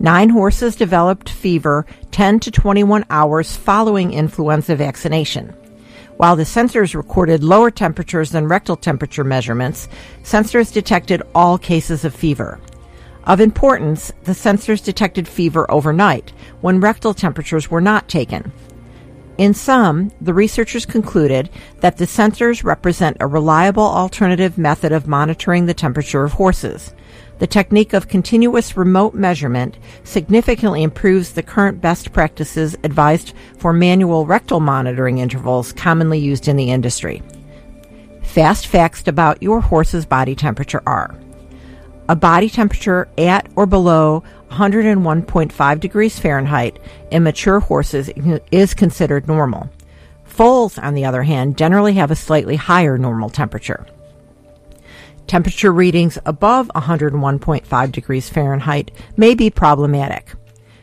Nine 0.00 0.28
horses 0.28 0.76
developed 0.76 1.30
fever 1.30 1.86
10 2.10 2.40
to 2.40 2.50
21 2.50 3.04
hours 3.10 3.56
following 3.56 4.12
influenza 4.12 4.76
vaccination. 4.76 5.54
While 6.16 6.36
the 6.36 6.44
sensors 6.44 6.94
recorded 6.94 7.42
lower 7.42 7.70
temperatures 7.70 8.30
than 8.30 8.46
rectal 8.46 8.76
temperature 8.76 9.24
measurements, 9.24 9.88
sensors 10.22 10.72
detected 10.72 11.22
all 11.34 11.58
cases 11.58 12.04
of 12.04 12.14
fever. 12.14 12.60
Of 13.24 13.40
importance, 13.40 14.12
the 14.24 14.32
sensors 14.32 14.84
detected 14.84 15.26
fever 15.26 15.68
overnight 15.70 16.32
when 16.60 16.80
rectal 16.80 17.14
temperatures 17.14 17.70
were 17.70 17.80
not 17.80 18.08
taken. 18.08 18.52
In 19.38 19.54
sum, 19.54 20.12
the 20.20 20.34
researchers 20.34 20.86
concluded 20.86 21.50
that 21.80 21.96
the 21.96 22.04
sensors 22.04 22.62
represent 22.62 23.16
a 23.18 23.26
reliable 23.26 23.82
alternative 23.82 24.56
method 24.56 24.92
of 24.92 25.08
monitoring 25.08 25.66
the 25.66 25.74
temperature 25.74 26.22
of 26.22 26.34
horses. 26.34 26.94
The 27.38 27.46
technique 27.46 27.92
of 27.92 28.08
continuous 28.08 28.76
remote 28.76 29.14
measurement 29.14 29.76
significantly 30.04 30.82
improves 30.82 31.32
the 31.32 31.42
current 31.42 31.80
best 31.80 32.12
practices 32.12 32.76
advised 32.84 33.34
for 33.58 33.72
manual 33.72 34.26
rectal 34.26 34.60
monitoring 34.60 35.18
intervals 35.18 35.72
commonly 35.72 36.18
used 36.18 36.46
in 36.48 36.56
the 36.56 36.70
industry. 36.70 37.22
Fast 38.22 38.66
facts 38.66 39.06
about 39.06 39.42
your 39.42 39.60
horse's 39.60 40.06
body 40.06 40.34
temperature 40.34 40.82
are 40.86 41.14
a 42.08 42.16
body 42.16 42.50
temperature 42.50 43.08
at 43.16 43.48
or 43.56 43.66
below 43.66 44.22
101.5 44.50 45.80
degrees 45.80 46.18
Fahrenheit 46.18 46.78
in 47.10 47.22
mature 47.22 47.60
horses 47.60 48.10
is 48.52 48.74
considered 48.74 49.26
normal. 49.26 49.70
Foals, 50.24 50.78
on 50.78 50.94
the 50.94 51.04
other 51.04 51.22
hand, 51.22 51.56
generally 51.56 51.94
have 51.94 52.10
a 52.10 52.16
slightly 52.16 52.56
higher 52.56 52.98
normal 52.98 53.30
temperature. 53.30 53.86
Temperature 55.26 55.72
readings 55.72 56.18
above 56.26 56.70
101.5 56.74 57.92
degrees 57.92 58.28
Fahrenheit 58.28 58.90
may 59.16 59.34
be 59.34 59.50
problematic. 59.50 60.34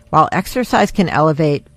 While 0.10 0.30
exercise 0.32 0.92
can 0.92 1.10
elevate 1.10 1.68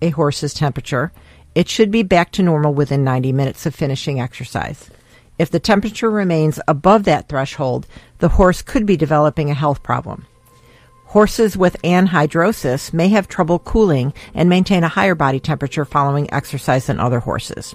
a 0.00 0.10
horse's 0.10 0.54
temperature, 0.54 1.12
it 1.54 1.68
should 1.68 1.90
be 1.90 2.02
back 2.02 2.30
to 2.32 2.42
normal 2.42 2.72
within 2.72 3.04
90 3.04 3.32
minutes 3.32 3.66
of 3.66 3.74
finishing 3.74 4.20
exercise. 4.20 4.90
If 5.38 5.50
the 5.50 5.60
temperature 5.60 6.10
remains 6.10 6.60
above 6.68 7.04
that 7.04 7.28
threshold, 7.28 7.86
the 8.18 8.28
horse 8.28 8.62
could 8.62 8.86
be 8.86 8.96
developing 8.96 9.50
a 9.50 9.54
health 9.54 9.82
problem. 9.82 10.26
Horses 11.06 11.56
with 11.56 11.80
anhidrosis 11.82 12.92
may 12.92 13.08
have 13.08 13.28
trouble 13.28 13.58
cooling 13.58 14.14
and 14.34 14.48
maintain 14.48 14.84
a 14.84 14.88
higher 14.88 15.14
body 15.14 15.40
temperature 15.40 15.84
following 15.84 16.32
exercise 16.32 16.86
than 16.86 17.00
other 17.00 17.20
horses. 17.20 17.74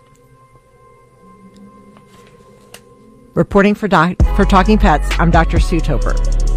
Reporting 3.39 3.73
for, 3.73 3.87
doc- 3.87 4.17
for 4.35 4.43
Talking 4.43 4.77
Pets, 4.77 5.17
I'm 5.17 5.31
Dr. 5.31 5.61
Sue 5.61 5.79
Toper. 5.79 6.48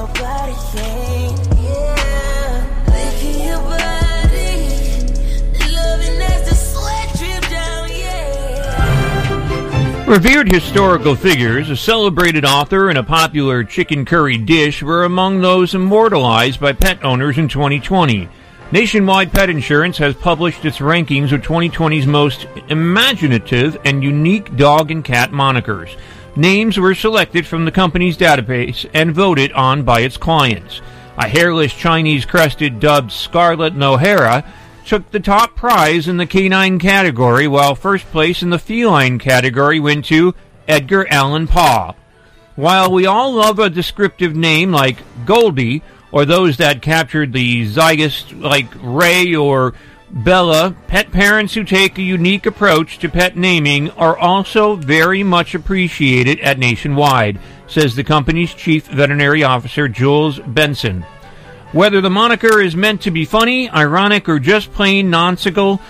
Nobody. 0.00 0.54
Yeah, 1.60 2.64
licking 2.88 3.40
your 3.48 3.60
body, 3.60 4.56
loving 5.76 6.20
as 6.22 6.48
the 6.48 6.54
sweat 6.54 7.08
drip 7.18 7.44
down. 7.50 7.88
Yeah. 7.90 8.44
Revered 10.06 10.50
historical 10.50 11.14
figures, 11.14 11.68
a 11.68 11.76
celebrated 11.76 12.46
author, 12.46 12.88
and 12.88 12.96
a 12.96 13.02
popular 13.02 13.62
chicken 13.62 14.06
curry 14.06 14.38
dish 14.38 14.82
were 14.82 15.04
among 15.04 15.42
those 15.42 15.74
immortalized 15.74 16.60
by 16.60 16.72
pet 16.72 17.04
owners 17.04 17.36
in 17.36 17.48
2020. 17.48 18.26
Nationwide 18.72 19.32
Pet 19.32 19.50
Insurance 19.50 19.98
has 19.98 20.14
published 20.14 20.64
its 20.64 20.78
rankings 20.78 21.32
of 21.32 21.42
2020's 21.42 22.06
most 22.06 22.46
imaginative 22.68 23.76
and 23.84 24.02
unique 24.02 24.56
dog 24.56 24.90
and 24.92 25.04
cat 25.04 25.32
monikers. 25.32 25.94
Names 26.36 26.78
were 26.78 26.94
selected 26.94 27.46
from 27.46 27.64
the 27.64 27.72
company's 27.72 28.16
database 28.16 28.88
and 28.94 29.14
voted 29.14 29.52
on 29.52 29.82
by 29.82 30.00
its 30.00 30.16
clients. 30.16 30.80
A 31.18 31.28
hairless 31.28 31.74
Chinese 31.74 32.24
crested 32.24 32.80
dubbed 32.80 33.12
Scarlet 33.12 33.74
Nohara 33.74 34.46
took 34.86 35.10
the 35.10 35.20
top 35.20 35.54
prize 35.56 36.08
in 36.08 36.16
the 36.16 36.26
canine 36.26 36.78
category, 36.78 37.46
while 37.46 37.74
first 37.74 38.06
place 38.06 38.42
in 38.42 38.50
the 38.50 38.58
feline 38.58 39.18
category 39.18 39.80
went 39.80 40.04
to 40.06 40.34
Edgar 40.66 41.06
Allan 41.10 41.46
Poe. 41.46 41.94
While 42.56 42.92
we 42.92 43.06
all 43.06 43.32
love 43.32 43.58
a 43.58 43.68
descriptive 43.68 44.34
name 44.34 44.72
like 44.72 44.98
Goldie, 45.26 45.82
or 46.12 46.24
those 46.24 46.56
that 46.56 46.82
captured 46.82 47.32
the 47.32 47.64
zeitgeist 47.66 48.32
like 48.32 48.68
Ray 48.80 49.34
or 49.34 49.74
Bella, 50.12 50.74
pet 50.88 51.12
parents 51.12 51.54
who 51.54 51.62
take 51.62 51.96
a 51.96 52.02
unique 52.02 52.44
approach 52.44 52.98
to 52.98 53.08
pet 53.08 53.36
naming 53.36 53.90
are 53.92 54.18
also 54.18 54.74
very 54.74 55.22
much 55.22 55.54
appreciated 55.54 56.40
at 56.40 56.58
Nationwide, 56.58 57.38
says 57.68 57.94
the 57.94 58.02
company's 58.02 58.52
chief 58.52 58.88
veterinary 58.88 59.44
officer 59.44 59.88
Jules 59.88 60.40
Benson. 60.40 61.02
Whether 61.72 62.00
the 62.00 62.10
moniker 62.10 62.60
is 62.60 62.74
meant 62.74 63.02
to 63.02 63.12
be 63.12 63.24
funny, 63.24 63.70
ironic, 63.70 64.28
or 64.28 64.40
just 64.40 64.72
plain 64.72 65.10
nonsensical, 65.10 65.80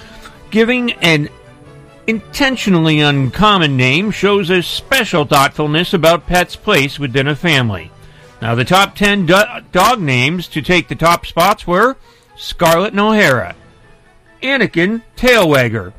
giving 0.50 0.92
an 0.92 1.30
intentionally 2.06 3.00
uncommon 3.00 3.78
name 3.78 4.10
shows 4.10 4.50
a 4.50 4.62
special 4.62 5.24
thoughtfulness 5.24 5.94
about 5.94 6.26
Pet's 6.26 6.56
place 6.56 6.98
within 6.98 7.26
a 7.26 7.36
family. 7.36 7.90
Now, 8.42 8.54
the 8.54 8.64
top 8.66 8.94
10 8.94 9.24
do- 9.24 9.60
dog 9.72 10.00
names 10.00 10.46
to 10.48 10.60
take 10.60 10.88
the 10.88 10.94
top 10.94 11.24
spots 11.24 11.66
were 11.66 11.96
Scarlet 12.36 12.92
and 12.92 13.00
O'Hara, 13.00 13.54
Anakin 14.42 15.02
Tailwagger, 15.16 15.92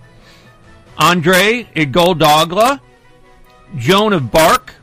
Andre 0.98 1.68
Igoldogla, 1.76 2.80
Joan 3.76 4.14
of 4.14 4.32
Bark, 4.32 4.76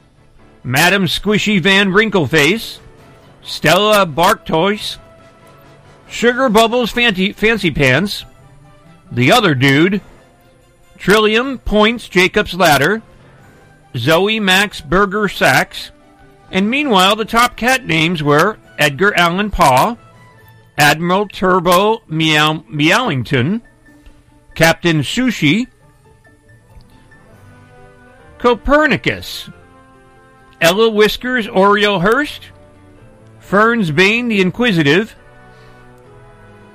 Madam 0.65 1.05
Squishy 1.05 1.61
Van 1.61 1.91
Wrinkleface, 1.91 2.79
Stella 3.43 4.07
Barktoys, 4.07 4.99
Sugar 6.09 6.49
Bubbles 6.49 6.91
Fancy, 6.91 7.33
Fancy 7.33 7.71
Pants, 7.71 8.25
The 9.13 9.33
Other 9.33 9.55
Dude, 9.55 10.01
Trillium 10.99 11.59
Points 11.59 12.09
Jacob's 12.09 12.55
Ladder, 12.55 13.03
Zoe 13.97 14.41
Max 14.41 14.81
Burger 14.81 15.29
Sacks, 15.29 15.91
and 16.51 16.69
meanwhile 16.69 17.15
the 17.15 17.25
top 17.25 17.57
cat 17.57 17.87
names 17.87 18.23
were 18.23 18.59
Edgar 18.79 19.15
Allan 19.15 19.51
Paw, 19.51 19.97
Admiral 20.79 21.27
Turbo 21.27 22.03
Meow 22.07 22.65
Meowington, 22.71 23.63
Captain 24.55 25.01
Sushi, 25.01 25.67
Copernicus, 28.39 29.51
Ella 30.61 30.89
Whiskers 30.89 31.49
Oriole 31.49 31.99
Hurst, 32.01 32.51
Ferns 33.41 33.91
Bane 33.91 34.29
the 34.29 34.41
Inquisitive, 34.41 35.17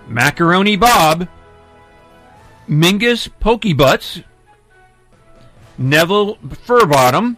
Macaroni 0.08 0.76
Bob, 0.76 1.30
Mingus 2.68 3.30
Pokebutts, 3.40 4.24
Neville 5.78 6.36
Furbottom, 6.38 7.38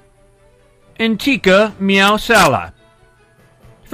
and 0.97 1.19
Tika 1.19 1.75
Meow 1.79 2.17
Sala. 2.17 2.74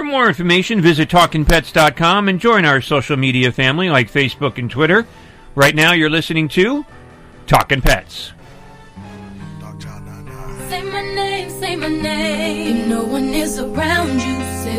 For 0.02 0.06
more 0.06 0.28
information, 0.28 0.82
visit 0.82 1.10
TalkingPets.com 1.10 2.28
and 2.28 2.40
join 2.40 2.66
our 2.66 2.82
social 2.82 3.16
media 3.18 3.52
family 3.52 3.88
like 3.92 4.12
Facebook 4.12 4.58
and 4.58 4.68
Twitter. 4.68 5.06
Right 5.54 5.76
now, 5.76 5.92
you're 5.92 6.10
listening 6.10 6.48
to 6.58 6.88
Talking 7.46 7.82
Pets. 7.82 8.32
Say 10.70 10.82
my 10.82 11.04
name, 11.04 11.50
say 11.52 11.76
my 11.76 11.88
name. 11.88 12.90
No 12.90 13.04
one 13.04 13.26
is 13.26 13.60
around 13.60 14.20
you, 14.24 14.31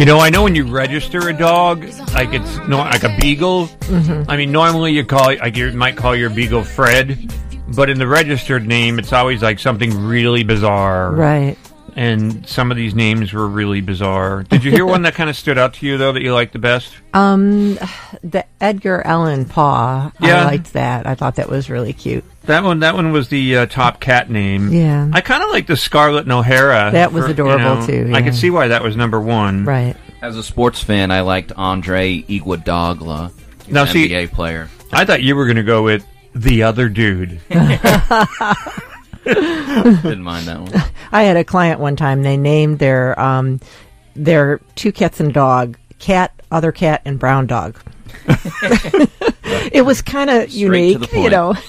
You 0.00 0.06
know, 0.06 0.18
I 0.18 0.30
know 0.30 0.44
when 0.44 0.54
you 0.54 0.64
register 0.64 1.28
a 1.28 1.32
dog, 1.34 1.84
like 2.14 2.32
it's 2.32 2.56
no, 2.66 2.78
like 2.78 3.02
a 3.02 3.14
beagle. 3.20 3.66
Mhm. 3.66 4.24
I 4.30 4.38
mean, 4.38 4.50
normally 4.50 4.92
you 4.92 5.04
call 5.04 5.26
like 5.26 5.58
you 5.58 5.70
might 5.72 5.94
call 5.94 6.16
your 6.16 6.30
beagle 6.30 6.64
Fred, 6.64 7.30
but 7.74 7.90
in 7.90 7.98
the 7.98 8.06
registered 8.06 8.66
name, 8.66 8.98
it's 8.98 9.12
always 9.12 9.42
like 9.42 9.58
something 9.58 10.06
really 10.06 10.42
bizarre, 10.42 11.12
Right. 11.12 11.58
And 11.96 12.48
some 12.48 12.70
of 12.70 12.78
these 12.78 12.94
names 12.94 13.34
were 13.34 13.46
really 13.46 13.82
bizarre. 13.82 14.42
Did 14.44 14.64
you 14.64 14.70
hear 14.70 14.86
one 14.86 15.02
that 15.02 15.14
kind 15.16 15.28
of 15.28 15.36
stood 15.36 15.58
out 15.58 15.74
to 15.74 15.86
you 15.86 15.98
though 15.98 16.12
that 16.12 16.22
you 16.22 16.32
liked 16.32 16.54
the 16.54 16.58
best? 16.58 16.94
Um, 17.12 17.76
the 18.22 18.46
Edgar 18.58 19.02
Allan 19.04 19.44
Paw. 19.44 20.12
Yeah. 20.18 20.40
I 20.40 20.44
liked 20.44 20.72
that. 20.72 21.06
I 21.06 21.14
thought 21.14 21.34
that 21.34 21.50
was 21.50 21.68
really 21.68 21.92
cute. 21.92 22.24
That 22.44 22.64
one, 22.64 22.80
that 22.80 22.94
one 22.94 23.12
was 23.12 23.28
the 23.28 23.58
uh, 23.58 23.66
top 23.66 24.00
cat 24.00 24.30
name. 24.30 24.72
Yeah. 24.72 25.10
I 25.12 25.20
kind 25.20 25.42
of 25.42 25.50
like 25.50 25.66
the 25.66 25.76
Scarlet 25.76 26.22
and 26.22 26.32
O'Hara. 26.32 26.90
That 26.92 27.12
was 27.12 27.26
adorable, 27.26 27.86
too, 27.86 28.10
I 28.14 28.22
could 28.22 28.34
see 28.34 28.50
why 28.50 28.68
that 28.68 28.82
was 28.82 28.96
number 28.96 29.20
one. 29.20 29.64
Right. 29.64 29.96
As 30.22 30.36
a 30.36 30.42
sports 30.42 30.82
fan, 30.82 31.10
I 31.10 31.20
liked 31.20 31.52
Andre 31.56 32.22
Iguodala. 32.22 33.32
Now, 33.68 33.82
an 33.82 33.88
see- 33.88 34.08
NBA 34.08 34.32
player. 34.32 34.68
I 34.92 35.04
thought 35.04 35.22
you 35.22 35.36
were 35.36 35.44
going 35.44 35.56
to 35.56 35.62
go 35.62 35.82
with 35.82 36.04
the 36.34 36.64
other 36.64 36.88
dude. 36.88 37.40
Didn't 39.24 40.22
mind 40.22 40.46
that 40.46 40.60
one. 40.60 40.72
I 41.12 41.22
had 41.24 41.36
a 41.36 41.44
client 41.44 41.78
one 41.78 41.96
time. 41.96 42.22
They 42.22 42.36
named 42.36 42.78
their 42.78 43.18
um, 43.20 43.60
their 44.14 44.60
two 44.74 44.92
cats 44.92 45.20
and 45.20 45.32
dog 45.32 45.76
cat, 45.98 46.32
other 46.50 46.72
cat, 46.72 47.02
and 47.04 47.18
brown 47.18 47.46
dog. 47.46 47.76
it 49.72 49.84
was 49.84 50.02
kind 50.02 50.30
of 50.30 50.50
unique, 50.50 51.12
you 51.12 51.30
know. 51.30 51.54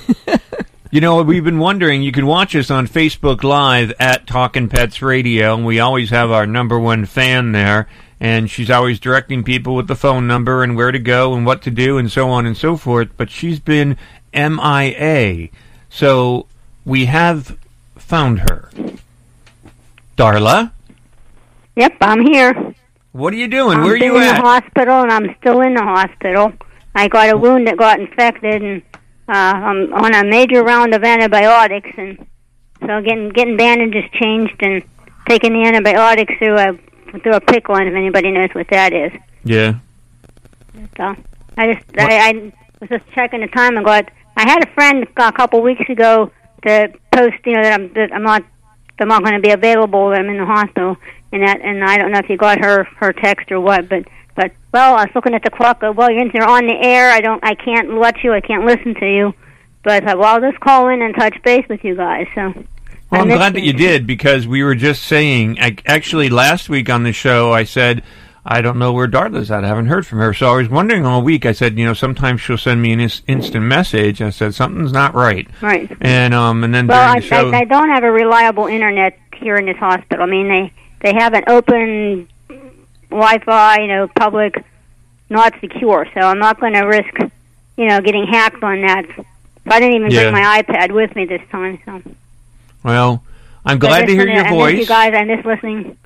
You 0.94 1.00
know, 1.00 1.24
we've 1.24 1.42
been 1.46 1.60
wondering. 1.60 2.04
You 2.04 2.12
can 2.12 2.26
watch 2.26 2.54
us 2.54 2.70
on 2.70 2.86
Facebook 2.86 3.46
Live 3.46 3.94
at 3.98 4.28
Talking 4.28 4.68
Pets 4.68 5.02
Radio, 5.02 5.56
and 5.56 5.66
we 5.66 5.80
always 5.80 6.10
have 6.10 6.32
our 6.32 6.46
number 6.46 6.78
one 6.78 7.06
fan 7.06 7.54
there. 7.54 7.88
And 8.20 8.52
she's 8.52 8.70
always 8.70 9.00
directing 9.00 9.46
people 9.46 9.74
with 9.74 9.88
the 9.88 9.96
phone 9.96 10.28
number 10.28 10.64
and 10.64 10.76
where 10.76 10.92
to 10.92 11.00
go 11.00 11.34
and 11.34 11.46
what 11.46 11.62
to 11.62 11.72
do 11.72 11.98
and 11.98 12.12
so 12.12 12.30
on 12.30 12.46
and 12.46 12.58
so 12.58 12.76
forth. 12.76 13.08
But 13.16 13.30
she's 13.30 13.58
been 13.58 13.96
MIA, 14.34 15.48
so 15.90 16.48
we 16.84 17.06
have 17.06 17.58
found 17.96 18.40
her. 18.50 18.70
Darla, 20.18 20.74
Yep, 21.78 21.98
I'm 22.02 22.20
here. 22.26 22.76
What 23.12 23.34
are 23.34 23.38
you 23.38 23.48
doing? 23.48 23.78
I'm 23.78 23.84
where 23.84 23.94
are 23.94 23.98
you 23.98 24.16
in 24.18 24.24
at? 24.24 24.36
the 24.38 24.42
hospital, 24.42 25.02
and 25.02 25.12
I'm 25.12 25.36
still 25.40 25.62
in 25.62 25.74
the 25.74 25.84
hospital. 25.84 26.54
I 26.96 27.08
got 27.08 27.30
a 27.30 27.38
wound 27.38 27.68
that 27.68 27.78
got 27.78 28.00
infected, 28.00 28.62
and 28.62 28.82
uh, 29.28 29.32
I'm 29.32 29.94
on 29.94 30.14
a 30.14 30.24
major 30.24 30.64
round 30.64 30.94
of 30.94 31.04
antibiotics, 31.04 31.90
and 31.98 32.26
so 32.82 33.02
getting 33.02 33.30
getting 33.30 33.58
bandages 33.58 34.10
changed 34.14 34.56
and 34.62 34.84
taking 35.28 35.54
the 35.54 35.64
antibiotics 35.64 36.34
through 36.38 36.58
a 36.58 36.74
through 37.20 37.34
a 37.34 37.42
pickle, 37.42 37.76
and 37.76 37.88
if 37.88 37.96
anybody 37.96 38.32
knows 38.32 38.50
what 38.54 38.68
that 38.70 38.94
is. 38.94 39.12
yeah. 39.44 39.76
So 40.98 41.16
I 41.58 41.74
just 41.74 41.86
I, 41.98 42.30
I 42.30 42.54
was 42.80 42.90
just 42.90 43.06
checking 43.14 43.42
the 43.42 43.48
time 43.48 43.78
and 43.78 43.86
got. 43.86 44.10
I 44.38 44.50
had 44.50 44.64
a 44.64 44.74
friend 44.74 45.06
a 45.18 45.32
couple 45.34 45.62
weeks 45.62 45.88
ago 45.90 46.32
to 46.64 46.92
post, 47.12 47.36
you 47.46 47.54
know, 47.54 47.64
that 47.64 47.74
I'm 47.74 47.94
that 47.94 48.14
I'm 48.14 48.24
not 48.24 48.44
that 48.98 49.02
I'm 49.02 49.08
not 49.10 49.24
going 49.24 49.36
to 49.36 49.42
be 49.42 49.52
available. 49.52 50.10
That 50.10 50.20
I'm 50.20 50.30
in 50.30 50.38
the 50.38 50.46
hospital, 50.46 50.96
and 51.32 51.44
that 51.44 51.62
and 51.62 51.84
I 51.84 51.98
don't 51.98 52.12
know 52.12 52.20
if 52.20 52.30
you 52.30 52.38
got 52.38 52.60
her 52.60 52.84
her 52.98 53.14
text 53.14 53.52
or 53.52 53.60
what, 53.60 53.88
but 53.90 54.04
but 54.36 54.52
well, 54.74 54.96
I 54.96 55.06
was 55.06 55.12
looking 55.16 55.34
at 55.34 55.44
the 55.44 55.50
clock. 55.50 55.84
uh, 55.84 55.92
Well, 55.92 56.12
you're 56.12 56.28
you're 56.34 56.48
on 56.50 56.66
the 56.68 56.78
air. 56.80 57.12
I 57.12 57.20
don't. 57.22 57.44
I 57.44 57.56
can't 57.56 57.94
let 58.00 58.24
you. 58.24 58.34
I 58.34 58.42
can't 58.42 58.66
listen 58.66 58.96
to 58.96 59.06
you. 59.06 59.34
But 59.84 59.94
I 60.04 60.06
thought, 60.06 60.20
well, 60.20 60.36
I'll 60.36 60.52
just 60.52 60.60
call 60.62 60.90
in 60.90 61.02
and 61.02 61.16
touch 61.16 61.36
base 61.44 61.66
with 61.68 61.84
you 61.84 61.96
guys. 61.96 62.28
So. 62.36 62.54
Well, 63.12 63.22
I'm 63.24 63.28
glad 63.28 63.54
that 63.56 63.62
you 63.64 63.74
did 63.74 64.08
because 64.08 64.48
we 64.48 64.64
were 64.64 64.76
just 64.76 65.04
saying. 65.04 65.58
I, 65.60 65.76
actually, 65.86 66.30
last 66.30 66.70
week 66.70 66.90
on 66.90 67.04
the 67.04 67.12
show, 67.12 67.52
I 67.52 67.66
said 67.66 68.04
I 68.46 68.62
don't 68.62 68.80
know 68.80 68.94
where 68.94 69.08
Darla's 69.08 69.52
at. 69.52 69.66
I 69.66 69.68
haven't 69.68 69.88
heard 69.88 70.08
from 70.08 70.20
her, 70.20 70.34
so 70.34 70.48
I 70.54 70.56
was 70.56 70.70
wondering 70.70 71.06
all 71.06 71.22
week. 71.22 71.46
I 71.46 71.52
said, 71.52 71.78
you 71.78 71.84
know, 71.86 71.94
sometimes 71.94 72.40
she'll 72.42 72.58
send 72.58 72.82
me 72.82 72.94
an 72.94 73.02
is- 73.02 73.22
instant 73.28 73.66
message. 73.66 74.22
I 74.22 74.30
said 74.30 74.56
something's 74.56 74.94
not 74.94 75.14
right, 75.14 75.46
Right. 75.62 75.92
and 76.00 76.34
um, 76.34 76.64
and 76.64 76.74
then 76.74 76.88
Well, 76.88 77.02
I, 77.18 77.20
the 77.20 77.26
show, 77.26 77.52
I, 77.52 77.60
I 77.60 77.64
don't 77.66 77.90
have 77.90 78.04
a 78.06 78.12
reliable 78.12 78.68
internet 78.68 79.20
here 79.36 79.58
in 79.58 79.66
this 79.66 79.78
hospital. 79.78 80.24
I 80.24 80.28
mean, 80.30 80.48
they 80.48 80.74
they 81.02 81.14
have 81.14 81.34
an 81.34 81.44
open 81.48 82.28
Wi-Fi, 83.10 83.80
you 83.82 83.88
know, 83.88 84.08
public, 84.08 84.64
not 85.30 85.54
secure. 85.60 86.08
So 86.14 86.22
I'm 86.22 86.40
not 86.40 86.60
going 86.60 86.74
to 86.74 86.82
risk, 86.82 87.14
you 87.78 87.88
know, 87.88 88.02
getting 88.02 88.26
hacked 88.28 88.64
on 88.64 88.82
that. 88.82 89.06
So 89.16 89.26
I 89.68 89.80
didn't 89.80 89.96
even 89.96 90.12
Yeah. 90.12 90.32
bring 90.32 90.34
my 90.44 90.62
iPad 90.62 90.92
with 90.92 91.16
me 91.16 91.26
this 91.26 91.42
time. 91.52 91.80
So 91.86 92.02
well, 92.84 93.24
I'm 93.66 93.80
glad 93.80 94.08
to 94.08 94.14
hear 94.14 94.28
your 94.28 94.46
I 94.46 94.50
voice. 94.50 94.78
you 94.80 94.86
guys. 94.86 95.14
I 95.14 95.24
miss 95.24 95.46
listening. 95.46 95.98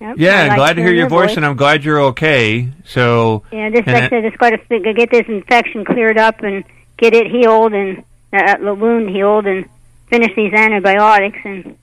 Yep, 0.00 0.16
yeah, 0.18 0.42
I'm 0.42 0.48
like 0.48 0.56
glad 0.56 0.76
to 0.76 0.82
hear 0.82 0.92
your 0.92 1.08
voice, 1.08 1.36
and 1.36 1.46
I'm 1.46 1.56
glad 1.56 1.84
you're 1.84 2.00
okay. 2.06 2.68
So 2.84 3.44
Yeah, 3.52 3.70
just 3.70 3.86
like 3.86 4.02
I 4.04 4.08
said, 4.08 4.24
just 4.24 4.38
got 4.38 4.50
to 4.50 4.92
get 4.92 5.10
this 5.10 5.26
infection 5.28 5.84
cleared 5.84 6.18
up 6.18 6.42
and 6.42 6.64
get 6.98 7.14
it 7.14 7.28
healed 7.30 7.72
and 7.72 8.02
uh, 8.32 8.56
the 8.58 8.74
wound 8.74 9.08
healed 9.08 9.46
and 9.46 9.66
finish 10.08 10.34
these 10.34 10.52
antibiotics 10.52 11.38
and 11.44 11.76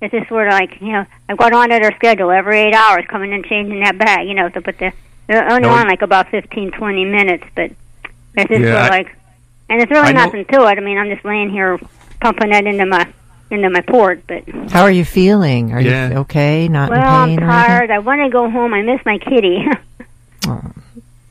it's 0.00 0.12
just 0.12 0.28
sort 0.28 0.46
of 0.48 0.52
like 0.54 0.80
you 0.80 0.92
know 0.92 1.04
I've 1.28 1.36
got 1.38 1.52
on 1.52 1.70
at 1.72 1.82
our 1.82 1.94
schedule 1.96 2.30
every 2.30 2.60
eight 2.60 2.74
hours 2.74 3.04
coming 3.08 3.32
and 3.32 3.44
changing 3.44 3.80
that 3.80 3.98
bag. 3.98 4.28
You 4.28 4.34
know, 4.34 4.48
to 4.48 4.60
put 4.60 4.78
the 4.78 4.92
they're 5.26 5.48
only 5.50 5.62
No, 5.68 5.70
on 5.74 5.88
like 5.88 6.02
about 6.02 6.28
fifteen 6.30 6.70
twenty 6.70 7.04
minutes, 7.04 7.44
but 7.54 7.70
it's 8.36 8.48
just 8.48 8.60
Yeah, 8.62 8.72
sort 8.72 8.84
of 8.86 8.92
I- 8.92 8.96
like 8.98 9.16
and 9.70 9.82
it's 9.82 9.90
really 9.90 10.08
I 10.08 10.12
know- 10.12 10.24
nothing 10.24 10.44
to 10.46 10.60
it. 10.62 10.78
I 10.78 10.80
mean, 10.80 10.96
I'm 10.98 11.08
just 11.10 11.24
laying 11.24 11.50
here 11.50 11.78
pumping 12.20 12.50
that 12.50 12.66
into 12.66 12.86
my 12.86 13.06
into 13.50 13.70
my 13.70 13.80
port, 13.80 14.22
but 14.26 14.44
How 14.70 14.82
are 14.82 14.90
you 14.90 15.04
feeling? 15.04 15.72
Are 15.72 15.80
Yeah. 15.80 16.10
you 16.10 16.16
okay? 16.18 16.68
Not 16.68 16.90
well, 16.90 17.00
in 17.00 17.04
I'm 17.06 17.28
pain 17.28 17.38
or 17.42 17.50
anything? 17.50 17.66
tired. 17.66 17.90
I 17.90 17.98
want 17.98 18.20
to 18.22 18.28
go 18.30 18.50
home. 18.50 18.74
I 18.74 18.82
miss 18.82 19.00
my 19.06 19.18
kitty. 19.18 19.66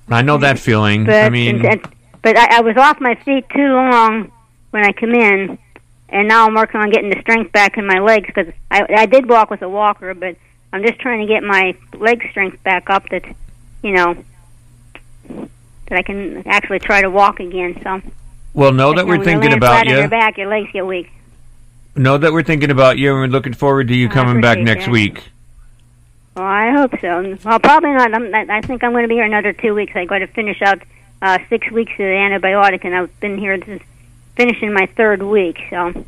I 0.10 0.22
know 0.22 0.38
that 0.38 0.58
feeling. 0.60 1.06
But 1.06 1.24
I 1.26 1.30
mean, 1.30 1.66
and- 1.66 1.82
but 2.22 2.38
I, 2.38 2.58
I 2.58 2.62
was 2.62 2.76
off 2.78 3.00
my 3.00 3.16
feet 3.16 3.46
too 3.50 3.74
long 3.74 4.32
when 4.72 4.84
I 4.86 4.92
come 4.92 5.14
in, 5.14 5.58
and 6.10 6.28
now 6.28 6.46
I'm 6.46 6.56
working 6.56 6.80
on 6.80 6.90
getting 6.90 7.10
the 7.10 7.20
strength 7.22 7.52
back 7.52 7.78
in 7.78 7.86
my 7.86 8.00
legs 8.00 8.28
because 8.28 8.54
I 8.72 8.86
I 8.90 9.06
did 9.06 9.28
walk 9.28 9.50
with 9.50 9.62
a 9.62 9.70
walker, 9.70 10.14
but 10.14 10.36
I'm 10.72 10.84
just 10.84 11.00
trying 11.00 11.22
to 11.22 11.28
get 11.28 11.44
my 11.44 11.76
leg 11.94 12.26
strength 12.32 12.62
back 12.64 12.90
up. 12.90 13.10
That 13.10 13.26
you 13.84 13.94
know 13.94 14.24
that 15.28 15.98
I 15.98 16.02
can 16.02 16.48
actually 16.48 16.80
try 16.80 17.02
to 17.02 17.10
walk 17.10 17.40
again. 17.40 17.80
So. 17.84 18.02
Well, 18.54 18.72
know 18.72 18.94
that 18.94 19.06
we're 19.06 19.24
thinking 19.24 19.54
about 19.54 19.88
you. 19.88 19.98
your 19.98 20.08
back, 20.08 20.38
your 20.38 20.48
legs 20.48 20.72
get 20.74 20.86
weak. 20.86 21.12
Know 21.96 22.18
that 22.18 22.32
we're 22.32 22.44
thinking 22.44 22.72
about 22.72 22.98
you, 22.98 23.12
and 23.12 23.20
we're 23.20 23.28
looking 23.28 23.54
forward 23.54 23.88
to 23.90 23.96
you 23.96 24.10
coming 24.10 24.42
back 24.42 24.58
next 24.60 24.86
that. 24.86 24.92
week. 24.92 25.24
Well, 26.36 26.46
I 26.46 26.72
hope 26.72 27.00
so. 27.02 27.38
Well, 27.44 27.60
probably 27.60 27.92
not. 27.92 28.14
I'm, 28.14 28.34
I 28.34 28.58
I 28.58 28.62
think 28.62 28.84
I'm 28.84 28.92
going 28.92 29.04
to 29.04 29.08
be 29.08 29.16
here 29.16 29.26
another 29.26 29.54
two 29.54 29.74
weeks. 29.74 29.94
I 29.96 30.06
got 30.06 30.20
to 30.20 30.28
finish 30.28 30.62
out 30.62 30.82
uh, 31.22 31.40
six 31.50 31.70
weeks 31.72 31.92
of 31.94 31.98
the 31.98 32.04
antibiotic, 32.04 32.86
and 32.86 32.96
I've 32.96 33.20
been 33.20 33.38
here 33.38 33.58
this 33.58 33.82
finishing 34.38 34.72
my 34.72 34.86
third 34.86 35.22
week. 35.22 35.58
So 35.70 35.76
I'm 35.78 35.94
Well, 35.94 36.06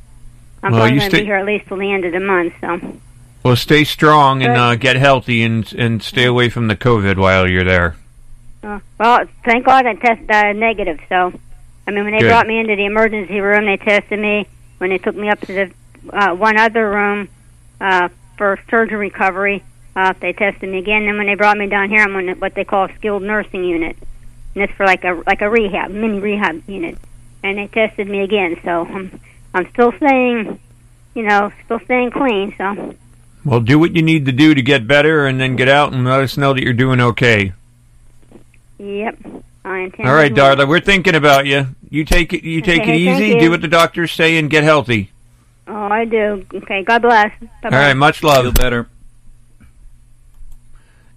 probably 0.72 0.90
going 0.92 1.00
to 1.02 1.06
stay- 1.10 1.20
be 1.20 1.26
here 1.26 1.36
at 1.36 1.46
least 1.46 1.68
till 1.68 1.78
the 1.78 1.92
end 1.92 2.06
of 2.06 2.14
the 2.14 2.20
month. 2.22 2.54
So 2.62 2.80
Well, 3.44 3.56
stay 3.58 3.84
strong 3.84 4.42
and 4.44 4.56
uh, 4.58 4.76
get 4.76 4.96
healthy, 4.96 5.44
and 5.44 5.72
and 5.74 6.02
stay 6.02 6.26
away 6.26 6.50
from 6.50 6.68
the 6.68 6.76
COVID 6.78 7.18
while 7.18 7.50
you're 7.50 7.64
there. 7.66 7.96
Uh, 8.64 8.80
well, 8.98 9.26
thank 9.46 9.66
God 9.66 9.86
I 9.86 9.96
tested 9.96 10.30
uh, 10.30 10.52
negative. 10.54 11.00
So, 11.08 11.34
I 11.88 11.92
mean, 11.92 12.04
when 12.04 12.14
they 12.14 12.20
Good. 12.20 12.28
brought 12.30 12.46
me 12.48 12.60
into 12.60 12.76
the 12.76 12.86
emergency 12.86 13.40
room, 13.40 13.66
they 13.66 13.78
tested 13.78 14.20
me. 14.20 14.48
When 14.80 14.90
they 14.90 14.98
took 14.98 15.16
me 15.16 15.30
up 15.30 15.40
to 15.42 15.54
the 15.54 15.72
uh, 16.14 16.36
one 16.36 16.58
other 16.58 16.90
room 16.90 17.30
uh, 17.82 18.10
for 18.38 18.60
surgery 18.70 18.98
recovery, 18.98 19.64
uh, 19.96 20.14
they 20.20 20.34
tested 20.34 20.70
me 20.70 20.78
again. 20.78 21.04
And 21.08 21.18
when 21.18 21.28
they 21.28 21.36
brought 21.36 21.58
me 21.58 21.68
down 21.68 21.90
here, 21.90 22.02
I'm 22.04 22.16
on 22.16 22.28
what 22.40 22.54
they 22.54 22.66
call 22.66 22.86
a 22.86 22.94
skilled 22.96 23.24
nursing 23.24 23.64
unit, 23.64 23.96
and 24.56 24.64
it's 24.66 24.74
for 24.74 24.86
like 24.86 25.04
a 25.06 25.24
like 25.26 25.42
a 25.42 25.50
rehab, 25.50 25.92
mini 25.92 26.20
rehab 26.20 26.64
unit. 26.68 26.98
And 27.44 27.58
they 27.58 27.68
tested 27.68 28.08
me 28.08 28.22
again. 28.22 28.60
So 28.64 28.86
I'm 28.86 29.20
I'm 29.54 29.70
still 29.72 29.92
staying, 29.94 30.60
you 31.16 31.24
know, 31.24 31.52
still 31.66 31.80
staying 31.80 32.12
clean. 32.12 32.54
So 32.58 32.96
Well, 33.46 33.62
do 33.62 33.80
what 33.80 33.96
you 33.96 34.02
need 34.02 34.26
to 34.26 34.32
do 34.32 34.54
to 34.54 34.62
get 34.62 34.88
better, 34.88 35.26
and 35.26 35.40
then 35.40 35.56
get 35.56 35.70
out 35.70 35.94
and 35.94 36.04
let 36.06 36.20
us 36.22 36.38
know 36.38 36.54
that 36.54 36.62
you're 36.64 36.74
doing 36.74 37.00
okay. 37.02 37.54
yep, 38.78 39.18
I 39.66 39.80
intend. 39.80 40.08
All 40.10 40.16
right, 40.16 40.34
Darla, 40.34 40.68
we're 40.68 40.80
thinking 40.82 41.16
about 41.16 41.46
you. 41.46 41.68
You 41.90 42.06
take 42.06 42.34
it. 42.34 42.44
You 42.44 42.62
take 42.62 42.82
Okay, 42.82 43.02
it 43.04 43.06
thank 43.06 43.22
easy. 43.22 43.34
you. 43.36 43.40
Do 43.40 43.50
what 43.52 43.62
the 43.62 43.68
doctors 43.68 44.12
say, 44.12 44.38
and 44.38 44.50
get 44.50 44.64
healthy. 44.64 45.12
Oh, 45.68 45.74
I 45.88 46.06
do. 46.06 46.46
Okay, 46.54 46.84
God 46.84 47.02
bless. 47.02 47.32
Bye-bye. 47.40 47.70
All 47.76 47.84
right, 47.84 47.94
much 47.94 48.22
love. 48.24 48.44
Feel 48.44 48.52
better. 48.52 48.88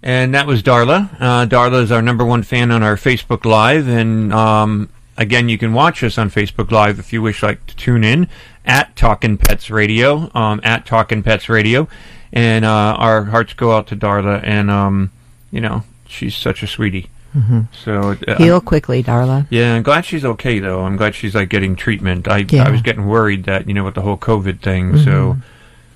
And 0.01 0.33
that 0.35 0.47
was 0.47 0.61
Darla. 0.61 1.09
Uh, 1.19 1.45
Darla 1.45 1.81
is 1.81 1.91
our 1.91 2.01
number 2.01 2.25
one 2.25 2.43
fan 2.43 2.71
on 2.71 2.83
our 2.83 2.95
Facebook 2.97 3.45
Live, 3.45 3.87
and 3.87 4.33
um, 4.33 4.89
again, 5.17 5.49
you 5.49 5.57
can 5.57 5.73
watch 5.73 6.03
us 6.03 6.17
on 6.17 6.29
Facebook 6.29 6.71
Live 6.71 6.99
if 6.99 7.13
you 7.13 7.21
wish, 7.21 7.43
like 7.43 7.65
to 7.67 7.75
tune 7.75 8.03
in 8.03 8.27
at 8.65 8.95
Talkin' 8.95 9.37
Pets 9.37 9.69
Radio, 9.69 10.31
um, 10.35 10.61
at 10.63 10.85
Talkin' 10.85 11.23
Pets 11.23 11.49
Radio, 11.49 11.87
and 12.31 12.63
uh, 12.65 12.95
our 12.97 13.25
hearts 13.25 13.53
go 13.53 13.73
out 13.75 13.87
to 13.87 13.95
Darla, 13.95 14.41
and 14.43 14.69
um, 14.71 15.11
you 15.51 15.61
know 15.61 15.83
she's 16.07 16.35
such 16.35 16.63
a 16.63 16.67
sweetie. 16.67 17.09
Mhm. 17.35 17.67
So 17.73 18.15
uh, 18.27 18.35
Heal 18.37 18.61
quickly, 18.61 19.01
Darla. 19.03 19.47
Yeah, 19.49 19.73
I'm 19.75 19.81
glad 19.83 20.05
she's 20.05 20.23
okay 20.23 20.59
though. 20.59 20.83
I'm 20.85 20.97
glad 20.97 21.15
she's 21.15 21.33
like 21.33 21.49
getting 21.49 21.75
treatment. 21.75 22.27
I 22.27 22.45
Yeah. 22.47 22.67
I 22.67 22.69
was 22.69 22.81
getting 22.83 23.07
worried 23.07 23.45
that 23.45 23.67
you 23.67 23.73
know 23.73 23.83
with 23.83 23.95
the 23.95 24.01
whole 24.01 24.17
COVID 24.17 24.59
thing. 24.61 24.97
So 24.99 25.33
Mhm. 25.33 25.41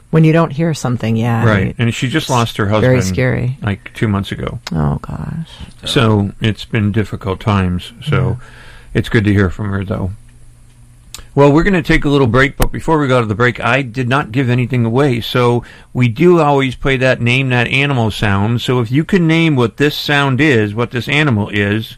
When 0.09 0.23
you 0.23 0.31
don't 0.31 0.51
hear 0.51 0.73
something, 0.73 1.17
yeah. 1.17 1.45
right, 1.45 1.75
and 1.77 1.93
she 1.93 2.07
just 2.07 2.29
lost 2.29 2.55
her 2.57 2.67
husband. 2.69 2.89
Very 2.91 3.01
scary. 3.01 3.57
Like 3.61 3.93
two 3.93 4.07
months 4.07 4.31
ago. 4.31 4.59
Oh 4.73 4.97
gosh. 5.01 5.49
So 5.85 6.31
it's 6.41 6.63
been 6.65 6.91
difficult 6.93 7.39
times. 7.41 7.91
So 8.07 8.39
it's 8.97 9.09
good 9.09 9.23
to 9.25 9.31
hear 9.31 9.51
from 9.51 9.69
her, 9.69 9.85
though. 9.85 10.11
Well, 11.35 11.53
we're 11.53 11.61
going 11.61 11.75
to 11.75 11.83
take 11.83 12.03
a 12.03 12.09
little 12.09 12.25
break, 12.25 12.57
but 12.57 12.71
before 12.71 12.97
we 12.97 13.07
go 13.07 13.21
to 13.21 13.27
the 13.27 13.35
break, 13.35 13.59
I 13.59 13.83
did 13.83 14.09
not 14.09 14.31
give 14.31 14.49
anything 14.49 14.85
away. 14.85 15.21
So 15.21 15.63
we 15.93 16.07
do 16.07 16.39
always 16.39 16.75
play 16.75 16.97
that 16.97 17.21
name 17.21 17.49
that 17.49 17.67
animal 17.67 18.09
sound. 18.09 18.61
So 18.61 18.79
if 18.79 18.89
you 18.91 19.05
can 19.05 19.27
name 19.27 19.55
what 19.55 19.77
this 19.77 19.95
sound 19.95 20.41
is, 20.41 20.73
what 20.73 20.89
this 20.89 21.07
animal 21.07 21.49
is, 21.49 21.97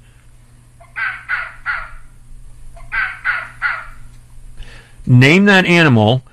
name 5.07 5.45
that 5.45 5.65
animal, 5.65 6.23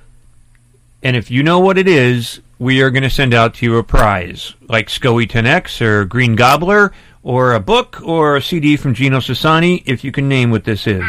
and 1.01 1.15
if 1.15 1.31
you 1.31 1.43
know 1.43 1.59
what 1.59 1.77
it 1.77 1.87
is, 1.87 2.41
we 2.59 2.81
are 2.81 2.89
going 2.89 3.03
to 3.03 3.09
send 3.09 3.33
out 3.33 3.55
to 3.55 3.65
you 3.65 3.77
a 3.77 3.83
prize, 3.83 4.55
like 4.67 4.87
SCOE 4.87 5.27
10X 5.27 5.81
or 5.81 6.05
Green 6.05 6.35
Gobbler, 6.35 6.91
or 7.21 7.53
a 7.53 7.59
book 7.59 8.01
or 8.03 8.35
a 8.35 8.41
CD 8.41 8.77
from 8.77 8.93
Gino 8.93 9.19
Sassani, 9.19 9.83
if 9.85 10.03
you 10.03 10.11
can 10.11 10.27
name 10.27 10.49
what 10.49 10.63
this 10.63 10.87
is. 10.87 11.03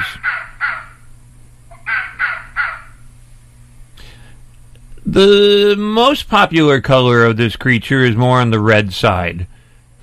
The 5.07 5.75
most 5.79 6.29
popular 6.29 6.83
color 6.83 7.25
of 7.25 7.39
this 7.39 7.57
creature 7.57 8.05
is 8.05 8.15
more 8.15 8.41
on 8.41 8.51
the 8.51 8.61
red 8.61 8.93
side, 8.93 9.47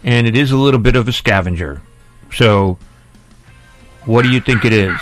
and 0.04 0.26
it 0.26 0.36
is 0.36 0.52
a 0.52 0.58
little 0.58 0.80
bit 0.80 0.96
of 0.96 1.08
a 1.08 1.12
scavenger. 1.12 1.84
So, 2.34 2.80
what 4.06 4.24
do 4.24 4.32
you 4.32 4.42
think 4.42 4.66
it 4.66 4.74
is? 4.74 4.98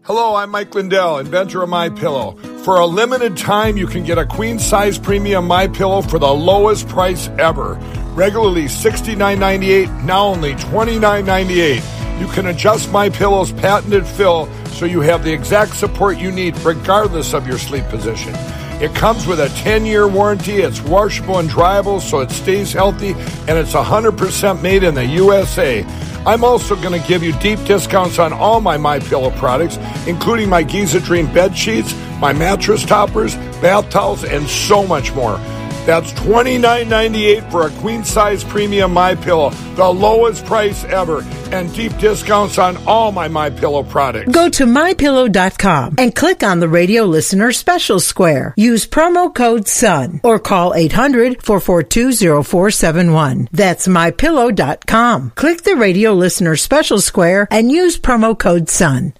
Hello, 0.05 0.35
I'm 0.35 0.49
Mike 0.49 0.75
Lindell, 0.75 1.19
inventor 1.19 1.63
of 1.63 1.69
My 1.69 1.87
Pillow. 1.87 2.35
For 2.65 2.77
a 2.77 2.85
limited 2.85 3.37
time, 3.37 3.77
you 3.77 3.87
can 3.87 4.03
get 4.03 4.17
a 4.17 4.25
queen 4.25 4.59
size 4.59 4.97
premium 4.97 5.47
My 5.47 5.65
Pillow 5.65 6.01
for 6.01 6.19
the 6.19 6.27
lowest 6.27 6.89
price 6.89 7.29
ever. 7.39 7.75
Regularly 8.13 8.65
$69.98, 8.65 10.03
now 10.03 10.25
only 10.27 10.55
$29.98. 10.55 12.19
You 12.19 12.27
can 12.33 12.47
adjust 12.47 12.91
My 12.91 13.07
Pillow's 13.07 13.53
patented 13.53 14.05
fill 14.05 14.51
so 14.73 14.83
you 14.83 14.99
have 14.99 15.23
the 15.23 15.31
exact 15.31 15.75
support 15.75 16.17
you 16.17 16.33
need 16.33 16.57
regardless 16.65 17.33
of 17.33 17.47
your 17.47 17.57
sleep 17.57 17.85
position. 17.85 18.33
It 18.83 18.93
comes 18.93 19.25
with 19.25 19.39
a 19.39 19.47
10 19.63 19.85
year 19.85 20.09
warranty, 20.09 20.55
it's 20.55 20.81
washable 20.81 21.39
and 21.39 21.49
dryable 21.49 22.01
so 22.01 22.19
it 22.19 22.29
stays 22.31 22.73
healthy, 22.73 23.13
and 23.47 23.57
it's 23.57 23.71
100% 23.71 24.61
made 24.61 24.83
in 24.83 24.93
the 24.93 25.05
USA. 25.05 25.85
I'm 26.25 26.43
also 26.43 26.75
going 26.75 27.01
to 27.01 27.07
give 27.07 27.23
you 27.23 27.31
deep 27.39 27.63
discounts 27.63 28.19
on 28.19 28.33
all 28.33 28.59
my 28.59 28.75
My 28.75 28.99
Pillow 28.99 29.31
products, 29.37 29.77
including 30.05 30.49
my 30.49 30.63
Giza 30.63 30.99
Dream 30.99 31.33
bed 31.33 31.57
sheets, 31.57 31.95
my 32.19 32.33
mattress 32.33 32.85
toppers, 32.85 33.35
bath 33.61 33.89
towels, 33.89 34.25
and 34.25 34.49
so 34.49 34.85
much 34.85 35.13
more. 35.13 35.39
That's 35.85 36.11
$29.98 36.13 37.51
for 37.51 37.67
a 37.67 37.71
queen 37.81 38.03
size 38.03 38.43
premium 38.43 38.93
My 38.93 39.15
Pillow, 39.15 39.51
the 39.75 39.87
lowest 39.87 40.45
price 40.45 40.83
ever, 40.85 41.23
and 41.51 41.71
deep 41.73 41.95
discounts 41.97 42.57
on 42.57 42.77
all 42.87 43.11
my 43.11 43.27
My 43.27 43.49
Pillow 43.49 43.83
products. 43.83 44.31
Go 44.31 44.47
to 44.49 44.65
mypillow.com 44.65 45.95
and 45.97 46.15
click 46.15 46.43
on 46.43 46.59
the 46.59 46.69
radio 46.69 47.03
listener 47.03 47.51
special 47.51 47.99
square. 47.99 48.53
Use 48.55 48.87
promo 48.87 49.33
code 49.33 49.67
SUN 49.67 50.21
or 50.23 50.39
call 50.39 50.73
800-442-0471. 50.73 53.49
That's 53.51 53.87
mypillow.com. 53.87 55.31
Click 55.35 55.63
the 55.63 55.75
radio 55.75 56.13
listener 56.13 56.55
special 56.55 57.01
square 57.01 57.47
and 57.51 57.71
use 57.71 57.99
promo 57.99 58.37
code 58.37 58.69
SUN. 58.69 59.13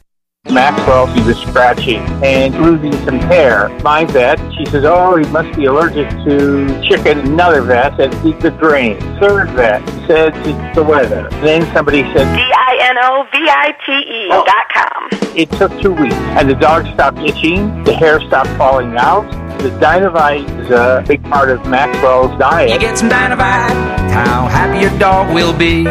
Maxwell, 0.54 1.08
he 1.08 1.22
was 1.22 1.38
scratching 1.38 2.02
and 2.22 2.54
losing 2.60 2.92
some 3.06 3.18
hair. 3.18 3.70
My 3.82 4.04
vet, 4.04 4.38
she 4.58 4.66
says, 4.66 4.84
oh, 4.86 5.16
he 5.16 5.26
must 5.32 5.56
be 5.58 5.66
allergic 5.66 6.10
to 6.26 6.82
chicken. 6.84 7.20
Another 7.20 7.62
vet 7.62 7.96
said 7.96 8.14
it's 8.26 8.44
the 8.44 8.52
drain. 8.52 9.00
Third 9.22 9.50
vet 9.52 9.88
said 10.06 10.36
it's 10.46 10.76
the 10.76 10.84
weather. 10.84 11.30
Then 11.42 11.66
somebody 11.74 12.02
said, 12.14 12.26
D-I-N-O-V-I-T-E 12.36 14.28
Oh. 14.32 14.44
dot 14.46 14.68
com. 14.74 15.10
it 15.36 15.50
took 15.54 15.72
two 15.82 15.94
weeks. 15.94 16.14
And 16.36 16.50
the 16.50 16.56
dog 16.56 16.86
stopped 16.94 17.20
itching, 17.20 17.82
the 17.86 17.94
hair 17.94 18.20
stopped 18.28 18.50
falling 18.58 18.98
out. 18.98 19.24
The 19.60 19.70
Dinovite 19.80 20.44
is 20.60 20.72
a 20.72 21.06
big 21.08 21.24
part 21.24 21.52
of 21.52 21.66
Maxwell's 21.68 22.38
diet. 22.38 22.70
You 22.70 22.80
get 22.80 22.98
some 22.98 23.10
Dinovite, 23.10 23.72
how 24.12 24.48
happy 24.48 24.80
your 24.82 24.92
dog 25.00 25.34
will 25.34 25.54
be. 25.58 25.86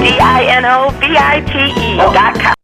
D-I-N-O-V-I-T-E 0.00 0.40
oh. 2.00 2.12
dot 2.12 2.34
com. 2.40 2.54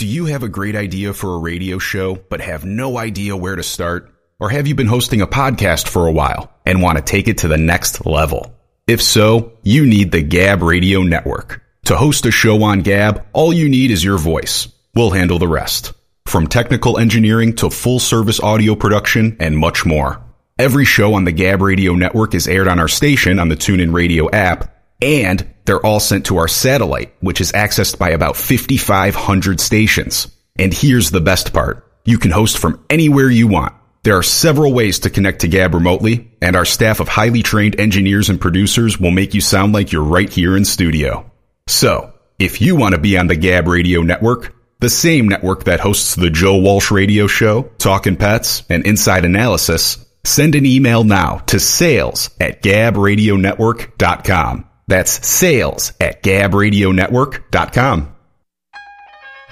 Do 0.00 0.06
you 0.06 0.24
have 0.24 0.42
a 0.42 0.48
great 0.48 0.76
idea 0.76 1.12
for 1.12 1.34
a 1.34 1.38
radio 1.38 1.78
show 1.78 2.14
but 2.14 2.40
have 2.40 2.64
no 2.64 2.96
idea 2.96 3.36
where 3.36 3.54
to 3.54 3.62
start? 3.62 4.10
Or 4.38 4.48
have 4.48 4.66
you 4.66 4.74
been 4.74 4.86
hosting 4.86 5.20
a 5.20 5.26
podcast 5.26 5.88
for 5.88 6.06
a 6.06 6.10
while 6.10 6.50
and 6.64 6.80
want 6.80 6.96
to 6.96 7.04
take 7.04 7.28
it 7.28 7.36
to 7.38 7.48
the 7.48 7.58
next 7.58 8.06
level? 8.06 8.58
If 8.86 9.02
so, 9.02 9.58
you 9.62 9.84
need 9.84 10.10
the 10.10 10.22
Gab 10.22 10.62
Radio 10.62 11.02
Network. 11.02 11.62
To 11.84 11.98
host 11.98 12.24
a 12.24 12.30
show 12.30 12.62
on 12.62 12.80
Gab, 12.80 13.26
all 13.34 13.52
you 13.52 13.68
need 13.68 13.90
is 13.90 14.02
your 14.02 14.16
voice. 14.16 14.68
We'll 14.94 15.10
handle 15.10 15.38
the 15.38 15.46
rest. 15.46 15.92
From 16.24 16.46
technical 16.46 16.96
engineering 16.96 17.54
to 17.56 17.68
full 17.68 17.98
service 17.98 18.40
audio 18.40 18.76
production 18.76 19.36
and 19.38 19.58
much 19.58 19.84
more. 19.84 20.24
Every 20.58 20.86
show 20.86 21.12
on 21.12 21.24
the 21.24 21.32
Gab 21.32 21.60
Radio 21.60 21.94
Network 21.94 22.34
is 22.34 22.48
aired 22.48 22.68
on 22.68 22.78
our 22.78 22.88
station 22.88 23.38
on 23.38 23.50
the 23.50 23.54
TuneIn 23.54 23.92
Radio 23.92 24.30
app, 24.30 24.79
and 25.02 25.46
they're 25.64 25.84
all 25.84 26.00
sent 26.00 26.26
to 26.26 26.38
our 26.38 26.48
satellite, 26.48 27.14
which 27.20 27.40
is 27.40 27.52
accessed 27.52 27.98
by 27.98 28.10
about 28.10 28.36
5,500 28.36 29.60
stations. 29.60 30.28
And 30.58 30.74
here's 30.74 31.10
the 31.10 31.20
best 31.20 31.52
part. 31.52 31.86
You 32.04 32.18
can 32.18 32.30
host 32.30 32.58
from 32.58 32.84
anywhere 32.90 33.30
you 33.30 33.46
want. 33.46 33.74
There 34.02 34.16
are 34.16 34.22
several 34.22 34.72
ways 34.72 35.00
to 35.00 35.10
connect 35.10 35.42
to 35.42 35.48
Gab 35.48 35.74
remotely, 35.74 36.30
and 36.40 36.56
our 36.56 36.64
staff 36.64 37.00
of 37.00 37.08
highly 37.08 37.42
trained 37.42 37.78
engineers 37.78 38.30
and 38.30 38.40
producers 38.40 38.98
will 38.98 39.10
make 39.10 39.34
you 39.34 39.42
sound 39.42 39.74
like 39.74 39.92
you're 39.92 40.02
right 40.02 40.30
here 40.30 40.56
in 40.56 40.64
studio. 40.64 41.30
So, 41.66 42.14
if 42.38 42.62
you 42.62 42.76
want 42.76 42.94
to 42.94 43.00
be 43.00 43.18
on 43.18 43.26
the 43.26 43.36
Gab 43.36 43.68
Radio 43.68 44.00
Network, 44.00 44.54
the 44.80 44.88
same 44.88 45.28
network 45.28 45.64
that 45.64 45.80
hosts 45.80 46.14
the 46.14 46.30
Joe 46.30 46.56
Walsh 46.56 46.90
Radio 46.90 47.26
Show, 47.26 47.64
Talkin' 47.76 48.16
Pets, 48.16 48.62
and 48.70 48.86
Inside 48.86 49.26
Analysis, 49.26 50.02
send 50.24 50.54
an 50.54 50.64
email 50.64 51.04
now 51.04 51.42
to 51.48 51.60
sales 51.60 52.30
at 52.40 52.62
gabradionetwork.com. 52.62 54.69
That's 54.90 55.24
sales 55.24 55.92
at 56.00 56.20
gabradionetwork.com. 56.24 58.16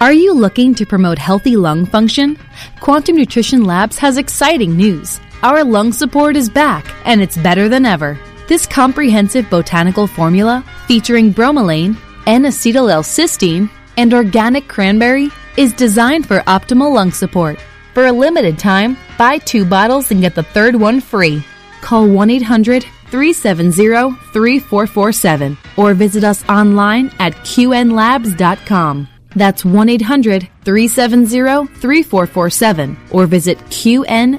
Are 0.01 0.13
you 0.13 0.35
looking 0.35 0.75
to 0.75 0.85
promote 0.85 1.17
healthy 1.19 1.57
lung 1.57 1.87
function? 1.87 2.37
Quantum 2.81 3.15
Nutrition 3.17 3.65
Labs 3.65 3.99
has 3.99 4.17
exciting 4.17 4.77
news. 4.77 5.21
Our 5.45 5.63
lung 5.63 5.93
support 5.93 6.35
is 6.35 6.51
back, 6.51 6.93
and 7.05 7.23
it's 7.23 7.37
better 7.37 7.69
than 7.69 7.87
ever. 7.87 8.19
This 8.49 8.67
comprehensive 8.67 9.49
botanical 9.49 10.09
formula, 10.09 10.65
featuring 10.89 11.33
bromelain, 11.33 11.97
N-acetyl 12.27 12.91
L-cysteine, 12.91 13.71
and 13.97 14.13
organic 14.13 14.67
cranberry, 14.67 15.31
is 15.57 15.73
designed 15.73 16.27
for 16.27 16.41
optimal 16.41 16.93
lung 16.93 17.13
support. 17.13 17.61
For 17.95 18.07
a 18.07 18.13
limited 18.13 18.59
time, 18.59 18.97
buy 19.17 19.39
two 19.39 19.65
bottles 19.65 20.11
and 20.11 20.21
get 20.21 20.35
the 20.35 20.43
third 20.43 20.75
one 20.75 21.01
free. 21.01 21.45
Call 21.81 22.09
1 22.09 22.29
800 22.29 22.85
370 23.11 24.17
3447 24.33 25.57
or 25.77 25.95
visit 25.95 26.25
us 26.25 26.49
online 26.49 27.11
at 27.19 27.35
qnlabs.com. 27.35 29.09
That's 29.35 29.65
1 29.65 29.89
800 29.89 30.49
370 30.65 31.67
3447 31.81 32.97
or 33.11 33.27
visit 33.27 33.59
qnlabs.com. 33.59 34.39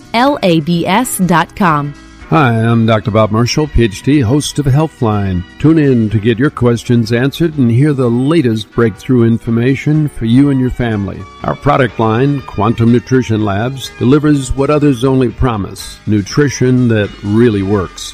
Hi, 2.30 2.52
I'm 2.54 2.86
Dr. 2.86 3.10
Bob 3.10 3.32
Marshall, 3.32 3.66
PhD, 3.66 4.24
host 4.24 4.60
of 4.60 4.68
Healthline. 4.68 5.44
Tune 5.58 5.80
in 5.80 6.12
to 6.12 6.20
get 6.20 6.38
your 6.38 6.52
questions 6.52 7.12
answered 7.12 7.58
and 7.58 7.72
hear 7.72 7.92
the 7.92 8.08
latest 8.08 8.70
breakthrough 8.70 9.24
information 9.24 10.08
for 10.08 10.26
you 10.26 10.52
and 10.52 10.60
your 10.60 10.70
family. 10.70 11.20
Our 11.42 11.56
product 11.56 11.98
line, 11.98 12.42
Quantum 12.42 12.92
Nutrition 12.92 13.44
Labs, 13.44 13.90
delivers 13.98 14.52
what 14.52 14.70
others 14.70 15.04
only 15.04 15.32
promise 15.32 15.98
nutrition 16.06 16.88
that 16.90 17.10
really 17.24 17.64
works. 17.64 18.14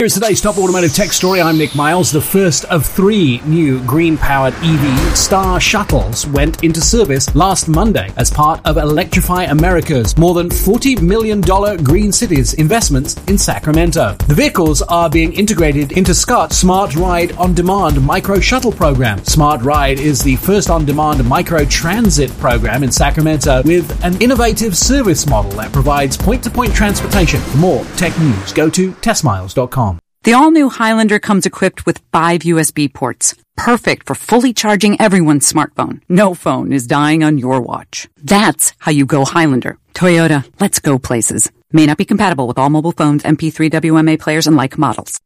Here's 0.00 0.14
today's 0.14 0.40
top 0.40 0.58
automotive 0.58 0.92
tech 0.92 1.12
story. 1.12 1.40
I'm 1.40 1.56
Nick 1.56 1.76
Miles. 1.76 2.10
The 2.10 2.20
first 2.20 2.64
of 2.64 2.84
three 2.84 3.40
new 3.44 3.80
green 3.86 4.18
powered 4.18 4.52
EV 4.54 5.16
Star 5.16 5.60
Shuttles 5.60 6.26
went 6.26 6.64
into 6.64 6.80
service 6.80 7.32
last 7.36 7.68
Monday 7.68 8.12
as 8.16 8.28
part 8.28 8.60
of 8.66 8.76
Electrify 8.76 9.44
America's 9.44 10.18
more 10.18 10.34
than 10.34 10.48
$40 10.48 11.00
million 11.00 11.40
Green 11.84 12.10
Cities 12.10 12.54
investments 12.54 13.14
in 13.28 13.38
Sacramento. 13.38 14.16
The 14.26 14.34
vehicles 14.34 14.82
are 14.82 15.08
being 15.08 15.32
integrated 15.32 15.92
into 15.92 16.12
Scott's 16.12 16.56
Smart 16.56 16.96
Ride 16.96 17.30
on 17.36 17.54
Demand 17.54 18.04
micro 18.04 18.40
shuttle 18.40 18.72
program. 18.72 19.22
Smart 19.22 19.62
Ride 19.62 20.00
is 20.00 20.24
the 20.24 20.34
first 20.36 20.70
on 20.70 20.84
demand 20.84 21.24
micro 21.24 21.64
transit 21.64 22.32
program 22.38 22.82
in 22.82 22.90
Sacramento 22.90 23.62
with 23.64 24.04
an 24.04 24.20
innovative 24.20 24.76
service 24.76 25.24
model 25.28 25.52
that 25.52 25.72
provides 25.72 26.16
point 26.16 26.42
to 26.42 26.50
point 26.50 26.74
transportation. 26.74 27.40
For 27.40 27.58
more 27.58 27.84
tech 27.96 28.18
news, 28.18 28.52
go 28.52 28.68
to 28.70 28.92
testmiles.com. 28.94 29.93
The 30.24 30.32
all-new 30.32 30.70
Highlander 30.70 31.18
comes 31.18 31.44
equipped 31.44 31.84
with 31.84 32.00
five 32.10 32.40
USB 32.40 32.90
ports, 32.90 33.34
perfect 33.58 34.06
for 34.06 34.14
fully 34.14 34.54
charging 34.54 34.98
everyone's 34.98 35.46
smartphone. 35.52 36.00
No 36.08 36.32
phone 36.32 36.72
is 36.72 36.86
dying 36.86 37.22
on 37.22 37.36
your 37.36 37.60
watch. 37.60 38.08
That's 38.16 38.72
how 38.78 38.90
you 38.90 39.04
go 39.04 39.26
Highlander. 39.26 39.76
Toyota, 39.92 40.50
let's 40.58 40.78
go 40.78 40.98
places. 40.98 41.52
May 41.72 41.84
not 41.84 41.98
be 41.98 42.06
compatible 42.06 42.46
with 42.46 42.56
all 42.56 42.70
mobile 42.70 42.92
phones, 42.92 43.22
MP3 43.22 43.70
WMA 43.70 44.18
players, 44.18 44.46
and 44.46 44.56
like 44.56 44.78
models. 44.78 45.20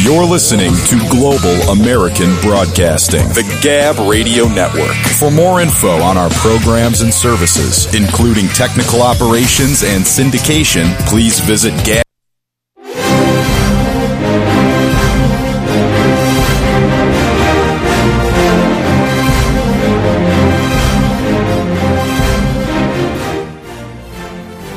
You're 0.00 0.24
listening 0.24 0.72
to 0.88 1.10
Global 1.10 1.52
American 1.68 2.34
Broadcasting, 2.40 3.28
the 3.34 3.44
Gab 3.62 3.98
Radio 4.10 4.48
Network. 4.48 4.96
For 5.20 5.30
more 5.30 5.60
info 5.60 6.00
on 6.00 6.16
our 6.16 6.30
programs 6.30 7.02
and 7.02 7.12
services, 7.12 7.94
including 7.94 8.48
technical 8.48 9.02
operations 9.02 9.84
and 9.84 10.02
syndication, 10.02 10.86
please 11.06 11.38
visit 11.40 11.74
Gab. 11.84 12.02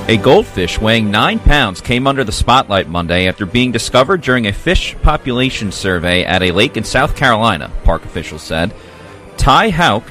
A 0.08 0.18
goldfish 0.18 0.80
weighing 0.80 1.10
9 1.10 1.40
pounds 1.40 1.82
came 1.82 2.06
under 2.06 2.24
the 2.24 2.32
spotlight 2.32 2.88
Monday 2.88 3.28
after 3.28 3.44
being 3.48 3.72
discovered 3.72 4.22
during 4.22 4.46
a 4.46 4.54
fish 4.54 4.96
population 5.02 5.72
survey 5.72 6.24
at 6.24 6.44
a 6.44 6.52
lake 6.52 6.78
in 6.78 6.84
South 6.84 7.16
Carolina, 7.16 7.72
park 7.84 8.06
officials 8.06 8.44
said. 8.44 8.72
Ty 9.36 9.72
Houck, 9.72 10.04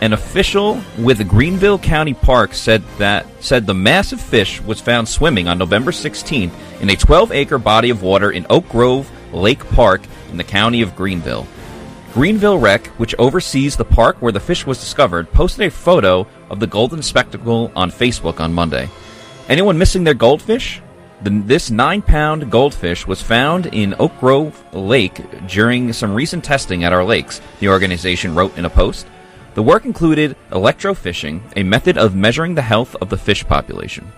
an 0.00 0.12
official 0.12 0.80
with 0.96 1.28
Greenville 1.28 1.80
County 1.80 2.14
Park, 2.14 2.54
said 2.54 2.84
that 2.98 3.26
said 3.40 3.66
the 3.66 3.74
massive 3.74 4.20
fish 4.20 4.60
was 4.60 4.80
found 4.80 5.08
swimming 5.08 5.48
on 5.48 5.58
November 5.58 5.90
16th 5.90 6.52
in 6.80 6.88
a 6.88 6.94
12-acre 6.94 7.58
body 7.58 7.90
of 7.90 8.04
water 8.04 8.30
in 8.30 8.46
Oak 8.50 8.68
Grove 8.68 9.10
Lake 9.32 9.68
Park 9.70 10.02
in 10.30 10.36
the 10.36 10.44
county 10.44 10.80
of 10.80 10.94
Greenville. 10.94 11.48
Greenville 12.14 12.58
Rec, 12.58 12.86
which 12.98 13.16
oversees 13.18 13.76
the 13.76 13.84
park 13.84 14.16
where 14.22 14.30
the 14.30 14.38
fish 14.38 14.64
was 14.64 14.78
discovered, 14.78 15.32
posted 15.32 15.66
a 15.66 15.72
photo 15.72 16.24
of 16.48 16.60
the 16.60 16.68
golden 16.68 17.02
spectacle 17.02 17.72
on 17.74 17.90
Facebook 17.90 18.38
on 18.38 18.52
Monday. 18.52 18.88
Anyone 19.50 19.78
missing 19.78 20.04
their 20.04 20.14
goldfish? 20.14 20.80
The, 21.24 21.30
this 21.30 21.72
nine 21.72 22.02
pound 22.02 22.52
goldfish 22.52 23.04
was 23.04 23.20
found 23.20 23.66
in 23.66 23.96
Oak 23.98 24.16
Grove 24.20 24.62
Lake 24.72 25.20
during 25.48 25.92
some 25.92 26.14
recent 26.14 26.44
testing 26.44 26.84
at 26.84 26.92
our 26.92 27.02
lakes, 27.02 27.40
the 27.58 27.68
organization 27.68 28.36
wrote 28.36 28.56
in 28.56 28.64
a 28.64 28.70
post. 28.70 29.08
The 29.54 29.62
work 29.64 29.84
included 29.84 30.36
electrofishing, 30.52 31.40
a 31.56 31.64
method 31.64 31.98
of 31.98 32.14
measuring 32.14 32.54
the 32.54 32.62
health 32.62 32.94
of 33.00 33.08
the 33.08 33.16
fish 33.16 33.44
population. 33.44 34.12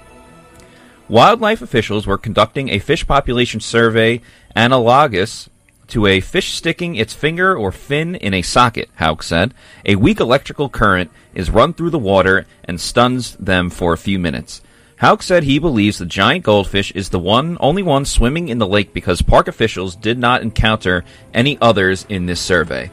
Wildlife 1.08 1.62
officials 1.62 2.06
were 2.06 2.18
conducting 2.18 2.68
a 2.68 2.78
fish 2.78 3.06
population 3.06 3.60
survey 3.60 4.20
analogous 4.54 5.48
to 5.86 6.06
a 6.06 6.20
fish 6.20 6.52
sticking 6.52 6.94
its 6.96 7.14
finger 7.14 7.56
or 7.56 7.72
fin 7.72 8.16
in 8.16 8.34
a 8.34 8.42
socket, 8.42 8.90
Houck 8.96 9.22
said. 9.22 9.54
A 9.86 9.96
weak 9.96 10.20
electrical 10.20 10.68
current 10.68 11.10
is 11.32 11.48
run 11.48 11.72
through 11.72 11.90
the 11.90 11.98
water 11.98 12.46
and 12.66 12.78
stuns 12.78 13.34
them 13.36 13.70
for 13.70 13.94
a 13.94 13.98
few 13.98 14.18
minutes. 14.18 14.60
Houck 15.02 15.20
said 15.20 15.42
he 15.42 15.58
believes 15.58 15.98
the 15.98 16.06
giant 16.06 16.44
goldfish 16.44 16.92
is 16.92 17.08
the 17.08 17.18
one 17.18 17.58
only 17.58 17.82
one 17.82 18.04
swimming 18.04 18.48
in 18.48 18.58
the 18.58 18.68
lake 18.68 18.92
because 18.92 19.20
park 19.20 19.48
officials 19.48 19.96
did 19.96 20.16
not 20.16 20.42
encounter 20.42 21.04
any 21.34 21.58
others 21.60 22.06
in 22.08 22.26
this 22.26 22.40
survey. 22.40 22.88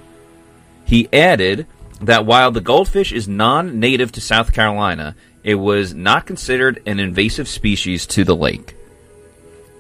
He 0.85 1.07
added 1.13 1.67
that 2.01 2.25
while 2.25 2.49
the 2.49 2.61
goldfish 2.61 3.11
is 3.11 3.27
non-native 3.27 4.11
to 4.13 4.21
South 4.21 4.53
Carolina, 4.53 5.15
it 5.43 5.53
was 5.53 5.93
not 5.93 6.25
considered 6.25 6.81
an 6.87 6.99
invasive 6.99 7.47
species 7.47 8.07
to 8.07 8.23
the 8.23 8.35
lake. 8.35 8.73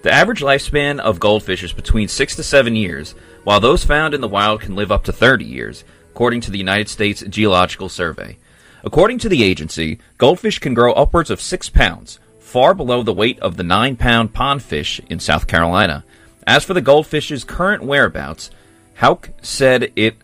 The 0.03 0.11
average 0.11 0.41
lifespan 0.41 0.99
of 0.99 1.19
goldfish 1.19 1.63
is 1.63 1.73
between 1.73 2.09
6 2.09 2.35
to 2.35 2.43
7 2.43 2.75
years, 2.75 3.15
while 3.43 3.59
those 3.59 3.83
found 3.83 4.13
in 4.13 4.21
the 4.21 4.27
wild 4.27 4.61
can 4.61 4.75
live 4.75 4.91
up 4.91 5.03
to 5.05 5.11
30 5.11 5.45
years, 5.45 5.83
according 6.11 6.41
to 6.41 6.51
the 6.51 6.59
United 6.59 6.89
States 6.89 7.23
Geological 7.27 7.89
Survey. 7.89 8.37
According 8.83 9.19
to 9.19 9.29
the 9.29 9.43
agency, 9.43 9.99
goldfish 10.17 10.59
can 10.59 10.73
grow 10.73 10.93
upwards 10.93 11.29
of 11.29 11.41
6 11.41 11.69
pounds, 11.69 12.19
far 12.39 12.73
below 12.73 13.03
the 13.03 13.13
weight 13.13 13.39
of 13.39 13.57
the 13.57 13.63
9 13.63 13.95
pound 13.95 14.33
pondfish 14.33 14.99
in 15.09 15.19
South 15.19 15.47
Carolina. 15.47 16.03
As 16.47 16.63
for 16.63 16.73
the 16.73 16.81
goldfish's 16.81 17.43
current 17.43 17.83
whereabouts, 17.83 18.49
Houck 18.95 19.29
said 19.41 19.91
it 19.95 20.17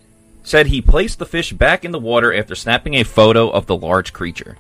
said 0.44 0.68
he 0.68 0.82
placed 0.82 1.18
the 1.18 1.26
fish 1.26 1.54
back 1.54 1.84
in 1.84 1.92
the 1.92 2.00
water 2.00 2.34
after 2.34 2.56
snapping 2.56 2.94
a 2.94 3.04
photo 3.04 3.50
of 3.50 3.66
the 3.66 3.76
large 3.76 4.14
creature. 4.14 4.58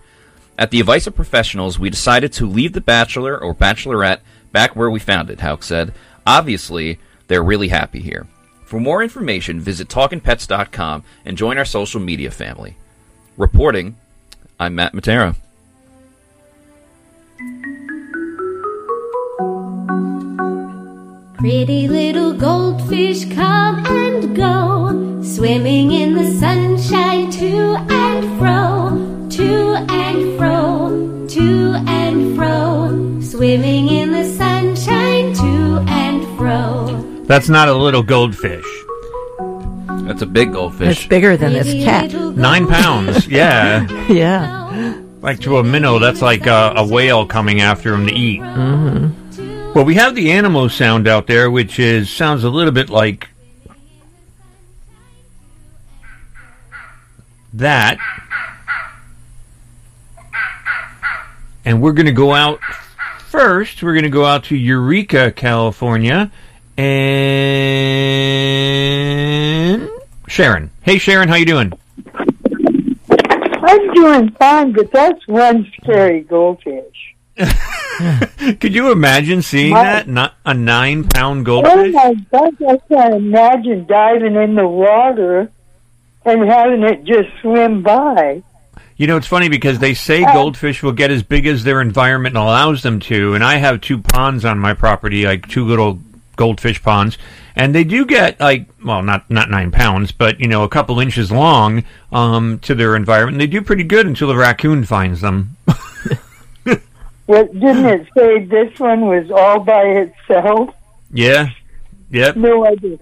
At 0.57 0.71
the 0.71 0.79
advice 0.79 1.05
of 1.05 1.15
professionals, 1.15 1.77
we 1.77 1.89
decided 1.89 2.33
to 2.33 2.45
leave 2.45 2.73
the 2.73 2.81
bachelor 2.81 3.37
or 3.37 3.53
bachelorette 3.53 4.21
back 4.51 4.75
where 4.75 4.89
we 4.89 4.99
found 4.99 5.29
it, 5.29 5.41
Houck 5.41 5.63
said. 5.63 5.93
Obviously, 6.25 6.97
they're 7.27 7.43
really 7.43 7.67
happy 7.67 7.99
here. 7.99 8.25
For 8.65 8.79
more 8.79 9.03
information, 9.03 9.59
visit 9.59 9.87
talkingpets.com 9.87 11.03
and 11.23 11.37
join 11.37 11.57
our 11.57 11.65
social 11.65 11.99
media 11.99 12.31
family. 12.31 12.77
Reporting, 13.37 13.97
I'm 14.61 14.75
Matt 14.75 14.93
Matera. 14.93 15.35
Pretty 21.37 21.89
little 21.89 22.31
goldfish 22.31 23.25
come 23.33 23.85
and 23.87 24.33
go, 24.33 25.21
swimming 25.21 25.91
in 25.91 26.15
the 26.15 26.31
sunshine 26.39 27.29
to 27.31 27.75
and 27.89 28.39
fro, 28.39 29.27
to 29.31 29.75
and 29.93 30.37
fro, 30.37 31.27
to 31.27 31.73
and 31.87 32.37
fro, 32.37 33.19
swimming 33.19 33.89
in 33.89 34.13
the 34.13 34.23
sunshine 34.23 35.33
to 35.33 35.83
and 35.89 36.23
fro. 36.37 37.03
That's 37.25 37.49
not 37.49 37.67
a 37.67 37.73
little 37.73 38.01
goldfish. 38.01 38.84
That's 40.05 40.21
a 40.21 40.27
big 40.27 40.53
goldfish. 40.53 40.99
It's 40.99 41.07
bigger 41.07 41.35
than 41.35 41.53
this 41.53 41.73
cat. 41.83 42.13
Nine 42.13 42.67
pounds. 42.67 43.27
Yeah. 43.27 43.87
yeah. 44.11 45.01
Like 45.21 45.39
to 45.41 45.57
a 45.57 45.63
minnow, 45.63 45.97
that's 45.97 46.21
like 46.21 46.45
a, 46.45 46.73
a 46.75 46.87
whale 46.87 47.25
coming 47.25 47.61
after 47.61 47.93
him 47.93 48.05
to 48.05 48.13
eat. 48.13 48.39
Mm-hmm. 48.41 49.73
Well, 49.73 49.83
we 49.83 49.95
have 49.95 50.13
the 50.13 50.31
animal 50.31 50.69
sound 50.69 51.07
out 51.07 51.25
there, 51.25 51.49
which 51.49 51.79
is 51.79 52.09
sounds 52.09 52.43
a 52.43 52.49
little 52.49 52.71
bit 52.71 52.89
like 52.89 53.29
that. 57.53 57.97
And 61.65 61.81
we're 61.81 61.93
going 61.93 62.05
to 62.05 62.11
go 62.11 62.33
out 62.33 62.59
first. 63.29 63.81
We're 63.81 63.93
going 63.93 64.03
to 64.03 64.09
go 64.09 64.25
out 64.25 64.43
to 64.45 64.55
Eureka, 64.55 65.31
California, 65.31 66.31
and 66.77 67.55
Sharon. 70.27 70.69
Hey, 70.81 70.97
Sharon, 70.97 71.29
how 71.29 71.35
you 71.35 71.45
doing? 71.45 71.73
I'm 72.57 73.93
doing 73.93 74.29
fine, 74.31 74.71
but 74.73 74.91
that's 74.91 75.27
one 75.27 75.71
scary 75.81 76.21
goldfish. 76.21 77.15
Could 77.37 78.73
you 78.75 78.91
imagine 78.91 79.41
seeing 79.41 79.73
My- 79.73 79.83
that? 79.83 80.07
Not 80.07 80.35
a 80.45 80.53
nine-pound 80.53 81.45
goldfish? 81.45 81.93
Oh 81.97 82.13
my 82.13 82.13
gosh, 82.31 82.53
I 82.67 82.77
can't 82.93 83.15
imagine 83.15 83.85
diving 83.85 84.35
in 84.35 84.55
the 84.55 84.67
water 84.67 85.49
and 86.25 86.49
having 86.49 86.83
it 86.83 87.03
just 87.03 87.29
swim 87.41 87.81
by. 87.83 88.41
You 88.97 89.07
know, 89.07 89.17
it's 89.17 89.27
funny 89.27 89.49
because 89.49 89.79
they 89.79 89.93
say 89.93 90.23
Uh, 90.23 90.31
goldfish 90.33 90.81
will 90.81 90.93
get 90.93 91.11
as 91.11 91.21
big 91.21 91.45
as 91.47 91.63
their 91.63 91.81
environment 91.81 92.37
allows 92.37 92.81
them 92.81 92.99
to, 93.01 93.33
and 93.33 93.43
I 93.43 93.57
have 93.57 93.81
two 93.81 93.97
ponds 93.99 94.45
on 94.45 94.57
my 94.57 94.73
property, 94.73 95.25
like 95.25 95.47
two 95.49 95.65
little 95.65 95.99
goldfish 96.35 96.81
ponds, 96.83 97.17
and 97.55 97.73
they 97.73 97.83
do 97.83 98.05
get 98.05 98.39
like, 98.39 98.67
well, 98.83 99.01
not 99.01 99.29
not 99.29 99.49
nine 99.49 99.71
pounds, 99.71 100.11
but 100.11 100.39
you 100.39 100.47
know, 100.47 100.63
a 100.63 100.69
couple 100.69 100.99
inches 100.99 101.31
long 101.31 101.83
um, 102.11 102.59
to 102.59 102.75
their 102.75 102.95
environment. 102.95 103.35
And 103.35 103.41
They 103.41 103.47
do 103.47 103.61
pretty 103.61 103.83
good 103.83 104.05
until 104.07 104.27
the 104.27 104.35
raccoon 104.35 104.83
finds 104.85 105.21
them. 105.21 105.55
well, 107.27 107.45
didn't 107.47 107.85
it 107.85 108.07
say 108.17 108.43
this 108.45 108.77
one 108.79 109.01
was 109.07 109.31
all 109.31 109.59
by 109.59 109.83
itself? 109.83 110.75
yeah, 111.11 111.49
yep, 112.11 112.35
No 112.35 112.65
idea. 112.67 112.97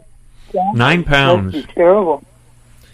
That 0.54 0.72
nine 0.76 1.04
pounds. 1.04 1.56
terrible. 1.74 2.24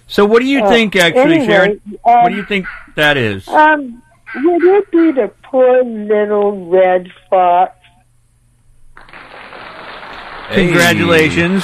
So, 0.07 0.25
what 0.25 0.39
do 0.39 0.45
you 0.45 0.63
Uh, 0.63 0.69
think, 0.69 0.95
actually, 0.95 1.21
anyway, 1.41 1.45
Sharon? 1.45 1.81
um, 1.85 2.23
what 2.23 2.29
do 2.29 2.35
you 2.35 2.45
think 2.45 2.65
that 2.95 3.15
is? 3.17 3.47
Um, 3.47 4.01
would 4.35 4.63
it 4.63 4.89
be 4.91 5.11
the 5.11 5.31
poor 5.43 5.83
little 5.83 6.67
red 6.69 7.11
fox? 7.29 7.75
Congratulations. 10.53 11.63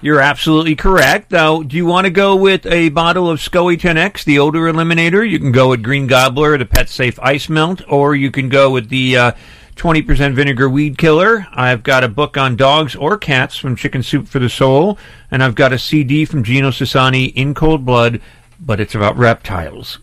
You're 0.00 0.20
absolutely 0.20 0.74
correct. 0.74 1.30
Now, 1.30 1.62
do 1.62 1.76
you 1.76 1.86
want 1.86 2.06
to 2.06 2.10
go 2.10 2.34
with 2.34 2.66
a 2.66 2.88
bottle 2.88 3.30
of 3.30 3.38
SCOE 3.38 3.78
10X, 3.78 4.24
the 4.24 4.38
odor 4.40 4.60
eliminator? 4.72 5.28
You 5.28 5.38
can 5.38 5.52
go 5.52 5.70
with 5.70 5.82
Green 5.82 6.08
Gobbler, 6.08 6.58
the 6.58 6.66
Pet 6.66 6.88
Safe 6.88 7.18
Ice 7.20 7.48
Melt, 7.48 7.82
or 7.88 8.16
you 8.16 8.30
can 8.32 8.48
go 8.48 8.70
with 8.70 8.88
the 8.88 9.16
uh, 9.16 9.32
20% 9.76 10.34
Vinegar 10.34 10.68
Weed 10.68 10.98
Killer. 10.98 11.46
I've 11.52 11.82
got 11.82 12.04
a 12.04 12.08
book 12.08 12.36
on 12.36 12.56
dogs 12.56 12.96
or 12.96 13.16
cats 13.16 13.56
from 13.56 13.76
Chicken 13.76 14.02
Soup 14.02 14.26
for 14.26 14.38
the 14.38 14.48
Soul, 14.48 14.98
and 15.30 15.42
I've 15.42 15.54
got 15.54 15.72
a 15.72 15.78
CD 15.78 16.24
from 16.24 16.42
Gino 16.42 16.70
Sassani, 16.70 17.32
In 17.34 17.54
Cold 17.54 17.84
Blood, 17.84 18.20
but 18.58 18.80
it's 18.80 18.94
about 18.94 19.16
reptiles. 19.16 19.98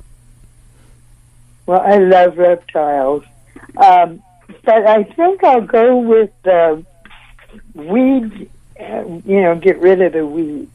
Well, 1.66 1.82
I 1.82 1.98
love 1.98 2.38
reptiles. 2.38 3.24
Um, 3.78 4.24
but 4.64 4.88
I 4.88 5.04
think 5.04 5.44
I'll 5.44 5.62
go 5.62 5.98
with 5.98 6.32
the 6.44 6.86
weed, 7.74 8.50
uh, 8.80 9.04
you 9.26 9.42
know, 9.42 9.56
get 9.56 9.80
rid 9.80 10.02
of 10.02 10.14
the 10.14 10.26
weeds. 10.26 10.72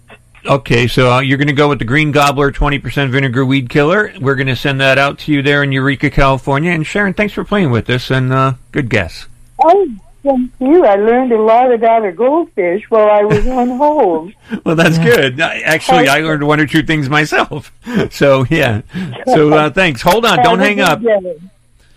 Okay, 0.46 0.86
so 0.88 1.10
uh, 1.10 1.20
you're 1.20 1.38
going 1.38 1.48
to 1.48 1.54
go 1.54 1.70
with 1.70 1.78
the 1.78 1.86
Green 1.86 2.12
Gobbler 2.12 2.52
20% 2.52 3.08
Vinegar 3.08 3.46
Weed 3.46 3.70
Killer. 3.70 4.12
We're 4.20 4.34
going 4.34 4.48
to 4.48 4.56
send 4.56 4.78
that 4.82 4.98
out 4.98 5.18
to 5.20 5.32
you 5.32 5.40
there 5.40 5.62
in 5.62 5.72
Eureka, 5.72 6.10
California. 6.10 6.70
And 6.70 6.86
Sharon, 6.86 7.14
thanks 7.14 7.32
for 7.32 7.44
playing 7.44 7.70
with 7.70 7.88
us, 7.88 8.10
and 8.10 8.30
uh, 8.30 8.54
good 8.70 8.90
guess. 8.90 9.26
Oh, 9.58 9.88
thank 10.22 10.50
you. 10.60 10.84
I 10.84 10.96
learned 10.96 11.32
a 11.32 11.40
lot 11.40 11.72
about 11.72 12.04
a 12.04 12.12
goldfish 12.12 12.82
while 12.90 13.08
I 13.08 13.22
was 13.24 13.46
on 13.46 13.68
hold. 13.78 14.34
Well, 14.64 14.76
that's 14.76 14.98
good. 14.98 15.40
Actually, 15.40 16.08
I 16.08 16.18
learned 16.18 16.46
one 16.46 16.60
or 16.60 16.66
two 16.66 16.82
things 16.82 17.08
myself. 17.08 17.72
So, 18.10 18.44
yeah. 18.50 18.82
So, 19.26 19.52
uh, 19.52 19.70
thanks. 19.70 20.02
Hold 20.02 20.26
on. 20.26 20.42
Don't 20.42 20.58
hang 20.58 20.80
up. 20.80 21.00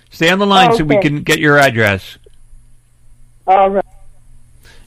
Stay 0.10 0.30
on 0.30 0.40
the 0.40 0.46
line 0.46 0.76
so 0.76 0.84
we 0.84 1.00
can 1.02 1.24
get 1.24 1.40
your 1.40 1.58
address. 1.58 2.18
All 3.46 3.70
right. 3.70 3.86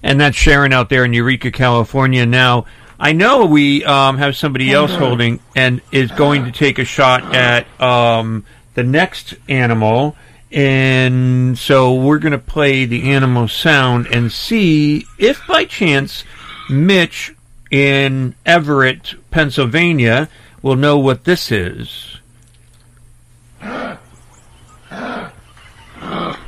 And 0.03 0.21
that's 0.21 0.37
Sharon 0.37 0.73
out 0.73 0.89
there 0.89 1.05
in 1.05 1.13
Eureka, 1.13 1.51
California. 1.51 2.25
Now, 2.27 2.67
I 2.99 3.13
know 3.13 3.47
we 3.47 3.85
um, 3.85 4.19
have 4.19 4.37
somebody 4.37 4.73
else 4.73 4.95
holding 4.95 5.41
and 5.57 5.81
is 5.91 6.11
going 6.11 6.45
to 6.45 6.53
take 6.53 6.79
a 6.79 6.85
shot 6.85 7.35
at 7.35 7.67
um, 7.81 8.45
the 8.75 8.83
next 8.83 9.35
animal. 9.49 10.17
And 10.53 11.59
so 11.59 11.95
we're 11.95 12.19
going 12.19 12.33
to 12.33 12.39
play 12.39 12.85
the 12.85 13.11
animal 13.11 13.49
sound 13.49 14.07
and 14.09 14.33
see 14.33 15.07
if 15.17 15.47
by 15.47 15.65
chance 15.65 16.25
Mitch 16.69 17.35
in 17.71 18.35
Everett, 18.45 19.15
Pennsylvania 19.31 20.29
will 20.61 20.77
know 20.77 20.99
what 20.99 21.25
this 21.25 21.51
is. 21.51 22.19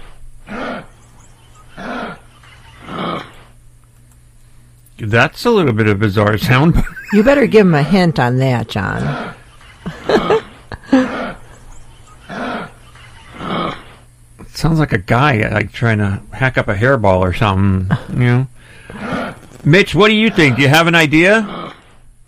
That's 5.03 5.45
a 5.45 5.51
little 5.51 5.73
bit 5.73 5.89
of 5.89 5.99
bizarre 5.99 6.39
sound. 6.39 6.81
You 7.13 7.25
better 7.25 7.49
give 7.49 7.67
him 7.67 7.75
a 7.75 7.83
hint 7.83 8.21
on 8.21 8.39
that, 8.39 8.69
Jon. 8.69 9.35
Sounds 14.47 14.79
like 14.79 14.93
a 14.93 14.99
guy 14.99 15.49
like 15.49 15.73
trying 15.73 15.99
to 15.99 16.23
hack 16.33 16.57
up 16.57 16.69
a 16.69 16.75
hairball 16.75 17.19
or 17.19 17.33
something. 17.33 17.91
You 18.13 18.47
know, 18.95 19.35
Mitch, 19.65 19.93
what 19.93 20.07
do 20.07 20.15
you 20.15 20.31
think? 20.31 20.55
Do 20.55 20.63
you 20.63 20.69
have 20.69 20.87
an 20.87 20.95
idea? 20.95 21.75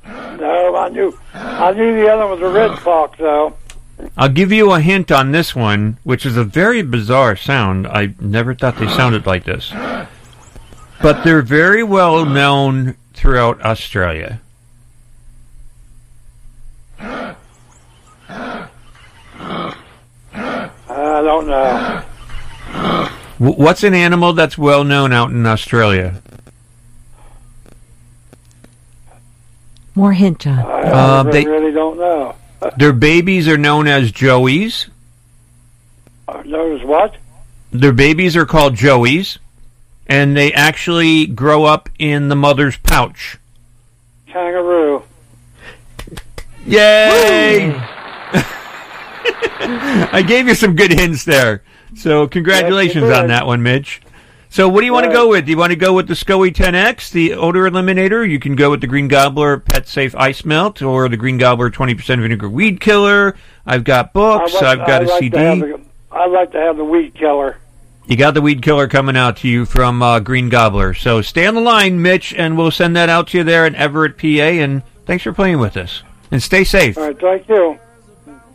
No, 0.04 0.76
I 0.76 0.88
knew 0.88 1.16
I 1.32 1.72
knew 1.72 1.94
the 1.94 2.08
other 2.08 2.26
one 2.26 2.40
was 2.40 2.50
a 2.50 2.52
red 2.52 2.76
fox 2.80 3.18
though. 3.18 3.56
I'll 4.16 4.28
give 4.28 4.50
you 4.50 4.72
a 4.72 4.80
hint 4.80 5.12
on 5.12 5.30
this 5.30 5.54
one, 5.54 5.98
which 6.02 6.26
is 6.26 6.36
a 6.36 6.42
very 6.42 6.82
bizarre 6.82 7.36
sound. 7.36 7.86
I 7.86 8.14
never 8.18 8.52
thought 8.52 8.78
they 8.78 8.88
sounded 8.88 9.26
like 9.26 9.44
this. 9.44 9.72
But 11.02 11.22
they're 11.24 11.42
very 11.42 11.82
well 11.82 12.24
known 12.24 12.96
throughout 13.12 13.60
Australia. 13.62 14.40
I 20.32 21.22
don't 21.22 21.46
know. 21.46 22.02
What's 23.38 23.82
an 23.84 23.94
animal 23.94 24.32
that's 24.32 24.56
well 24.56 24.84
known 24.84 25.12
out 25.12 25.30
in 25.30 25.44
Australia? 25.46 26.20
More 29.94 30.12
hint, 30.12 30.40
Jon. 30.40 30.58
I 30.58 30.62
Uh, 30.90 31.22
really, 31.24 31.44
they- 31.44 31.50
really 31.50 31.72
don't 31.72 31.98
know. 31.98 32.34
Their 32.78 32.92
babies 32.92 33.46
are 33.48 33.58
known 33.58 33.86
as 33.86 34.10
joeys. 34.12 34.86
Knows 36.44 36.82
what? 36.84 37.16
Their 37.70 37.92
babies 37.92 38.36
are 38.36 38.46
called 38.46 38.74
joeys, 38.76 39.38
and 40.06 40.36
they 40.36 40.52
actually 40.52 41.26
grow 41.26 41.64
up 41.64 41.88
in 41.98 42.28
the 42.28 42.36
mother's 42.36 42.76
pouch. 42.78 43.38
Kangaroo. 44.26 45.02
Yay! 46.66 47.72
I 49.66 50.24
gave 50.26 50.48
you 50.48 50.54
some 50.54 50.74
good 50.76 50.90
hints 50.92 51.24
there. 51.24 51.62
So 51.96 52.26
congratulations 52.26 53.04
Yes, 53.08 53.16
on 53.22 53.28
that 53.28 53.46
one, 53.46 53.62
Mitch. 53.62 54.00
So 54.48 54.68
what 54.68 54.80
do 54.80 54.86
you 54.86 54.92
want 54.92 55.06
to 55.06 55.12
go 55.12 55.28
with? 55.28 55.46
Do 55.46 55.50
you 55.52 55.58
want 55.58 55.70
to 55.70 55.76
go 55.76 55.92
with 55.94 56.06
the 56.06 56.14
SCOE 56.14 56.52
10X, 56.54 57.10
the 57.10 57.34
odor 57.34 57.68
eliminator? 57.68 58.28
You 58.28 58.38
can 58.38 58.54
go 58.54 58.70
with 58.70 58.80
the 58.80 58.86
Green 58.86 59.08
Gobbler 59.08 59.58
Pet 59.58 59.88
Safe 59.88 60.14
Ice 60.14 60.44
Melt 60.44 60.80
or 60.80 61.08
the 61.08 61.16
Green 61.16 61.38
Gobbler 61.38 61.70
20% 61.70 62.20
Vinegar 62.22 62.48
Weed 62.48 62.80
Killer. 62.80 63.36
I've 63.66 63.84
got 63.84 64.12
books. 64.12 64.54
I'd 64.54 64.62
like- 64.62 64.78
I've 64.80 64.86
got 64.86 65.02
I'd 65.02 65.08
a 65.08 65.10
like 65.10 65.20
CD. 65.22 65.36
The, 65.36 65.80
I'd 66.12 66.30
like 66.30 66.52
to 66.52 66.58
have 66.60 66.76
the 66.76 66.84
weed 66.84 67.14
killer. 67.14 67.56
You 68.06 68.16
got 68.16 68.34
the 68.34 68.42
weed 68.42 68.60
killer 68.62 68.86
coming 68.86 69.16
out 69.16 69.38
to 69.38 69.48
you 69.48 69.64
from 69.64 70.02
uh, 70.02 70.20
Green 70.20 70.48
Gobbler. 70.50 70.92
So 70.94 71.22
stay 71.22 71.46
on 71.46 71.54
the 71.54 71.60
line, 71.62 72.02
Mitch, 72.02 72.34
and 72.34 72.56
we'll 72.58 72.70
send 72.70 72.94
that 72.96 73.08
out 73.08 73.28
to 73.28 73.38
you 73.38 73.44
there 73.44 73.66
in 73.66 73.74
Everett, 73.74 74.18
PA. 74.18 74.26
And 74.26 74.82
thanks 75.06 75.24
for 75.24 75.32
playing 75.32 75.58
with 75.58 75.76
us. 75.76 76.02
And 76.30 76.42
stay 76.42 76.64
safe. 76.64 76.98
All 76.98 77.04
right, 77.04 77.18
thank 77.18 77.48
you. 77.48 77.78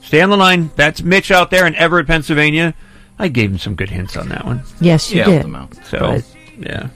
Stay 0.01 0.21
on 0.21 0.29
the 0.29 0.37
line. 0.37 0.69
That's 0.75 1.01
Mitch 1.01 1.31
out 1.31 1.49
there 1.49 1.65
in 1.65 1.73
Everett, 1.75 2.05
Pennsylvania. 2.07 2.73
I 3.17 3.27
gave 3.27 3.51
him 3.51 3.57
some 3.57 3.75
good 3.75 3.89
hints 3.89 4.15
on 4.15 4.29
that 4.29 4.45
one. 4.45 4.61
Yes, 4.79 5.11
you 5.11 5.19
Yeah, 5.19 5.25
did. 5.25 5.45
help. 5.53 5.73
So, 5.85 5.99
But- 5.99 6.25
yeah. 6.59 6.87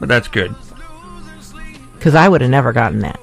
But 0.00 0.08
that's 0.08 0.28
good. 0.28 0.54
Because 1.94 2.14
I 2.14 2.28
would 2.28 2.40
have 2.40 2.50
never 2.50 2.72
gotten 2.72 3.00
that. 3.00 3.20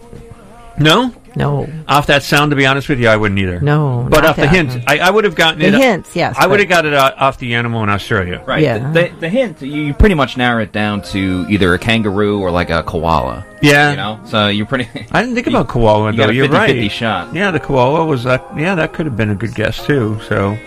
No? 0.80 1.14
No. 1.36 1.68
Off 1.88 2.08
that 2.08 2.24
sound, 2.24 2.52
to 2.52 2.56
be 2.58 2.66
honest 2.66 2.90
with 2.90 3.00
you, 3.00 3.08
I 3.08 3.16
wouldn't 3.16 3.40
either. 3.40 3.60
No, 3.62 4.08
But 4.10 4.22
not 4.22 4.30
off 4.32 4.36
the 4.36 4.42
that. 4.44 4.54
hint, 4.54 4.84
I, 4.88 5.00
I 5.00 5.10
would 5.10 5.24
have 5.24 5.36
gotten 5.36 5.60
The 5.60 5.68
it. 5.68 5.74
hints, 5.76 6.16
yes, 6.16 6.36
I 6.38 6.48
would 6.48 6.60
have 6.60 6.68
but- 6.70 6.76
got 6.76 6.86
it 6.86 6.94
uh, 6.94 7.14
off 7.18 7.38
the 7.38 7.54
animal 7.56 7.84
in 7.84 7.90
Australia. 7.90 8.44
Right. 8.46 8.62
Yeah. 8.64 8.92
The, 8.92 9.02
the, 9.10 9.16
the 9.22 9.30
hint, 9.30 9.62
you 9.62 9.82
you 9.82 9.94
pretty 9.94 10.16
much 10.16 10.36
narrow 10.38 10.62
it 10.64 10.72
down 10.72 11.02
to 11.04 11.46
either 11.50 11.74
a 11.74 11.80
kangaroo 11.80 12.40
or 12.42 12.52
like 12.52 12.70
a 12.70 12.84
koala. 12.84 13.46
Yeah. 13.62 13.92
You 13.92 13.98
know? 13.98 14.20
So 14.26 14.48
you're 14.48 14.66
pretty. 14.66 14.90
I 15.12 15.22
didn't 15.22 15.36
think 15.36 15.48
about 15.48 15.68
koala 15.68 16.12
You 16.12 16.18
though. 16.18 16.24
got 16.24 16.30
a 16.32 16.34
You're 16.34 16.48
50-50 16.48 16.52
right. 16.82 16.92
shot. 16.92 17.34
Yeah, 17.36 17.52
the 17.52 17.60
koala 17.60 18.06
was 18.06 18.24
that. 18.26 18.46
Yeah, 18.58 18.76
that 18.76 18.94
could 18.94 19.06
have 19.06 19.16
been 19.16 19.30
a 19.30 19.36
good 19.36 19.54
guess 19.56 19.86
too. 19.86 20.20
So, 20.28 20.58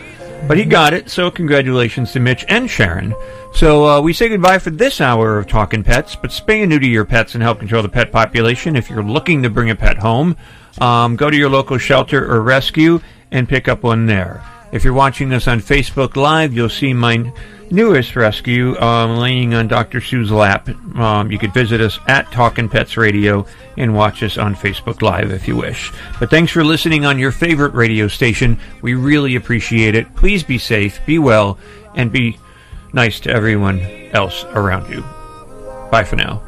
but 0.46 0.58
he 0.58 0.64
got 0.64 0.92
it. 0.92 1.10
So 1.10 1.30
congratulations 1.30 2.12
to 2.12 2.20
Mitch 2.20 2.44
and 2.48 2.70
Sharon. 2.70 3.14
So 3.54 3.86
uh, 3.86 4.00
we 4.00 4.12
say 4.12 4.28
goodbye 4.28 4.58
for 4.58 4.70
this 4.70 5.00
hour 5.00 5.38
of 5.38 5.46
talking 5.46 5.82
pets. 5.82 6.16
But 6.16 6.30
spay 6.30 6.60
and 6.60 6.70
neuter 6.70 6.86
your 6.86 7.04
pets 7.04 7.34
and 7.34 7.42
help 7.42 7.58
control 7.60 7.82
the 7.82 7.88
pet 7.88 8.12
population. 8.12 8.76
If 8.76 8.90
you're 8.90 9.02
looking 9.02 9.42
to 9.42 9.50
bring 9.50 9.70
a 9.70 9.76
pet 9.76 9.98
home, 9.98 10.36
um, 10.80 11.16
go 11.16 11.30
to 11.30 11.36
your 11.36 11.48
local 11.50 11.78
shelter 11.78 12.30
or 12.30 12.42
rescue 12.42 13.00
and 13.30 13.48
pick 13.48 13.68
up 13.68 13.82
one 13.82 14.06
there. 14.06 14.42
If 14.72 14.82
you're 14.84 14.92
watching 14.92 15.32
us 15.32 15.46
on 15.46 15.60
Facebook 15.60 16.16
Live, 16.16 16.52
you'll 16.52 16.68
see 16.68 16.92
my 16.92 17.32
newest 17.70 18.16
rescue 18.16 18.78
um, 18.80 19.16
laying 19.16 19.54
on 19.54 19.68
Dr. 19.68 20.00
Sue's 20.00 20.30
lap. 20.30 20.68
Um, 20.96 21.30
you 21.30 21.38
could 21.38 21.52
visit 21.52 21.80
us 21.80 21.98
at 22.08 22.30
Talkin' 22.32 22.68
Pets 22.68 22.96
Radio 22.96 23.46
and 23.76 23.94
watch 23.94 24.22
us 24.22 24.38
on 24.38 24.54
Facebook 24.54 25.02
Live 25.02 25.30
if 25.30 25.48
you 25.48 25.56
wish. 25.56 25.92
But 26.20 26.30
thanks 26.30 26.52
for 26.52 26.64
listening 26.64 27.04
on 27.04 27.18
your 27.18 27.32
favorite 27.32 27.74
radio 27.74 28.08
station. 28.08 28.58
We 28.82 28.94
really 28.94 29.36
appreciate 29.36 29.94
it. 29.94 30.14
Please 30.16 30.42
be 30.42 30.58
safe, 30.58 31.00
be 31.06 31.18
well, 31.18 31.58
and 31.94 32.12
be 32.12 32.38
nice 32.92 33.20
to 33.20 33.30
everyone 33.30 33.80
else 34.12 34.44
around 34.44 34.92
you. 34.92 35.02
Bye 35.90 36.04
for 36.04 36.16
now. 36.16 36.42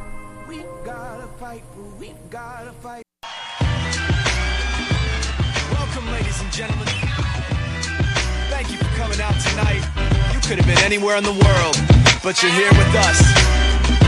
Could 10.46 10.62
have 10.62 10.70
been 10.70 10.78
anywhere 10.86 11.18
in 11.18 11.26
the 11.26 11.34
world, 11.34 11.74
but 12.22 12.38
you're 12.38 12.54
here 12.54 12.70
with 12.78 12.94
us. 13.02 13.18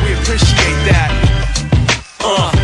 We 0.07 0.15
appreciate 0.23 0.79
that. 0.87 1.11
Uh. 2.23 2.55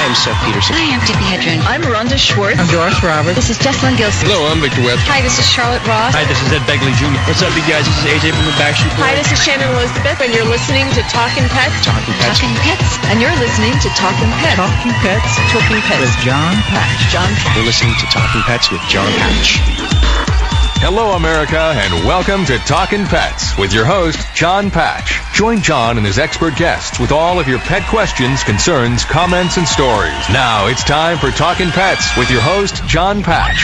I'm 0.00 0.16
Seth 0.16 0.40
Peterson. 0.40 0.72
I'm 0.72 1.04
Tippi 1.04 1.20
Hedren. 1.28 1.60
I'm 1.68 1.84
Rhonda 1.84 2.16
Schwartz. 2.16 2.56
I'm 2.56 2.64
Doris 2.72 2.96
Roberts. 3.04 3.36
This 3.36 3.52
is 3.52 3.60
Jessalyn 3.60 4.00
Gilsig. 4.00 4.24
Hello, 4.24 4.40
I'm 4.48 4.64
Victor 4.64 4.80
Webb. 4.80 5.04
Hi, 5.04 5.20
this 5.20 5.36
is 5.36 5.44
Charlotte 5.44 5.84
Ross. 5.84 6.16
Hi, 6.16 6.24
this 6.24 6.40
is 6.40 6.48
Ed 6.48 6.64
Begley 6.64 6.96
Jr. 6.96 7.12
What's 7.28 7.44
up, 7.44 7.52
you 7.52 7.60
guys? 7.68 7.84
This 7.84 8.00
is 8.00 8.08
AJ 8.08 8.32
from 8.40 8.48
the 8.48 8.56
Backstreet 8.56 8.88
Boys. 8.96 9.04
Hi, 9.04 9.12
this 9.12 9.28
is 9.28 9.36
Shannon 9.44 9.68
Elizabeth, 9.76 10.16
and 10.24 10.32
you're 10.32 10.48
listening 10.48 10.88
to 10.96 11.04
Talking 11.12 11.44
Pets. 11.52 11.76
Talking 11.84 12.16
Pets. 12.24 12.40
Talking 12.40 12.56
Pets. 12.64 12.88
And 13.12 13.20
you're 13.20 13.36
listening 13.36 13.76
to 13.84 13.92
Talking 13.92 14.32
Pets. 14.40 14.56
Talking 14.56 14.96
Pets. 15.04 15.32
Talking 15.52 15.80
Pets. 15.84 16.00
With 16.08 16.16
Jon 16.24 16.56
Patch. 16.72 17.12
Jon 17.12 17.28
Patch. 17.36 17.52
You're 17.52 17.68
listening 17.68 17.92
to 18.00 18.08
Talking 18.08 18.40
Pets 18.48 18.72
with 18.72 18.80
Jon 18.88 19.12
Patch. 19.20 19.60
Hello, 20.84 21.12
America, 21.12 21.72
and 21.76 22.04
welcome 22.04 22.44
to 22.44 22.58
Talkin' 22.58 23.04
Pets 23.04 23.56
with 23.56 23.72
your 23.72 23.84
host, 23.84 24.18
Jon 24.34 24.68
Patch. 24.68 25.20
Join 25.32 25.62
Jon 25.62 25.96
and 25.96 26.04
his 26.04 26.18
expert 26.18 26.56
guests 26.56 26.98
with 26.98 27.12
all 27.12 27.38
of 27.38 27.46
your 27.46 27.60
pet 27.60 27.88
questions, 27.88 28.42
concerns, 28.42 29.04
comments, 29.04 29.58
and 29.58 29.68
stories. 29.68 30.28
Now 30.30 30.66
it's 30.66 30.82
time 30.82 31.18
for 31.18 31.30
Talkin' 31.30 31.70
Pets 31.70 32.16
with 32.16 32.32
your 32.32 32.40
host, 32.40 32.84
Jon 32.88 33.22
Patch. 33.22 33.62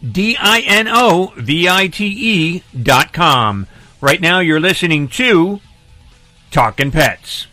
D 0.04 0.36
I 0.36 0.58
N 0.66 0.88
O 0.88 1.32
V 1.36 1.68
I 1.68 1.86
T 1.86 2.04
E 2.04 2.62
dot 2.82 3.12
com. 3.12 3.68
Right 4.00 4.20
now, 4.20 4.40
you're 4.40 4.58
listening 4.58 5.06
to 5.10 5.60
Talking 6.50 6.90
Pets. 6.90 7.46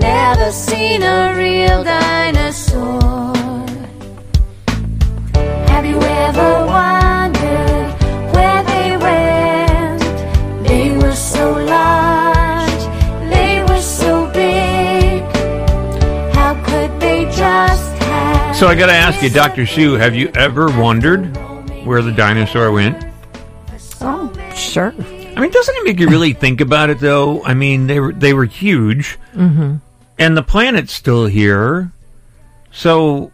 Never 0.00 0.50
seen 0.50 1.02
a 1.02 1.34
real 1.36 1.84
dinosaur. 1.84 3.30
Have 5.68 5.86
you 5.86 5.98
ever 6.00 6.66
wondered 6.66 7.86
where 8.34 8.62
they 8.64 8.96
went? 8.96 10.02
They 10.66 10.96
were 10.96 11.14
so 11.14 11.52
large, 11.52 12.82
they 13.30 13.62
were 13.68 13.80
so 13.80 14.30
big. 14.32 15.22
How 16.34 16.54
could 16.64 17.00
they 17.00 17.24
just 17.26 18.02
have? 18.02 18.56
So 18.56 18.66
I 18.68 18.74
got 18.74 18.86
to 18.86 18.92
ask 18.92 19.22
you, 19.22 19.30
Dr. 19.30 19.66
Sue, 19.66 19.94
have 19.94 20.14
you 20.14 20.28
ever 20.34 20.66
wondered 20.78 21.36
where 21.86 22.02
the 22.02 22.12
dinosaur 22.12 22.72
went? 22.72 23.04
Oh, 24.02 24.32
sure. 24.54 24.94
I 25.36 25.40
mean, 25.42 25.50
doesn't 25.50 25.76
it 25.76 25.84
make 25.84 25.98
you 26.00 26.08
really 26.08 26.32
think 26.32 26.60
about 26.60 26.90
it, 26.90 26.98
though? 26.98 27.42
I 27.44 27.54
mean, 27.54 27.86
they 27.86 28.00
were 28.00 28.12
they 28.12 28.34
were 28.34 28.44
huge, 28.44 29.18
Mm-hmm. 29.34 29.76
And 30.20 30.36
the 30.36 30.42
planet's 30.42 30.92
still 30.92 31.26
here. 31.26 31.90
So, 32.70 33.32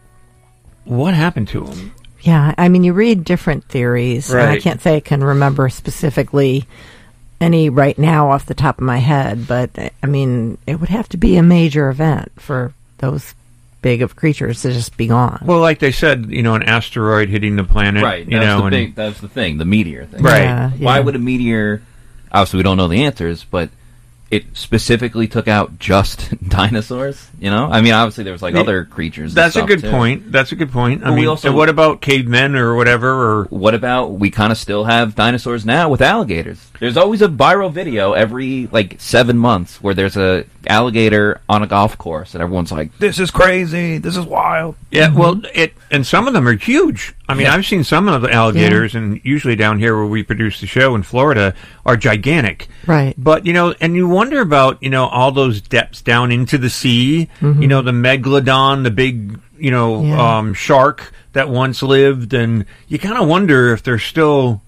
what 0.85 1.13
happened 1.13 1.49
to 1.49 1.65
them? 1.65 1.93
Yeah, 2.21 2.55
I 2.57 2.69
mean, 2.69 2.83
you 2.83 2.93
read 2.93 3.23
different 3.23 3.65
theories. 3.65 4.31
and 4.31 4.41
I 4.41 4.59
can't 4.59 4.81
say 4.81 4.95
I 4.95 4.99
can 4.99 5.23
remember 5.23 5.69
specifically 5.69 6.65
any 7.39 7.69
right 7.69 7.97
now 7.97 8.31
off 8.31 8.47
the 8.47 8.55
top 8.55 8.79
of 8.79 8.83
my 8.83 8.97
head, 8.97 9.47
but 9.47 9.69
I 10.01 10.07
mean, 10.07 10.57
it 10.65 10.79
would 10.79 10.89
have 10.89 11.07
to 11.09 11.17
be 11.17 11.37
a 11.37 11.43
major 11.43 11.89
event 11.89 12.31
for 12.37 12.73
those 12.97 13.35
big 13.83 14.01
of 14.01 14.15
creatures 14.15 14.63
to 14.63 14.71
just 14.73 14.97
be 14.97 15.07
gone. 15.07 15.43
Well, 15.45 15.59
like 15.59 15.77
they 15.79 15.91
said, 15.91 16.31
you 16.31 16.41
know, 16.41 16.55
an 16.55 16.63
asteroid 16.63 17.29
hitting 17.29 17.55
the 17.55 17.63
planet, 17.63 18.03
Right. 18.03 18.27
You 18.27 18.39
know, 18.39 18.57
the 18.57 18.63
and 18.65 18.73
thing. 18.73 18.93
That's 18.95 19.21
the 19.21 19.29
thing. 19.29 19.57
The 19.59 19.65
meteor 19.65 20.05
thing. 20.05 20.23
Right. 20.23 20.41
Yeah, 20.41 20.71
Why 20.71 20.97
yeah. 20.97 21.03
would 21.03 21.15
a 21.15 21.19
meteor? 21.19 21.83
Obviously, 22.31 22.57
we 22.57 22.63
don't 22.63 22.77
know 22.77 22.87
the 22.87 23.03
answers, 23.05 23.43
but 23.43 23.69
it 24.29 24.45
specifically 24.57 25.27
took 25.27 25.47
out 25.47 25.79
just 25.79 26.33
dinosaurs. 26.49 27.27
You 27.39 27.49
know, 27.49 27.69
I 27.71 27.81
mean, 27.81 27.93
obviously 27.93 28.23
there 28.23 28.33
was 28.33 28.41
like 28.41 28.55
other 28.55 28.83
creatures. 28.85 29.31
and 29.31 29.37
That's 29.37 29.55
a 29.55 29.63
good 29.63 29.81
too. 29.81 29.91
point. 29.91 30.31
That's 30.31 30.51
a 30.51 30.55
good 30.55 30.71
point. 30.71 31.03
I 31.03 31.07
Well, 31.09 31.15
mean, 31.15 31.27
also- 31.27 31.47
and 31.49 31.57
what 31.57 31.69
about 31.69 32.01
cavemen 32.01 32.55
or 32.55 32.75
whatever? 32.75 33.07
Or 33.09 33.43
What 33.45 33.73
about 33.75 34.13
we 34.13 34.29
kind 34.31 34.51
of 34.51 34.57
still 34.57 34.85
have 34.85 35.15
dinosaurs 35.15 35.65
now 35.65 35.89
with 35.89 36.01
alligators? 36.01 36.59
There's 36.79 36.97
always 36.97 37.21
a 37.21 37.27
viral 37.27 37.71
video 37.71 38.13
every 38.13 38.67
like 38.71 38.95
seven 38.99 39.37
months 39.37 39.81
where 39.81 39.93
there's 39.93 40.17
a 40.17 40.45
alligator 40.67 41.39
on 41.49 41.63
a 41.63 41.67
golf 41.67 41.97
course, 41.97 42.33
and 42.35 42.43
everyone's 42.43 42.71
like, 42.71 42.95
"This 42.99 43.19
is 43.19 43.31
crazy. 43.31 43.97
This 43.97 44.15
is 44.17 44.25
wild." 44.25 44.75
Yeah, 44.91 45.07
mm-hmm. 45.07 45.17
well, 45.17 45.41
it 45.55 45.73
and 45.89 46.05
some 46.05 46.27
of 46.27 46.33
them 46.33 46.47
are 46.47 46.53
huge. 46.55 47.15
I 47.29 47.33
mean, 47.33 47.45
Yeah. 47.45 47.55
I've 47.55 47.65
seen 47.65 47.83
some 47.83 48.07
of 48.07 48.21
the 48.21 48.31
alligators, 48.33 48.95
and 48.95 49.19
usually 49.23 49.55
down 49.55 49.79
here 49.79 49.95
where 49.97 50.05
we 50.05 50.23
produce 50.23 50.61
the 50.61 50.67
show 50.67 50.95
in 50.95 51.03
Florida 51.03 51.53
are 51.85 51.97
gigantic. 51.97 52.67
Right. 52.85 53.13
But 53.17 53.45
you 53.45 53.53
know, 53.53 53.75
and 53.81 53.95
you 53.95 54.07
wonder 54.07 54.39
about 54.41 54.81
you 54.81 54.89
know 54.89 55.07
all 55.07 55.31
those 55.31 55.59
depths 55.61 56.01
down 56.01 56.31
into 56.31 56.57
the 56.57 56.69
sea. 56.69 57.27
Mhm. 57.41 57.61
You 57.61 57.67
know, 57.67 57.81
the 57.81 57.91
megalodon, 57.91 58.83
the 58.83 58.91
big 58.91 59.39
you 59.59 59.71
know 59.71 60.03
Yeah. 60.03 60.37
um, 60.37 60.53
shark 60.53 61.11
that 61.33 61.49
once 61.49 61.83
lived, 61.83 62.33
and 62.33 62.65
you 62.87 62.97
kind 62.97 63.17
of 63.17 63.27
wonder 63.27 63.73
if 63.73 63.83
they're 63.83 63.99
still 63.99 64.61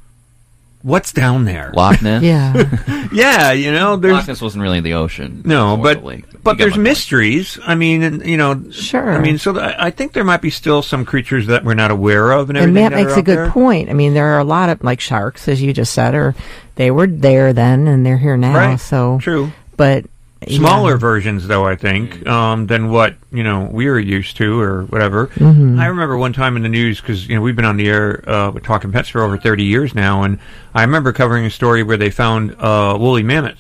what's 0.82 1.12
down 1.14 1.46
there. 1.46 1.72
Loch 1.76 2.02
Ness. 2.02 2.24
yeah. 2.24 3.08
yeah, 3.14 3.52
you 3.52 3.72
know, 3.72 3.96
there's 3.98 4.14
Loch 4.14 4.28
Ness 4.28 4.42
wasn't 4.42 4.62
really 4.64 4.80
the 4.80 4.94
ocean. 4.94 5.42
no, 5.46 5.76
but 5.78 6.00
the 6.00 6.06
lake. 6.06 6.26
but 6.44 6.58
there's 6.58 6.72
my 6.72 6.78
point. 6.78 6.84
mysteries. 6.84 7.60
I 7.66 7.76
mean, 7.76 8.22
you 8.22 8.38
know, 8.38 8.72
Sure. 8.72 9.12
I 9.12 9.20
mean, 9.20 9.38
so 9.38 9.54
th- 9.54 9.76
I 9.78 9.90
think 9.92 10.14
there 10.14 10.24
might 10.24 10.42
be 10.42 10.50
still 10.50 10.82
some 10.82 11.06
creatures 11.06 11.48
that 11.48 11.64
we're 11.64 11.74
not 11.74 11.92
aware 11.92 12.32
of, 12.32 12.50
and 12.50 12.58
And 12.58 12.64
everything. 12.70 12.84
Matt 12.84 12.92
that 12.92 12.98
makes 13.04 13.14
are 13.18 13.20
a 13.20 13.24
good 13.24 13.38
there. 13.38 13.52
point. 13.52 13.90
I 13.90 13.94
mean, 13.94 14.14
there 14.14 14.28
are 14.36 14.40
a 14.40 14.44
lot 14.44 14.70
of 14.70 14.84
like 14.84 15.00
sharks, 15.02 15.48
as 15.48 15.62
you 15.62 15.74
just 15.74 15.94
said, 15.94 16.16
or 16.16 16.34
they 16.76 16.92
were 16.92 17.08
there 17.08 17.52
then 17.54 17.88
and 17.88 18.06
they're 18.06 18.18
here 18.18 18.38
now. 18.38 18.56
Right. 18.56 18.80
So 18.80 19.20
True. 19.22 19.52
but 19.76 20.06
yeah. 20.48 20.58
Smaller 20.58 20.98
versions, 20.98 21.48
though, 21.48 21.66
I 21.66 21.76
think, 21.76 22.26
um, 22.28 22.68
than 22.68 22.92
what 22.92 23.16
you 23.32 23.44
know 23.44 23.68
we 23.72 23.88
were 23.90 24.00
used 24.00 24.38
to, 24.38 24.60
or 24.60 24.84
whatever. 24.84 25.28
Mhm. 25.36 25.80
I 25.80 25.88
remember 25.88 26.18
one 26.18 26.32
time 26.34 26.56
in 26.56 26.64
the 26.64 26.70
news 26.70 27.02
because 27.02 27.28
you 27.28 27.36
know 27.36 27.42
we've 27.42 27.56
been 27.56 27.66
on 27.66 27.78
the 27.78 27.90
air 27.90 28.24
uh, 28.30 28.50
with 28.52 28.64
Talking 28.64 28.92
Pets 28.92 29.10
for 29.10 29.22
over 29.22 29.38
thirty 29.38 29.64
years 29.66 29.94
now, 29.94 30.24
and 30.24 30.40
I 30.74 30.82
remember 30.84 31.12
covering 31.14 31.46
a 31.46 31.50
story 31.52 31.84
where 31.84 31.98
they 31.98 32.10
found 32.10 32.56
uh, 32.60 32.96
woolly 33.00 33.24
mammoth, 33.24 33.60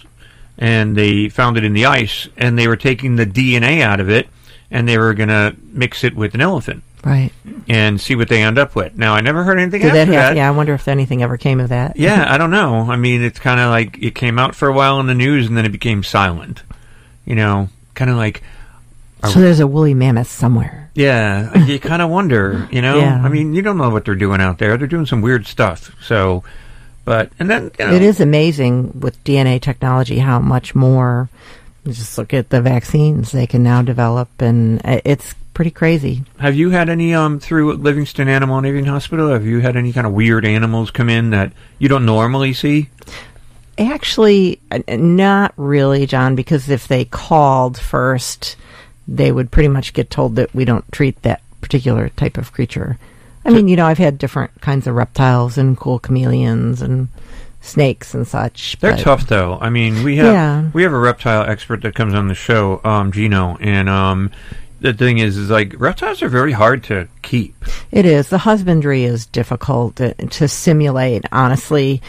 and 0.57 0.95
they 0.95 1.27
found 1.29 1.57
it 1.57 1.63
in 1.65 1.73
the 1.73 1.85
ice, 1.85 2.27
and 2.37 2.57
they 2.57 2.67
were 2.67 2.77
taking 2.77 3.17
the 3.17 3.25
DNA 3.25 3.81
out 3.81 3.99
of 3.99 4.09
it, 4.09 4.27
and 4.71 4.87
they 4.87 4.97
were 4.97 5.13
going 5.13 5.29
to 5.29 5.55
mix 5.73 6.03
it 6.03 6.15
with 6.15 6.33
an 6.33 6.41
elephant 6.41 6.83
Right. 7.03 7.31
and 7.69 7.99
see 7.99 8.15
what 8.15 8.27
they 8.29 8.41
end 8.43 8.57
up 8.59 8.75
with. 8.75 8.97
Now, 8.97 9.15
I 9.15 9.21
never 9.21 9.43
heard 9.43 9.57
anything 9.59 9.81
Did 9.81 9.95
after 9.95 10.11
that 10.11 10.29
that. 10.29 10.35
yeah, 10.37 10.47
I 10.47 10.51
wonder 10.51 10.73
if 10.73 10.87
anything 10.87 11.23
ever 11.23 11.37
came 11.37 11.59
of 11.61 11.69
that. 11.69 11.95
Yeah, 11.97 12.25
I 12.29 12.37
don't 12.37 12.51
know. 12.51 12.89
I 12.91 12.95
mean, 12.97 13.21
it's 13.23 13.39
kind 13.39 13.59
of 13.59 13.69
like 13.69 13.97
it 14.01 14.15
came 14.15 14.37
out 14.39 14.53
for 14.55 14.67
a 14.67 14.73
while 14.73 14.99
in 14.99 15.07
the 15.07 15.13
news, 15.15 15.47
and 15.47 15.57
then 15.57 15.65
it 15.65 15.71
became 15.71 16.03
silent. 16.03 16.63
You 17.29 17.35
know, 17.35 17.69
kind 17.93 18.09
of 18.11 18.17
like 18.17 18.43
So 19.23 19.39
there's 19.39 19.59
a 19.61 19.67
woolly 19.67 19.93
mammoth 19.93 20.29
somewhere. 20.29 20.89
yeah. 20.95 21.55
You 21.65 21.79
kind 21.79 22.01
of 22.01 22.09
wonder. 22.09 22.67
You 22.71 22.81
know, 22.81 22.97
Yeah. 22.99 23.21
I 23.23 23.29
mean, 23.29 23.53
you 23.53 23.61
don't 23.61 23.77
know 23.77 23.89
what 23.91 24.03
they're 24.03 24.15
doing 24.15 24.41
out 24.41 24.57
there. 24.57 24.75
They're 24.77 24.87
doing 24.87 25.05
some 25.05 25.21
weird 25.21 25.45
stuff. 25.45 25.95
So, 26.03 26.43
but 27.05 27.31
and 27.39 27.49
then 27.49 27.71
you 27.79 27.85
know, 27.85 27.93
It 27.93 28.01
is 28.01 28.19
amazing 28.19 28.99
with 28.99 29.23
DNA 29.23 29.61
technology 29.61 30.19
how 30.19 30.39
much 30.39 30.73
more. 30.75 31.29
Just 31.85 32.17
look 32.17 32.33
at 32.33 32.49
the 32.49 32.61
vaccines 32.61 33.31
they 33.31 33.47
can 33.47 33.63
now 33.63 33.81
develop, 33.81 34.27
and 34.41 34.81
uh, 34.83 34.99
it's 35.05 35.33
pretty 35.53 35.71
crazy. 35.71 36.23
Have 36.39 36.55
you 36.55 36.69
had 36.71 36.89
any 36.89 37.13
um 37.13 37.39
through 37.39 37.73
Livingston 37.73 38.27
Animal 38.27 38.57
and 38.57 38.67
Avian 38.67 38.85
Hospital? 38.85 39.29
Have 39.31 39.45
you 39.45 39.59
had 39.61 39.75
any 39.75 39.93
kind 39.93 40.05
of 40.05 40.13
weird 40.13 40.45
animals 40.45 40.91
come 40.91 41.09
in 41.09 41.29
that 41.31 41.51
you 41.79 41.87
don't 41.87 42.05
normally 42.05 42.53
see? 42.53 42.89
Actually, 43.79 44.59
uh, 44.71 44.79
not 44.89 45.53
really, 45.57 46.05
Jon, 46.05 46.35
because 46.35 46.69
if 46.69 46.87
they 46.87 47.05
called 47.05 47.77
first, 47.79 48.55
they 49.07 49.31
would 49.31 49.49
pretty 49.51 49.69
much 49.69 49.93
get 49.93 50.09
told 50.09 50.35
that 50.35 50.53
we 50.53 50.65
don't 50.65 50.89
treat 50.91 51.21
that 51.23 51.41
particular 51.61 52.09
type 52.09 52.37
of 52.37 52.51
creature. 52.51 52.97
I 53.45 53.51
mean, 53.51 53.67
you 53.67 53.75
know, 53.77 53.85
I've 53.85 53.97
had 53.97 54.17
different 54.17 54.59
kinds 54.61 54.85
of 54.85 54.93
reptiles 54.95 55.57
and 55.57 55.75
cool 55.77 55.97
chameleons 55.97 56.81
and 56.81 57.07
snakes 57.61 58.13
and 58.13 58.27
such. 58.27 58.77
They're 58.79 58.91
but- 58.91 58.99
tough 59.01 59.27
though. 59.27 59.57
I 59.59 59.69
mean, 59.69 60.03
we 60.03 60.17
have 60.17 60.33
Yeah. 60.33 60.69
we 60.73 60.83
have 60.83 60.93
a 60.93 60.99
reptile 60.99 61.49
expert 61.49 61.81
that 61.81 61.95
comes 61.95 62.13
on 62.13 62.27
the 62.27 62.35
show, 62.35 62.81
um, 62.83 63.11
Gino, 63.11 63.57
and 63.59 63.89
um, 63.89 64.29
the 64.81 64.93
thing 64.93 65.17
is, 65.19 65.37
is 65.37 65.49
like 65.49 65.73
reptiles 65.77 66.21
are 66.21 66.29
very 66.29 66.51
hard 66.51 66.83
to 66.85 67.07
keep. 67.21 67.55
It 67.91 68.05
is. 68.05 68.29
The 68.29 68.37
husbandry 68.39 69.03
is 69.05 69.25
difficult 69.25 69.95
to, 69.97 70.13
to 70.13 70.47
simulate, 70.47 71.25
honestly. 71.31 72.01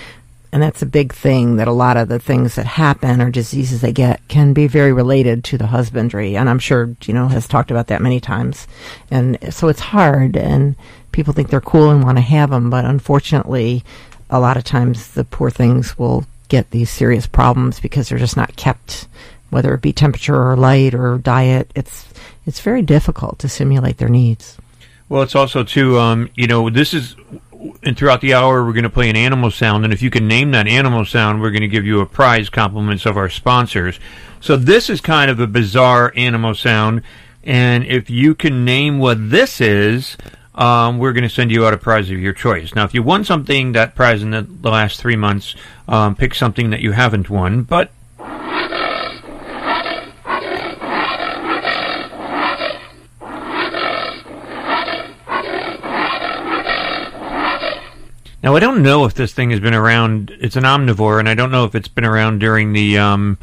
And 0.52 0.60
that's 0.60 0.82
a 0.82 0.86
big 0.86 1.12
thing 1.12 1.56
that 1.56 1.68
a 1.68 1.72
lot 1.72 1.96
of 1.96 2.08
the 2.08 2.18
things 2.18 2.56
that 2.56 2.66
happen 2.66 3.20
or 3.22 3.30
diseases 3.30 3.80
they 3.80 3.92
get 3.92 4.26
can 4.26 4.52
be 4.52 4.66
very 4.66 4.92
related 4.92 5.44
to 5.44 5.58
the 5.58 5.68
husbandry. 5.68 6.36
And 6.36 6.50
I'm 6.50 6.58
sure 6.58 6.96
Gino 6.98 7.28
has 7.28 7.46
talked 7.46 7.70
about 7.70 7.86
that 7.86 8.02
many 8.02 8.18
times. 8.18 8.66
And 9.12 9.38
so 9.54 9.68
it's 9.68 9.80
hard, 9.80 10.36
and 10.36 10.74
people 11.12 11.32
think 11.32 11.50
they're 11.50 11.60
cool 11.60 11.90
and 11.90 12.02
want 12.02 12.18
to 12.18 12.22
have 12.22 12.50
them. 12.50 12.68
But 12.68 12.84
unfortunately, 12.84 13.84
a 14.28 14.40
lot 14.40 14.56
of 14.56 14.64
times 14.64 15.12
the 15.12 15.24
poor 15.24 15.50
things 15.50 15.96
will 15.96 16.26
get 16.48 16.70
these 16.70 16.90
serious 16.90 17.28
problems 17.28 17.78
because 17.78 18.08
they're 18.08 18.18
just 18.18 18.36
not 18.36 18.56
kept, 18.56 19.06
whether 19.50 19.72
it 19.72 19.82
be 19.82 19.92
temperature 19.92 20.34
or 20.34 20.56
light 20.56 20.94
or 20.94 21.18
diet. 21.18 21.70
It's, 21.76 22.08
it's 22.44 22.60
very 22.60 22.82
difficult 22.82 23.38
to 23.38 23.48
simulate 23.48 23.98
their 23.98 24.08
needs. 24.08 24.58
Well, 25.08 25.22
it's 25.22 25.36
also 25.36 25.62
too, 25.62 25.98
um, 25.98 26.28
you 26.34 26.48
know, 26.48 26.70
this 26.70 26.92
is, 26.92 27.14
and 27.82 27.96
throughout 27.96 28.20
the 28.20 28.34
hour 28.34 28.64
we're 28.64 28.72
going 28.72 28.84
to 28.84 28.90
play 28.90 29.10
an 29.10 29.16
animal 29.16 29.50
sound, 29.50 29.84
and 29.84 29.92
if 29.92 30.02
you 30.02 30.10
can 30.10 30.26
name 30.26 30.50
that 30.52 30.66
animal 30.66 31.04
sound, 31.04 31.40
we're 31.40 31.50
going 31.50 31.62
to 31.62 31.68
give 31.68 31.84
you 31.84 32.00
a 32.00 32.06
prize 32.06 32.48
compliments 32.48 33.06
of 33.06 33.16
our 33.16 33.28
sponsors. 33.28 33.98
So 34.40 34.56
this 34.56 34.88
is 34.88 35.00
kind 35.00 35.30
of 35.30 35.40
a 35.40 35.46
bizarre 35.46 36.12
animal 36.16 36.54
sound, 36.54 37.02
and 37.44 37.84
if 37.84 38.10
you 38.10 38.34
can 38.34 38.64
name 38.64 38.98
what 38.98 39.30
this 39.30 39.60
is, 39.60 40.16
um, 40.54 40.98
we're 40.98 41.12
going 41.12 41.22
to 41.22 41.28
send 41.28 41.50
you 41.50 41.66
out 41.66 41.72
a 41.72 41.78
prize 41.78 42.10
of 42.10 42.18
your 42.18 42.32
choice. 42.32 42.74
Now, 42.74 42.84
if 42.84 42.92
you 42.92 43.02
won 43.02 43.24
something, 43.24 43.72
that 43.72 43.94
prize 43.94 44.22
in 44.22 44.30
the, 44.30 44.42
the 44.42 44.70
last 44.70 45.00
three 45.00 45.16
months, 45.16 45.54
um, 45.88 46.16
pick 46.16 46.34
something 46.34 46.70
that 46.70 46.80
you 46.80 46.92
haven't 46.92 47.30
won, 47.30 47.62
but 47.62 47.90
Now 58.42 58.56
I 58.56 58.60
don't 58.60 58.82
know 58.82 59.04
if 59.04 59.14
this 59.14 59.34
thing 59.34 59.50
has 59.50 59.60
been 59.60 59.74
around. 59.74 60.34
It's 60.40 60.56
an 60.56 60.64
omnivore, 60.64 61.18
and 61.18 61.28
I 61.28 61.34
don't 61.34 61.50
know 61.50 61.64
if 61.64 61.74
it's 61.74 61.88
been 61.88 62.04
around 62.06 62.38
during 62.38 62.72
the 62.72 62.98
um, 62.98 63.38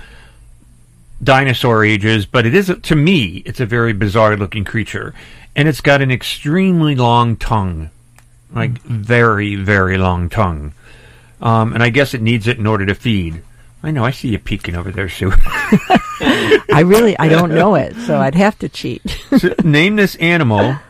dinosaur 1.24 1.86
ages. 1.86 2.26
But 2.26 2.45
it 2.45 2.56
is 2.56 2.74
to 2.82 2.95
me, 2.95 3.44
it's 3.45 3.60
a 3.60 3.65
very 3.65 3.94
bizarre-looking 3.94 4.65
creature, 4.65 5.14
and 5.56 5.68
it's 5.68 5.82
got 5.82 6.02
an 6.02 6.11
extremely 6.11 6.95
long 6.95 7.36
tongue, 7.36 7.91
like 8.53 8.80
very, 8.82 9.56
very 9.56 9.98
long 9.98 10.30
tongue. 10.30 10.74
Um, 11.41 11.74
and 11.74 11.84
I 11.84 11.90
guess 11.90 12.15
it 12.15 12.22
needs 12.22 12.48
it 12.48 12.57
in 12.57 12.65
order 12.65 12.86
to 12.88 12.95
feed. 12.95 13.44
I 13.84 13.91
know. 13.91 14.03
I 14.03 14.10
see 14.10 14.30
you 14.30 14.40
peeking 14.40 14.76
over 14.76 14.90
there, 14.90 15.07
Sue. 15.07 15.32
I 16.19 16.84
really 16.84 17.18
I 17.19 17.30
don't 17.30 17.53
know 17.53 17.76
it, 17.76 17.95
so 17.95 18.18
I'd 18.19 18.34
have 18.34 18.57
to 18.60 18.69
cheat. 18.69 19.03
So, 19.38 19.53
name 19.64 19.95
this 19.95 20.15
animal. 20.15 20.76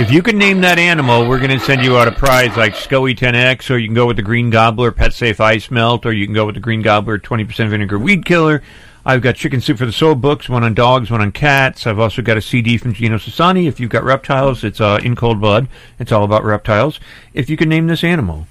If 0.00 0.10
you 0.10 0.22
can 0.22 0.38
name 0.38 0.62
that 0.62 0.78
animal, 0.78 1.28
we're 1.28 1.36
going 1.36 1.50
to 1.50 1.60
send 1.60 1.84
you 1.84 1.98
out 1.98 2.08
a 2.08 2.12
prize 2.12 2.56
like 2.56 2.72
SCOE 2.72 3.14
10X, 3.14 3.68
or 3.68 3.76
you 3.76 3.86
can 3.86 3.94
go 3.94 4.06
with 4.06 4.16
the 4.16 4.22
Green 4.22 4.48
Gobbler 4.48 4.92
Pet 4.92 5.12
Safe 5.12 5.38
Ice 5.38 5.70
Melt, 5.70 6.06
or 6.06 6.12
you 6.14 6.24
can 6.24 6.34
go 6.34 6.46
with 6.46 6.54
the 6.54 6.60
Green 6.60 6.80
Gobbler 6.80 7.18
20% 7.18 7.68
Vinegar 7.68 7.98
Weed 7.98 8.24
Killer. 8.24 8.62
I've 9.04 9.20
got 9.20 9.36
Chicken 9.36 9.60
Soup 9.60 9.76
for 9.76 9.84
the 9.84 9.92
Soul 9.92 10.14
books, 10.14 10.48
one 10.48 10.64
on 10.64 10.72
dogs, 10.72 11.10
one 11.10 11.20
on 11.20 11.32
cats. 11.32 11.86
I've 11.86 11.98
also 11.98 12.22
got 12.22 12.38
a 12.38 12.40
CD 12.40 12.78
from 12.78 12.94
Gino 12.94 13.18
Sassani. 13.18 13.68
If 13.68 13.78
you've 13.78 13.90
got 13.90 14.02
reptiles, 14.02 14.64
it's 14.64 14.80
uh, 14.80 15.00
in 15.04 15.16
cold 15.16 15.38
blood. 15.38 15.68
It's 15.98 16.12
all 16.12 16.24
about 16.24 16.44
reptiles. 16.44 16.98
If 17.34 17.50
you 17.50 17.58
can 17.58 17.68
name 17.68 17.86
this 17.86 18.02
animal. 18.02 18.46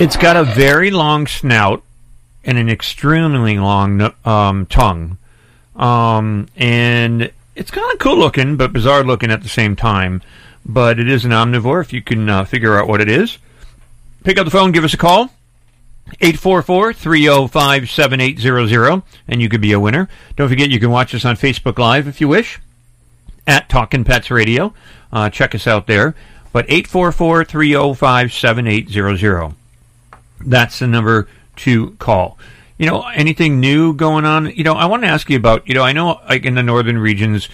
It's 0.00 0.16
got 0.16 0.36
a 0.36 0.42
very 0.42 0.90
long 0.90 1.28
snout 1.28 1.84
and 2.44 2.58
an 2.58 2.68
extremely 2.68 3.58
long 3.58 4.12
um, 4.24 4.66
tongue. 4.66 5.18
Um, 5.76 6.48
and 6.56 7.30
it's 7.54 7.70
kind 7.70 7.92
of 7.92 7.98
cool 7.98 8.16
looking, 8.16 8.56
but 8.56 8.72
bizarre 8.72 9.04
looking 9.04 9.30
at 9.30 9.42
the 9.42 9.48
same 9.48 9.76
time. 9.76 10.22
But 10.64 10.98
it 10.98 11.08
is 11.08 11.24
an 11.24 11.30
omnivore 11.30 11.80
if 11.80 11.92
you 11.92 12.02
can 12.02 12.28
uh, 12.28 12.44
figure 12.44 12.78
out 12.78 12.88
what 12.88 13.00
it 13.00 13.08
is. 13.08 13.38
Pick 14.24 14.38
up 14.38 14.44
the 14.44 14.50
phone, 14.50 14.72
give 14.72 14.84
us 14.84 14.94
a 14.94 14.98
call. 14.98 15.30
844-305-7800 16.20 19.02
and 19.28 19.40
you 19.40 19.48
could 19.48 19.60
be 19.60 19.70
a 19.72 19.80
winner. 19.80 20.08
Don't 20.36 20.48
forget 20.48 20.70
you 20.70 20.80
can 20.80 20.90
watch 20.90 21.14
us 21.14 21.24
on 21.24 21.36
Facebook 21.36 21.78
Live 21.78 22.08
if 22.08 22.20
you 22.20 22.26
wish 22.26 22.58
at 23.46 23.68
Talkin' 23.68 24.02
Pets 24.04 24.28
Radio. 24.30 24.74
Uh, 25.12 25.30
check 25.30 25.54
us 25.54 25.68
out 25.68 25.86
there. 25.86 26.16
But 26.52 26.66
844-305-7800. 26.66 29.54
That's 30.40 30.80
the 30.80 30.86
number 30.86 31.28
to 31.64 31.90
call. 31.98 32.38
You 32.78 32.86
know, 32.86 33.02
anything 33.14 33.60
new 33.60 33.92
going 33.94 34.24
on? 34.24 34.50
You 34.50 34.64
know, 34.64 34.72
I 34.74 34.86
want 34.86 35.02
to 35.02 35.08
ask 35.08 35.28
you 35.28 35.36
about, 35.36 35.68
you 35.68 35.74
know, 35.74 35.82
I 35.82 35.92
know 35.92 36.20
like 36.28 36.44
in 36.46 36.54
the 36.54 36.62
northern 36.62 36.98
regions, 36.98 37.48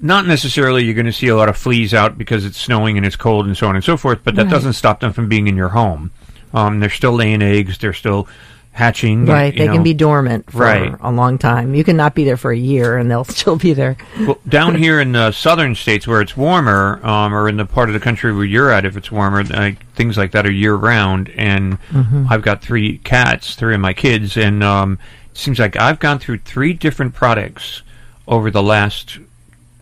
not 0.00 0.26
necessarily 0.26 0.84
you're 0.84 0.94
going 0.94 1.06
to 1.06 1.12
see 1.12 1.28
a 1.28 1.36
lot 1.36 1.48
of 1.48 1.56
fleas 1.56 1.94
out 1.94 2.18
because 2.18 2.44
it's 2.44 2.58
snowing 2.58 2.96
and 2.96 3.06
it's 3.06 3.14
cold 3.14 3.46
and 3.46 3.56
so 3.56 3.68
on 3.68 3.76
and 3.76 3.84
so 3.84 3.96
forth, 3.96 4.18
but 4.24 4.34
that 4.34 4.44
Right. 4.46 4.50
doesn't 4.50 4.72
stop 4.72 4.98
them 5.00 5.12
from 5.12 5.28
being 5.28 5.46
in 5.46 5.56
your 5.56 5.68
home. 5.68 6.10
Um, 6.52 6.80
they're 6.80 6.90
still 6.90 7.12
laying 7.12 7.40
eggs, 7.42 7.78
they're 7.78 7.92
still 7.92 8.26
hatching. 8.74 9.26
Right, 9.26 9.54
they 9.54 9.66
know. 9.66 9.74
can 9.74 9.82
be 9.82 9.92
dormant 9.94 10.50
for 10.50 10.58
Right. 10.62 10.94
a 11.00 11.12
long 11.12 11.36
time. 11.38 11.74
You 11.74 11.84
can 11.84 11.96
not 11.96 12.14
be 12.14 12.24
there 12.24 12.36
for 12.38 12.50
a 12.50 12.56
year, 12.56 12.96
and 12.96 13.10
they'll 13.10 13.24
still 13.40 13.56
be 13.56 13.74
there. 13.74 13.96
Well, 14.20 14.38
down 14.48 14.74
here 14.74 14.98
in 15.00 15.12
the 15.12 15.30
southern 15.32 15.74
states 15.74 16.06
where 16.06 16.20
it's 16.22 16.36
warmer, 16.36 16.98
um, 17.04 17.34
or 17.34 17.48
in 17.48 17.58
the 17.58 17.66
part 17.66 17.88
of 17.90 17.92
the 17.92 18.00
country 18.00 18.32
where 18.32 18.44
you're 18.46 18.70
at, 18.70 18.84
if 18.86 18.96
it's 18.96 19.12
warmer, 19.12 19.44
like, 19.44 19.84
things 19.94 20.16
like 20.16 20.32
that 20.32 20.46
are 20.46 20.50
year 20.50 20.74
round. 20.74 21.30
And 21.36 21.78
Mhm. 21.92 22.26
I've 22.30 22.42
got 22.42 22.62
three 22.62 22.98
cats, 22.98 23.54
three 23.56 23.74
of 23.74 23.80
my 23.80 23.92
kids, 23.92 24.36
and 24.38 24.64
um, 24.64 24.98
it 25.30 25.36
seems 25.38 25.58
like 25.58 25.76
I've 25.76 25.98
gone 25.98 26.18
through 26.18 26.38
three 26.38 26.72
different 26.72 27.14
products 27.14 27.82
over 28.26 28.50
the 28.50 28.62
last 28.62 29.18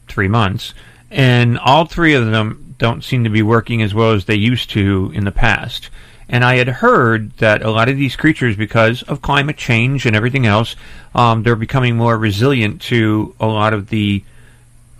three 0.08 0.28
months, 0.28 0.74
and 1.12 1.58
all 1.58 1.84
three 1.84 2.14
of 2.14 2.26
them 2.26 2.74
don't 2.78 3.04
seem 3.04 3.22
to 3.24 3.30
be 3.30 3.42
working 3.42 3.82
as 3.82 3.94
well 3.94 4.10
as 4.12 4.24
they 4.24 4.34
used 4.34 4.70
to 4.70 5.12
in 5.14 5.24
the 5.24 5.30
past. 5.30 5.90
And 6.32 6.44
I 6.44 6.56
had 6.56 6.68
heard 6.68 7.32
that 7.38 7.62
a 7.62 7.70
lot 7.70 7.88
of 7.88 7.96
these 7.96 8.14
creatures, 8.14 8.54
because 8.56 9.02
of 9.02 9.20
climate 9.20 9.56
change 9.56 10.06
and 10.06 10.14
everything 10.14 10.46
else, 10.46 10.76
um, 11.12 11.42
they're 11.42 11.56
becoming 11.56 11.96
more 11.96 12.16
resilient 12.16 12.80
to 12.82 13.34
a 13.40 13.46
lot 13.46 13.74
of 13.74 13.88
the 13.88 14.22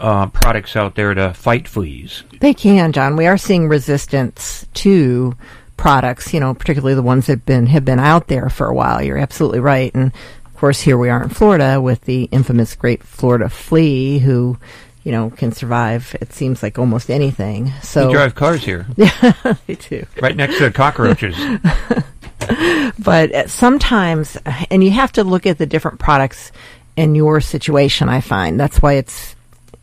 uh, 0.01 0.27
products 0.27 0.75
out 0.75 0.97
there 0.97 1.15
to 1.15 1.33
fight 1.33 1.69
fleas. 1.69 2.25
They 2.41 2.53
can, 2.53 2.93
Jon. 2.93 3.17
We 3.17 3.29
are 3.29 3.39
seeing 3.39 3.69
resistance 3.69 4.67
to 4.75 5.37
products, 5.77 6.35
you 6.35 6.41
know, 6.41 6.53
particularly 6.53 6.95
the 6.95 7.03
ones 7.03 7.27
that 7.27 7.33
have 7.33 7.47
been 7.47 7.67
have 7.67 7.85
been 7.85 8.01
out 8.01 8.27
there 8.27 8.49
for 8.51 8.67
a 8.67 8.75
while. 8.75 9.01
You're 9.01 9.17
absolutely 9.17 9.61
right. 9.61 9.95
And 9.95 10.13
of 10.47 10.57
course, 10.57 10.81
here 10.81 10.99
we 10.99 11.11
are 11.11 11.23
in 11.23 11.29
Florida 11.29 11.81
with 11.81 12.03
the 12.03 12.25
infamous 12.25 12.75
Great 12.75 13.05
Florida 13.05 13.49
Flea, 13.49 14.19
who, 14.19 14.59
you 15.03 15.13
know, 15.13 15.31
can 15.31 15.53
survive. 15.53 16.15
It 16.21 16.33
seems 16.33 16.63
like 16.63 16.79
almost 16.79 17.11
anything. 17.11 17.73
So 17.83 18.09
we 18.09 18.13
drive 18.15 18.35
cars 18.35 18.65
here, 18.65 18.87
Yeah, 18.97 19.33
they 19.67 19.75
do. 19.77 20.07
right 20.21 20.37
next 20.37 20.59
to 20.59 20.71
cockroaches. 20.71 21.37
but 22.99 23.51
sometimes, 23.51 24.37
and 24.71 24.83
you 24.85 24.91
have 24.91 25.13
to 25.13 25.25
look 25.25 25.47
at 25.47 25.59
the 25.59 25.67
different 25.67 25.99
products 26.01 26.53
in 26.97 27.15
your 27.15 27.41
situation. 27.41 28.09
I 28.09 28.21
find 28.21 28.59
that's 28.59 28.83
why 28.83 28.95
it's 28.95 29.35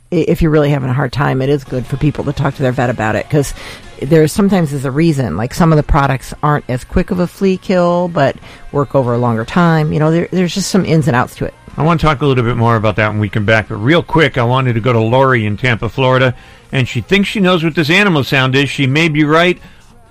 if 0.09 0.41
you're 0.41 0.51
really 0.51 0.69
having 0.69 0.89
a 0.89 0.93
hard 0.93 1.11
time, 1.11 1.41
it 1.41 1.49
is 1.49 1.63
good 1.63 1.85
for 1.85 1.97
people 1.97 2.23
to 2.25 2.33
talk 2.33 2.55
to 2.55 2.61
their 2.61 2.71
vet 2.71 2.89
about 2.89 3.15
it 3.15 3.25
because 3.25 3.53
there 4.01 4.25
sometimes 4.27 4.71
is 4.71 4.85
a 4.85 4.91
reason. 4.91 5.35
Like 5.35 5.53
some 5.53 5.73
of 5.73 5.77
the 5.77 5.83
products 5.83 6.33
aren't 6.41 6.69
as 6.69 6.83
quick 6.83 7.11
of 7.11 7.19
a 7.19 7.27
flea 7.27 7.57
kill, 7.57 8.07
but 8.07 8.37
work 8.71 8.95
over 8.95 9.13
a 9.13 9.17
longer 9.17 9.43
time. 9.43 9.91
You 9.91 9.99
know, 9.99 10.11
there, 10.11 10.29
there's 10.31 10.53
just 10.53 10.69
some 10.69 10.85
ins 10.85 11.07
and 11.07 11.15
outs 11.15 11.35
to 11.37 11.45
it. 11.45 11.53
I 11.77 11.83
want 11.83 11.99
to 11.99 12.05
talk 12.07 12.21
a 12.23 12.25
little 12.25 12.43
bit 12.43 12.57
more 12.57 12.75
about 12.75 12.95
that 12.95 13.09
when 13.09 13.19
we 13.19 13.29
come 13.29 13.45
back, 13.45 13.69
but 13.69 13.75
real 13.75 14.01
quick, 14.01 14.39
I 14.39 14.43
wanted 14.43 14.73
to 14.73 14.79
go 14.79 14.91
to 14.93 14.99
Lori 14.99 15.45
in 15.45 15.57
Tampa, 15.57 15.89
Florida, 15.89 16.35
and 16.71 16.87
she 16.87 17.01
thinks 17.01 17.29
she 17.29 17.39
knows 17.39 17.63
what 17.63 17.75
this 17.75 17.91
animal 17.91 18.23
sound 18.23 18.55
is. 18.55 18.67
She 18.67 18.87
may 18.87 19.09
be 19.09 19.23
right. 19.23 19.61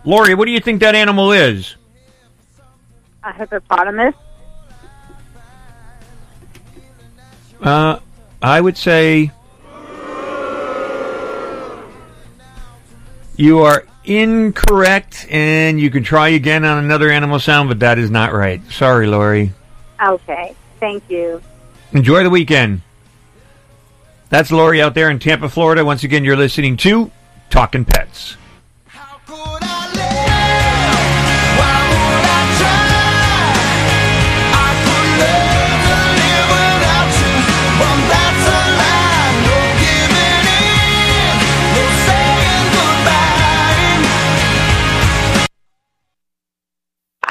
Lori, 0.04 0.36
what 0.36 0.44
do 0.44 0.52
you 0.52 0.60
think 0.60 0.80
that 0.80 0.94
animal 0.94 1.32
is? 1.32 1.74
A 3.24 3.32
hippopotamus. 3.32 4.14
Uh, 7.60 7.98
I 8.40 8.60
would 8.60 8.76
say 8.76 9.32
you 13.34 13.58
are 13.58 13.84
incorrect, 14.04 15.26
and 15.30 15.80
you 15.80 15.90
can 15.90 16.04
try 16.04 16.28
again 16.28 16.64
on 16.64 16.84
another 16.84 17.10
animal 17.10 17.40
sound, 17.40 17.68
but 17.68 17.80
that 17.80 17.98
is 17.98 18.08
not 18.08 18.32
right. 18.32 18.62
Sorry, 18.70 19.08
Lori. 19.08 19.52
Okay. 20.00 20.54
Thank 20.78 21.02
you. 21.10 21.42
Enjoy 21.92 22.22
the 22.22 22.30
weekend. 22.30 22.82
That's 24.28 24.50
Lori 24.50 24.82
out 24.82 24.94
there 24.94 25.08
in 25.08 25.18
Tampa, 25.18 25.48
Florida. 25.48 25.84
Once 25.84 26.02
again, 26.02 26.24
you're 26.24 26.36
listening 26.36 26.76
to 26.78 27.10
Talking 27.48 27.84
Pets. 27.84 28.36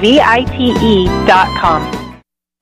D-I-N-O-V-I-T-E 0.00 0.72
E 0.82 1.08
dot 1.26 1.60
com. 1.60 2.05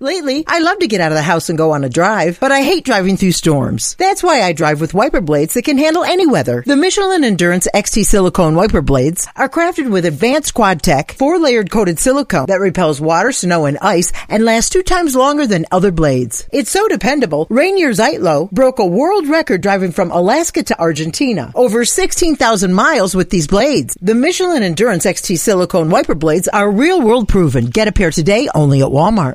Lately, 0.01 0.43
I 0.49 0.59
love 0.59 0.81
to 0.81 0.89
get 0.89 1.01
out 1.01 1.12
of 1.12 1.16
the 1.16 1.23
house 1.23 1.49
and 1.49 1.57
go 1.57 1.71
on 1.71 1.85
a 1.85 1.89
drive, 1.89 2.41
but 2.41 2.51
I 2.51 2.62
hate 2.62 2.85
driving 2.85 3.16
through 3.16 3.31
storms. 3.31 3.95
That's 3.95 4.25
why 4.25 4.43
I 4.43 4.53
drive 4.53 4.81
with 4.81 4.93
wiper 4.93 5.21
blades 5.21 5.55
that 5.55 5.65
can 5.65 5.79
handle 5.79 6.03
any 6.03 6.27
weather. 6.27 6.65
The 6.66 6.75
Michelin 6.75 7.23
Endurance 7.23 7.69
XT 7.73 8.05
silicone 8.05 8.57
wiper 8.57 8.83
blades 8.83 9.29
are 9.37 9.49
crafted 9.49 9.89
with 9.93 10.05
advanced 10.05 10.53
quad 10.53 10.83
tech, 10.83 11.12
four 11.12 11.39
layered 11.39 11.71
coated 11.71 12.01
silicone 12.01 12.47
that 12.47 12.59
repels 12.59 13.01
water, 13.01 13.31
snow, 13.31 13.66
and 13.66 13.79
ice 13.79 14.11
and 14.29 14.45
lasts 14.45 14.71
two 14.71 14.83
times 14.83 15.15
longer 15.15 15.47
than 15.47 15.65
other 15.71 15.93
blades. 15.93 16.49
It's 16.51 16.73
so 16.73 16.89
dependable, 16.89 17.47
Rainer 17.49 17.91
Zietlow 17.91 18.51
broke 18.51 18.81
a 18.81 18.85
world 18.85 19.29
record 19.29 19.61
driving 19.61 19.93
from 19.93 20.11
Alaska 20.11 20.65
to 20.65 20.81
Argentina. 20.81 21.53
Over 21.55 21.85
16,000 21.85 22.75
miles 22.75 23.15
with 23.15 23.31
these 23.31 23.47
blades. 23.47 23.97
The 24.01 24.16
Michelin 24.16 24.65
Endurance 24.65 25.07
XT 25.07 25.39
silicone 25.39 25.89
wiper 25.89 26.16
blades 26.16 26.49
are 26.49 26.69
real 26.69 27.01
world 27.01 27.29
proven. 27.29 27.66
Get 27.66 27.87
a 27.87 27.93
pair 27.93 28.11
today 28.11 28.49
only 28.57 28.83
at 28.83 28.89
Walmart. 28.89 29.35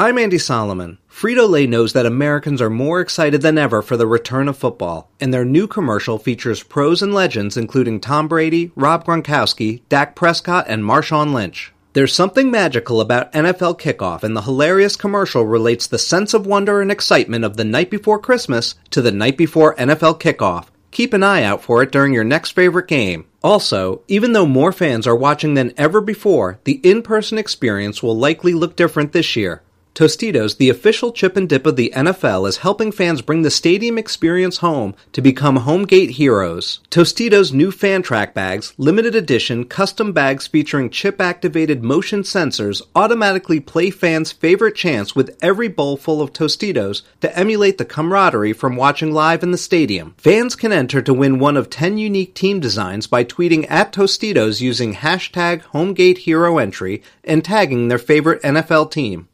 I'm 0.00 0.16
Andy 0.16 0.38
Solomon. 0.38 0.98
Frito 1.10 1.50
Lay 1.50 1.66
knows 1.66 1.92
that 1.92 2.06
Americans 2.06 2.62
are 2.62 2.70
more 2.70 3.00
excited 3.00 3.42
than 3.42 3.58
ever 3.58 3.82
for 3.82 3.96
the 3.96 4.06
return 4.06 4.46
of 4.46 4.56
football, 4.56 5.10
and 5.18 5.34
their 5.34 5.44
new 5.44 5.66
commercial 5.66 6.18
features 6.18 6.62
pros 6.62 7.02
and 7.02 7.12
legends 7.12 7.56
including 7.56 7.98
Tom 7.98 8.28
Brady, 8.28 8.70
Rob 8.76 9.04
Gronkowski, 9.04 9.82
Dak 9.88 10.14
Prescott, 10.14 10.66
and 10.68 10.84
Marshawn 10.84 11.34
Lynch. 11.34 11.72
There's 11.94 12.14
something 12.14 12.48
magical 12.48 13.00
about 13.00 13.32
NFL 13.32 13.80
kickoff, 13.80 14.22
and 14.22 14.36
the 14.36 14.42
hilarious 14.42 14.94
commercial 14.94 15.44
relates 15.44 15.88
the 15.88 15.98
sense 15.98 16.32
of 16.32 16.46
wonder 16.46 16.80
and 16.80 16.92
excitement 16.92 17.44
of 17.44 17.56
the 17.56 17.64
night 17.64 17.90
before 17.90 18.20
Christmas 18.20 18.76
to 18.90 19.02
the 19.02 19.10
night 19.10 19.36
before 19.36 19.74
NFL 19.74 20.20
kickoff. 20.20 20.66
Keep 20.92 21.12
an 21.12 21.24
eye 21.24 21.42
out 21.42 21.60
for 21.60 21.82
it 21.82 21.90
during 21.90 22.14
your 22.14 22.22
next 22.22 22.52
favorite 22.52 22.86
game. 22.86 23.26
Also, 23.42 24.02
even 24.06 24.32
though 24.32 24.46
more 24.46 24.70
fans 24.70 25.08
are 25.08 25.16
watching 25.16 25.54
than 25.54 25.74
ever 25.76 26.00
before, 26.00 26.60
the 26.62 26.80
in 26.88 27.02
person 27.02 27.36
experience 27.36 28.00
will 28.00 28.16
likely 28.16 28.54
look 28.54 28.76
different 28.76 29.10
this 29.10 29.34
year. 29.34 29.62
Tostitos, 29.98 30.58
the 30.58 30.70
official 30.70 31.10
chip 31.10 31.36
and 31.36 31.48
dip 31.48 31.66
of 31.66 31.74
the 31.74 31.92
NFL, 31.92 32.48
is 32.48 32.58
helping 32.58 32.92
fans 32.92 33.20
bring 33.20 33.42
the 33.42 33.50
stadium 33.50 33.98
experience 33.98 34.58
home 34.58 34.94
to 35.10 35.20
become 35.20 35.56
home 35.56 35.86
gate 35.86 36.10
heroes. 36.10 36.78
Tostitos' 36.88 37.52
new 37.52 37.72
fan 37.72 38.02
track 38.02 38.32
bags, 38.32 38.72
limited 38.78 39.16
edition 39.16 39.64
custom 39.64 40.12
bags 40.12 40.46
featuring 40.46 40.88
chip 40.88 41.20
activated 41.20 41.82
motion 41.82 42.22
sensors, 42.22 42.80
automatically 42.94 43.58
play 43.58 43.90
fans' 43.90 44.30
favorite 44.30 44.76
chants 44.76 45.16
with 45.16 45.36
every 45.42 45.66
bowl 45.66 45.96
full 45.96 46.22
of 46.22 46.32
Tostitos 46.32 47.02
to 47.20 47.36
emulate 47.36 47.76
the 47.78 47.84
camaraderie 47.84 48.52
from 48.52 48.76
watching 48.76 49.10
live 49.10 49.42
in 49.42 49.50
the 49.50 49.58
stadium. 49.58 50.14
Fans 50.16 50.54
can 50.54 50.72
enter 50.72 51.02
to 51.02 51.12
win 51.12 51.40
one 51.40 51.56
of 51.56 51.70
10 51.70 51.98
unique 51.98 52.36
team 52.36 52.60
designs 52.60 53.08
by 53.08 53.24
tweeting 53.24 53.66
at 53.68 53.92
Tostitos 53.92 54.60
using 54.60 54.94
hashtag 54.94 55.64
HomegateHeroEntry 55.72 57.02
and 57.24 57.44
tagging 57.44 57.88
their 57.88 57.98
favorite 57.98 58.40
NFL 58.42 58.92
team. 58.92 59.28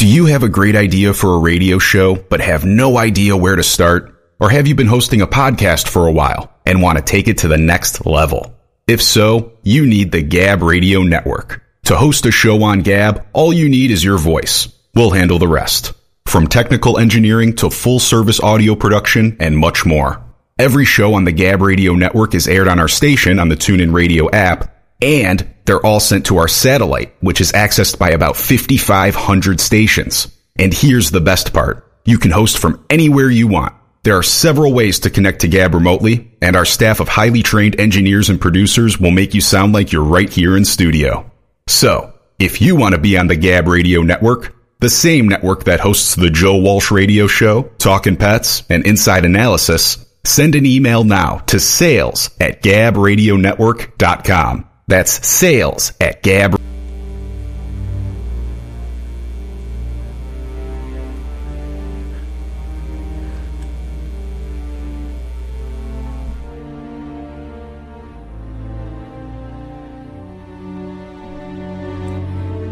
Do 0.00 0.06
you 0.06 0.24
have 0.24 0.42
a 0.42 0.48
great 0.48 0.76
idea 0.76 1.12
for 1.12 1.34
a 1.34 1.38
radio 1.38 1.78
show, 1.78 2.14
but 2.14 2.40
have 2.40 2.64
no 2.64 2.96
idea 2.96 3.36
where 3.36 3.54
to 3.54 3.62
start? 3.62 4.18
Or 4.40 4.48
have 4.48 4.66
you 4.66 4.74
been 4.74 4.86
hosting 4.86 5.20
a 5.20 5.26
podcast 5.26 5.88
for 5.88 6.06
a 6.06 6.10
while 6.10 6.50
and 6.64 6.80
want 6.80 6.96
to 6.96 7.04
take 7.04 7.28
it 7.28 7.36
to 7.40 7.48
the 7.48 7.58
next 7.58 8.06
level? 8.06 8.58
If 8.86 9.02
so, 9.02 9.58
you 9.62 9.84
need 9.84 10.10
the 10.10 10.22
Gab 10.22 10.62
Radio 10.62 11.02
Network. 11.02 11.62
To 11.84 11.96
host 11.98 12.24
a 12.24 12.30
show 12.30 12.62
on 12.62 12.80
Gab, 12.80 13.26
all 13.34 13.52
you 13.52 13.68
need 13.68 13.90
is 13.90 14.02
your 14.02 14.16
voice. 14.16 14.68
We'll 14.94 15.10
handle 15.10 15.38
the 15.38 15.46
rest. 15.46 15.92
From 16.24 16.46
technical 16.46 16.96
engineering 16.96 17.54
to 17.56 17.68
full 17.68 17.98
service 17.98 18.40
audio 18.40 18.76
production 18.76 19.36
and 19.38 19.58
much 19.58 19.84
more. 19.84 20.24
Every 20.58 20.86
show 20.86 21.12
on 21.12 21.24
the 21.24 21.32
Gab 21.32 21.60
Radio 21.60 21.92
Network 21.92 22.34
is 22.34 22.48
aired 22.48 22.68
on 22.68 22.80
our 22.80 22.88
station 22.88 23.38
on 23.38 23.50
the 23.50 23.54
TuneIn 23.54 23.92
Radio 23.92 24.30
app 24.30 24.79
and 25.02 25.46
they're 25.64 25.84
all 25.84 26.00
sent 26.00 26.26
to 26.26 26.38
our 26.38 26.48
satellite, 26.48 27.14
which 27.20 27.40
is 27.40 27.52
accessed 27.52 27.98
by 27.98 28.10
about 28.10 28.36
5,500 28.36 29.60
stations. 29.60 30.28
And 30.58 30.74
here's 30.74 31.10
the 31.10 31.20
best 31.20 31.52
part. 31.52 31.86
You 32.04 32.18
can 32.18 32.30
host 32.30 32.58
from 32.58 32.84
anywhere 32.90 33.30
you 33.30 33.48
want. 33.48 33.74
There 34.02 34.16
are 34.16 34.22
several 34.22 34.72
ways 34.72 35.00
to 35.00 35.10
connect 35.10 35.42
to 35.42 35.48
Gab 35.48 35.74
remotely, 35.74 36.30
and 36.40 36.56
our 36.56 36.64
staff 36.64 37.00
of 37.00 37.08
highly 37.08 37.42
trained 37.42 37.78
engineers 37.78 38.30
and 38.30 38.40
producers 38.40 38.98
will 38.98 39.10
make 39.10 39.34
you 39.34 39.42
sound 39.42 39.74
like 39.74 39.92
you're 39.92 40.02
right 40.02 40.30
here 40.30 40.56
in 40.56 40.64
studio. 40.64 41.30
So, 41.66 42.14
if 42.38 42.62
you 42.62 42.76
want 42.76 42.94
to 42.94 43.00
be 43.00 43.18
on 43.18 43.26
the 43.26 43.36
Gab 43.36 43.68
Radio 43.68 44.00
Network, 44.00 44.54
the 44.80 44.88
same 44.88 45.28
network 45.28 45.64
that 45.64 45.80
hosts 45.80 46.14
the 46.14 46.30
Joe 46.30 46.56
Walsh 46.56 46.90
Radio 46.90 47.26
Show, 47.26 47.64
Talking 47.76 48.16
Pets, 48.16 48.62
and 48.70 48.86
Inside 48.86 49.26
Analysis, 49.26 49.98
send 50.24 50.54
an 50.54 50.64
email 50.64 51.04
now 51.04 51.42
to 51.48 51.60
sales 51.60 52.30
at 52.40 52.62
gabradionetwork.com. 52.62 54.69
That's 54.90 55.24
sales 55.24 55.92
at 56.00 56.20
Gab. 56.20 56.60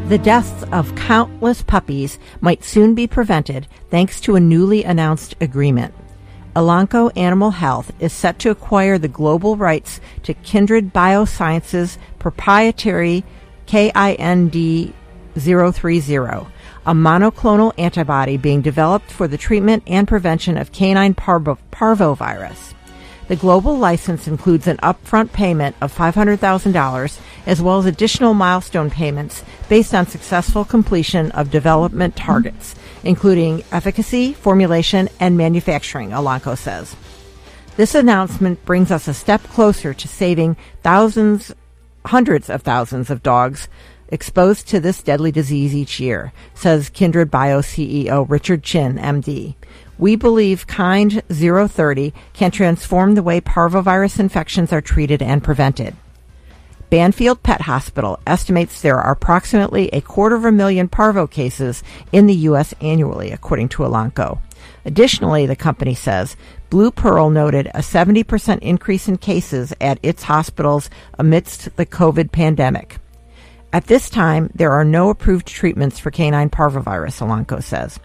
The 0.09 0.19
deaths 0.19 0.65
of 0.73 0.93
countless 0.97 1.63
puppies 1.63 2.19
might 2.41 2.65
soon 2.65 2.97
be 2.97 3.07
prevented 3.07 3.69
thanks 3.91 4.21
to 4.23 4.35
a 4.35 4.41
newly 4.41 4.83
announced 4.83 5.37
agreement. 5.41 5.95
Elanco 6.57 7.11
Animal 7.17 7.51
Health 7.51 7.93
is 8.01 8.13
set 8.13 8.39
to 8.41 8.51
acquire 8.51 8.99
the 8.99 9.09
global 9.09 9.57
rights 9.57 10.01
to 10.23 10.35
Kindred 10.35 10.93
Biosciences 10.93 11.99
proprietary 12.19 13.25
KIND 13.67 14.93
030, 15.37 16.07
a 16.87 16.95
monoclonal 16.95 17.73
antibody 17.79 18.37
being 18.37 18.63
developed 18.63 19.11
for 19.11 19.29
the 19.29 19.39
treatment 19.39 19.83
and 19.87 20.09
prevention 20.09 20.57
of 20.57 20.73
canine 20.73 21.15
parvo- 21.15 21.59
parvovirus. 21.71 22.75
The 23.29 23.37
global 23.37 23.77
license 23.77 24.27
includes 24.27 24.67
an 24.67 24.79
upfront 24.79 25.33
payment 25.33 25.77
of 25.83 25.95
$500,000 25.95 27.21
as 27.47 27.61
well 27.61 27.79
as 27.79 27.85
additional 27.85 28.33
milestone 28.33 28.89
payments 28.89 29.45
based 29.69 29.95
on 29.95 30.07
successful 30.07 30.65
completion 30.65 31.31
of 31.33 31.51
development 31.51 32.17
targets, 32.17 32.75
including 33.05 33.63
efficacy, 33.73 34.33
formulation, 34.33 35.09
and 35.21 35.37
manufacturing, 35.37 36.11
Elanco 36.11 36.57
says. 36.57 36.97
This 37.77 37.95
announcement 37.95 38.65
brings 38.65 38.91
us 38.91 39.07
a 39.07 39.15
step 39.15 39.43
closer 39.45 39.95
to 39.95 40.09
saving 40.09 40.57
thousands, 40.83 41.55
hundreds 42.05 42.51
of 42.51 42.63
thousands 42.63 43.11
of 43.11 43.23
dogs 43.23 43.69
exposed 44.09 44.67
to 44.69 44.81
this 44.81 45.03
deadly 45.03 45.31
disease 45.31 45.75
each 45.75 46.01
year, 46.01 46.33
says 46.55 46.89
Kindred 46.89 47.31
Bio 47.31 47.61
CEO 47.61 48.29
Richard 48.29 48.63
Chin, 48.63 48.97
MD. 48.97 49.55
We 49.99 50.17
believe 50.17 50.67
Kind 50.67 51.23
030 51.29 52.15
can 52.33 52.51
transform 52.51 53.15
the 53.15 53.23
way 53.23 53.41
parvovirus 53.41 54.19
infections 54.19 54.73
are 54.73 54.81
treated 54.81 55.21
and 55.23 55.43
prevented. 55.43 55.95
Banfield 56.91 57.43
Pet 57.43 57.63
Hospital 57.63 58.19
estimates 58.27 58.81
there 58.81 58.99
are 58.99 59.13
approximately 59.13 59.89
a 59.89 60.01
quarter 60.01 60.37
of 60.37 60.47
a 60.47 60.53
million 60.53 60.89
parvo 60.89 61.27
cases 61.27 61.83
in 62.13 62.27
the 62.27 62.35
U.S. 62.35 62.73
annually, 62.81 63.31
according 63.31 63.69
to 63.71 63.83
Elanco. 63.83 64.41
Additionally, 64.87 65.45
the 65.45 65.55
company 65.55 65.95
says 65.95 66.35
Blue 66.71 66.91
Pearl 66.91 67.29
noted 67.29 67.67
a 67.69 67.81
70% 67.81 68.61
increase 68.61 69.07
in 69.07 69.19
cases 69.19 69.75
at 69.81 69.99
its 70.03 70.23
hospitals 70.23 70.89
amidst 71.19 71.77
the 71.77 71.85
COVID 71.85 72.33
pandemic. 72.33 72.97
At 73.71 73.87
this 73.87 74.09
time, 74.09 74.51
there 74.55 74.73
are 74.73 74.85
no 74.85 75.11
approved 75.11 75.47
treatments 75.47 75.99
for 75.99 76.11
canine 76.11 76.49
parvovirus, 76.49 77.21
Elanco 77.21 77.63
says. 77.63 78.01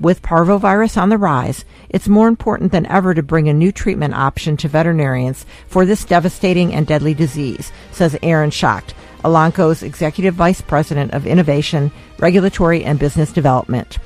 With 0.00 0.22
parvovirus 0.22 0.96
on 0.96 1.08
the 1.08 1.18
rise, 1.18 1.64
it's 1.88 2.06
more 2.06 2.28
important 2.28 2.70
than 2.70 2.86
ever 2.86 3.14
to 3.14 3.22
bring 3.22 3.48
a 3.48 3.52
new 3.52 3.72
treatment 3.72 4.14
option 4.14 4.56
to 4.58 4.68
veterinarians 4.68 5.44
for 5.66 5.84
this 5.84 6.04
devastating 6.04 6.72
and 6.72 6.86
deadly 6.86 7.14
disease, 7.14 7.72
says 7.90 8.16
Aaron 8.22 8.50
Schacht, 8.50 8.94
Elanco's 9.24 9.82
Executive 9.82 10.34
Vice 10.34 10.60
President 10.60 11.12
of 11.12 11.26
Innovation, 11.26 11.90
Regulatory, 12.20 12.84
and 12.84 13.00
Business 13.00 13.32
Development. 13.32 13.98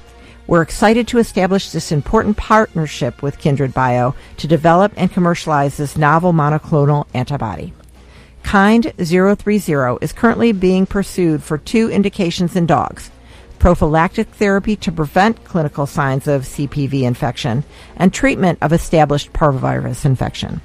We're 0.46 0.62
excited 0.62 1.06
to 1.08 1.18
establish 1.18 1.70
this 1.70 1.92
important 1.92 2.38
partnership 2.38 3.22
with 3.22 3.38
Kindred 3.38 3.74
Bio 3.74 4.14
to 4.38 4.46
develop 4.46 4.92
and 4.96 5.12
commercialize 5.12 5.76
this 5.76 5.98
novel 5.98 6.32
monoclonal 6.32 7.06
antibody. 7.12 7.74
Kind 8.42 8.94
030 8.96 9.98
is 10.00 10.12
currently 10.14 10.52
being 10.52 10.86
pursued 10.86 11.42
for 11.42 11.58
two 11.58 11.90
indications 11.90 12.56
in 12.56 12.64
dogs 12.64 13.10
prophylactic 13.62 14.26
therapy 14.30 14.74
to 14.74 14.90
prevent 14.90 15.44
clinical 15.44 15.86
signs 15.86 16.26
of 16.26 16.42
CPV 16.42 17.02
infection, 17.02 17.62
and 17.94 18.12
treatment 18.12 18.58
of 18.60 18.72
established 18.72 19.32
parvovirus 19.32 20.04
infection. 20.04 20.60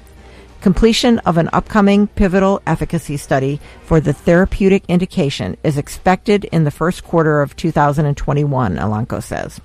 Completion 0.62 1.20
of 1.20 1.36
an 1.36 1.48
upcoming 1.52 2.08
pivotal 2.08 2.60
efficacy 2.66 3.16
study 3.16 3.60
for 3.84 4.00
the 4.00 4.12
therapeutic 4.12 4.82
indication 4.88 5.56
is 5.62 5.78
expected 5.78 6.44
in 6.46 6.64
the 6.64 6.72
first 6.72 7.04
quarter 7.04 7.40
of 7.40 7.54
2021, 7.54 8.74
Elanco 8.74 9.22
says. 9.22 9.60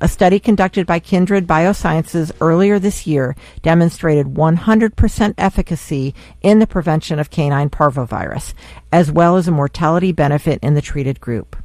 A 0.00 0.06
study 0.06 0.38
conducted 0.38 0.86
by 0.86 1.00
Kindred 1.00 1.48
Biosciences 1.48 2.30
earlier 2.40 2.78
this 2.78 3.08
year 3.08 3.34
demonstrated 3.62 4.34
100% 4.34 5.34
efficacy 5.36 6.14
in 6.42 6.60
the 6.60 6.68
prevention 6.68 7.18
of 7.18 7.30
canine 7.30 7.70
parvovirus, 7.70 8.54
as 8.92 9.10
well 9.10 9.36
as 9.36 9.48
a 9.48 9.52
mortality 9.52 10.12
benefit 10.12 10.60
in 10.62 10.74
the 10.74 10.80
treated 10.80 11.20
group. 11.20 11.56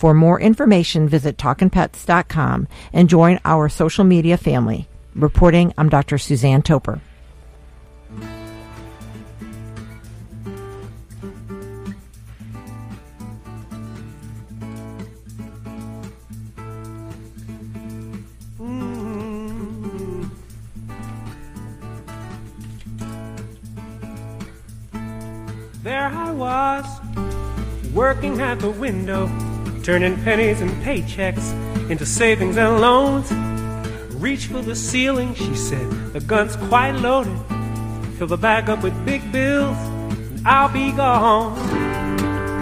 For 0.00 0.14
more 0.14 0.40
information, 0.40 1.10
visit 1.10 1.36
talkinpets.com 1.36 2.68
and 2.94 3.06
join 3.06 3.38
our 3.44 3.68
social 3.68 4.02
media 4.02 4.38
family. 4.38 4.88
Reporting, 5.14 5.74
I'm 5.76 5.90
Dr. 5.90 6.16
Suzanne 6.16 6.62
Toper. 6.62 7.02
There 25.82 26.06
I 26.06 26.30
was, 26.30 26.86
working 27.92 28.40
at 28.40 28.60
the 28.60 28.70
window, 28.70 29.26
turning 29.82 30.22
pennies 30.22 30.60
and 30.60 30.70
paychecks 30.82 31.52
into 31.90 32.04
savings 32.04 32.56
and 32.56 32.80
loans. 32.80 33.32
Reach 34.14 34.46
for 34.46 34.60
the 34.60 34.76
ceiling, 34.76 35.34
she 35.34 35.54
said, 35.54 35.90
the 36.12 36.20
gun's 36.20 36.56
quite 36.56 36.92
loaded. 36.92 37.38
Fill 38.18 38.26
the 38.26 38.36
bag 38.36 38.68
up 38.68 38.82
with 38.82 38.94
big 39.04 39.32
bills, 39.32 39.76
and 39.78 40.46
I'll 40.46 40.68
be 40.68 40.92
gone. 40.92 41.56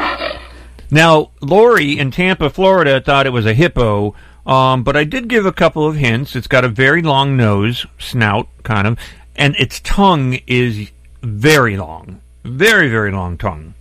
Now, 0.93 1.31
Lori 1.41 1.97
in 1.97 2.11
Tampa, 2.11 2.51
Florida, 2.51 3.01
thought 3.01 3.25
it 3.25 3.31
was 3.31 3.47
a 3.47 3.55
hippo, 3.55 4.13
um, 4.45 4.83
but 4.83 4.95
I 4.95 5.05
did 5.05 5.27
give 5.27 5.43
a 5.43 5.51
couple 5.51 5.87
of 5.87 5.95
hints. 5.95 6.35
It's 6.35 6.45
got 6.45 6.63
a 6.63 6.69
very 6.69 7.01
long 7.01 7.35
nose, 7.35 7.87
snout, 7.97 8.47
kind 8.61 8.85
of, 8.85 8.99
and 9.35 9.55
its 9.55 9.79
tongue 9.79 10.37
is 10.45 10.91
very 11.23 11.77
long, 11.77 12.21
very, 12.43 12.89
very 12.89 13.11
long 13.11 13.37
tongue, 13.37 13.73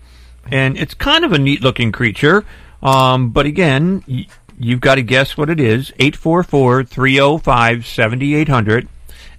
and 0.50 0.76
it's 0.78 0.94
kind 0.94 1.24
of 1.24 1.32
a 1.32 1.38
neat-looking 1.38 1.92
creature. 1.92 2.44
Um, 2.82 3.30
but 3.30 3.46
again, 3.46 4.02
y- 4.08 4.26
you've 4.58 4.80
got 4.80 4.96
to 4.96 5.02
guess 5.02 5.36
what 5.36 5.48
it 5.50 5.60
is. 5.60 5.90
844-305-7800. 5.98 8.88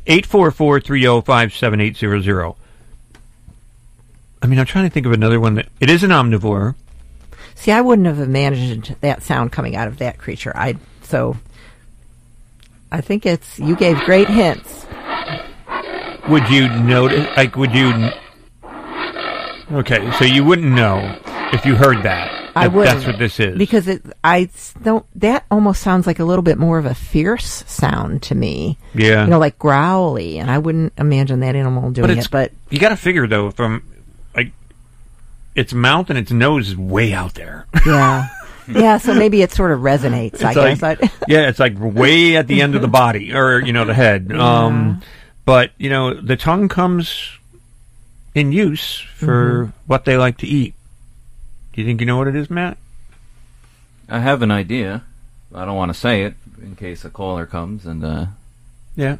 844-305-7800. 0.06 2.56
I 4.41 4.48
mean, 4.48 4.60
I'm 4.60 4.66
trying 4.66 4.84
to 4.86 4.90
think 4.90 5.06
of 5.06 5.12
another 5.14 5.40
one 5.40 5.54
that 5.56 5.68
it 5.80 5.90
is 5.90 6.04
an 6.04 6.10
omnivore. 6.12 6.76
See, 7.56 7.72
I 7.72 7.80
wouldn't 7.82 8.08
have 8.08 8.20
imagined 8.20 8.95
that 9.02 9.24
sound 9.24 9.52
coming 9.54 9.76
out 9.76 9.88
of 9.88 9.98
that 10.00 10.18
creature. 10.18 10.52
I 10.56 10.76
so 11.04 11.38
I 12.91 13.00
think 13.00 13.26
it's 13.26 13.58
you 13.60 13.76
gave 13.78 13.98
great 14.00 14.28
hints. 14.28 14.86
Would 16.28 16.50
you 16.50 16.68
notice? 16.68 17.26
Like, 17.38 17.56
would 17.56 17.74
you? 17.74 18.10
Okay, 19.74 20.12
so 20.14 20.26
you 20.26 20.44
wouldn't 20.44 20.72
know 20.74 21.20
if 21.52 21.66
you 21.66 21.76
heard 21.76 22.04
that. 22.04 22.52
I 22.56 22.68
that 22.68 22.74
would 22.76 22.88
That's 22.88 23.06
what 23.08 23.18
this 23.18 23.40
is. 23.40 23.58
because 23.58 23.88
it. 23.88 24.04
I 24.24 24.50
don't. 24.84 25.04
That 25.20 25.45
almost 25.50 25.82
sounds 25.82 26.06
like 26.06 26.20
a 26.20 26.24
little 26.26 26.44
bit 26.44 26.60
more 26.60 26.78
of 26.78 26.86
a 26.86 26.94
fierce 26.94 27.64
sound 27.68 28.22
to 28.24 28.36
me. 28.36 28.78
Yeah. 28.94 29.24
you 29.24 29.30
know, 29.32 29.40
like 29.40 29.58
growly, 29.58 30.38
and 30.38 30.52
I 30.52 30.60
wouldn't 30.60 30.94
imagine 30.98 31.40
that 31.40 31.56
animal 31.56 31.90
doing 31.91 32.08
but 32.08 32.16
it's 32.18 32.28
it. 32.28 32.32
But 32.32 32.52
you 32.70 32.78
got 32.80 32.90
to 32.90 32.95
figure 32.95 33.26
though, 33.26 33.50
from 33.50 33.84
like 34.36 34.52
its 35.56 35.74
mouth 35.74 36.12
and 36.12 36.20
its 36.20 36.32
nose 36.32 36.70
is 36.70 36.78
way 36.78 37.12
out 37.14 37.34
there. 37.34 37.66
yeah, 37.88 38.28
yeah. 38.70 38.98
So 39.00 39.16
maybe 39.16 39.41
it 39.41 39.52
sort 39.52 39.72
of 39.72 39.80
resonates. 39.80 40.44
I 40.44 40.50
It's 40.52 40.56
guess. 40.56 40.82
like- 40.84 41.04
I, 41.04 41.10
yeah, 41.28 41.50
it's 41.50 41.60
like 41.60 41.74
way 41.80 42.36
at 42.38 42.45
the 42.48 42.62
end 42.62 42.76
of 42.76 42.82
the 42.84 42.88
body, 42.88 43.34
or 43.34 43.60
you 43.60 43.74
know, 43.74 43.86
the 43.86 43.95
head. 43.95 44.32
Um, 44.32 45.02
but 45.45 45.72
you 45.80 45.90
know, 45.90 46.14
the 46.14 46.36
tongue 46.38 46.70
comes 46.70 47.30
in 48.35 48.51
use 48.51 49.05
for 49.15 49.65
Mhm. 49.68 49.72
what 49.88 50.05
they 50.05 50.18
like 50.18 50.38
to 50.38 50.47
eat. 50.47 50.73
Do 51.73 51.81
you 51.81 51.88
think 51.88 51.99
you 51.99 52.05
know 52.07 52.18
what 52.18 52.27
it 52.27 52.35
is, 52.35 52.49
Matt? 52.49 52.77
I 54.10 54.19
have 54.19 54.41
an 54.41 54.51
idea. 54.51 55.03
I 55.55 55.65
don't 55.65 55.76
want 55.77 55.93
to 55.93 55.99
say 55.99 56.23
it 56.23 56.35
in 56.61 56.76
case 56.76 57.05
a 57.05 57.10
caller 57.10 57.45
comes 57.45 57.85
and 57.85 58.03
uh 58.03 58.26
Yeah. 58.95 59.18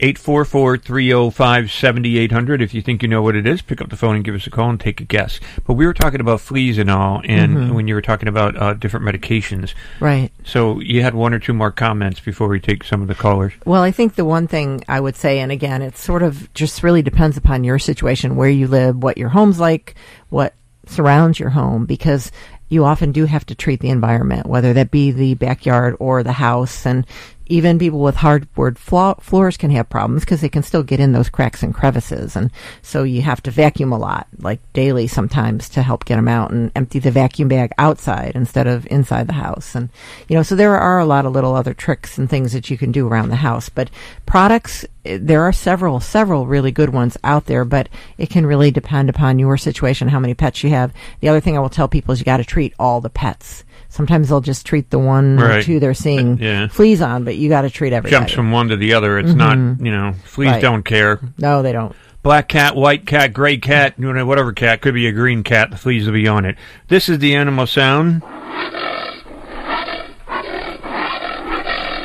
844-305-7800. 0.00 1.30
844-305-7800. 1.30 2.62
If 2.62 2.74
you 2.74 2.82
think 2.82 3.02
you 3.02 3.08
know 3.08 3.22
what 3.22 3.36
it 3.36 3.46
is, 3.46 3.62
pick 3.62 3.80
up 3.80 3.90
the 3.90 3.96
phone 3.96 4.16
and 4.16 4.24
give 4.24 4.34
us 4.34 4.46
a 4.46 4.50
call 4.50 4.70
and 4.70 4.80
take 4.80 5.00
a 5.00 5.04
guess. 5.04 5.40
But 5.66 5.74
we 5.74 5.86
were 5.86 5.94
talking 5.94 6.20
about 6.20 6.40
fleas 6.40 6.78
and 6.78 6.90
all, 6.90 7.20
and 7.24 7.56
Mhm. 7.56 7.74
when 7.74 7.88
you 7.88 7.94
were 7.94 8.02
talking 8.02 8.28
about 8.28 8.56
uh, 8.56 8.74
different 8.74 9.06
medications. 9.06 9.74
Right. 10.00 10.30
So 10.44 10.80
you 10.80 11.02
had 11.02 11.14
one 11.14 11.34
or 11.34 11.38
two 11.38 11.52
more 11.52 11.70
comments 11.70 12.20
before 12.20 12.48
we 12.48 12.60
take 12.60 12.84
some 12.84 13.02
of 13.02 13.08
the 13.08 13.14
callers. 13.14 13.52
Well, 13.64 13.82
I 13.82 13.90
think 13.90 14.14
the 14.14 14.24
one 14.24 14.46
thing 14.46 14.82
I 14.88 15.00
would 15.00 15.16
say, 15.16 15.38
and 15.40 15.52
again, 15.52 15.82
it 15.82 15.96
sort 15.96 16.22
of 16.22 16.52
just 16.54 16.82
really 16.82 17.02
depends 17.02 17.36
upon 17.36 17.64
your 17.64 17.78
situation, 17.78 18.36
where 18.36 18.50
you 18.50 18.66
live, 18.66 19.02
what 19.02 19.18
your 19.18 19.28
home's 19.30 19.60
like, 19.60 19.94
what 20.28 20.54
surrounds 20.86 21.38
your 21.38 21.50
home, 21.50 21.84
because 21.86 22.32
you 22.68 22.84
often 22.84 23.12
do 23.12 23.24
have 23.26 23.44
to 23.46 23.54
treat 23.54 23.80
the 23.80 23.90
environment, 23.90 24.46
whether 24.46 24.72
that 24.72 24.90
be 24.90 25.10
the 25.10 25.34
backyard 25.34 25.96
or 25.98 26.22
the 26.22 26.32
house. 26.32 26.86
And 26.86 27.04
even 27.50 27.80
people 27.80 27.98
with 27.98 28.14
hardwood 28.14 28.78
flo- 28.78 29.16
floors 29.20 29.56
can 29.56 29.70
have 29.72 29.90
problems 29.90 30.24
because 30.24 30.40
they 30.40 30.48
can 30.48 30.62
still 30.62 30.84
get 30.84 31.00
in 31.00 31.12
those 31.12 31.28
cracks 31.28 31.64
and 31.64 31.74
crevices. 31.74 32.36
And 32.36 32.50
so 32.80 33.02
you 33.02 33.22
have 33.22 33.42
to 33.42 33.50
vacuum 33.50 33.92
a 33.92 33.98
lot, 33.98 34.28
like 34.38 34.60
daily 34.72 35.08
sometimes 35.08 35.68
to 35.70 35.82
help 35.82 36.04
get 36.04 36.14
them 36.14 36.28
out 36.28 36.52
and 36.52 36.70
empty 36.76 37.00
the 37.00 37.10
vacuum 37.10 37.48
bag 37.48 37.72
outside 37.76 38.32
instead 38.36 38.68
of 38.68 38.86
inside 38.86 39.26
the 39.26 39.32
house. 39.32 39.74
And, 39.74 39.88
you 40.28 40.36
know, 40.36 40.44
so 40.44 40.54
there 40.54 40.78
are 40.78 41.00
a 41.00 41.04
lot 41.04 41.26
of 41.26 41.32
little 41.32 41.56
other 41.56 41.74
tricks 41.74 42.18
and 42.18 42.30
things 42.30 42.52
that 42.52 42.70
you 42.70 42.78
can 42.78 42.92
do 42.92 43.08
around 43.08 43.30
the 43.30 43.36
house. 43.36 43.68
But 43.68 43.90
products, 44.26 44.84
eh, 45.04 45.18
there 45.20 45.42
are 45.42 45.52
several, 45.52 45.98
several 45.98 46.46
really 46.46 46.70
good 46.70 46.90
ones 46.90 47.16
out 47.24 47.46
there, 47.46 47.64
but 47.64 47.88
it 48.16 48.30
can 48.30 48.46
really 48.46 48.70
depend 48.70 49.08
upon 49.08 49.40
your 49.40 49.56
situation, 49.56 50.06
how 50.06 50.20
many 50.20 50.34
pets 50.34 50.62
you 50.62 50.70
have. 50.70 50.92
The 51.18 51.28
other 51.28 51.40
thing 51.40 51.56
I 51.56 51.60
will 51.60 51.68
tell 51.68 51.88
people 51.88 52.12
is 52.12 52.20
you 52.20 52.24
got 52.24 52.36
to 52.36 52.44
treat 52.44 52.74
all 52.78 53.00
the 53.00 53.10
pets. 53.10 53.64
Sometimes 53.90 54.28
they'll 54.28 54.40
just 54.40 54.64
treat 54.64 54.88
the 54.90 54.98
one 55.00 55.38
or 55.40 55.62
two 55.62 55.80
they're 55.80 55.94
seeing 55.94 56.38
Yeah. 56.38 56.68
fleas 56.68 57.02
on, 57.02 57.24
but 57.24 57.36
you 57.36 57.48
got 57.48 57.62
to 57.62 57.70
treat 57.70 57.92
everybody. 57.92 58.18
Jumps 58.18 58.32
from 58.32 58.52
one 58.52 58.68
to 58.68 58.76
the 58.76 58.94
other. 58.94 59.18
It's 59.18 59.34
not, 59.34 59.58
Mhm. 59.58 59.84
you 59.84 59.90
know, 59.90 60.14
fleas 60.24 60.52
Right. 60.52 60.62
don't 60.62 60.84
care. 60.84 61.18
No, 61.38 61.60
they 61.62 61.72
don't. 61.72 61.94
Black 62.22 62.48
cat, 62.48 62.76
white 62.76 63.04
cat, 63.04 63.32
gray 63.32 63.56
cat, 63.56 63.94
you 63.98 64.12
know, 64.12 64.24
whatever 64.26 64.52
cat. 64.52 64.80
Could 64.80 64.94
be 64.94 65.06
a 65.08 65.12
green 65.12 65.42
cat. 65.42 65.70
The 65.72 65.76
fleas 65.76 66.06
will 66.06 66.12
be 66.12 66.28
on 66.28 66.44
it. 66.44 66.56
This 66.88 67.08
is 67.08 67.18
the 67.18 67.34
animal 67.34 67.66
sound. 67.66 68.22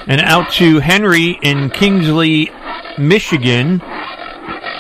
And 0.07 0.21
out 0.21 0.51
to 0.53 0.79
Henry 0.79 1.37
in 1.41 1.69
Kingsley, 1.69 2.51
Michigan. 2.97 3.79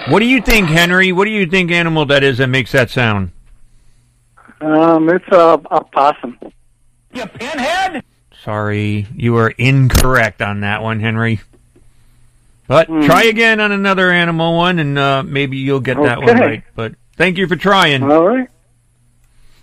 What 0.09 0.19
do 0.19 0.25
you 0.25 0.39
think, 0.41 0.69
Henry? 0.69 1.11
What 1.11 1.25
do 1.25 1.31
you 1.31 1.45
think 1.47 1.71
animal 1.71 2.05
that 2.07 2.23
is 2.23 2.37
that 2.37 2.47
makes 2.47 2.71
that 2.73 2.89
sound? 2.89 3.31
Um, 4.61 5.09
it's 5.09 5.25
a, 5.31 5.59
a 5.71 5.83
possum. 5.83 6.37
Sorry, 8.43 9.07
you 9.15 9.37
are 9.37 9.49
incorrect 9.49 10.41
on 10.41 10.61
that 10.61 10.83
one, 10.83 10.99
Henry. 10.99 11.41
But 12.67 12.87
Hmm. 12.87 13.01
try 13.05 13.23
again 13.23 13.59
on 13.59 13.71
another 13.71 14.11
animal 14.11 14.55
one, 14.57 14.79
and 14.79 14.97
uh, 14.97 15.23
maybe 15.23 15.57
you'll 15.57 15.79
get 15.79 16.01
that 16.01 16.21
one 16.21 16.37
right. 16.37 16.63
But 16.75 16.93
thank 17.15 17.37
you 17.37 17.47
for 17.47 17.55
trying. 17.55 18.03
All 18.03 18.25
right. 18.27 18.47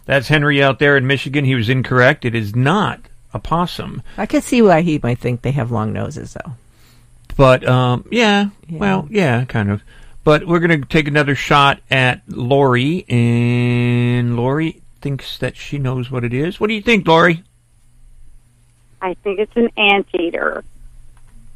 That's 0.05 0.29
Henry 0.29 0.63
out 0.63 0.79
there 0.81 0.97
in 0.97 1.07
Michigan. 1.07 1.45
He 1.45 1.55
was 1.55 1.69
incorrect. 1.69 2.25
It 2.25 2.35
is 2.35 2.57
not 2.57 3.01
a 3.33 3.39
possum. 3.39 4.03
I 4.19 4.27
can 4.27 4.43
see 4.43 4.61
why 4.63 4.83
he 4.83 4.99
might 5.03 5.19
think 5.19 5.43
they 5.43 5.53
have 5.53 5.71
long 5.71 5.93
noses, 5.93 6.35
though. 6.35 6.53
But 7.37 7.67
um, 7.67 8.05
yeah, 8.11 8.47
well, 8.69 9.07
yeah, 9.11 9.45
kind 9.45 9.71
of. 9.71 9.83
But 10.25 10.47
we're 10.47 10.61
going 10.61 10.81
to 10.83 10.87
take 10.89 11.09
another 11.09 11.35
shot 11.35 11.81
at 11.91 12.23
Lori, 12.29 13.05
and 13.09 14.37
Lori 14.37 14.82
thinks 15.03 15.37
that 15.39 15.57
she 15.57 15.77
knows 15.79 16.11
what 16.11 16.25
it 16.25 16.33
is. 16.33 16.59
What 16.59 16.69
do 16.69 16.75
you 16.75 16.81
think, 16.83 17.07
Lori? 17.07 17.43
I 19.03 19.15
think 19.15 19.41
it's 19.41 19.57
an 19.57 19.69
anteater. 19.77 20.65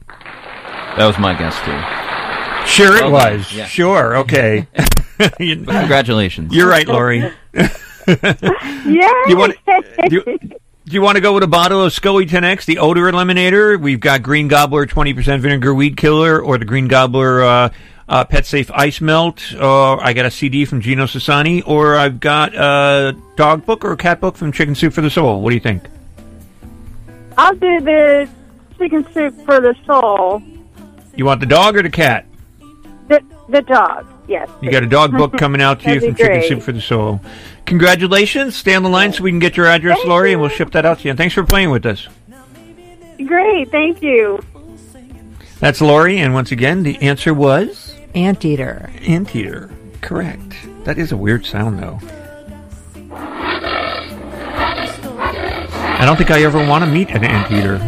That 0.08 1.06
was 1.06 1.18
my 1.18 1.32
guess 1.34 1.54
too. 1.64 2.66
Sure, 2.70 2.96
it 2.96 3.10
Well 3.10 3.20
done. 3.24 3.38
was. 3.38 3.52
Yeah. 3.52 3.66
Sure, 3.66 4.16
okay. 4.18 4.66
Congratulations. 5.38 6.52
You're 6.54 6.68
right, 6.68 6.86
Lori. 6.86 7.30
Yeah. 8.08 8.34
you 9.26 9.36
want 9.36 9.56
do 10.08 10.14
you, 10.14 10.22
do 10.38 10.92
you 10.92 11.02
want 11.02 11.16
to 11.16 11.20
go 11.20 11.34
with 11.34 11.42
a 11.42 11.48
bottle 11.48 11.82
of 11.82 11.92
SCOE 11.92 12.28
10X, 12.28 12.64
the 12.64 12.78
odor 12.78 13.10
eliminator? 13.10 13.80
We've 13.80 13.98
got 13.98 14.22
Green 14.22 14.46
Gobbler 14.46 14.86
20% 14.86 15.40
vinegar 15.40 15.74
weed 15.74 15.96
killer, 15.96 16.40
or 16.40 16.56
the 16.56 16.64
Green 16.64 16.86
Gobbler 16.86 17.42
uh, 17.42 17.68
uh, 18.08 18.24
Pet 18.24 18.46
Safe 18.46 18.70
Ice 18.72 19.00
Melt. 19.00 19.54
Or 19.54 20.02
I 20.02 20.12
got 20.12 20.26
a 20.26 20.30
CD 20.30 20.64
from 20.64 20.80
Gino 20.80 21.04
Sassani, 21.04 21.62
or 21.66 21.96
I've 21.96 22.20
got 22.20 22.54
a 22.54 23.16
dog 23.36 23.66
book 23.66 23.84
or 23.84 23.92
a 23.92 23.96
cat 23.96 24.20
book 24.20 24.36
from 24.36 24.52
Chicken 24.52 24.74
Soup 24.74 24.92
for 24.92 25.00
the 25.00 25.10
Soul. 25.10 25.42
What 25.42 25.50
do 25.50 25.54
you 25.54 25.60
think? 25.60 25.84
I'll 27.38 27.54
do 27.54 27.80
the 27.80 28.28
chicken 28.78 29.06
soup 29.12 29.34
for 29.44 29.60
the 29.60 29.74
soul. 29.84 30.42
You 31.14 31.24
want 31.24 31.40
the 31.40 31.46
dog 31.46 31.76
or 31.76 31.82
the 31.82 31.90
cat? 31.90 32.26
The 33.08 33.22
the 33.48 33.62
dog. 33.62 34.06
Yes. 34.26 34.48
You 34.60 34.70
got 34.70 34.82
a 34.82 34.88
dog 34.88 35.12
book 35.12 35.36
coming 35.36 35.62
out 35.62 35.80
to 35.80 35.94
you 35.94 36.00
from 36.00 36.14
Chicken. 36.16 36.42
Soup 36.42 36.62
for 36.62 36.72
the 36.72 36.80
Soul. 36.80 37.20
Congratulations. 37.64 38.56
Stay 38.56 38.74
on 38.74 38.82
the 38.82 38.88
line 38.88 39.12
so 39.12 39.22
we 39.22 39.30
can 39.30 39.38
get 39.38 39.56
your 39.56 39.66
address, 39.66 39.98
Lori, 40.04 40.32
and 40.32 40.40
we'll 40.40 40.50
ship 40.50 40.72
that 40.72 40.84
out 40.84 40.98
to 40.98 41.04
you. 41.04 41.10
And 41.10 41.18
thanks 41.18 41.34
for 41.34 41.44
playing 41.44 41.70
with 41.70 41.86
us. 41.86 42.08
Great. 43.24 43.70
Thank 43.70 44.02
you. 44.02 44.42
That's 45.60 45.80
Lori, 45.80 46.18
and 46.18 46.34
once 46.34 46.50
again, 46.52 46.82
the 46.82 47.00
answer 47.00 47.32
was 47.32 47.85
Anteater. 48.16 48.90
anteater. 49.06 49.70
Correct. 50.00 50.56
That 50.84 50.98
is 50.98 51.12
a 51.12 51.16
weird 51.16 51.44
sound, 51.46 51.78
though. 51.78 51.98
I 55.98 56.04
don't 56.04 56.16
think 56.16 56.30
I 56.30 56.42
ever 56.42 56.58
want 56.66 56.84
to 56.84 56.90
meet 56.90 57.10
an 57.10 57.24
anteater. 57.24 57.78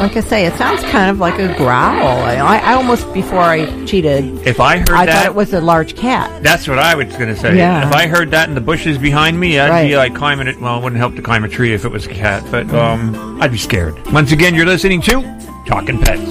Like 0.00 0.16
I 0.16 0.20
say, 0.20 0.46
it 0.46 0.54
sounds 0.54 0.82
kind 0.84 1.10
of 1.10 1.18
like 1.18 1.38
a 1.38 1.54
growl. 1.56 2.06
I, 2.22 2.36
I 2.58 2.72
almost, 2.74 3.12
before 3.12 3.40
I 3.40 3.84
cheated, 3.84 4.24
If 4.46 4.58
I 4.60 4.78
heard 4.78 4.90
I 4.90 5.04
that, 5.06 5.14
thought 5.14 5.26
it 5.26 5.34
was 5.34 5.52
a 5.52 5.60
large 5.60 5.94
cat. 5.96 6.42
that's 6.42 6.66
what 6.66 6.78
I 6.78 6.94
was 6.94 7.08
going 7.16 7.28
to 7.28 7.36
say. 7.36 7.56
Yeah. 7.56 7.86
If 7.86 7.94
I 7.94 8.06
heard 8.06 8.30
that 8.30 8.48
in 8.48 8.54
the 8.54 8.60
bushes 8.62 8.96
behind 8.96 9.38
me, 9.38 9.58
I'd 9.58 9.86
be 9.88 9.96
like 9.96 10.14
climbing 10.14 10.46
it. 10.46 10.58
Well, 10.60 10.78
it 10.78 10.82
wouldn't 10.82 10.98
help 10.98 11.16
to 11.16 11.22
climb 11.22 11.44
a 11.44 11.48
tree 11.48 11.74
if 11.74 11.84
it 11.84 11.90
was 11.90 12.06
a 12.06 12.10
cat, 12.10 12.42
but 12.50 12.72
um, 12.72 13.40
I'd 13.42 13.52
be 13.52 13.58
scared. 13.58 13.94
Once 14.12 14.32
again, 14.32 14.54
you're 14.54 14.64
listening 14.66 15.02
to 15.02 15.20
Talking 15.66 15.98
Pets. 16.00 16.30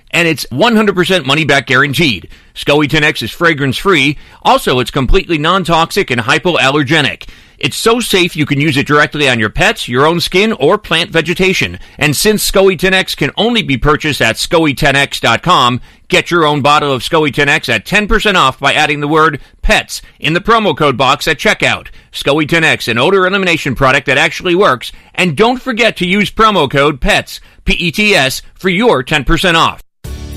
and 0.11 0.27
it's 0.27 0.45
100% 0.45 1.25
money 1.25 1.45
back 1.45 1.67
guaranteed. 1.67 2.29
SCOE 2.53 2.87
10X 2.87 3.23
is 3.23 3.31
fragrance 3.31 3.77
free. 3.77 4.17
Also, 4.43 4.79
it's 4.79 4.91
completely 4.91 5.37
non-toxic 5.37 6.11
and 6.11 6.21
hypoallergenic. 6.21 7.27
It's 7.61 7.77
so 7.77 7.99
safe 7.99 8.35
you 8.35 8.47
can 8.47 8.59
use 8.59 8.75
it 8.75 8.87
directly 8.87 9.29
on 9.29 9.37
your 9.37 9.51
pets, 9.51 9.87
your 9.87 10.07
own 10.07 10.19
skin, 10.19 10.51
or 10.53 10.79
plant 10.79 11.11
vegetation. 11.11 11.77
And 11.99 12.15
since 12.15 12.49
SCOE 12.49 12.75
10X 12.75 13.15
can 13.15 13.29
only 13.37 13.61
be 13.61 13.77
purchased 13.77 14.19
at 14.19 14.37
SCOE10X.com, 14.37 15.79
get 16.07 16.31
your 16.31 16.43
own 16.43 16.63
bottle 16.63 16.91
of 16.91 17.03
SCOE 17.03 17.31
10X 17.31 17.69
at 17.69 17.85
10% 17.85 18.33
off 18.33 18.59
by 18.59 18.73
adding 18.73 18.99
the 18.99 19.07
word 19.07 19.39
PETS 19.61 20.01
in 20.19 20.33
the 20.33 20.39
promo 20.39 20.75
code 20.75 20.97
box 20.97 21.27
at 21.27 21.37
checkout. 21.37 21.89
SCOE 22.11 22.47
10X, 22.47 22.87
an 22.87 22.97
odor 22.97 23.27
elimination 23.27 23.75
product 23.75 24.07
that 24.07 24.17
actually 24.17 24.55
works. 24.55 24.91
And 25.13 25.37
don't 25.37 25.61
forget 25.61 25.97
to 25.97 26.07
use 26.07 26.31
promo 26.31 26.69
code 26.69 26.99
PETS, 26.99 27.41
P-E-T-S, 27.65 28.41
for 28.55 28.69
your 28.69 29.03
10% 29.03 29.53
off. 29.53 29.83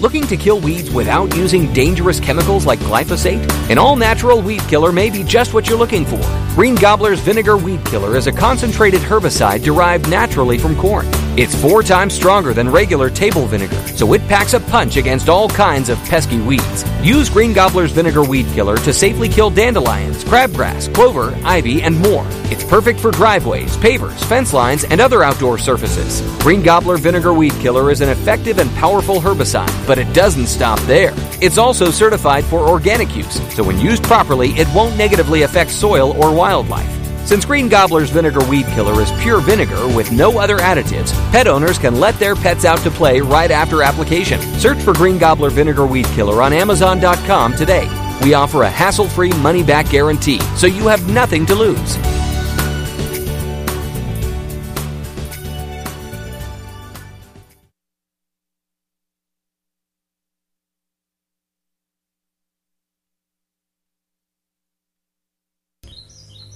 Looking 0.00 0.26
to 0.26 0.36
kill 0.36 0.60
weeds 0.60 0.90
without 0.90 1.34
using 1.36 1.72
dangerous 1.72 2.18
chemicals 2.18 2.66
like 2.66 2.80
glyphosate? 2.80 3.48
An 3.70 3.78
all 3.78 3.94
natural 3.94 4.42
weed 4.42 4.60
killer 4.62 4.90
may 4.90 5.08
be 5.08 5.22
just 5.22 5.54
what 5.54 5.68
you're 5.68 5.78
looking 5.78 6.04
for. 6.04 6.20
Green 6.54 6.74
Gobbler's 6.74 7.20
Vinegar 7.20 7.56
Weed 7.56 7.84
Killer 7.86 8.16
is 8.16 8.26
a 8.26 8.32
concentrated 8.32 9.00
herbicide 9.00 9.62
derived 9.62 10.10
naturally 10.10 10.58
from 10.58 10.76
corn. 10.76 11.06
It's 11.36 11.54
four 11.60 11.82
times 11.82 12.14
stronger 12.14 12.54
than 12.54 12.70
regular 12.70 13.10
table 13.10 13.46
vinegar, 13.46 13.88
so 13.88 14.12
it 14.12 14.20
packs 14.28 14.54
a 14.54 14.60
punch 14.60 14.96
against 14.96 15.28
all 15.28 15.48
kinds 15.48 15.88
of 15.88 15.98
pesky 16.04 16.40
weeds. 16.40 16.84
Use 17.02 17.28
Green 17.28 17.52
Gobbler's 17.52 17.90
Vinegar 17.90 18.22
Weed 18.22 18.46
Killer 18.54 18.76
to 18.76 18.92
safely 18.92 19.28
kill 19.28 19.50
dandelions, 19.50 20.22
crabgrass, 20.22 20.94
clover, 20.94 21.36
ivy, 21.44 21.82
and 21.82 21.98
more. 21.98 22.24
It's 22.52 22.62
perfect 22.62 23.00
for 23.00 23.10
driveways, 23.10 23.76
pavers, 23.78 24.24
fence 24.26 24.52
lines, 24.52 24.84
and 24.84 25.00
other 25.00 25.24
outdoor 25.24 25.58
surfaces. 25.58 26.20
Green 26.40 26.62
Gobbler 26.62 26.98
Vinegar 26.98 27.34
Weed 27.34 27.52
Killer 27.54 27.90
is 27.90 28.00
an 28.00 28.10
effective 28.10 28.58
and 28.58 28.70
powerful 28.76 29.16
herbicide, 29.16 29.83
but 29.86 29.98
it 29.98 30.12
doesn't 30.12 30.46
stop 30.46 30.78
there. 30.80 31.12
It's 31.40 31.58
also 31.58 31.90
certified 31.90 32.44
for 32.44 32.68
organic 32.68 33.14
use, 33.14 33.40
so 33.54 33.62
when 33.62 33.78
used 33.78 34.02
properly, 34.04 34.50
it 34.50 34.68
won't 34.74 34.96
negatively 34.96 35.42
affect 35.42 35.70
soil 35.70 36.12
or 36.22 36.34
wildlife. 36.34 36.90
Since 37.26 37.46
Green 37.46 37.68
Gobbler's 37.68 38.10
Vinegar 38.10 38.44
Weed 38.44 38.66
Killer 38.66 39.00
is 39.00 39.10
pure 39.22 39.40
vinegar 39.40 39.86
with 39.88 40.12
no 40.12 40.38
other 40.38 40.58
additives, 40.58 41.12
pet 41.30 41.46
owners 41.46 41.78
can 41.78 41.98
let 41.98 42.18
their 42.18 42.34
pets 42.34 42.64
out 42.64 42.80
to 42.80 42.90
play 42.90 43.20
right 43.20 43.50
after 43.50 43.82
application. 43.82 44.40
Search 44.58 44.78
for 44.78 44.92
Green 44.92 45.16
Gobbler 45.16 45.50
Vinegar 45.50 45.86
Weed 45.86 46.06
Killer 46.06 46.42
on 46.42 46.52
Amazon.com 46.52 47.54
today. 47.54 47.88
We 48.22 48.34
offer 48.34 48.62
a 48.62 48.70
hassle 48.70 49.08
free 49.08 49.32
money 49.38 49.62
back 49.62 49.88
guarantee, 49.90 50.40
so 50.56 50.66
you 50.66 50.86
have 50.88 51.08
nothing 51.08 51.46
to 51.46 51.54
lose. 51.54 52.23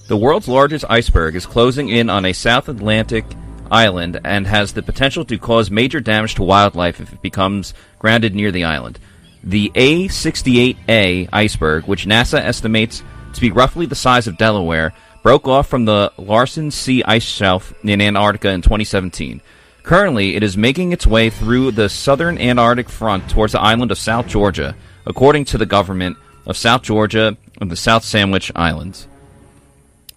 The 0.09 0.17
world's 0.17 0.47
largest 0.47 0.85
iceberg 0.89 1.35
is 1.35 1.45
closing 1.45 1.89
in 1.89 2.09
on 2.09 2.25
a 2.25 2.33
South 2.33 2.67
Atlantic 2.67 3.25
island 3.69 4.19
and 4.23 4.47
has 4.47 4.73
the 4.73 4.81
potential 4.81 5.23
to 5.25 5.37
cause 5.37 5.69
major 5.69 5.99
damage 5.99 6.33
to 6.35 6.43
wildlife 6.43 6.99
if 6.99 7.13
it 7.13 7.21
becomes 7.21 7.75
grounded 7.99 8.33
near 8.33 8.51
the 8.51 8.63
island. 8.63 8.97
The 9.43 9.71
A68A 9.75 11.29
iceberg, 11.31 11.85
which 11.85 12.07
NASA 12.07 12.39
estimates 12.39 13.03
to 13.35 13.39
be 13.39 13.51
roughly 13.51 13.85
the 13.85 13.93
size 13.93 14.25
of 14.25 14.39
Delaware, 14.39 14.95
broke 15.21 15.47
off 15.47 15.67
from 15.67 15.85
the 15.85 16.11
Larsen 16.17 16.71
C 16.71 17.03
ice 17.03 17.21
shelf 17.21 17.71
in 17.83 18.01
Antarctica 18.01 18.49
in 18.49 18.63
2017. 18.63 19.41
Currently, 19.83 20.35
it 20.35 20.41
is 20.41 20.57
making 20.57 20.91
its 20.91 21.05
way 21.05 21.29
through 21.29 21.69
the 21.69 21.87
southern 21.87 22.39
Antarctic 22.39 22.89
front 22.89 23.29
towards 23.29 23.53
the 23.53 23.61
island 23.61 23.91
of 23.91 23.99
South 23.99 24.25
Georgia, 24.25 24.75
according 25.05 25.45
to 25.45 25.59
the 25.59 25.67
government 25.67 26.17
of 26.47 26.57
South 26.57 26.81
Georgia 26.81 27.37
and 27.61 27.69
the 27.69 27.75
South 27.75 28.03
Sandwich 28.03 28.51
Islands. 28.55 29.05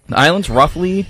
The 0.08 0.18
islands, 0.18 0.50
roughly 0.50 1.06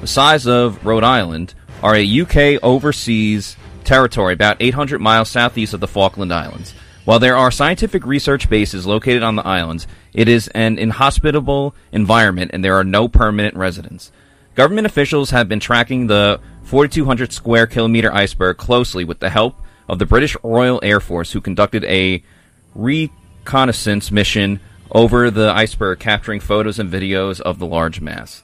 the 0.00 0.06
size 0.06 0.46
of 0.46 0.84
Rhode 0.84 1.04
Island, 1.04 1.54
are 1.82 1.94
a 1.94 2.20
UK 2.20 2.62
overseas 2.62 3.56
territory 3.84 4.34
about 4.34 4.56
800 4.60 5.00
miles 5.00 5.28
southeast 5.28 5.74
of 5.74 5.80
the 5.80 5.88
Falkland 5.88 6.32
Islands. 6.32 6.74
While 7.04 7.18
there 7.18 7.36
are 7.36 7.50
scientific 7.50 8.06
research 8.06 8.48
bases 8.48 8.86
located 8.86 9.22
on 9.22 9.36
the 9.36 9.46
islands, 9.46 9.86
it 10.12 10.28
is 10.28 10.48
an 10.48 10.78
inhospitable 10.78 11.74
environment 11.90 12.52
and 12.54 12.64
there 12.64 12.76
are 12.76 12.84
no 12.84 13.08
permanent 13.08 13.56
residents. 13.56 14.12
Government 14.54 14.86
officials 14.86 15.30
have 15.30 15.48
been 15.48 15.60
tracking 15.60 16.06
the 16.06 16.40
4,200 16.64 17.32
square 17.32 17.66
kilometer 17.66 18.12
iceberg 18.12 18.56
closely 18.56 19.04
with 19.04 19.18
the 19.18 19.30
help 19.30 19.56
of 19.88 19.98
the 19.98 20.06
British 20.06 20.36
Royal 20.42 20.78
Air 20.82 21.00
Force, 21.00 21.32
who 21.32 21.40
conducted 21.40 21.84
a 21.84 22.22
reconnaissance 22.74 24.10
mission 24.10 24.60
over 24.92 25.30
the 25.30 25.50
iceberg, 25.50 25.98
capturing 25.98 26.40
photos 26.40 26.78
and 26.78 26.92
videos 26.92 27.40
of 27.40 27.58
the 27.58 27.66
large 27.66 28.00
mass. 28.00 28.42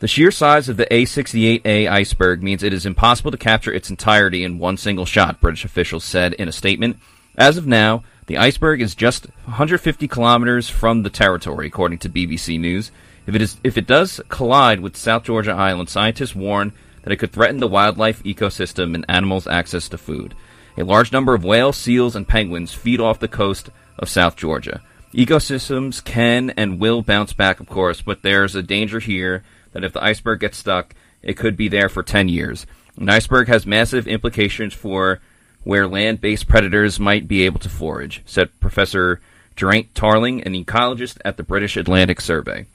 The 0.00 0.08
sheer 0.08 0.30
size 0.30 0.68
of 0.68 0.76
the 0.76 0.86
A68A 0.86 1.88
iceberg 1.88 2.42
means 2.42 2.62
it 2.62 2.72
is 2.72 2.86
impossible 2.86 3.30
to 3.30 3.36
capture 3.36 3.72
its 3.72 3.90
entirety 3.90 4.44
in 4.44 4.58
one 4.58 4.76
single 4.76 5.06
shot, 5.06 5.40
British 5.40 5.64
officials 5.64 6.04
said 6.04 6.34
in 6.34 6.48
a 6.48 6.52
statement. 6.52 6.98
As 7.36 7.56
of 7.56 7.66
now, 7.66 8.04
the 8.26 8.38
iceberg 8.38 8.80
is 8.80 8.94
just 8.94 9.26
150 9.44 10.08
kilometers 10.08 10.68
from 10.68 11.02
the 11.02 11.10
territory, 11.10 11.66
according 11.66 11.98
to 11.98 12.08
BBC 12.08 12.58
News. 12.58 12.90
If 13.26 13.34
it 13.34 13.42
is, 13.42 13.56
if 13.64 13.76
it 13.76 13.86
does 13.86 14.20
collide 14.28 14.80
with 14.80 14.96
South 14.96 15.24
Georgia 15.24 15.52
Island, 15.52 15.88
scientists 15.88 16.34
warn 16.34 16.72
that 17.02 17.12
it 17.12 17.16
could 17.16 17.32
threaten 17.32 17.58
the 17.58 17.68
wildlife 17.68 18.22
ecosystem 18.22 18.94
and 18.94 19.04
animals' 19.08 19.46
access 19.46 19.88
to 19.90 19.98
food. 19.98 20.34
A 20.76 20.84
large 20.84 21.12
number 21.12 21.34
of 21.34 21.44
whales, 21.44 21.76
seals, 21.76 22.16
and 22.16 22.26
penguins 22.26 22.74
feed 22.74 23.00
off 23.00 23.20
the 23.20 23.28
coast 23.28 23.70
of 23.98 24.08
South 24.08 24.36
Georgia. 24.36 24.82
Ecosystems 25.14 26.02
can 26.02 26.50
and 26.50 26.80
will 26.80 27.00
bounce 27.00 27.32
back, 27.32 27.60
of 27.60 27.68
course, 27.68 28.02
but 28.02 28.22
there's 28.22 28.56
a 28.56 28.64
danger 28.64 28.98
here 28.98 29.44
that 29.72 29.84
if 29.84 29.92
the 29.92 30.02
iceberg 30.02 30.40
gets 30.40 30.58
stuck, 30.58 30.92
it 31.22 31.36
could 31.36 31.56
be 31.56 31.68
there 31.68 31.88
for 31.88 32.02
10 32.02 32.28
years. 32.28 32.66
An 32.96 33.08
iceberg 33.08 33.46
has 33.46 33.64
massive 33.64 34.08
implications 34.08 34.74
for 34.74 35.20
where 35.62 35.86
land 35.86 36.20
based 36.20 36.48
predators 36.48 36.98
might 36.98 37.28
be 37.28 37.44
able 37.44 37.60
to 37.60 37.68
forage, 37.68 38.22
said 38.26 38.58
Professor 38.58 39.20
Geraint 39.54 39.94
Tarling, 39.94 40.42
an 40.42 40.52
ecologist 40.52 41.18
at 41.24 41.36
the 41.36 41.44
British 41.44 41.76
Atlantic 41.76 42.20
Survey. 42.20 42.66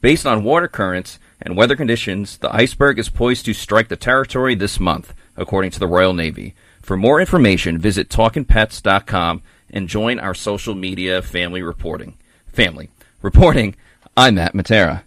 Based 0.00 0.26
on 0.26 0.44
water 0.44 0.68
currents 0.68 1.18
and 1.40 1.54
weather 1.54 1.76
conditions, 1.76 2.38
the 2.38 2.54
iceberg 2.54 2.98
is 2.98 3.10
poised 3.10 3.44
to 3.44 3.52
strike 3.52 3.88
the 3.88 3.96
territory 3.96 4.54
this 4.54 4.80
month, 4.80 5.12
according 5.36 5.70
to 5.72 5.78
the 5.78 5.86
Royal 5.86 6.14
Navy. 6.14 6.54
For 6.80 6.96
more 6.96 7.20
information, 7.20 7.78
visit 7.78 8.08
talkingpets.com 8.08 9.42
and 9.72 9.88
join 9.88 10.18
our 10.18 10.34
social 10.34 10.74
media 10.74 11.22
family 11.22 11.62
reporting. 11.62 12.16
Family. 12.46 12.90
Reporting, 13.22 13.74
I'm 14.16 14.34
Matt 14.34 14.52
Matera. 14.52 15.02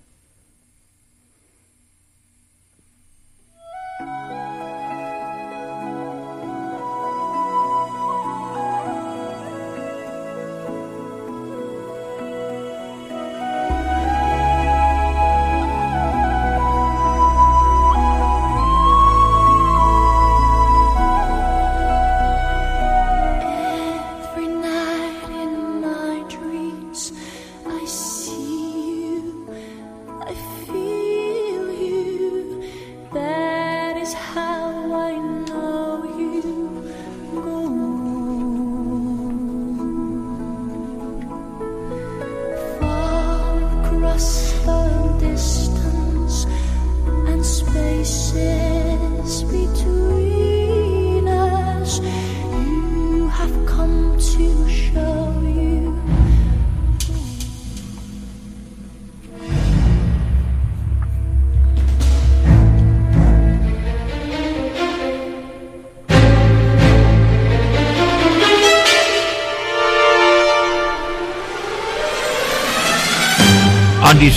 Across 44.15 44.44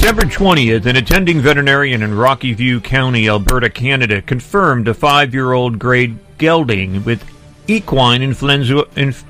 December 0.01 0.23
20th, 0.23 0.87
an 0.87 0.95
attending 0.95 1.41
veterinarian 1.41 2.05
in 2.05 2.15
Rocky 2.15 2.53
View 2.55 2.81
County, 2.81 3.29
Alberta, 3.29 3.69
Canada, 3.69 4.23
confirmed 4.23 4.87
a 4.87 4.95
five 4.95 5.35
year 5.35 5.53
old 5.53 5.81
grade 5.81 6.17
gelding 6.39 7.03
with 7.03 7.29
equine 7.67 8.23
influenza, 8.23 8.85
inf- 8.95 9.25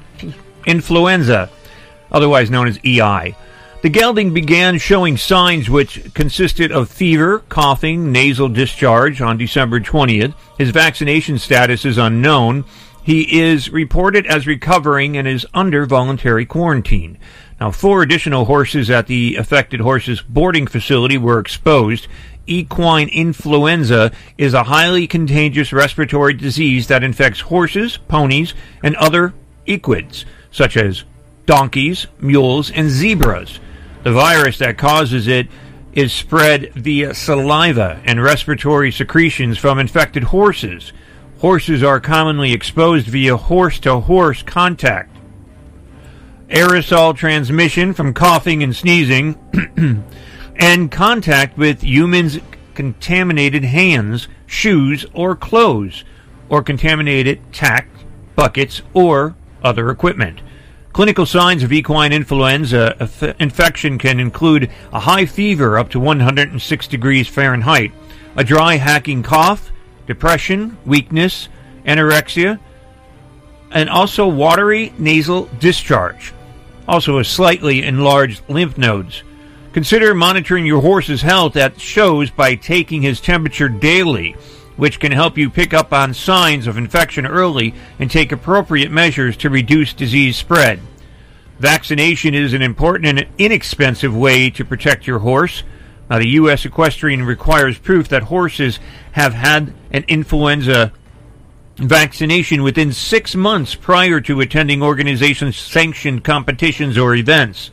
influenza, 0.66 1.48
otherwise 2.12 2.50
known 2.50 2.68
as 2.68 2.78
EI. 2.84 3.34
The 3.80 3.88
gelding 3.88 4.34
began 4.34 4.76
showing 4.76 5.16
signs 5.16 5.70
which 5.70 6.12
consisted 6.12 6.70
of 6.70 6.90
fever, 6.90 7.38
coughing, 7.48 8.12
nasal 8.12 8.50
discharge 8.50 9.22
on 9.22 9.38
December 9.38 9.80
20th. 9.80 10.34
His 10.58 10.68
vaccination 10.68 11.38
status 11.38 11.86
is 11.86 11.96
unknown. 11.96 12.66
He 13.02 13.40
is 13.40 13.70
reported 13.70 14.26
as 14.26 14.46
recovering 14.46 15.16
and 15.16 15.26
is 15.26 15.46
under 15.54 15.86
voluntary 15.86 16.44
quarantine. 16.44 17.16
Now, 17.60 17.72
four 17.72 18.02
additional 18.02 18.44
horses 18.44 18.88
at 18.88 19.08
the 19.08 19.36
affected 19.36 19.80
horses 19.80 20.20
boarding 20.20 20.66
facility 20.68 21.18
were 21.18 21.40
exposed. 21.40 22.06
Equine 22.46 23.08
influenza 23.08 24.12
is 24.38 24.54
a 24.54 24.64
highly 24.64 25.06
contagious 25.06 25.72
respiratory 25.72 26.34
disease 26.34 26.86
that 26.86 27.02
infects 27.02 27.40
horses, 27.40 27.96
ponies, 27.96 28.54
and 28.82 28.94
other 28.96 29.34
equids, 29.66 30.24
such 30.52 30.76
as 30.76 31.04
donkeys, 31.46 32.06
mules, 32.20 32.70
and 32.70 32.88
zebras. 32.90 33.58
The 34.04 34.12
virus 34.12 34.58
that 34.58 34.78
causes 34.78 35.26
it 35.26 35.48
is 35.92 36.12
spread 36.12 36.72
via 36.74 37.12
saliva 37.12 38.00
and 38.04 38.22
respiratory 38.22 38.92
secretions 38.92 39.58
from 39.58 39.80
infected 39.80 40.24
horses. 40.24 40.92
Horses 41.40 41.82
are 41.82 41.98
commonly 41.98 42.52
exposed 42.52 43.08
via 43.08 43.36
horse 43.36 43.80
to 43.80 43.98
horse 43.98 44.42
contact. 44.42 45.17
Aerosol 46.48 47.14
transmission 47.14 47.92
from 47.92 48.14
coughing 48.14 48.62
and 48.62 48.74
sneezing, 48.74 49.36
and 50.56 50.90
contact 50.90 51.58
with 51.58 51.82
humans' 51.82 52.38
contaminated 52.74 53.64
hands, 53.64 54.28
shoes, 54.46 55.04
or 55.12 55.36
clothes, 55.36 56.04
or 56.48 56.62
contaminated 56.62 57.40
tack, 57.52 57.88
buckets, 58.34 58.80
or 58.94 59.36
other 59.62 59.90
equipment. 59.90 60.40
Clinical 60.94 61.26
signs 61.26 61.62
of 61.62 61.72
equine 61.72 62.12
influenza 62.12 62.94
uh, 62.94 63.04
inf- 63.04 63.40
infection 63.40 63.98
can 63.98 64.18
include 64.18 64.70
a 64.90 65.00
high 65.00 65.26
fever 65.26 65.78
up 65.78 65.90
to 65.90 66.00
106 66.00 66.88
degrees 66.88 67.28
Fahrenheit, 67.28 67.92
a 68.36 68.42
dry 68.42 68.76
hacking 68.76 69.22
cough, 69.22 69.70
depression, 70.06 70.78
weakness, 70.86 71.48
anorexia, 71.84 72.58
and 73.70 73.90
also 73.90 74.26
watery 74.26 74.94
nasal 74.98 75.44
discharge. 75.60 76.32
Also, 76.88 77.18
a 77.18 77.24
slightly 77.24 77.82
enlarged 77.82 78.42
lymph 78.48 78.78
nodes. 78.78 79.22
Consider 79.74 80.14
monitoring 80.14 80.64
your 80.64 80.80
horse's 80.80 81.20
health 81.20 81.54
at 81.54 81.78
shows 81.78 82.30
by 82.30 82.54
taking 82.54 83.02
his 83.02 83.20
temperature 83.20 83.68
daily, 83.68 84.32
which 84.78 84.98
can 84.98 85.12
help 85.12 85.36
you 85.36 85.50
pick 85.50 85.74
up 85.74 85.92
on 85.92 86.14
signs 86.14 86.66
of 86.66 86.78
infection 86.78 87.26
early 87.26 87.74
and 87.98 88.10
take 88.10 88.32
appropriate 88.32 88.90
measures 88.90 89.36
to 89.36 89.50
reduce 89.50 89.92
disease 89.92 90.38
spread. 90.38 90.80
Vaccination 91.58 92.34
is 92.34 92.54
an 92.54 92.62
important 92.62 93.06
and 93.06 93.28
inexpensive 93.36 94.16
way 94.16 94.48
to 94.48 94.64
protect 94.64 95.06
your 95.06 95.18
horse. 95.18 95.64
Now, 96.08 96.18
the 96.18 96.28
U.S. 96.30 96.64
Equestrian 96.64 97.22
requires 97.24 97.76
proof 97.78 98.08
that 98.08 98.22
horses 98.22 98.78
have 99.12 99.34
had 99.34 99.74
an 99.90 100.04
influenza 100.08 100.92
vaccination 101.78 102.62
within 102.64 102.92
six 102.92 103.36
months 103.36 103.74
prior 103.74 104.20
to 104.20 104.40
attending 104.40 104.82
organization 104.82 105.52
sanctioned 105.52 106.24
competitions 106.24 106.98
or 106.98 107.14
events. 107.14 107.70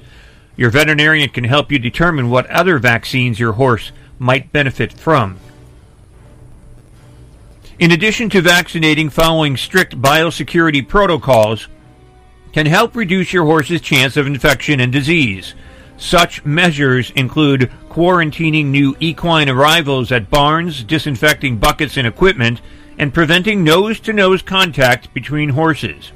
Your 0.56 0.70
veterinarian 0.70 1.30
can 1.30 1.44
help 1.44 1.72
you 1.72 1.80
determine 1.80 2.30
what 2.30 2.50
other 2.50 2.78
vaccines 2.78 3.40
your 3.40 3.54
horse 3.54 3.92
might 4.20 4.54
benefit 4.54 4.94
from. 4.94 5.38
In 7.78 7.92
addition 7.92 8.30
to 8.30 8.42
vaccinating, 8.42 9.10
following 9.10 9.58
strict 9.58 10.00
biosecurity 10.02 10.88
protocols 10.88 11.68
can 12.54 12.68
help 12.68 12.96
reduce 12.96 13.34
your 13.34 13.44
horse's 13.44 13.82
chance 13.82 14.16
of 14.16 14.28
infection 14.28 14.80
and 14.80 14.94
disease. 14.94 15.56
Such 15.98 16.46
measures 16.46 17.12
include 17.12 17.72
quarantining 17.90 18.68
new 18.68 18.96
equine 19.00 19.50
arrivals 19.50 20.12
at 20.12 20.30
barns, 20.30 20.84
disinfecting 20.84 21.58
buckets 21.58 21.98
and 21.98 22.08
equipment, 22.08 22.62
and 22.98 23.14
preventing 23.14 23.64
nose 23.64 24.00
to 24.02 24.14
nose 24.14 24.42
contact 24.42 25.14
between 25.14 25.50
horses. 25.50 26.12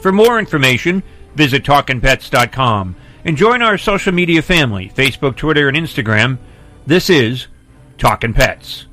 For 0.00 0.12
more 0.12 0.38
information, 0.38 1.02
visit 1.34 1.64
talkinpets.com 1.64 2.96
and 3.24 3.36
join 3.36 3.62
our 3.62 3.78
social 3.78 4.12
media 4.12 4.42
family 4.42 4.90
Facebook, 4.94 5.36
Twitter, 5.36 5.68
and 5.68 5.76
Instagram. 5.76 6.38
This 6.86 7.10
is 7.10 7.46
Talkin' 7.98 8.34
Pets. 8.34 8.86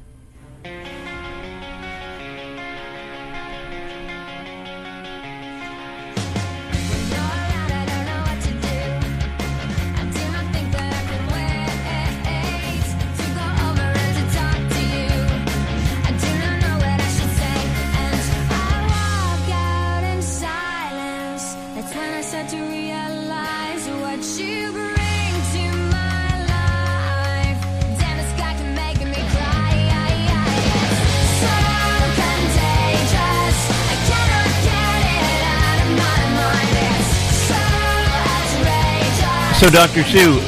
So, 39.67 39.73
Dr. 39.73 40.03
Sue, 40.05 40.39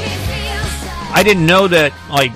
I 1.12 1.22
didn't 1.22 1.44
know 1.44 1.68
that, 1.68 1.92
like, 2.08 2.32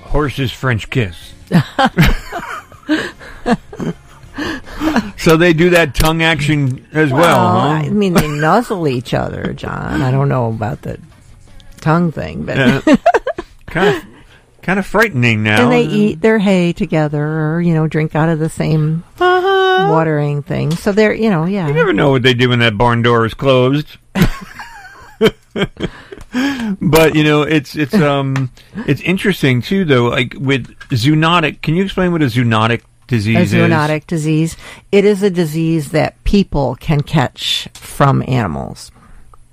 horses 0.00 0.50
French 0.50 0.90
kiss. 0.90 1.32
so 5.16 5.36
they 5.36 5.52
do 5.52 5.70
that 5.70 5.94
tongue 5.94 6.24
action 6.24 6.84
as 6.92 7.12
well, 7.12 7.20
Well, 7.20 7.60
huh? 7.60 7.68
I 7.68 7.88
mean, 7.90 8.14
they 8.14 8.26
nuzzle 8.26 8.88
each 8.88 9.14
other, 9.14 9.52
Jon. 9.52 10.02
I 10.02 10.10
don't 10.10 10.28
know 10.28 10.48
about 10.48 10.82
the 10.82 10.98
tongue 11.80 12.10
thing, 12.10 12.44
but 12.44 12.82
kind 13.66 13.96
of, 13.96 14.04
kind 14.60 14.80
of 14.80 14.86
frightening 14.86 15.44
now. 15.44 15.62
and 15.62 15.72
they 15.72 15.84
eat 15.84 16.20
their 16.20 16.40
hay 16.40 16.72
together, 16.72 17.24
or 17.24 17.62
you 17.62 17.74
know, 17.74 17.86
drink 17.86 18.16
out 18.16 18.28
of 18.28 18.40
the 18.40 18.50
same 18.50 19.04
uh-huh. 19.20 19.92
watering 19.92 20.42
thing. 20.42 20.72
So 20.72 20.90
they're, 20.90 21.14
you 21.14 21.30
know, 21.30 21.44
yeah. 21.44 21.68
You 21.68 21.74
never 21.74 21.92
know 21.92 22.10
what 22.10 22.24
they 22.24 22.34
do 22.34 22.48
when 22.48 22.58
that 22.58 22.76
barn 22.76 23.02
door 23.02 23.24
is 23.24 23.34
closed. 23.34 23.98
but 26.80 27.14
you 27.14 27.24
know, 27.24 27.42
it's 27.42 27.76
it's 27.76 27.94
um 28.12 28.50
it's 28.86 29.00
interesting 29.02 29.62
too, 29.62 29.84
though. 29.84 30.04
Like 30.08 30.34
with 30.38 30.66
zoonotic, 30.90 31.62
can 31.62 31.74
you 31.74 31.84
explain 31.84 32.12
what 32.12 32.22
a 32.22 32.26
zoonotic 32.26 32.82
disease 33.06 33.36
a 33.36 33.40
is? 33.40 33.52
zoonotic 33.52 34.06
disease. 34.06 34.56
It 34.92 35.04
is 35.04 35.22
a 35.22 35.30
disease 35.30 35.90
that 35.92 36.22
people 36.24 36.76
can 36.76 37.02
catch 37.02 37.68
from 37.74 38.22
animals. 38.28 38.90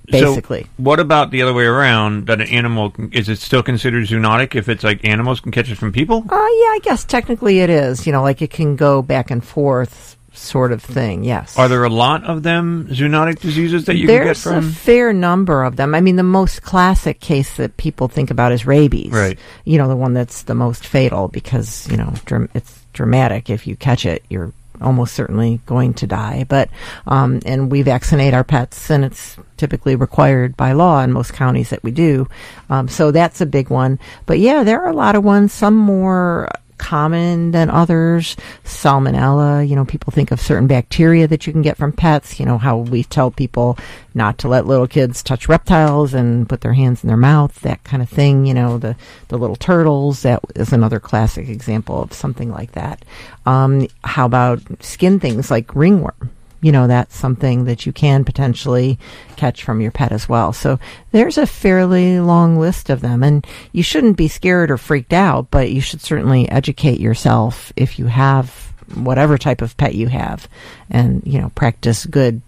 Basically, 0.08 0.64
So 0.64 0.70
what 0.78 1.00
about 1.00 1.32
the 1.32 1.42
other 1.42 1.52
way 1.54 1.64
around? 1.66 2.28
That 2.28 2.40
an 2.40 2.48
animal 2.50 2.92
can, 2.92 3.12
is 3.12 3.28
it 3.28 3.40
still 3.40 3.64
considered 3.64 4.04
zoonotic 4.06 4.54
if 4.54 4.70
it's 4.70 4.84
like 4.84 5.04
animals 5.04 5.40
can 5.40 5.52
catch 5.52 5.72
it 5.72 5.80
from 5.80 5.92
people? 5.92 6.18
uh, 6.30 6.36
yeah, 6.36 6.38
I 6.38 6.80
guess 6.84 7.04
technically 7.04 7.60
it 7.62 7.72
is. 7.72 8.06
You 8.06 8.12
know, 8.14 8.22
like 8.22 8.40
it 8.44 8.52
can 8.52 8.76
go 8.76 9.02
back 9.02 9.32
and 9.32 9.44
forth, 9.44 10.15
sort 10.38 10.72
of 10.72 10.82
thing. 10.84 11.24
Yes. 11.24 11.58
Are 11.58 11.68
there 11.68 11.84
a 11.84 11.90
lot 11.90 12.24
of 12.24 12.44
them 12.44 12.88
zoonotic 12.92 13.40
diseases 13.40 13.86
that 13.86 13.96
you 13.96 14.08
can 14.08 14.18
get 14.18 14.24
There's 14.26 14.44
from? 14.44 14.56
a 14.56 14.62
fair 14.62 15.14
number 15.14 15.64
of 15.64 15.76
them. 15.76 15.96
I 15.96 16.02
mean, 16.02 16.16
the 16.16 16.24
most 16.24 16.62
classic 16.62 17.20
case 17.20 17.58
that 17.58 17.78
people 17.78 18.08
think 18.08 18.32
about 18.32 18.52
is 18.52 18.66
rabies. 18.66 19.12
Right. 19.12 19.40
You 19.64 19.78
know, 19.78 19.88
the 19.88 19.96
one 19.96 20.14
that's 20.14 20.44
the 20.44 20.56
most 20.56 20.86
fatal 20.86 21.28
because, 21.28 21.90
you 21.90 21.98
know, 21.98 22.14
dram- 22.26 22.50
it's 22.54 22.86
dramatic. 22.94 23.50
If 23.50 23.68
you 23.68 23.76
catch 23.76 24.06
it, 24.06 24.24
you're 24.30 24.54
almost 24.82 25.16
certainly 25.16 25.62
going 25.66 25.94
to 25.96 26.08
die. 26.08 26.46
But, 26.48 26.70
um, 27.08 27.40
and 27.46 27.72
we 27.72 27.82
vaccinate 27.82 28.34
our 28.34 28.44
pets, 28.44 28.90
and 28.90 29.06
it's 29.06 29.38
typically 29.58 29.96
required 29.96 30.58
by 30.58 30.74
law 30.74 31.02
in 31.02 31.14
most 31.14 31.34
counties 31.34 31.70
that 31.70 31.84
we 31.84 31.92
do. 31.92 32.28
Um, 32.70 32.90
so 32.90 33.12
that's 33.12 33.40
a 33.40 33.46
big 33.46 33.70
one. 33.70 34.00
But 34.26 34.40
yeah, 34.40 34.64
there 34.64 34.82
are 34.84 34.90
a 34.90 34.96
lot 34.96 35.16
of 35.16 35.24
ones, 35.24 35.54
some 35.54 35.76
more 35.76 36.50
common 36.86 37.50
than 37.50 37.72
others. 37.72 38.38
Salmonella, 38.64 39.68
you 39.68 39.76
know, 39.76 39.86
people 39.86 40.12
think 40.12 40.30
of 40.30 40.40
certain 40.40 40.68
bacteria 40.68 41.28
that 41.28 41.48
you 41.48 41.52
can 41.52 41.64
get 41.64 41.78
from 41.78 41.92
pets. 41.92 42.40
You 42.40 42.46
know, 42.46 42.60
how 42.60 42.78
we 42.78 43.04
tell 43.04 43.32
people 43.32 43.76
not 44.14 44.38
to 44.40 44.48
let 44.48 44.68
little 44.68 44.86
kids 44.86 45.24
touch 45.24 45.50
reptiles 45.50 46.14
and 46.14 46.48
put 46.48 46.62
their 46.62 46.74
hands 46.74 47.04
in 47.04 47.08
their 47.08 47.18
mouth, 47.18 47.60
that 47.62 47.84
kind 47.84 48.04
of 48.04 48.10
thing. 48.10 48.46
You 48.46 48.54
know, 48.54 48.78
the, 48.78 48.96
the 49.30 49.38
little 49.40 49.56
turtles, 49.56 50.22
that 50.22 50.42
is 50.56 50.72
another 50.72 51.00
classic 51.00 51.50
example 51.50 52.04
of 52.04 52.14
something 52.14 52.52
like 52.52 52.74
that. 52.74 53.04
Um, 53.48 53.88
how 54.04 54.28
about 54.28 54.62
skin 54.80 55.20
things 55.20 55.50
like 55.50 55.76
ringworm? 55.76 56.30
You 56.62 56.72
know 56.72 56.88
that's 56.88 57.16
something 57.16 57.66
that 57.66 57.86
you 57.86 57.92
can 57.92 58.24
potentially 58.26 58.98
catch 59.36 59.64
from 59.64 59.82
your 59.82 59.92
pet 59.92 60.12
as 60.12 60.28
well. 60.28 60.54
So 60.54 60.80
there's 61.12 61.38
a 61.38 61.48
fairly 61.48 62.20
long 62.20 62.58
list 62.58 62.90
of 62.90 63.02
them, 63.02 63.24
and 63.24 63.46
you 63.72 63.84
shouldn't 63.84 64.18
be 64.18 64.28
scared 64.28 64.72
or 64.72 64.78
freaked 64.78 65.14
out, 65.14 65.50
but 65.52 65.72
you 65.72 65.82
should 65.82 66.02
certainly 66.02 66.50
educate 66.50 67.00
yourself 67.00 67.72
if 67.76 68.00
you 68.00 68.06
have 68.08 68.50
whatever 68.94 69.38
type 69.38 69.62
of 69.62 69.76
pet 69.78 69.96
you 69.96 70.08
have, 70.08 70.48
and 70.90 71.22
you 71.26 71.40
know 71.40 71.50
practice 71.56 72.06
good 72.06 72.42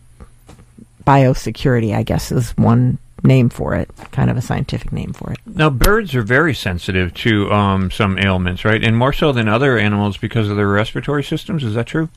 biosecurity. 1.06 1.96
I 1.96 2.04
guess 2.04 2.32
is 2.32 2.52
one 2.58 2.98
name 3.28 3.50
for 3.50 3.76
it, 3.76 3.90
kind 4.12 4.30
of 4.30 4.38
a 4.38 4.42
scientific 4.42 4.92
name 4.92 5.14
for 5.14 5.34
it. 5.34 5.40
Now, 5.46 5.70
birds 5.70 6.16
are 6.16 6.24
very 6.24 6.56
sensitive 6.56 7.14
to 7.16 7.52
um, 7.52 7.92
some 7.92 8.18
ailments, 8.18 8.66
right? 8.66 8.84
And 8.84 8.98
more 8.98 9.14
so 9.14 9.32
than 9.32 9.48
other 9.48 9.78
animals 9.78 10.18
because 10.18 10.50
of 10.50 10.56
their 10.56 10.70
respiratory 10.70 11.24
systems. 11.24 11.64
Is 11.64 11.76
that 11.76 11.86
true? 11.86 12.10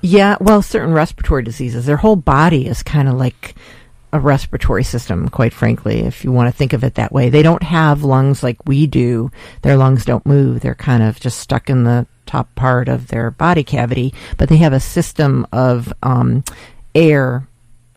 Yeah, 0.00 0.36
well, 0.40 0.62
certain 0.62 0.92
respiratory 0.92 1.42
diseases, 1.42 1.86
their 1.86 1.98
whole 1.98 2.16
body 2.16 2.66
is 2.66 2.82
kind 2.82 3.08
of 3.08 3.14
like 3.14 3.54
a 4.12 4.20
respiratory 4.20 4.84
system, 4.84 5.28
quite 5.28 5.52
frankly, 5.52 6.00
if 6.00 6.24
you 6.24 6.32
want 6.32 6.48
to 6.48 6.56
think 6.56 6.72
of 6.72 6.82
it 6.82 6.94
that 6.94 7.12
way. 7.12 7.28
They 7.28 7.42
don't 7.42 7.62
have 7.62 8.02
lungs 8.02 8.42
like 8.42 8.56
we 8.66 8.86
do. 8.86 9.30
Their 9.62 9.76
lungs 9.76 10.04
don't 10.04 10.24
move. 10.24 10.60
They're 10.60 10.74
kind 10.74 11.02
of 11.02 11.20
just 11.20 11.38
stuck 11.38 11.68
in 11.68 11.84
the 11.84 12.06
top 12.24 12.54
part 12.54 12.88
of 12.88 13.08
their 13.08 13.30
body 13.30 13.64
cavity, 13.64 14.14
but 14.38 14.48
they 14.48 14.56
have 14.58 14.72
a 14.72 14.80
system 14.80 15.46
of 15.52 15.92
um, 16.02 16.44
air 16.94 17.46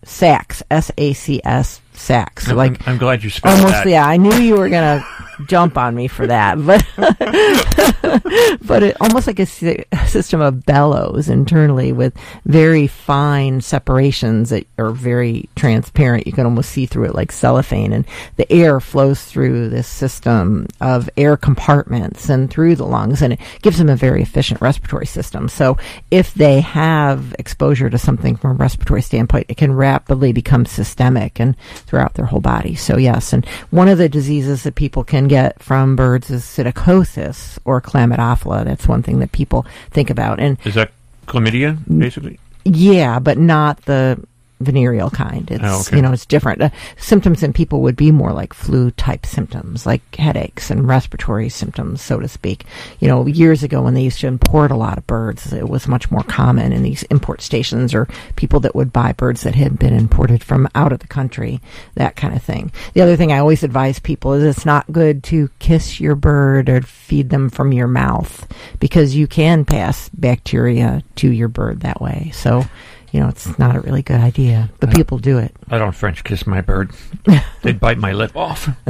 sacs, 0.04 0.64
S 0.72 0.92
A 0.98 1.14
C 1.14 1.42
S 1.46 1.82
sacs. 2.00 2.48
I'm- 2.48 2.58
like 2.58 2.88
I'm 2.88 2.98
glad 2.98 3.24
you 3.24 3.30
spelled 3.30 3.58
almost 3.60 3.74
that. 3.84 3.88
yeah, 3.90 4.06
I 4.08 4.18
knew 4.18 4.34
you 4.36 4.56
were 4.58 4.70
gonna 4.70 5.06
jump 5.48 5.78
on 5.78 5.96
me 5.96 6.08
for 6.08 6.28
that, 6.28 6.56
but 6.66 6.86
but 8.66 8.84
it 8.84 8.98
almost 9.00 9.28
like 9.28 9.40
a 9.40 9.46
sy- 9.46 9.86
system 10.08 10.42
of 10.42 10.66
bellows 10.66 11.30
internally 11.30 11.92
with 11.92 12.14
very 12.46 12.88
fine 12.88 13.62
separations 13.62 14.50
that 14.50 14.66
are 14.78 14.92
very 14.92 15.50
transparent. 15.56 16.28
You 16.28 16.34
can 16.34 16.46
almost 16.46 16.72
see 16.72 16.86
through 16.86 17.06
it 17.06 17.16
like 17.16 17.32
cellophane, 17.32 17.94
and 17.94 18.06
the 18.36 18.52
air 18.52 18.80
flows 18.80 19.24
through 19.24 19.70
this 19.70 19.88
system 19.88 20.68
of 20.82 21.10
air 21.18 21.38
compartments 21.38 22.30
and 22.30 22.50
through 22.50 22.76
the 22.76 22.86
lungs, 22.86 23.22
and 23.22 23.34
it 23.34 23.40
gives 23.62 23.78
them 23.78 23.90
a 23.90 23.96
very 23.96 24.22
efficient 24.22 24.62
respiratory 24.62 25.06
system. 25.06 25.48
So 25.50 25.78
if 26.12 26.34
they 26.34 26.62
have 26.62 27.36
exposure 27.40 27.90
to 27.90 27.98
something 27.98 28.36
from 28.36 28.52
a 28.52 28.56
respiratory 28.56 29.02
standpoint, 29.02 29.46
it 29.50 29.58
can 29.58 29.74
rapidly 29.74 30.34
become 30.34 30.66
systemic 30.66 31.40
and 31.40 31.56
throughout 31.90 32.14
their 32.14 32.26
whole 32.26 32.40
body. 32.40 32.76
So 32.76 32.98
yes, 32.98 33.34
and 33.34 33.44
one 33.72 33.88
of 33.88 33.98
the 33.98 34.08
diseases 34.08 34.62
that 34.64 34.76
people 34.76 35.04
can 35.04 35.28
get 35.28 35.62
from 35.62 35.96
birds 35.96 36.30
is 36.30 36.44
psittacosis 36.44 37.58
or 37.66 37.82
chlamydophila. 37.82 38.64
That's 38.66 38.88
one 38.88 39.02
thing 39.02 39.20
that 39.20 39.32
people 39.32 39.66
think 39.90 40.10
about. 40.12 40.40
And 40.40 40.58
Is 40.66 40.76
that 40.76 40.92
chlamydia, 41.26 41.78
basically? 41.98 42.40
yeah, 42.64 43.18
but 43.20 43.38
not 43.40 43.82
the 43.86 44.24
venereal 44.60 45.10
kind. 45.10 45.50
It's 45.52 45.64
Oh, 45.64 45.82
okay. 45.82 45.96
you 45.98 46.02
know 46.02 46.12
it's 46.12 46.26
different. 46.26 46.62
Uh, 46.62 46.70
symptoms 46.98 47.44
in 47.44 47.54
people 47.54 47.82
would 47.82 47.96
be 47.96 48.12
more 48.12 48.34
like 48.34 48.54
flu 48.54 48.92
type 48.92 49.26
symptoms, 49.26 49.86
like 49.86 50.02
headaches 50.16 50.70
and 50.70 50.88
respiratory 50.88 51.50
symptoms, 51.50 52.02
so 52.02 52.20
to 52.20 52.28
speak. 52.28 52.66
You 53.00 53.08
know, 53.08 53.26
years 53.26 53.64
ago 53.64 53.82
when 53.82 53.94
they 53.94 54.04
used 54.04 54.20
to 54.22 54.28
import 54.28 54.72
a 54.72 54.76
lot 54.76 54.98
of 54.98 55.08
birds, 55.08 55.54
it 55.54 55.70
was 55.70 55.88
much 55.88 56.12
more 56.12 56.24
common 56.24 56.74
in 56.74 56.84
these 56.84 57.04
import 57.04 57.42
stations 57.42 57.94
or 57.94 58.08
people 58.36 58.60
that 58.62 58.76
would 58.76 58.92
buy 58.94 59.14
birds 59.14 59.42
that 59.44 59.56
had 59.56 59.80
been 59.80 59.94
imported 59.94 60.44
from 60.44 60.68
out 60.76 60.92
of 60.92 61.00
the 61.00 61.08
country, 61.08 61.62
that 61.96 62.16
kind 62.16 62.36
of 62.36 62.44
thing. 62.44 62.72
The 62.94 63.02
other 63.02 63.16
thing 63.16 63.32
I 63.32 63.40
always 63.40 63.64
advise 63.64 64.00
people 64.00 64.34
is 64.34 64.44
it's 64.44 64.66
not 64.66 64.92
good 64.92 65.24
to 65.26 65.50
kiss 65.60 66.00
your 66.00 66.16
bird 66.16 66.68
or 66.70 66.82
feed 66.82 67.30
them 67.30 67.50
from 67.50 67.72
your 67.72 67.88
mouth 67.88 68.46
because 68.80 69.16
you 69.16 69.28
can 69.28 69.64
pass 69.66 70.10
bacteria 70.10 71.04
to 71.16 71.30
your 71.32 71.48
bird 71.48 71.82
that 71.82 72.02
way. 72.02 72.32
So 72.34 72.66
you 73.12 73.20
know, 73.20 73.28
it's 73.28 73.58
not 73.58 73.76
a 73.76 73.82
really 73.82 74.02
good 74.02 74.20
idea, 74.20 74.70
but 74.80 74.94
people 74.94 75.18
do 75.18 75.38
it. 75.38 75.56
I 75.70 75.78
don't 75.78 75.94
French 75.94 76.24
kiss 76.24 76.46
my 76.46 76.62
bird. 76.62 76.92
They'd 77.62 77.80
bite 77.80 77.98
my 77.98 78.14
lip 78.14 78.36
off. 78.36 78.70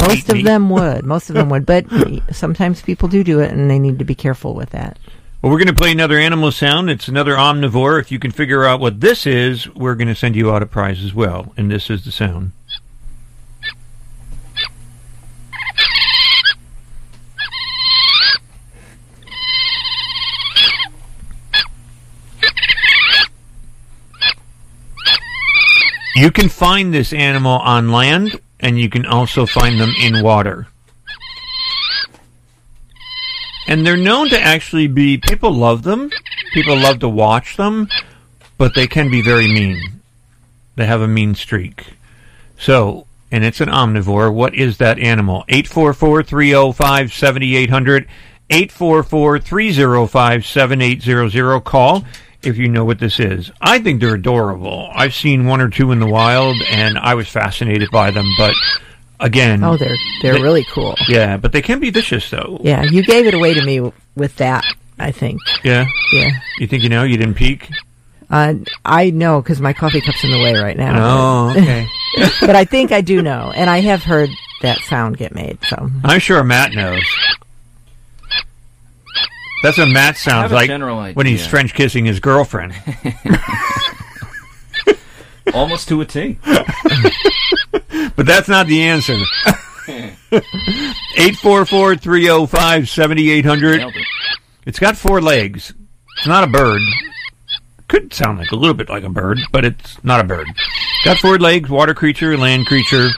Most 0.00 0.30
of 0.30 0.42
them 0.42 0.70
would. 0.70 1.04
Most 1.04 1.30
of 1.30 1.34
them 1.34 1.48
would, 1.48 1.66
but 1.66 1.86
sometimes 2.32 2.82
people 2.82 3.08
do 3.08 3.24
do 3.24 3.40
it, 3.40 3.50
and 3.50 3.70
they 3.70 3.78
need 3.78 3.98
to 3.98 4.04
be 4.04 4.14
careful 4.14 4.54
with 4.54 4.70
that. 4.70 4.98
Well, 5.42 5.52
we're 5.52 5.58
going 5.58 5.68
to 5.68 5.74
play 5.74 5.92
another 5.92 6.18
animal 6.18 6.50
sound. 6.52 6.88
It's 6.88 7.08
another 7.08 7.34
omnivore. 7.34 8.00
If 8.00 8.10
you 8.10 8.18
can 8.18 8.30
figure 8.30 8.64
out 8.64 8.80
what 8.80 9.00
this 9.00 9.26
is, 9.26 9.68
we're 9.74 9.94
going 9.94 10.08
to 10.08 10.14
send 10.14 10.36
you 10.36 10.50
out 10.50 10.62
a 10.62 10.66
prize 10.66 11.04
as 11.04 11.12
well. 11.12 11.52
And 11.56 11.70
this 11.70 11.90
is 11.90 12.04
the 12.04 12.12
sound. 12.12 12.52
You 26.14 26.30
can 26.30 26.48
find 26.48 26.94
this 26.94 27.12
animal 27.12 27.58
on 27.58 27.90
land, 27.90 28.38
and 28.60 28.78
you 28.78 28.88
can 28.88 29.04
also 29.04 29.46
find 29.46 29.80
them 29.80 29.92
in 30.00 30.22
water. 30.22 30.68
And 33.66 33.84
they're 33.84 33.96
known 33.96 34.28
to 34.28 34.40
actually 34.40 34.86
be, 34.86 35.18
people 35.18 35.52
love 35.52 35.82
them, 35.82 36.10
people 36.52 36.76
love 36.76 37.00
to 37.00 37.08
watch 37.08 37.56
them, 37.56 37.88
but 38.58 38.74
they 38.74 38.86
can 38.86 39.10
be 39.10 39.22
very 39.22 39.48
mean. 39.48 40.00
They 40.76 40.86
have 40.86 41.00
a 41.00 41.08
mean 41.08 41.34
streak. 41.34 41.94
So, 42.58 43.06
and 43.32 43.44
it's 43.44 43.60
an 43.60 43.68
omnivore. 43.68 44.32
What 44.32 44.54
is 44.54 44.78
that 44.78 44.98
animal? 44.98 45.44
844 45.48 46.22
305 46.22 47.12
7800. 47.12 48.06
844 48.50 49.38
305 49.40 50.46
7800. 50.46 51.60
Call 51.60 52.04
if 52.46 52.56
you 52.58 52.68
know 52.68 52.84
what 52.84 52.98
this 52.98 53.20
is. 53.20 53.50
I 53.60 53.78
think 53.78 54.00
they're 54.00 54.14
adorable. 54.14 54.90
I've 54.94 55.14
seen 55.14 55.46
one 55.46 55.60
or 55.60 55.68
two 55.68 55.92
in 55.92 56.00
the 56.00 56.06
wild, 56.06 56.56
and 56.70 56.98
I 56.98 57.14
was 57.14 57.28
fascinated 57.28 57.90
by 57.90 58.10
them, 58.10 58.26
but 58.38 58.54
again. 59.20 59.62
Oh, 59.64 59.76
they're 59.76 59.96
they're 60.22 60.34
they- 60.34 60.42
really 60.42 60.64
cool. 60.64 60.94
Yeah, 61.08 61.36
but 61.36 61.52
they 61.52 61.62
can 61.62 61.80
be 61.80 61.90
vicious, 61.90 62.28
though. 62.30 62.58
Yeah, 62.62 62.82
you 62.82 63.02
gave 63.02 63.26
it 63.26 63.34
away 63.34 63.54
to 63.54 63.64
me 63.64 63.92
with 64.14 64.36
that. 64.36 64.64
I 64.98 65.10
think. 65.10 65.40
Yeah? 65.64 65.86
Yeah. 66.12 66.30
You 66.58 66.66
think 66.68 66.84
you 66.84 66.88
know? 66.88 67.02
You 67.02 67.16
didn't 67.16 67.34
peek? 67.34 67.68
Uh, 68.30 68.54
I 68.84 69.10
know 69.10 69.42
because 69.42 69.60
my 69.60 69.72
coffee 69.72 70.00
cup's 70.00 70.22
in 70.24 70.30
the 70.30 70.38
way 70.38 70.54
right 70.54 70.76
now. 70.76 71.48
Oh, 71.48 71.50
okay. 71.50 71.88
but 72.40 72.54
I 72.56 72.64
think 72.64 72.92
I 72.92 73.00
do 73.00 73.20
know, 73.20 73.52
and 73.54 73.68
I 73.68 73.80
have 73.80 74.02
heard 74.04 74.30
that 74.62 74.78
sound 74.78 75.18
get 75.18 75.34
made. 75.34 75.58
So 75.64 75.90
I'm 76.04 76.20
sure 76.20 76.42
Matt 76.44 76.72
knows. 76.72 77.02
That's 79.64 79.78
what 79.78 79.88
Matt 79.88 80.18
sounds 80.18 80.52
like 80.52 80.68
when 81.16 81.24
he's. 81.24 81.46
French 81.46 81.72
kissing 81.72 82.04
his 82.04 82.20
girlfriend. 82.20 82.74
Almost 85.54 85.88
to 85.88 86.02
a 86.02 86.04
T. 86.04 86.38
but 86.44 88.26
that's 88.26 88.46
not 88.46 88.66
the 88.66 88.82
answer. 88.82 89.14
844-305-7800. 91.16 93.94
It's 94.66 94.78
got 94.78 94.98
four 94.98 95.22
legs. 95.22 95.72
It's 96.18 96.26
not 96.26 96.44
a 96.44 96.46
bird. 96.46 96.82
Could 97.88 98.12
sound 98.12 98.38
like 98.38 98.52
a 98.52 98.56
little 98.56 98.74
bit 98.74 98.90
like 98.90 99.04
a 99.04 99.08
bird, 99.08 99.38
but 99.50 99.64
it's 99.64 99.96
not 100.04 100.20
a 100.20 100.24
bird. 100.24 100.46
Got 101.06 101.20
four 101.20 101.38
legs, 101.38 101.70
water 101.70 101.94
creature, 101.94 102.36
land 102.36 102.66
creature. 102.66 103.08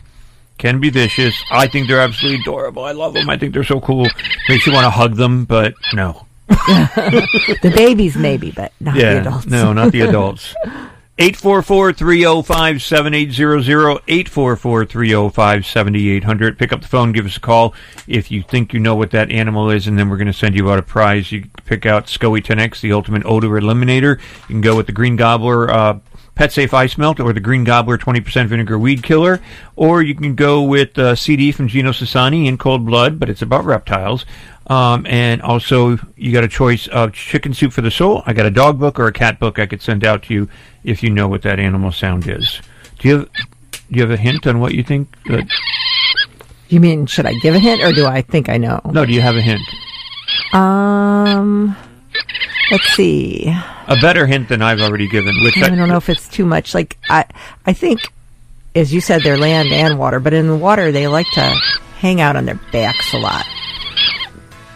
Can 0.58 0.78
be 0.78 0.90
vicious. 0.90 1.42
I 1.50 1.66
think 1.66 1.88
they're 1.88 2.00
absolutely 2.00 2.42
adorable. 2.42 2.84
I 2.84 2.92
love 2.92 3.14
them. 3.14 3.28
I 3.28 3.36
think 3.36 3.52
they're 3.52 3.64
so 3.64 3.80
cool. 3.80 4.06
Makes 4.48 4.66
you 4.66 4.72
want 4.72 4.84
to 4.84 4.90
hug 4.90 5.16
them, 5.16 5.44
but 5.44 5.74
no. 5.92 6.25
the 6.48 7.72
babies 7.74 8.16
maybe, 8.16 8.50
but 8.50 8.72
not 8.80 8.96
yeah, 8.96 9.14
the 9.14 9.20
adults. 9.20 9.46
no, 9.46 9.72
not 9.72 9.92
the 9.92 10.02
adults. 10.02 10.54
844-305-7800, 11.18 14.02
844-305-7800. 14.06 16.58
Pick 16.58 16.74
up 16.74 16.82
the 16.82 16.88
phone, 16.88 17.12
give 17.12 17.24
us 17.24 17.38
a 17.38 17.40
call 17.40 17.74
if 18.06 18.30
you 18.30 18.42
think 18.42 18.74
you 18.74 18.80
know 18.80 18.94
what 18.94 19.12
that 19.12 19.30
animal 19.30 19.70
is, 19.70 19.86
and 19.86 19.98
then 19.98 20.10
we're 20.10 20.18
going 20.18 20.26
to 20.26 20.34
send 20.34 20.54
you 20.54 20.70
out 20.70 20.78
a 20.78 20.82
prize. 20.82 21.32
You 21.32 21.46
pick 21.64 21.86
out 21.86 22.08
SCOE 22.08 22.42
10X, 22.42 22.82
the 22.82 22.92
ultimate 22.92 23.22
odor 23.24 23.48
eliminator. 23.48 24.20
You 24.42 24.46
can 24.46 24.60
go 24.60 24.76
with 24.76 24.84
the 24.84 24.92
Green 24.92 25.16
Gobbler 25.16 25.70
uh, 25.70 26.00
Pet 26.34 26.52
Safe 26.52 26.74
Ice 26.74 26.98
Melt 26.98 27.18
or 27.18 27.32
the 27.32 27.40
Green 27.40 27.64
Gobbler 27.64 27.96
20% 27.96 28.48
Vinegar 28.48 28.78
Weed 28.78 29.02
Killer, 29.02 29.40
or 29.74 30.02
you 30.02 30.14
can 30.14 30.34
go 30.34 30.62
with 30.62 30.98
uh, 30.98 31.14
CD 31.14 31.50
from 31.50 31.66
Gino 31.66 31.92
Sassani 31.92 32.46
in 32.46 32.58
Cold 32.58 32.84
Blood, 32.84 33.18
but 33.18 33.30
it's 33.30 33.40
about 33.40 33.64
reptiles. 33.64 34.26
Um, 34.68 35.06
and 35.06 35.42
also, 35.42 35.96
you 36.16 36.32
got 36.32 36.42
a 36.42 36.48
choice 36.48 36.88
of 36.88 37.12
chicken 37.12 37.54
soup 37.54 37.72
for 37.72 37.82
the 37.82 37.90
soul. 37.90 38.22
I 38.26 38.32
got 38.32 38.46
a 38.46 38.50
dog 38.50 38.80
book 38.80 38.98
or 38.98 39.06
a 39.06 39.12
cat 39.12 39.38
book 39.38 39.58
I 39.60 39.66
could 39.66 39.80
send 39.80 40.04
out 40.04 40.24
to 40.24 40.34
you 40.34 40.48
if 40.82 41.02
you 41.04 41.10
know 41.10 41.28
what 41.28 41.42
that 41.42 41.60
animal 41.60 41.92
sound 41.92 42.26
is. 42.28 42.60
Do 42.98 43.08
you 43.08 43.18
have, 43.18 43.32
do 43.32 43.40
you 43.90 44.00
have 44.02 44.10
a 44.10 44.16
hint 44.16 44.46
on 44.46 44.58
what 44.58 44.74
you 44.74 44.82
think? 44.82 45.08
That, 45.26 45.46
You 46.68 46.80
mean 46.80 47.06
should 47.06 47.26
I 47.26 47.34
give 47.34 47.54
a 47.54 47.60
hint, 47.60 47.80
or 47.82 47.92
do 47.92 48.06
I 48.06 48.22
think 48.22 48.48
I 48.48 48.56
know? 48.56 48.80
no, 48.86 49.06
do 49.06 49.12
you 49.12 49.20
have 49.20 49.36
a 49.36 49.40
hint? 49.40 49.62
Um, 50.52 51.76
let's 52.72 52.88
see. 52.94 53.46
A 53.86 53.96
better 54.00 54.26
hint 54.26 54.48
than 54.48 54.62
I've 54.62 54.80
already 54.80 55.06
given. 55.08 55.32
Which 55.44 55.56
I 55.58 55.68
don't 55.68 55.88
know 55.88 55.96
if 55.96 56.08
it's 56.08 56.28
too 56.28 56.44
much. 56.44 56.74
Like 56.74 56.96
I, 57.08 57.24
I 57.66 57.72
think, 57.72 58.00
as 58.74 58.92
you 58.92 59.00
said, 59.00 59.22
they're 59.22 59.38
land 59.38 59.68
and 59.68 59.96
water, 59.98 60.18
but 60.18 60.34
in 60.34 60.48
the 60.48 60.56
water 60.56 60.90
they 60.90 61.06
like 61.06 61.30
to 61.34 61.42
hang 61.98 62.20
out 62.20 62.34
on 62.34 62.46
their 62.46 62.60
backs 62.72 63.14
a 63.14 63.18
lot. 63.18 63.46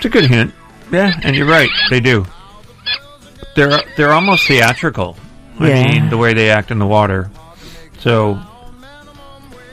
It's 0.01 0.07
a 0.07 0.09
good 0.09 0.25
hint. 0.31 0.55
Yeah, 0.91 1.13
and 1.23 1.37
you're 1.37 1.47
right. 1.47 1.69
They 1.91 2.01
do. 2.01 2.25
They're 3.55 3.83
they're 3.99 4.13
almost 4.13 4.47
theatrical. 4.49 5.15
I 5.59 5.69
Yeah. 5.69 5.83
mean, 6.01 6.09
the 6.09 6.17
way 6.17 6.33
they 6.33 6.49
act 6.51 6.71
in 6.71 6.79
the 6.79 6.87
water. 6.87 7.31
So 7.99 8.41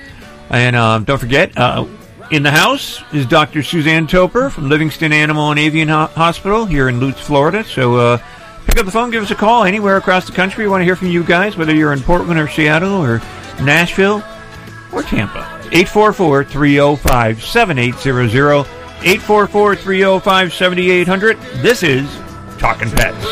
And 0.50 0.74
um, 0.76 1.04
don't 1.04 1.18
forget, 1.18 1.56
uh, 1.56 1.86
in 2.30 2.42
the 2.42 2.50
house 2.50 3.00
is 3.12 3.26
Dr. 3.26 3.62
Suzanne 3.62 4.06
Toper 4.08 4.50
from 4.50 4.68
Livingston 4.68 5.12
Animal 5.12 5.50
and 5.50 5.58
Avian 5.60 5.88
Ho- 5.88 6.06
Hospital 6.14 6.66
here 6.66 6.88
in 6.88 6.98
Lutz, 7.00 7.20
Florida. 7.20 7.62
So 7.64 7.96
uh, 7.96 8.18
pick 8.66 8.78
up 8.78 8.84
the 8.84 8.92
phone, 8.92 9.10
give 9.10 9.22
us 9.22 9.30
a 9.30 9.34
call 9.34 9.64
anywhere 9.64 9.96
across 9.96 10.26
the 10.26 10.32
country. 10.32 10.64
We 10.64 10.70
want 10.70 10.82
to 10.82 10.84
hear 10.84 10.96
from 10.96 11.08
you 11.08 11.24
guys, 11.24 11.56
whether 11.56 11.74
you're 11.74 11.92
in 11.92 12.00
Portland 12.00 12.38
or 12.38 12.48
Seattle 12.48 13.02
or 13.02 13.18
Nashville 13.62 14.22
or 14.92 15.02
Tampa. 15.02 15.44
844-305-7800. 15.70 18.66
844-305-7800. 19.00 21.62
This 21.62 21.82
is 21.82 22.06
Talking 22.58 22.90
Pets. 22.90 23.24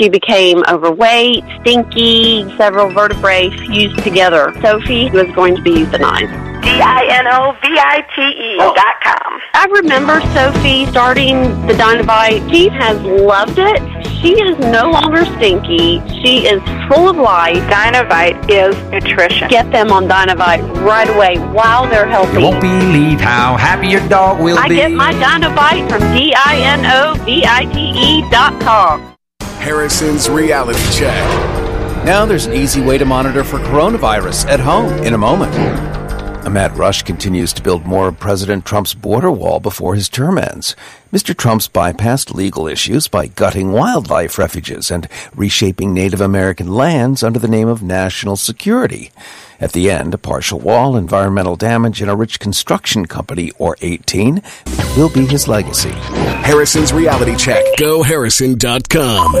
She 0.00 0.08
became 0.08 0.62
overweight, 0.66 1.44
stinky, 1.60 2.44
several 2.56 2.90
vertebrae 2.90 3.50
fused 3.50 4.02
together. 4.02 4.50
Sophie 4.62 5.10
was 5.10 5.30
going 5.32 5.54
to 5.56 5.60
be 5.60 5.72
euthanized. 5.84 6.32
D-I-N-O-V-I-T-E 6.62 8.56
dot 8.56 9.00
com. 9.02 9.40
I 9.52 9.66
remember 9.70 10.22
Sophie 10.32 10.86
starting 10.86 11.42
the 11.66 11.74
Dinovite. 11.74 12.50
She 12.50 12.70
has 12.70 12.98
loved 13.02 13.58
it. 13.58 13.82
She 14.22 14.40
is 14.40 14.58
no 14.58 14.88
longer 14.90 15.26
stinky. 15.36 16.00
She 16.22 16.46
is 16.46 16.62
full 16.88 17.10
of 17.10 17.16
life. 17.16 17.62
Dinovite 17.68 18.48
is 18.50 18.74
nutrition. 18.90 19.48
Get 19.48 19.70
them 19.70 19.92
on 19.92 20.08
Dinovite 20.08 20.62
right 20.82 21.10
away 21.10 21.36
while 21.52 21.86
they're 21.86 22.06
healthy. 22.06 22.38
You 22.38 22.44
won't 22.48 22.62
believe 22.62 23.20
how 23.20 23.58
happy 23.58 23.88
your 23.88 24.06
dog 24.08 24.40
will 24.40 24.58
I 24.58 24.66
be. 24.66 24.76
I 24.76 24.88
get 24.88 24.92
my 24.92 25.12
Dinovite 25.12 25.90
from 25.90 26.00
D-I-N-O-V-I-T-E 26.16 26.70
dot 28.30 28.58
com. 28.62 29.09
Harrison's 29.60 30.30
Reality 30.30 30.80
Check. 30.90 31.22
Now 32.06 32.24
there's 32.24 32.46
an 32.46 32.54
easy 32.54 32.80
way 32.80 32.96
to 32.96 33.04
monitor 33.04 33.44
for 33.44 33.58
coronavirus 33.58 34.46
at 34.46 34.58
home 34.58 34.90
in 35.04 35.12
a 35.12 35.18
moment. 35.18 35.52
Matt 36.48 36.76
Rush 36.76 37.02
continues 37.02 37.52
to 37.52 37.62
build 37.62 37.84
more 37.84 38.08
of 38.08 38.18
President 38.18 38.64
Trump's 38.64 38.94
border 38.94 39.30
wall 39.30 39.60
before 39.60 39.94
his 39.94 40.08
term 40.08 40.38
ends. 40.38 40.74
Mr. 41.12 41.36
Trump's 41.36 41.68
bypassed 41.68 42.34
legal 42.34 42.66
issues 42.66 43.08
by 43.08 43.26
gutting 43.26 43.72
wildlife 43.72 44.38
refuges 44.38 44.90
and 44.90 45.08
reshaping 45.34 45.92
Native 45.94 46.20
American 46.20 46.72
lands 46.72 47.22
under 47.22 47.38
the 47.38 47.48
name 47.48 47.68
of 47.68 47.82
national 47.82 48.36
security. 48.36 49.12
At 49.60 49.72
the 49.72 49.90
end, 49.90 50.14
a 50.14 50.18
partial 50.18 50.58
wall, 50.58 50.96
environmental 50.96 51.56
damage, 51.56 52.00
and 52.00 52.10
a 52.10 52.16
rich 52.16 52.40
construction 52.40 53.06
company, 53.06 53.52
or 53.58 53.76
18, 53.80 54.42
will 54.96 55.10
be 55.10 55.26
his 55.26 55.46
legacy. 55.46 55.92
Harrison's 56.42 56.92
Reality 56.92 57.36
Check. 57.36 57.62
GoHarrison.com. 57.78 59.40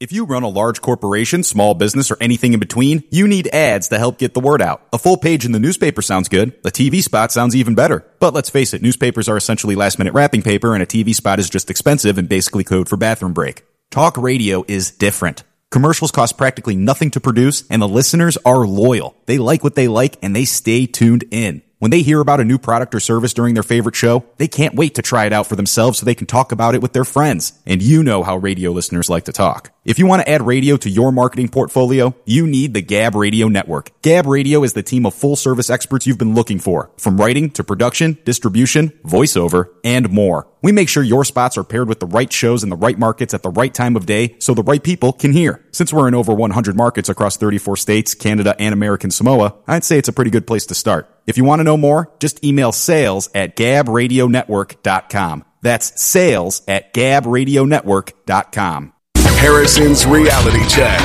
If 0.00 0.12
you 0.12 0.24
run 0.24 0.44
a 0.44 0.48
large 0.48 0.80
corporation, 0.80 1.42
small 1.42 1.74
business, 1.74 2.10
or 2.10 2.16
anything 2.22 2.54
in 2.54 2.58
between, 2.58 3.04
you 3.10 3.28
need 3.28 3.48
ads 3.48 3.88
to 3.88 3.98
help 3.98 4.16
get 4.16 4.32
the 4.32 4.40
word 4.40 4.62
out. 4.62 4.80
A 4.94 4.98
full 4.98 5.18
page 5.18 5.44
in 5.44 5.52
the 5.52 5.58
newspaper 5.58 6.00
sounds 6.00 6.30
good. 6.30 6.54
A 6.64 6.70
TV 6.70 7.02
spot 7.02 7.30
sounds 7.32 7.54
even 7.54 7.74
better. 7.74 8.06
But 8.18 8.32
let's 8.32 8.48
face 8.48 8.72
it, 8.72 8.80
newspapers 8.80 9.28
are 9.28 9.36
essentially 9.36 9.74
last 9.74 9.98
minute 9.98 10.14
wrapping 10.14 10.40
paper 10.40 10.72
and 10.72 10.82
a 10.82 10.86
TV 10.86 11.14
spot 11.14 11.38
is 11.38 11.50
just 11.50 11.68
expensive 11.68 12.16
and 12.16 12.30
basically 12.30 12.64
code 12.64 12.88
for 12.88 12.96
bathroom 12.96 13.34
break. 13.34 13.62
Talk 13.90 14.16
radio 14.16 14.64
is 14.66 14.90
different. 14.90 15.42
Commercials 15.70 16.12
cost 16.12 16.38
practically 16.38 16.76
nothing 16.76 17.10
to 17.10 17.20
produce 17.20 17.64
and 17.68 17.82
the 17.82 17.86
listeners 17.86 18.38
are 18.46 18.66
loyal. 18.66 19.14
They 19.26 19.36
like 19.36 19.62
what 19.62 19.74
they 19.74 19.86
like 19.86 20.16
and 20.22 20.34
they 20.34 20.46
stay 20.46 20.86
tuned 20.86 21.24
in. 21.30 21.60
When 21.80 21.90
they 21.90 22.02
hear 22.02 22.20
about 22.20 22.40
a 22.40 22.44
new 22.44 22.58
product 22.58 22.94
or 22.94 23.00
service 23.00 23.32
during 23.32 23.54
their 23.54 23.62
favorite 23.62 23.96
show, 23.96 24.26
they 24.36 24.48
can't 24.48 24.74
wait 24.74 24.96
to 24.96 25.02
try 25.02 25.24
it 25.24 25.32
out 25.32 25.46
for 25.46 25.56
themselves 25.56 25.98
so 25.98 26.04
they 26.04 26.14
can 26.14 26.26
talk 26.26 26.52
about 26.52 26.74
it 26.74 26.82
with 26.82 26.92
their 26.92 27.06
friends. 27.06 27.54
And 27.64 27.80
you 27.80 28.02
know 28.02 28.22
how 28.22 28.36
radio 28.36 28.70
listeners 28.70 29.08
like 29.08 29.24
to 29.24 29.32
talk. 29.32 29.72
If 29.82 29.98
you 29.98 30.04
want 30.04 30.20
to 30.20 30.28
add 30.28 30.42
radio 30.42 30.76
to 30.76 30.90
your 30.90 31.10
marketing 31.10 31.48
portfolio, 31.48 32.14
you 32.26 32.46
need 32.46 32.74
the 32.74 32.82
Gab 32.82 33.14
Radio 33.14 33.48
Network. 33.48 33.92
Gab 34.02 34.26
Radio 34.26 34.62
is 34.62 34.74
the 34.74 34.82
team 34.82 35.06
of 35.06 35.14
full 35.14 35.36
service 35.36 35.70
experts 35.70 36.06
you've 36.06 36.18
been 36.18 36.34
looking 36.34 36.58
for, 36.58 36.90
from 36.98 37.18
writing 37.18 37.48
to 37.52 37.64
production, 37.64 38.18
distribution, 38.26 38.90
voiceover, 39.02 39.70
and 39.82 40.10
more. 40.10 40.48
We 40.62 40.72
make 40.72 40.90
sure 40.90 41.02
your 41.02 41.24
spots 41.24 41.56
are 41.56 41.64
paired 41.64 41.88
with 41.88 42.00
the 42.00 42.06
right 42.06 42.30
shows 42.30 42.62
in 42.62 42.68
the 42.68 42.76
right 42.76 42.98
markets 42.98 43.32
at 43.32 43.42
the 43.42 43.48
right 43.48 43.72
time 43.72 43.96
of 43.96 44.04
day 44.04 44.36
so 44.38 44.52
the 44.52 44.62
right 44.62 44.82
people 44.82 45.14
can 45.14 45.32
hear. 45.32 45.64
Since 45.72 45.94
we're 45.94 46.08
in 46.08 46.14
over 46.14 46.34
100 46.34 46.76
markets 46.76 47.08
across 47.08 47.38
34 47.38 47.78
states, 47.78 48.12
Canada, 48.12 48.54
and 48.58 48.74
American 48.74 49.10
Samoa, 49.10 49.54
I'd 49.66 49.84
say 49.84 49.96
it's 49.96 50.08
a 50.10 50.12
pretty 50.12 50.30
good 50.30 50.46
place 50.46 50.66
to 50.66 50.74
start. 50.74 51.08
If 51.26 51.36
you 51.36 51.44
want 51.44 51.60
to 51.60 51.64
know 51.64 51.76
more, 51.76 52.10
just 52.18 52.44
email 52.44 52.72
sales 52.72 53.28
at 53.34 53.56
gabradionetwork.com. 53.56 55.44
That's 55.62 56.02
sales 56.02 56.62
at 56.66 56.94
gabradionetwork.com. 56.94 58.92
Harrison's 59.16 60.06
Reality 60.06 60.66
Check. 60.68 61.00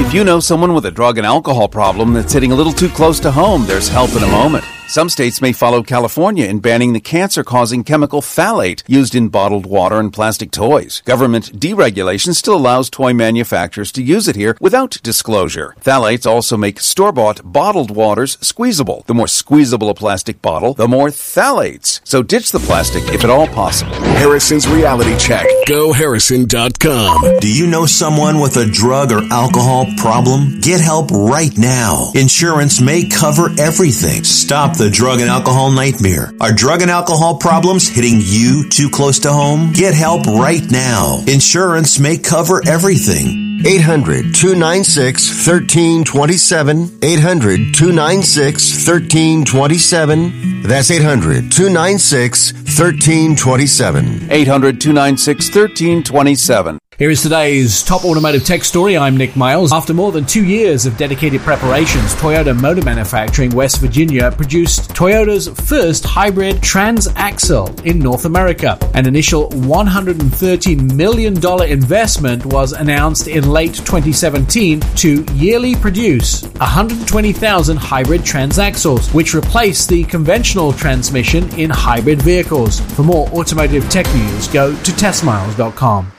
If 0.00 0.14
you 0.14 0.22
know 0.22 0.38
someone 0.38 0.74
with 0.74 0.86
a 0.86 0.90
drug 0.90 1.18
and 1.18 1.26
alcohol 1.26 1.68
problem 1.68 2.12
that's 2.12 2.32
hitting 2.32 2.52
a 2.52 2.54
little 2.54 2.72
too 2.72 2.88
close 2.88 3.18
to 3.20 3.32
home, 3.32 3.66
there's 3.66 3.88
help 3.88 4.10
in 4.12 4.22
a 4.22 4.28
moment. 4.28 4.64
Some 4.88 5.10
states 5.10 5.42
may 5.42 5.52
follow 5.52 5.82
California 5.82 6.46
in 6.46 6.60
banning 6.60 6.94
the 6.94 7.00
cancer 7.00 7.44
causing 7.44 7.84
chemical 7.84 8.22
phthalate 8.22 8.82
used 8.86 9.14
in 9.14 9.28
bottled 9.28 9.66
water 9.66 10.00
and 10.00 10.10
plastic 10.10 10.50
toys. 10.50 11.02
Government 11.04 11.60
deregulation 11.60 12.34
still 12.34 12.56
allows 12.56 12.88
toy 12.88 13.12
manufacturers 13.12 13.92
to 13.92 14.02
use 14.02 14.28
it 14.28 14.36
here 14.36 14.56
without 14.62 14.96
disclosure. 15.02 15.74
Phthalates 15.82 16.24
also 16.24 16.56
make 16.56 16.80
store 16.80 17.12
bought 17.12 17.42
bottled 17.44 17.90
waters 17.90 18.38
squeezable. 18.40 19.04
The 19.06 19.12
more 19.12 19.28
squeezable 19.28 19.90
a 19.90 19.94
plastic 19.94 20.40
bottle, 20.40 20.72
the 20.72 20.88
more 20.88 21.08
phthalates. 21.08 22.00
So 22.04 22.22
ditch 22.22 22.50
the 22.50 22.58
plastic 22.58 23.02
if 23.12 23.24
at 23.24 23.30
all 23.30 23.46
possible. 23.46 23.92
Harrison's 24.16 24.66
Reality 24.66 25.18
Check. 25.18 25.44
GoHarrison.com. 25.66 27.40
Do 27.40 27.54
you 27.54 27.66
know 27.66 27.84
someone 27.84 28.40
with 28.40 28.56
a 28.56 28.64
drug 28.64 29.12
or 29.12 29.20
alcohol 29.30 29.84
problem? 29.98 30.60
Get 30.60 30.80
help 30.80 31.10
right 31.10 31.52
now. 31.58 32.10
Insurance 32.14 32.80
may 32.80 33.06
cover 33.06 33.50
everything. 33.58 34.24
Stop 34.24 34.77
the 34.78 34.88
drug 34.88 35.20
and 35.20 35.28
alcohol 35.28 35.70
nightmare. 35.72 36.32
Are 36.40 36.52
drug 36.52 36.82
and 36.82 36.90
alcohol 36.90 37.36
problems 37.36 37.88
hitting 37.88 38.20
you 38.22 38.68
too 38.68 38.88
close 38.88 39.18
to 39.20 39.32
home? 39.32 39.72
Get 39.72 39.92
help 39.92 40.26
right 40.26 40.62
now. 40.70 41.22
Insurance 41.26 41.98
may 41.98 42.16
cover 42.16 42.62
everything. 42.66 43.62
800 43.66 44.34
296 44.34 45.46
1327. 45.46 46.98
800 47.02 47.74
296 47.74 48.86
1327. 48.86 50.62
That's 50.62 50.90
800 50.92 51.50
296 51.50 52.52
1327. 52.52 54.30
800 54.30 54.80
296 54.80 55.46
1327. 55.48 56.78
Here 56.98 57.10
is 57.10 57.22
today's 57.22 57.84
top 57.84 58.04
automotive 58.04 58.44
tech 58.44 58.64
story. 58.64 58.98
I'm 58.98 59.16
Nick 59.16 59.36
Miles. 59.36 59.72
After 59.72 59.94
more 59.94 60.10
than 60.10 60.24
two 60.26 60.44
years 60.44 60.84
of 60.84 60.96
dedicated 60.96 61.40
preparations, 61.42 62.12
Toyota 62.16 62.60
Motor 62.60 62.82
Manufacturing 62.82 63.50
West 63.50 63.80
Virginia 63.80 64.32
produced 64.32 64.90
Toyota's 64.90 65.46
first 65.68 66.04
hybrid 66.04 66.56
transaxle 66.56 67.86
in 67.86 68.00
North 68.00 68.24
America. 68.24 68.76
An 68.94 69.06
initial 69.06 69.48
$130 69.50 70.92
million 70.96 71.36
investment 71.70 72.44
was 72.46 72.72
announced 72.72 73.28
in 73.28 73.48
late 73.48 73.74
2017 73.74 74.80
to 74.80 75.22
yearly 75.34 75.76
produce 75.76 76.42
120,000 76.56 77.76
hybrid 77.76 78.22
transaxles, 78.22 79.14
which 79.14 79.36
replace 79.36 79.86
the 79.86 80.02
conventional 80.02 80.72
transmission 80.72 81.48
in 81.56 81.70
hybrid 81.70 82.20
vehicles. 82.20 82.80
For 82.96 83.04
more 83.04 83.28
automotive 83.28 83.88
tech 83.88 84.12
news, 84.16 84.48
go 84.48 84.74
to 84.74 84.96
testmiles.com. 84.96 86.12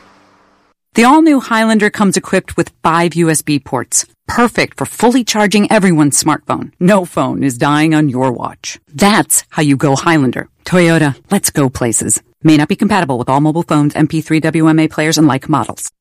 The 0.96 1.04
all 1.04 1.22
new 1.22 1.40
Highlander 1.40 1.90
comes 1.92 2.18
equipped 2.18 2.58
with 2.58 2.74
five 2.82 3.12
USB 3.12 3.64
ports, 3.64 4.08
perfect 4.28 4.78
for 4.78 4.86
fully 4.86 5.24
charging 5.24 5.72
everyone's 5.72 6.22
smartphone. 6.22 6.72
No 6.80 7.06
phone 7.06 7.44
is 7.44 7.60
dying 7.60 7.94
on 7.94 8.10
your 8.10 8.32
watch. 8.32 8.80
That's 8.94 9.46
how 9.50 9.62
you 9.62 9.78
go 9.78 9.96
Highlander. 9.96 10.50
Toyota, 10.66 11.16
let's 11.30 11.52
go 11.52 11.70
places. 11.70 12.22
May 12.44 12.58
not 12.58 12.70
be 12.70 12.76
compatible 12.76 13.20
with 13.20 13.30
all 13.30 13.40
mobile 13.40 13.64
phones, 13.64 13.94
MP3 13.94 14.42
WMA 14.42 14.90
players, 14.90 15.18
and 15.18 15.28
like 15.28 15.48
models. 15.48 15.92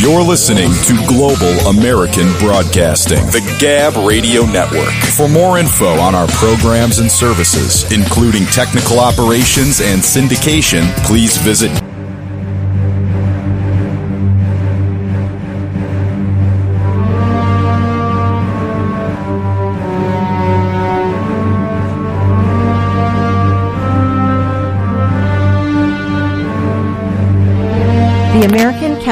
You're 0.00 0.22
listening 0.22 0.70
to 0.86 1.06
Global 1.06 1.54
American 1.68 2.26
Broadcasting, 2.38 3.24
the 3.26 3.56
Gab 3.60 3.94
Radio 4.06 4.44
Network. 4.44 4.92
For 5.16 5.28
more 5.28 5.58
info 5.58 5.86
on 5.86 6.14
our 6.14 6.26
programs 6.28 6.98
and 6.98 7.10
services, 7.10 7.90
including 7.92 8.44
technical 8.46 8.98
operations 8.98 9.80
and 9.80 10.02
syndication, 10.02 10.84
please 11.04 11.38
visit 11.38 11.70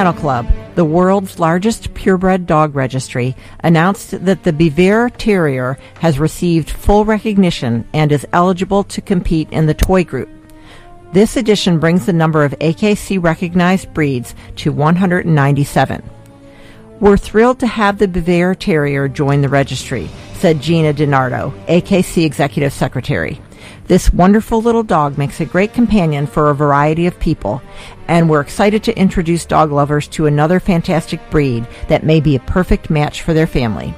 Kennel 0.05 0.21
Club, 0.21 0.47
the 0.75 0.85
world's 0.85 1.39
largest 1.39 1.95
purebred 1.95 2.47
dog 2.47 2.75
registry, 2.75 3.35
announced 3.61 4.11
that 4.27 4.43
the 4.43 4.53
Biewer 4.53 5.11
Terrier 5.17 5.79
has 6.01 6.19
received 6.19 6.69
full 6.69 7.07
recognition 7.07 7.89
and 7.95 8.13
is 8.13 8.27
eligible 8.35 8.85
to 8.85 9.01
compete 9.01 9.49
in 9.51 9.65
the 9.65 9.73
toy 9.73 10.05
group. 10.05 10.29
This 11.15 11.39
addition 11.39 11.79
brings 11.79 12.05
the 12.05 12.13
number 12.13 12.45
of 12.45 12.53
AKC 12.59 13.23
recognized 13.23 13.95
breeds 13.95 14.35
to 14.57 14.73
197. 14.73 16.03
We're 17.01 17.17
thrilled 17.17 17.61
to 17.61 17.67
have 17.67 17.97
the 17.97 18.07
Biewer 18.07 18.59
Terrier 18.59 19.09
join 19.09 19.41
the 19.41 19.49
registry, 19.49 20.11
said 20.35 20.61
Gina 20.61 20.93
DiNardo, 20.93 21.51
AKC 21.65 22.27
Executive 22.27 22.75
Secretary. 22.75 23.41
This 23.87 24.13
wonderful 24.13 24.63
little 24.63 24.83
dog 24.83 25.19
makes 25.19 25.41
a 25.41 25.45
great 25.45 25.75
companion 25.75 26.27
for 26.27 26.49
a 26.51 26.55
variety 26.55 27.07
of 27.07 27.19
people, 27.21 27.63
and 28.09 28.29
we're 28.29 28.41
excited 28.41 28.83
to 28.85 28.99
introduce 28.99 29.45
dog 29.45 29.71
lovers 29.73 30.09
to 30.09 30.27
another 30.27 30.61
fantastic 30.61 31.21
breed 31.31 31.67
that 31.89 32.05
may 32.05 32.21
be 32.21 32.37
a 32.37 32.41
perfect 32.41 32.91
match 32.91 33.23
for 33.23 33.35
their 33.35 33.47
family. 33.47 33.95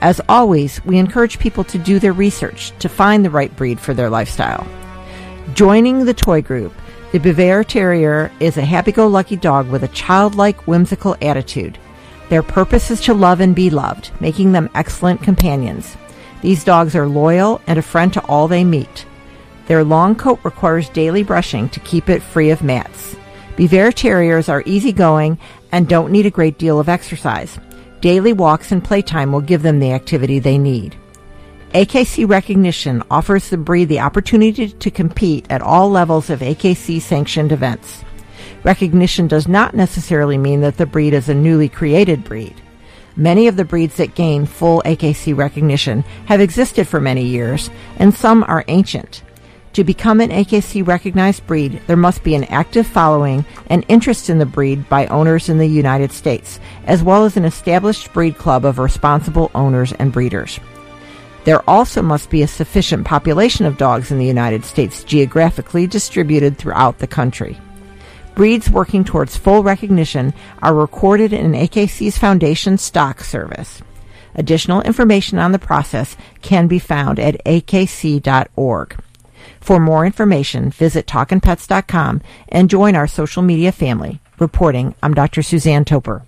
As 0.00 0.20
always, 0.28 0.84
we 0.84 0.98
encourage 0.98 1.38
people 1.38 1.64
to 1.64 1.78
do 1.78 1.98
their 1.98 2.12
research 2.12 2.72
to 2.80 2.88
find 2.88 3.24
the 3.24 3.30
right 3.30 3.54
breed 3.56 3.80
for 3.80 3.94
their 3.94 4.10
lifestyle. 4.10 4.66
Joining 5.54 6.04
the 6.04 6.14
toy 6.14 6.42
group, 6.42 6.72
the 7.12 7.18
Biewer 7.18 7.66
Terrier 7.66 8.32
is 8.40 8.56
a 8.56 8.64
happy-go-lucky 8.64 9.36
dog 9.36 9.68
with 9.68 9.82
a 9.82 9.88
childlike, 9.88 10.66
whimsical 10.66 11.16
attitude. 11.22 11.78
Their 12.30 12.42
purpose 12.42 12.90
is 12.90 13.00
to 13.02 13.14
love 13.14 13.40
and 13.40 13.54
be 13.54 13.68
loved, 13.68 14.10
making 14.20 14.52
them 14.52 14.70
excellent 14.74 15.22
companions. 15.22 15.96
These 16.42 16.64
dogs 16.64 16.94
are 16.94 17.08
loyal 17.08 17.62
and 17.66 17.78
a 17.78 17.82
friend 17.82 18.12
to 18.12 18.24
all 18.26 18.48
they 18.48 18.64
meet. 18.64 19.06
Their 19.66 19.84
long 19.84 20.16
coat 20.16 20.40
requires 20.42 20.88
daily 20.90 21.22
brushing 21.22 21.68
to 21.70 21.80
keep 21.80 22.08
it 22.08 22.22
free 22.22 22.50
of 22.50 22.62
mats. 22.62 23.16
Biewer 23.56 23.94
Terriers 23.94 24.48
are 24.48 24.62
easygoing 24.66 25.38
and 25.70 25.88
don't 25.88 26.10
need 26.10 26.26
a 26.26 26.30
great 26.30 26.58
deal 26.58 26.80
of 26.80 26.88
exercise. 26.88 27.58
Daily 28.00 28.32
walks 28.32 28.72
and 28.72 28.82
playtime 28.82 29.30
will 29.30 29.40
give 29.40 29.62
them 29.62 29.78
the 29.78 29.92
activity 29.92 30.40
they 30.40 30.58
need. 30.58 30.96
AKC 31.74 32.28
Recognition 32.28 33.02
offers 33.10 33.48
the 33.48 33.56
breed 33.56 33.88
the 33.88 34.00
opportunity 34.00 34.68
to 34.68 34.90
compete 34.90 35.46
at 35.48 35.62
all 35.62 35.88
levels 35.88 36.28
of 36.28 36.40
AKC 36.40 37.00
sanctioned 37.00 37.52
events. 37.52 38.04
Recognition 38.64 39.28
does 39.28 39.48
not 39.48 39.74
necessarily 39.74 40.36
mean 40.36 40.60
that 40.60 40.76
the 40.76 40.86
breed 40.86 41.14
is 41.14 41.28
a 41.28 41.34
newly 41.34 41.68
created 41.68 42.24
breed. 42.24 42.60
Many 43.16 43.46
of 43.46 43.56
the 43.56 43.64
breeds 43.64 43.96
that 43.96 44.14
gain 44.14 44.46
full 44.46 44.82
AKC 44.84 45.36
recognition 45.36 46.02
have 46.26 46.40
existed 46.40 46.88
for 46.88 47.00
many 47.00 47.24
years, 47.24 47.70
and 47.98 48.14
some 48.14 48.42
are 48.44 48.64
ancient. 48.68 49.22
To 49.74 49.84
become 49.84 50.20
an 50.20 50.30
AKC 50.30 50.86
recognized 50.86 51.46
breed, 51.46 51.80
there 51.86 51.96
must 51.96 52.22
be 52.22 52.34
an 52.34 52.44
active 52.44 52.86
following 52.86 53.44
and 53.68 53.84
interest 53.88 54.28
in 54.28 54.38
the 54.38 54.46
breed 54.46 54.86
by 54.88 55.06
owners 55.06 55.48
in 55.48 55.56
the 55.56 55.66
United 55.66 56.12
States, 56.12 56.60
as 56.84 57.02
well 57.02 57.24
as 57.24 57.36
an 57.36 57.46
established 57.46 58.12
breed 58.12 58.36
club 58.36 58.66
of 58.66 58.78
responsible 58.78 59.50
owners 59.54 59.92
and 59.92 60.12
breeders. 60.12 60.60
There 61.44 61.68
also 61.68 62.02
must 62.02 62.30
be 62.30 62.42
a 62.42 62.48
sufficient 62.48 63.06
population 63.06 63.66
of 63.66 63.78
dogs 63.78 64.10
in 64.10 64.18
the 64.18 64.26
United 64.26 64.64
States 64.64 65.04
geographically 65.04 65.86
distributed 65.86 66.58
throughout 66.58 66.98
the 66.98 67.06
country. 67.06 67.58
Breeds 68.34 68.70
working 68.70 69.04
towards 69.04 69.36
full 69.36 69.62
recognition 69.62 70.32
are 70.62 70.74
recorded 70.74 71.32
in 71.32 71.52
AKC's 71.52 72.16
Foundation 72.16 72.78
Stock 72.78 73.20
Service. 73.20 73.82
Additional 74.34 74.80
information 74.82 75.38
on 75.38 75.52
the 75.52 75.58
process 75.58 76.16
can 76.40 76.66
be 76.66 76.78
found 76.78 77.18
at 77.18 77.44
akc.org. 77.44 78.96
For 79.60 79.78
more 79.78 80.06
information, 80.06 80.70
visit 80.70 81.06
talkinpets.com 81.06 82.22
and 82.48 82.70
join 82.70 82.96
our 82.96 83.06
social 83.06 83.42
media 83.42 83.70
family. 83.70 84.20
Reporting, 84.38 84.94
I'm 85.02 85.14
Dr. 85.14 85.42
Suzanne 85.42 85.84
Toper. 85.84 86.22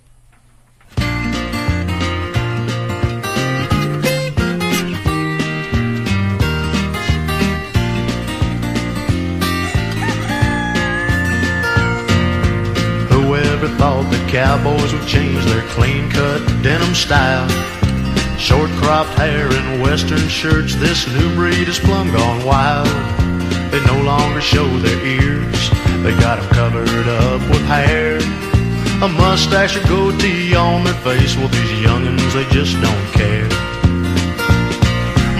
Cowboys 14.34 14.92
will 14.92 15.06
change 15.06 15.44
their 15.44 15.62
clean 15.68 16.10
cut 16.10 16.40
denim 16.60 16.92
style. 16.92 17.48
Short 18.36 18.68
cropped 18.82 19.10
hair 19.10 19.46
and 19.48 19.80
western 19.80 20.26
shirts, 20.26 20.74
this 20.74 21.06
new 21.06 21.32
breed 21.36 21.68
is 21.68 21.78
plumb 21.78 22.10
gone 22.10 22.44
wild. 22.44 22.88
They 23.70 23.78
no 23.86 24.02
longer 24.02 24.40
show 24.40 24.66
their 24.80 25.00
ears, 25.06 25.70
they 26.02 26.10
got 26.18 26.40
'em 26.40 26.48
covered 26.48 27.06
up 27.06 27.42
with 27.48 27.64
hair. 27.66 28.18
A 29.02 29.08
mustache 29.08 29.76
or 29.76 29.86
goatee 29.86 30.56
on 30.56 30.82
their 30.82 31.00
face, 31.06 31.36
well, 31.36 31.46
these 31.46 31.70
youngins, 31.86 32.32
they 32.32 32.46
just 32.50 32.74
don't 32.82 33.06
care. 33.12 33.48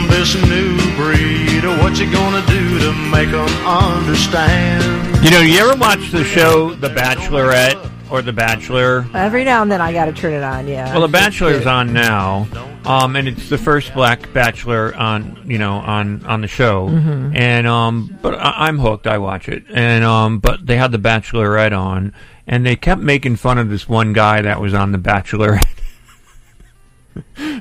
This 0.06 0.36
new 0.54 0.78
breed, 0.94 1.64
what 1.82 1.98
you 1.98 2.06
gonna 2.12 2.46
do 2.46 2.78
to 2.78 2.92
make 3.10 3.30
'em 3.30 3.52
understand? 3.66 4.84
You 5.24 5.32
know, 5.32 5.40
you 5.40 5.58
ever 5.58 5.74
watch 5.74 6.12
the 6.12 6.22
show 6.22 6.74
The 6.74 6.90
Bachelorette 6.90 7.93
or 8.14 8.22
The 8.22 8.32
Bachelor? 8.32 9.04
Every 9.12 9.42
now 9.44 9.62
and 9.62 9.72
then 9.72 9.80
I 9.80 9.92
got 9.92 10.04
to 10.04 10.12
turn 10.12 10.34
it 10.34 10.42
on. 10.44 10.68
Yeah. 10.68 10.92
Well, 10.92 11.02
The 11.02 11.08
Bachelor's 11.08 11.66
on 11.66 11.92
now, 11.92 12.46
um, 12.84 13.16
and 13.16 13.26
it's 13.26 13.48
the 13.48 13.58
first 13.58 13.92
black 13.92 14.32
bachelor 14.32 14.94
on 14.94 15.42
you 15.46 15.58
know 15.58 15.72
on 15.74 16.24
on 16.24 16.40
the 16.40 16.46
show, 16.46 16.88
Mhm. 16.88 17.36
and 17.36 17.66
um, 17.66 18.16
but 18.22 18.34
I, 18.34 18.68
I'm 18.68 18.78
hooked. 18.78 19.08
I 19.08 19.18
watch 19.18 19.48
it, 19.48 19.64
and 19.74 20.04
um, 20.04 20.38
but 20.38 20.64
they 20.64 20.76
had 20.76 20.92
The 20.92 20.98
Bachelorette 20.98 21.76
on, 21.76 22.12
and 22.46 22.64
they 22.64 22.76
kept 22.76 23.00
making 23.00 23.34
fun 23.36 23.58
of 23.58 23.68
this 23.68 23.88
one 23.88 24.12
guy 24.12 24.42
that 24.42 24.60
was 24.60 24.74
on 24.74 24.92
The 24.92 24.98
Bachelorette. 24.98 25.64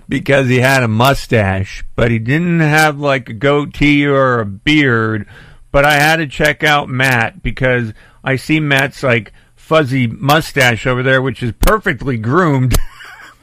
because 0.07 0.47
he 0.47 0.59
had 0.59 0.83
a 0.83 0.87
mustache, 0.87 1.83
but 1.95 2.11
he 2.11 2.19
didn't 2.19 2.59
have 2.59 2.99
like 2.99 3.29
a 3.29 3.33
goatee 3.33 4.05
or 4.05 4.39
a 4.39 4.45
beard. 4.45 5.27
But 5.71 5.85
I 5.85 5.93
had 5.93 6.17
to 6.17 6.27
check 6.27 6.63
out 6.63 6.87
Matt 6.89 7.41
because 7.41 7.93
I 8.23 8.35
see 8.35 8.59
Matt's 8.59 9.01
like 9.01 9.33
fuzzy 9.63 10.07
mustache 10.07 10.85
over 10.85 11.01
there, 11.01 11.21
which 11.21 11.41
is 11.41 11.53
perfectly 11.61 12.17
groomed. 12.17 12.75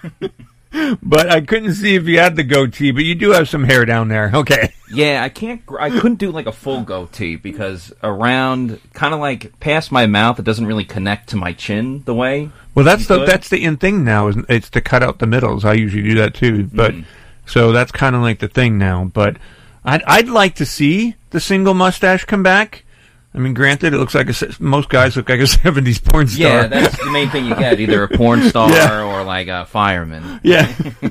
but 1.03 1.31
I 1.31 1.41
couldn't 1.41 1.75
see 1.75 1.95
if 1.95 2.05
you 2.05 2.19
had 2.19 2.37
the 2.37 2.45
goatee, 2.45 2.91
but 2.91 3.05
you 3.05 3.15
do 3.15 3.31
have 3.31 3.49
some 3.49 3.65
hair 3.65 3.87
down 3.87 4.09
there. 4.09 4.31
Okay. 4.35 4.75
Yeah, 4.93 5.23
I 5.23 5.31
can't. 5.31 5.63
I 5.79 5.89
couldn't 5.89 6.19
do 6.19 6.31
like 6.31 6.47
a 6.47 6.53
full 6.53 6.83
goatee 6.83 7.37
because 7.37 7.93
around, 8.03 8.81
kind 8.93 9.15
of 9.15 9.21
like 9.21 9.59
past 9.61 9.91
my 9.91 10.07
mouth, 10.07 10.39
it 10.39 10.45
doesn't 10.45 10.67
really 10.67 10.85
connect 10.85 11.31
to 11.31 11.37
my 11.37 11.53
chin 11.55 12.03
the 12.05 12.15
way. 12.15 12.51
Well, 12.75 12.85
that's 12.85 13.07
the 13.07 13.21
could. 13.21 13.29
that's 13.29 13.49
the 13.49 13.65
in 13.65 13.79
thing 13.79 14.05
now. 14.05 14.29
Is 14.29 14.37
it's 14.49 14.71
to 14.71 14.81
cut 14.81 15.03
out 15.03 15.21
the 15.21 15.27
middles. 15.27 15.65
I 15.65 15.73
usually 15.73 16.03
do 16.03 16.15
that 16.17 16.35
too, 16.35 16.65
but 16.65 16.93
mm-hmm. 16.93 17.03
so 17.47 17.73
that's 17.73 17.93
kind 17.93 18.15
of 18.15 18.23
like 18.23 18.41
the 18.41 18.49
thing 18.49 18.79
now. 18.79 19.05
But 19.05 19.37
I'd 19.85 20.03
I'd 20.03 20.29
like 20.29 20.57
to 20.57 20.67
see 20.67 21.15
the 21.31 21.41
single 21.41 21.75
mustache 21.75 22.25
come 22.25 22.43
back. 22.43 22.85
I 23.33 23.39
mean, 23.39 23.55
granted, 23.55 23.94
it 23.94 23.99
looks 23.99 24.15
like 24.15 24.28
a, 24.28 24.34
most 24.59 24.89
guys 24.89 25.17
look 25.17 25.28
like 25.28 25.41
a 25.41 25.42
'70s 25.44 26.02
porn 26.05 26.26
star. 26.26 26.49
Yeah, 26.49 26.67
that's 26.67 26.99
the 26.99 27.10
main 27.12 27.31
thing 27.31 27.44
you 27.47 27.55
get. 27.55 27.78
Either 27.78 28.02
a 28.02 28.09
porn 28.09 28.42
star 28.49 28.70
Yeah. 28.70 29.05
or 29.05 29.23
like 29.23 29.47
a 29.49 29.67
fireman. 29.67 30.41
Yeah. 30.42 30.67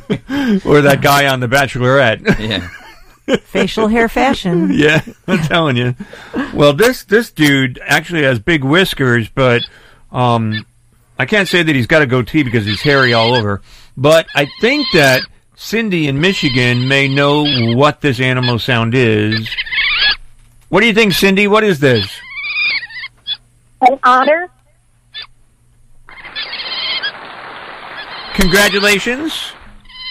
or 0.65 0.81
that 0.81 0.99
guy 1.01 1.27
on 1.27 1.39
The 1.39 1.47
Bachelorette. 1.47 2.39
Yeah. 2.39 2.67
Facial 3.43 3.87
hair 3.87 4.09
fashion. 4.09 4.71
yeah, 4.73 5.01
I'm 5.27 5.37
telling 5.39 5.77
you. 5.77 5.95
Well, 6.53 6.73
this 6.73 7.03
this 7.03 7.31
dude 7.31 7.79
actually 7.85 8.23
has 8.23 8.39
big 8.39 8.63
whiskers, 8.63 9.29
but 9.29 9.61
um, 10.11 10.65
I 11.19 11.25
can't 11.27 11.47
say 11.47 11.61
that 11.61 11.75
he's 11.75 11.85
got 11.87 12.01
a 12.01 12.07
goatee 12.07 12.41
because 12.43 12.65
he's 12.65 12.81
hairy 12.81 13.13
all 13.13 13.35
over. 13.35 13.61
But 13.95 14.25
I 14.35 14.47
think 14.61 14.87
that 14.93 15.21
Cindy 15.55 16.07
in 16.07 16.19
Michigan 16.19 16.87
may 16.87 17.07
know 17.07 17.45
what 17.75 18.01
this 18.01 18.19
animal 18.19 18.57
sound 18.57 18.95
is. 18.95 19.47
What 20.69 20.81
do 20.81 20.87
you 20.87 20.93
think, 20.93 21.13
Cindy? 21.13 21.47
What 21.47 21.63
is 21.63 21.79
this? 21.79 22.07
An 23.81 23.99
otter? 24.03 24.49
Congratulations. 28.35 29.51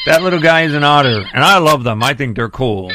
That 0.07 0.23
little 0.23 0.41
guy 0.41 0.63
is 0.63 0.75
an 0.75 0.85
otter, 0.85 1.25
and 1.33 1.45
I 1.45 1.59
love 1.59 1.85
them. 1.85 2.03
I 2.03 2.15
think 2.15 2.37
they're 2.37 2.49
cool. 2.49 2.91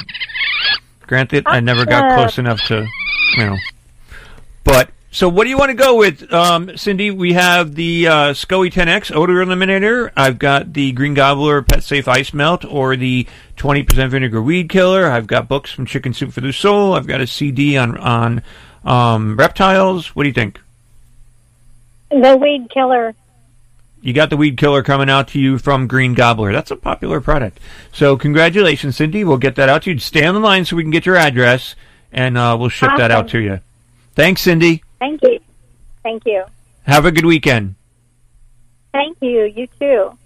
Granted, 1.08 1.44
I 1.48 1.60
never 1.60 1.86
got 1.86 2.16
close 2.16 2.38
enough 2.38 2.62
to, 2.68 2.88
you 3.38 3.46
know. 3.46 3.58
So, 5.14 5.30
what 5.30 5.44
do 5.44 5.52
you 5.52 5.60
want 5.60 5.70
to 5.70 5.76
go 5.76 5.96
with, 5.96 6.34
um, 6.34 6.76
Cindy? 6.76 7.12
We 7.12 7.34
have 7.34 7.76
the 7.76 8.08
uh, 8.08 8.14
SCOE 8.34 8.72
10X 8.72 9.16
odor 9.16 9.46
eliminator. 9.46 10.12
I've 10.18 10.40
got 10.40 10.74
the 10.74 10.92
Green 10.92 11.14
Gobbler 11.14 11.62
Pet 11.62 11.84
Safe 11.84 12.08
Ice 12.08 12.34
Melt, 12.34 12.66
or 12.66 12.96
the 12.96 13.28
20% 13.56 14.10
vinegar 14.10 14.42
weed 14.42 14.70
killer. 14.70 15.06
I've 15.06 15.28
got 15.28 15.48
books 15.48 15.72
from 15.72 15.86
Chicken 15.86 16.16
Soup 16.16 16.34
for 16.34 16.42
the 16.42 16.52
Soul. 16.52 16.96
I've 16.96 17.06
got 17.06 17.22
a 17.22 17.28
CD 17.28 17.78
on 17.78 17.96
on 17.96 18.42
um, 18.84 19.38
reptiles. 19.38 20.16
What 20.16 20.24
do 20.24 20.30
you 20.30 20.34
think? 20.34 20.60
The 22.10 22.36
weed 22.36 22.72
killer. 22.72 23.14
You 24.02 24.14
got 24.14 24.32
the 24.32 24.38
weed 24.38 24.58
killer 24.58 24.82
coming 24.82 25.12
out 25.12 25.28
to 25.30 25.40
you 25.40 25.60
from 25.60 25.86
Green 25.86 26.16
Gobbler. 26.16 26.52
That's 26.52 26.72
a 26.72 26.76
popular 26.76 27.22
product. 27.22 27.60
So 27.92 28.18
congratulations, 28.18 28.96
Cindy. 28.96 29.24
We'll 29.24 29.38
get 29.38 29.58
that 29.58 29.70
out 29.70 29.84
to 29.84 29.92
you. 29.92 30.00
Stay 30.00 30.26
on 30.26 30.34
the 30.34 30.42
line 30.42 30.66
so 30.66 30.76
we 30.76 30.84
can 30.84 30.92
get 30.92 31.06
your 31.06 31.18
address, 31.18 31.76
and 32.12 32.36
uh, 32.36 32.58
we'll 32.60 32.70
ship 32.70 32.90
that 32.98 33.12
out 33.12 33.28
to 33.30 33.40
you. 33.40 33.60
Thanks, 34.16 34.42
Cindy. 34.42 34.82
Thank 35.04 35.22
you. 35.22 35.40
Thank 36.02 36.26
you. 36.26 36.46
Have 36.84 37.04
a 37.06 37.12
good 37.12 37.26
weekend. 37.26 37.76
Thank 38.94 39.18
you. 39.20 39.44
You 39.44 39.68
too. 39.78 40.18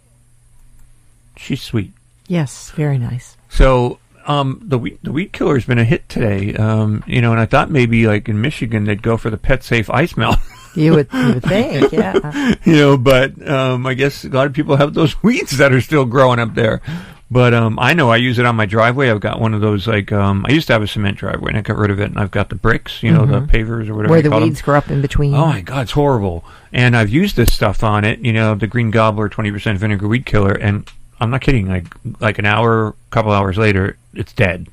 She's 1.36 1.64
sweet. 1.64 1.94
Yes, 2.28 2.70
very 2.70 3.00
nice. 3.00 3.38
So 3.50 3.98
um, 4.28 4.62
the 4.64 4.78
weed, 4.78 5.00
the 5.02 5.12
weed 5.12 5.34
killer's 5.34 5.66
been 5.66 5.80
a 5.80 5.84
hit 5.84 6.08
today. 6.08 6.54
Um, 6.54 7.04
you 7.08 7.22
know, 7.22 7.32
and 7.32 7.42
I 7.42 7.48
thought 7.48 7.72
maybe 7.72 8.06
like 8.06 8.30
in 8.30 8.40
Michigan 8.40 8.84
they'd 8.84 9.02
go 9.02 9.18
for 9.18 9.32
the 9.32 9.38
pet 9.38 9.64
safe 9.64 9.90
ice 9.90 10.16
melt. 10.16 10.38
You 10.76 10.94
would, 10.94 11.08
you 11.12 11.34
would 11.34 11.44
think, 11.44 11.92
yeah. 11.92 12.54
you 12.64 12.74
know, 12.74 12.98
but 12.98 13.50
um, 13.50 13.88
I 13.88 13.96
guess 13.96 14.24
a 14.24 14.30
lot 14.30 14.46
of 14.46 14.54
people 14.54 14.76
have 14.76 14.94
those 14.94 15.24
weeds 15.24 15.58
that 15.58 15.74
are 15.74 15.82
still 15.82 16.06
growing 16.06 16.38
up 16.38 16.54
there. 16.54 16.84
But 17.30 17.54
um, 17.54 17.78
I 17.78 17.94
know 17.94 18.10
I 18.10 18.16
use 18.18 18.40
it 18.40 18.46
on 18.46 18.56
my 18.56 18.66
driveway. 18.66 19.10
I've 19.10 19.20
got 19.20 19.42
one 19.42 19.54
of 19.54 19.60
those 19.60 19.86
like 19.86 20.14
um, 20.14 20.46
I 20.48 20.54
used 20.54 20.68
to 20.68 20.74
have 20.74 20.82
a 20.82 20.88
cement 20.88 21.18
driveway, 21.18 21.50
and 21.50 21.58
I 21.58 21.62
got 21.62 21.76
rid 21.78 21.92
of 21.92 22.00
it, 22.00 22.06
and 22.10 22.18
I've 22.18 22.32
got 22.32 22.48
the 22.48 22.56
bricks, 22.56 23.04
you 23.04 23.12
know, 23.12 23.24
Mhm. 23.24 23.48
the 23.50 23.58
pavers 23.58 23.90
or 23.90 23.96
whatever. 23.96 24.12
Where 24.14 24.22
the 24.22 24.30
call 24.30 24.40
them. 24.40 24.48
weeds 24.50 24.62
grow 24.62 24.78
up 24.78 24.90
in 24.90 25.02
between. 25.02 25.34
Oh 25.34 25.48
my 25.48 25.60
god, 25.62 25.82
it's 25.82 25.92
horrible. 25.92 26.46
And 26.72 26.96
I've 26.96 27.10
used 27.10 27.36
this 27.36 27.54
stuff 27.54 27.84
on 27.84 28.06
it, 28.06 28.20
you 28.20 28.32
know, 28.32 28.56
the 28.56 28.68
Green 28.68 28.92
Gobbler 28.92 29.28
20% 29.28 29.78
vinegar 29.78 30.08
weed 30.08 30.26
killer, 30.26 30.54
and 30.54 30.90
I'm 31.20 31.30
not 31.30 31.42
kidding. 31.42 31.68
Like 31.68 31.88
like 32.22 32.40
an 32.40 32.46
hour, 32.46 32.96
couple 33.10 33.34
hours 33.34 33.58
later, 33.58 33.98
it's 34.14 34.32
dead. 34.32 34.68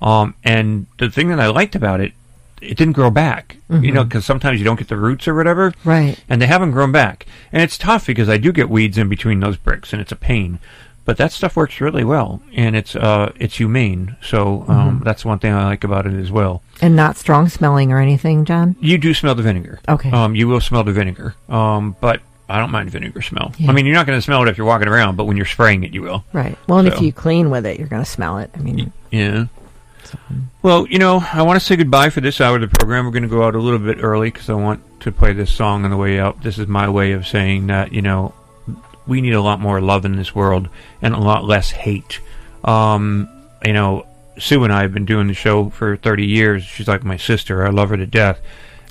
Um, 0.00 0.34
and 0.44 0.86
the 0.98 1.10
thing 1.10 1.28
that 1.30 1.40
I 1.40 1.48
liked 1.48 1.74
about 1.74 2.00
it, 2.00 2.12
it 2.62 2.76
didn't 2.76 2.92
grow 2.94 3.10
back. 3.10 3.56
You 3.68 3.78
Mhm. 3.78 3.94
know, 3.94 4.04
because 4.04 4.24
sometimes 4.24 4.60
you 4.60 4.64
don't 4.64 4.78
get 4.78 4.86
the 4.86 4.96
roots 4.96 5.26
or 5.26 5.34
whatever. 5.34 5.72
Right. 5.84 6.16
And 6.28 6.40
they 6.40 6.46
haven't 6.46 6.70
grown 6.70 6.92
back, 6.92 7.26
and 7.52 7.62
it's 7.62 7.76
tough 7.76 8.06
because 8.06 8.28
I 8.28 8.36
do 8.36 8.52
get 8.52 8.70
weeds 8.70 8.96
in 8.96 9.08
between 9.08 9.40
those 9.40 9.56
bricks, 9.56 9.92
and 9.92 10.00
it's 10.00 10.12
a 10.12 10.16
pain. 10.16 10.60
But 11.06 11.16
that 11.16 11.32
stuff 11.32 11.56
works 11.56 11.80
really 11.80 12.04
well, 12.04 12.42
and 12.54 12.76
it's 12.76 12.94
uh 12.94 13.32
it's 13.38 13.56
humane. 13.56 14.16
So 14.22 14.64
um, 14.68 15.00
Mhm. 15.00 15.04
that's 15.04 15.24
one 15.24 15.38
thing 15.38 15.52
I 15.54 15.64
like 15.64 15.84
about 15.84 16.04
it 16.06 16.14
as 16.14 16.30
well. 16.30 16.62
And 16.82 16.94
not 16.96 17.16
strong 17.16 17.48
smelling 17.48 17.92
or 17.92 17.98
anything, 18.00 18.44
Jon? 18.44 18.76
You 18.80 18.98
do 18.98 19.14
smell 19.14 19.34
the 19.34 19.42
vinegar. 19.42 19.78
Okay. 19.88 20.10
Um, 20.10 20.34
you 20.34 20.48
will 20.48 20.60
smell 20.60 20.82
the 20.84 20.92
vinegar. 20.92 21.34
Um, 21.48 21.96
but 22.00 22.20
I 22.48 22.58
don't 22.58 22.70
mind 22.70 22.90
vinegar 22.90 23.22
smell. 23.22 23.52
Yeah. 23.56 23.70
I 23.70 23.72
mean, 23.72 23.86
you're 23.86 23.94
not 23.94 24.06
going 24.06 24.18
to 24.18 24.22
smell 24.22 24.42
it 24.42 24.48
if 24.48 24.58
you're 24.58 24.66
walking 24.66 24.88
around, 24.88 25.16
but 25.16 25.24
when 25.24 25.36
you're 25.36 25.46
spraying 25.46 25.84
it, 25.84 25.92
you 25.94 26.02
will. 26.02 26.24
Right. 26.32 26.58
Well, 26.68 26.78
and 26.80 26.86
if 26.88 27.00
you 27.00 27.12
clean 27.12 27.50
with 27.50 27.66
it, 27.66 27.78
you're 27.78 27.88
going 27.88 28.04
to 28.04 28.10
smell 28.10 28.38
it. 28.38 28.50
I 28.54 28.58
mean, 28.58 28.92
Yeah. 29.10 29.46
Well, 30.62 30.86
you 30.86 30.98
know, 30.98 31.22
I 31.32 31.42
want 31.42 31.58
to 31.58 31.64
say 31.64 31.76
goodbye 31.76 32.10
for 32.10 32.20
this 32.20 32.40
hour 32.40 32.56
of 32.56 32.60
the 32.62 32.68
program. 32.68 33.04
We're 33.04 33.10
going 33.12 33.22
to 33.22 33.28
go 33.28 33.44
out 33.44 33.54
a 33.54 33.58
little 33.58 33.78
bit 33.78 33.98
early 34.02 34.30
because 34.30 34.48
I 34.50 34.54
want 34.54 34.80
to 35.00 35.12
play 35.12 35.32
this 35.32 35.50
song 35.52 35.84
on 35.84 35.90
the 35.90 35.96
way 35.96 36.18
out. 36.18 36.42
This 36.42 36.58
is 36.58 36.66
my 36.68 36.88
way 36.88 37.12
of 37.12 37.26
saying 37.26 37.68
that, 37.68 37.92
you 37.92 38.02
know, 38.02 38.32
we 39.06 39.20
need 39.20 39.34
a 39.34 39.40
lot 39.40 39.60
more 39.60 39.80
love 39.80 40.04
in 40.04 40.16
this 40.16 40.34
world 40.34 40.68
and 41.02 41.14
a 41.14 41.18
lot 41.18 41.44
less 41.44 41.70
hate. 41.70 42.20
Um, 42.64 43.28
you 43.64 43.72
know, 43.72 44.06
Sue 44.38 44.64
and 44.64 44.72
I 44.72 44.82
have 44.82 44.92
been 44.92 45.04
doing 45.04 45.28
the 45.28 45.34
show 45.34 45.70
for 45.70 45.96
30 45.96 46.26
years. 46.26 46.62
She's 46.62 46.88
like 46.88 47.04
my 47.04 47.16
sister. 47.16 47.66
I 47.66 47.70
love 47.70 47.90
her 47.90 47.96
to 47.96 48.06
death. 48.06 48.40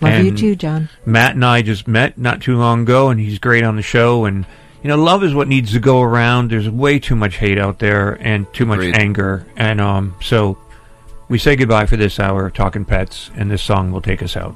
love 0.01 0.23
you 0.23 0.35
too, 0.35 0.55
Jon. 0.55 0.89
Matt 1.05 1.35
and 1.35 1.45
I 1.45 1.61
just 1.61 1.87
met 1.87 2.17
not 2.17 2.41
too 2.41 2.57
long 2.57 2.81
ago, 2.81 3.09
and 3.09 3.19
he's 3.19 3.39
great 3.39 3.63
on 3.63 3.75
the 3.75 3.81
show. 3.81 4.25
And 4.25 4.45
you 4.81 4.89
know, 4.89 4.97
love 4.97 5.23
is 5.23 5.33
what 5.33 5.47
needs 5.47 5.71
to 5.73 5.79
go 5.79 6.01
around. 6.01 6.51
There's 6.51 6.69
way 6.69 6.99
too 6.99 7.15
much 7.15 7.37
hate 7.37 7.57
out 7.57 7.79
there 7.79 8.13
and 8.21 8.51
too 8.53 8.65
much 8.65 8.79
Agreed. 8.79 8.95
anger, 8.97 9.45
and 9.55 9.79
um, 9.79 10.15
so 10.21 10.57
we 11.27 11.37
say 11.37 11.55
goodbye 11.55 11.85
for 11.85 11.97
this 11.97 12.19
hour 12.19 12.47
of 12.47 12.53
talking 12.53 12.85
pets, 12.85 13.29
and 13.35 13.49
this 13.49 13.61
song 13.61 13.91
will 13.91 14.01
take 14.01 14.21
us 14.23 14.35
out. 14.35 14.55